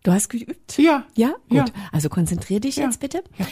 Du 0.03 0.13
hast 0.13 0.29
geübt? 0.29 0.77
Ja. 0.79 1.05
Ja? 1.17 1.35
Gut. 1.49 1.59
Ja. 1.59 1.65
Also 1.93 2.09
konzentrier 2.09 2.61
dich 2.61 2.77
ja. 2.77 2.85
jetzt 2.85 3.01
bitte. 3.01 3.25
Ja. 3.39 3.47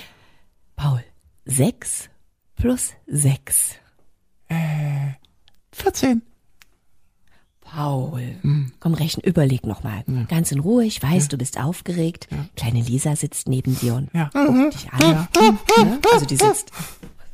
Paul, 0.77 1.03
sechs 1.45 2.09
plus 2.57 2.93
sechs. 3.07 3.77
Äh, 4.49 5.15
14. 5.73 6.23
Paul, 7.61 8.21
hm. 8.43 8.73
komm, 8.81 8.93
rechnen, 8.93 9.25
überleg 9.25 9.67
nochmal. 9.67 10.05
Ja. 10.07 10.25
Ganz 10.25 10.53
in 10.53 10.61
Ruhe, 10.61 10.85
ich 10.85 11.03
weiß, 11.03 11.25
ja. 11.25 11.29
du 11.29 11.39
bist 11.39 11.59
aufgeregt. 11.59 12.29
Ja. 12.31 12.45
Kleine 12.55 12.83
Lisa 12.83 13.17
sitzt 13.17 13.49
neben 13.49 13.79
dir 13.79 13.95
und 13.95 14.11
ja. 14.13 14.29
guckt 14.33 14.51
mhm. 14.51 14.71
dich 14.71 14.93
an. 14.93 15.01
Ja. 15.01 15.29
Also 16.13 16.27
die 16.27 16.37
sitzt 16.37 16.71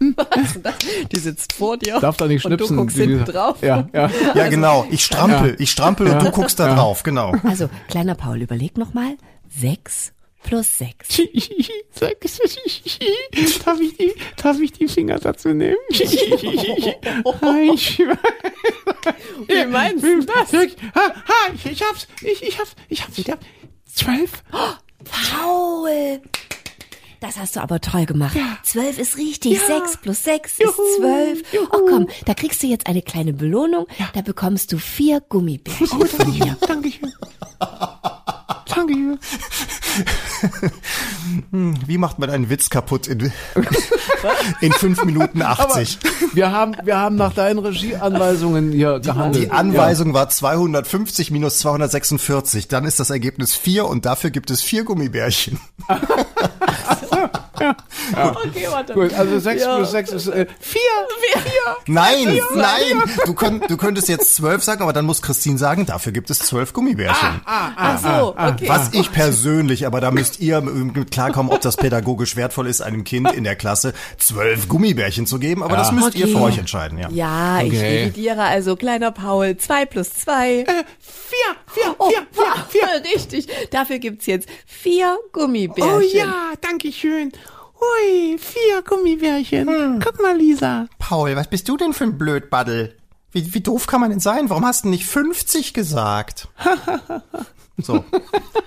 die 1.13 1.19
sitzt 1.19 1.53
vor 1.53 1.77
dir. 1.77 1.99
Darf 2.01 2.17
da 2.17 2.27
nicht 2.27 2.43
schnipsen. 2.43 2.79
Und 2.79 2.89
du 2.91 2.95
guckst 2.95 2.97
hinten 2.97 3.25
drauf. 3.25 3.59
Ja, 3.63 3.89
ja. 3.93 4.09
ja 4.09 4.33
also, 4.35 4.51
genau. 4.51 4.87
Ich 4.91 5.05
strampel. 5.05 5.57
Ich 5.59 5.71
strampel 5.71 6.09
und 6.09 6.23
du 6.23 6.31
guckst 6.31 6.59
da 6.59 6.75
drauf. 6.75 7.03
Genau. 7.03 7.33
Also, 7.45 7.69
kleiner 7.89 8.15
Paul, 8.15 8.43
überleg 8.43 8.79
nochmal. 8.79 9.17
Sechs 9.49 10.13
plus 10.43 10.79
6. 10.79 11.09
darf, 13.65 13.81
ich 13.81 13.97
die, 13.97 14.15
darf 14.37 14.61
ich 14.61 14.73
die 14.73 14.89
Finger 14.89 15.19
dazu 15.19 15.49
nehmen? 15.51 15.77
Wie 19.49 19.67
meinst 19.67 20.05
du 20.05 20.25
das? 20.25 20.53
Ha, 20.53 20.61
ha, 20.95 21.53
ich, 21.55 21.67
ich 21.67 21.83
hab's, 21.83 22.07
ich, 22.23 22.43
ich 22.43 22.59
hab's, 22.59 22.75
ich 22.89 23.03
hab's, 23.03 23.19
ich 23.19 23.31
hab's. 23.31 23.45
Zwölf? 23.93 24.43
Paul! 25.05 26.23
Das 27.21 27.37
hast 27.37 27.57
du 27.57 27.61
aber 27.61 27.81
toll 27.81 28.07
gemacht. 28.07 28.37
Ja. 28.37 28.59
Zwölf 28.63 28.99
ist 28.99 29.17
richtig. 29.17 29.55
Ja. 29.55 29.67
Sechs 29.81 29.97
plus 29.97 30.23
sechs 30.23 30.59
Juhu. 30.59 30.71
ist 30.71 30.97
zwölf. 30.99 31.43
Oh 31.73 31.79
komm, 31.89 32.07
da 32.27 32.35
kriegst 32.35 32.63
du 32.63 32.67
jetzt 32.69 32.87
eine 32.87 33.03
kleine 33.03 33.33
Belohnung. 33.33 33.87
Da 34.15 34.21
bekommst 34.23 34.73
du 34.73 34.79
vier 34.79 35.21
Gummibärchen 35.21 35.89
Oh, 36.01 36.05
von 36.07 36.31
mir. 36.39 36.57
Dankeschön. 36.67 37.13
Dankeschön. 38.67 39.19
Wie 41.87 41.99
macht 41.99 42.19
man 42.21 42.31
einen 42.31 42.49
Witz 42.51 42.71
kaputt 42.71 43.09
in, 43.09 43.33
in 44.61 44.73
5 44.73 45.05
Minuten 45.05 45.43
80? 45.43 45.99
Wir 46.35 46.53
haben, 46.53 46.77
wir 46.85 46.97
haben 46.97 47.17
nach 47.17 47.33
deinen 47.35 47.59
Regieanweisungen 47.59 48.71
hier 48.71 49.01
gehandelt. 49.01 49.47
Die 49.47 49.51
Anweisung 49.51 50.15
war 50.15 50.29
250 50.29 51.31
minus 51.33 51.59
246. 51.59 52.69
Dann 52.69 52.85
ist 52.85 53.01
das 53.01 53.11
Ergebnis 53.11 53.55
4 53.57 53.87
und 53.87 54.07
dafür 54.07 54.31
gibt 54.31 54.51
es 54.51 54.63
vier 54.63 54.85
Gummibärchen. 54.85 55.59
Okay, 58.13 58.67
warte. 58.71 58.95
Gut, 58.95 59.13
also 59.15 59.39
6 59.39 59.65
plus 59.65 59.91
6 59.91 60.13
ist 60.13 60.25
4. 60.25 60.35
Äh, 60.35 60.47
vier. 60.61 60.79
Nein, 61.87 62.41
nein. 62.55 63.03
Du, 63.27 63.35
könnt, 63.35 63.71
du 63.71 63.77
könntest 63.77 64.09
jetzt 64.09 64.35
12 64.37 64.63
sagen, 64.63 64.83
aber 64.83 64.93
dann 64.93 65.05
muss 65.05 65.23
Christine 65.23 65.59
sagen, 65.59 65.87
dafür 65.87 66.13
gibt 66.13 66.31
es 66.31 66.39
12 66.41 66.73
Gummibärchen. 66.73 67.41
Ach 67.45 67.99
so, 67.99 68.35
okay. 68.37 68.69
Was 68.69 68.93
ich 68.93 69.13
persönlich, 69.13 69.87
aber 69.87 70.01
da 70.01 70.11
müsst 70.11 70.41
ihr 70.41 70.61
mit 70.61 71.11
klarkommen, 71.11 71.53
ob 71.53 71.61
das 71.61 71.77
pädagogisch 71.77 72.37
wertvoll 72.37 72.67
ist, 72.67 72.81
einem 72.81 73.05
Kind 73.05 73.33
in 73.33 73.45
der 73.45 73.57
Klasse 73.57 73.93
zwölf 74.19 74.69
Gummibärchen 74.69 75.27
zu 75.27 75.39
geben. 75.39 75.63
Aber 75.63 75.77
das 75.77 75.93
müsst 75.93 76.15
ihr 76.15 76.25
Okay. 76.25 76.35
für 76.35 76.43
euch 76.43 76.59
entscheiden, 76.59 76.99
ja. 76.99 77.09
Ja, 77.11 77.61
ich 77.63 77.73
Okay. 77.73 77.99
revidiere 78.05 78.43
also, 78.43 78.77
kleiner 78.77 79.11
Paul, 79.11 79.57
zwei 79.57 79.85
plus 79.87 80.13
zwei. 80.15 80.65
Vier, 81.39 81.85
vier, 81.85 81.95
Oh, 81.99 82.09
vier, 82.11 82.27
vier, 82.33 82.65
vier. 82.69 82.81
ja, 82.83 83.13
richtig. 83.15 83.49
Dafür 83.71 83.99
gibt's 83.99 84.27
jetzt 84.27 84.49
vier 84.67 85.17
Gummibärchen. 85.33 85.97
Oh 85.97 86.01
ja, 86.01 86.53
danke 86.61 86.93
schön. 86.93 87.33
Hui, 87.81 88.39
vier 88.39 88.83
Gummibärchen. 88.83 90.01
Guck 90.03 90.21
mal, 90.23 90.37
Lisa. 90.37 90.87
Paul, 90.99 91.37
was 91.37 91.49
bist 91.49 91.69
du 91.69 91.77
denn 91.77 91.93
für 91.93 92.05
ein 92.05 92.19
Blödbaddel? 92.19 92.97
Wie, 93.31 93.53
wie 93.55 93.61
doof 93.61 93.87
kann 93.87 94.01
man 94.01 94.11
denn 94.11 94.21
sein? 94.21 94.49
Warum 94.51 94.65
hast 94.65 94.85
du 94.85 94.89
nicht 94.89 95.05
50 95.07 95.75
gesagt? 95.75 96.49
So. 97.81 98.05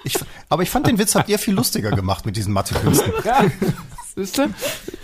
Ich, 0.06 0.14
aber 0.48 0.64
ich 0.64 0.70
fand 0.70 0.88
den 0.88 0.98
Witz 0.98 1.16
habt 1.16 1.28
ihr 1.28 1.38
viel 1.38 1.54
lustiger 1.54 1.92
gemacht 1.92 2.26
mit 2.26 2.38
diesen 2.38 2.54
Mathekünsten. 2.54 3.12
Ja, 3.26 3.44
siehst 4.16 4.38
du? 4.38 4.48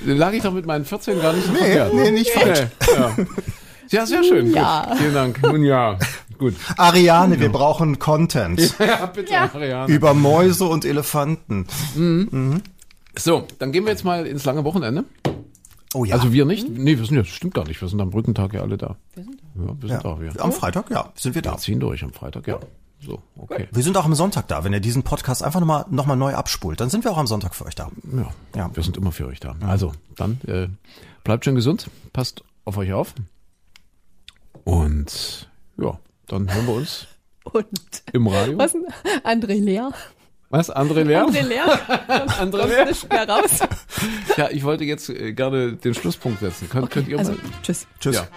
Lag 0.06 0.32
ich 0.32 0.44
doch 0.44 0.54
mit 0.54 0.66
meinen 0.66 0.86
14 0.86 1.22
gar 1.22 1.34
nicht 1.34 1.46
so 1.46 1.52
Nee, 1.52 1.58
verkehrt. 1.60 1.94
nee, 1.94 2.12
nicht 2.12 2.32
falsch. 2.32 2.60
Nee, 2.88 2.94
ja. 2.98 3.16
ja, 3.90 4.06
sehr 4.06 4.24
schön. 4.24 4.54
Ja. 4.54 4.86
Gut. 4.88 4.98
Vielen 5.00 5.14
Dank. 5.14 5.42
Nun 5.44 5.62
ja, 5.66 6.00
gut. 6.38 6.56
Ariane, 6.78 7.40
wir 7.40 7.50
brauchen 7.52 8.00
Content. 8.00 8.76
Ja, 8.80 9.06
bitte, 9.08 9.38
Ariane. 9.38 9.94
Über 9.94 10.14
Mäuse 10.14 10.66
und 10.66 10.86
Elefanten. 10.86 11.68
So, 13.18 13.48
dann 13.60 13.72
gehen 13.72 13.84
wir 13.86 13.92
jetzt 13.92 14.04
mal 14.06 14.26
ins 14.28 14.46
lange 14.46 14.64
Wochenende. 14.64 15.06
Oh 15.94 16.04
ja. 16.06 16.16
Also 16.16 16.34
wir 16.34 16.46
nicht? 16.46 16.70
Nee, 16.70 16.98
wir 16.98 17.06
sind 17.06 17.16
ja, 17.16 17.24
stimmt 17.24 17.54
gar 17.54 17.66
nicht. 17.68 17.82
Wir 17.82 17.88
sind 17.88 18.00
am 18.02 18.10
Brückentag 18.10 18.54
ja 18.54 18.62
alle 18.62 18.78
da. 18.78 18.98
Wir 19.16 19.24
sind 19.24 19.40
da. 19.42 19.62
Ja, 19.64 19.68
wir 19.82 19.88
sind 19.90 20.04
ja. 20.04 20.16
da. 20.16 20.22
Wir, 20.22 20.44
Am 20.44 20.52
Freitag, 20.52 20.92
ja, 20.92 21.12
sind 21.16 21.34
wir 21.34 21.42
da. 21.42 21.54
wir 21.54 21.58
ziehen 21.58 21.80
durch 21.80 22.04
am 22.04 22.14
Freitag, 22.14 22.46
ja. 22.48 22.60
So, 23.00 23.22
okay. 23.38 23.68
Wir 23.72 23.84
sind 23.84 23.96
auch 23.96 24.06
am 24.06 24.16
Sonntag 24.16 24.48
da. 24.48 24.64
Wenn 24.64 24.74
ihr 24.74 24.80
diesen 24.80 25.04
Podcast 25.04 25.44
einfach 25.44 25.60
nochmal 25.60 25.86
noch 25.90 26.06
mal 26.08 26.16
neu 26.16 26.34
abspult, 26.34 26.80
dann 26.82 26.90
sind 26.90 27.04
wir 27.04 27.12
auch 27.12 27.18
am 27.18 27.28
Sonntag 27.28 27.56
für 27.56 27.66
euch 27.66 27.76
da. 27.76 27.90
Ja, 28.16 28.28
Ja. 28.56 28.72
wir 28.76 28.84
sind 28.84 28.98
immer 28.98 29.12
für 29.12 29.28
euch 29.28 29.40
da. 29.40 29.56
Also, 29.62 29.92
dann 30.16 30.42
äh, 30.48 30.68
bleibt 31.24 31.46
schön 31.46 31.56
gesund, 31.56 31.90
passt 32.12 32.44
auf 32.66 32.76
euch 32.78 32.92
auf. 32.94 33.14
Und 34.64 35.50
ja, 35.78 35.98
dann 36.28 36.54
hören 36.54 36.66
wir 36.68 36.74
uns 36.76 37.08
Und 37.44 37.68
im 38.14 38.28
Radio. 38.28 38.58
was? 38.58 38.76
André 39.24 39.60
Leer? 39.64 39.92
Was? 40.50 40.70
André 40.74 41.04
Leer? 41.04 41.26
André 41.26 41.42
Leer? 41.42 41.66
André 42.40 42.68
Leer? 42.68 42.86
nicht 42.86 43.10
mehr 43.10 43.28
raus. 43.28 43.60
Ja, 44.38 44.50
ich 44.50 44.64
wollte 44.64 44.84
jetzt 44.86 45.10
äh, 45.10 45.34
gerne 45.34 45.74
den 45.74 45.94
Schlusspunkt 45.94 46.40
setzen. 46.40 46.70
Könnt, 46.70 46.90
könnt 46.90 47.08
ihr 47.10 47.20
Also, 47.20 47.34
mal? 47.34 47.40
tschüss. 47.64 47.86
Tschüss. 48.00 48.16
Ja. 48.16 48.28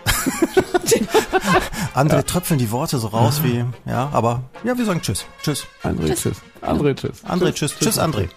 André 1.95 2.23
tröpfeln 2.25 2.59
die 2.59 2.71
Worte 2.71 2.99
so 2.99 3.09
raus 3.09 3.43
wie, 3.45 3.65
ja, 3.87 4.09
aber 4.13 4.43
ja, 4.65 4.77
wir 4.77 4.85
sagen 4.85 5.01
Tschüss. 5.03 5.25
Tschüss. 5.43 5.67
André, 5.83 6.15
tschüss. 6.15 6.37
André, 6.63 6.95
tschüss. 6.95 7.25
André, 7.25 7.53
tschüss. 7.53 7.77
Tschüss, 7.79 7.99
André. 7.99 8.29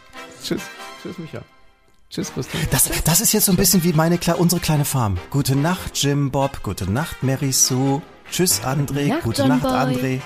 Tschüss. 0.44 0.62
Tschüss, 1.02 1.18
Micha. 1.18 1.42
Tschüss, 2.10 2.32
Christian. 2.34 2.64
Das, 2.72 2.90
das 3.04 3.22
ist 3.22 3.34
jetzt 3.34 3.46
so 3.46 3.52
ein 3.52 3.56
bisschen 3.58 3.84
wie 3.84 3.94
meine, 3.94 4.20
unsere 4.38 4.62
kleine 4.62 4.86
Farm. 4.86 5.18
Gute 5.32 5.56
Nacht, 5.56 6.02
Jim 6.02 6.30
Bob. 6.32 6.62
Gute 6.64 6.90
Nacht, 6.92 7.24
Mary 7.24 7.52
Sue. 7.52 8.02
Tschüss, 8.34 8.62
André. 8.64 9.10
Nacht, 9.10 9.22
Gute 9.24 9.48
Nacht, 9.48 9.62
Boy. 9.62 9.72
André. 9.72 10.22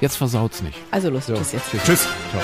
Jetzt 0.00 0.16
versaut's 0.16 0.60
nicht. 0.60 0.76
Also 0.90 1.08
los, 1.08 1.26
So, 1.26 1.34
tschüss 1.34 1.52
jetzt. 1.52 1.70
Tschüss. 1.70 1.84
Tschüss. 1.84 2.08
Ciao. 2.32 2.42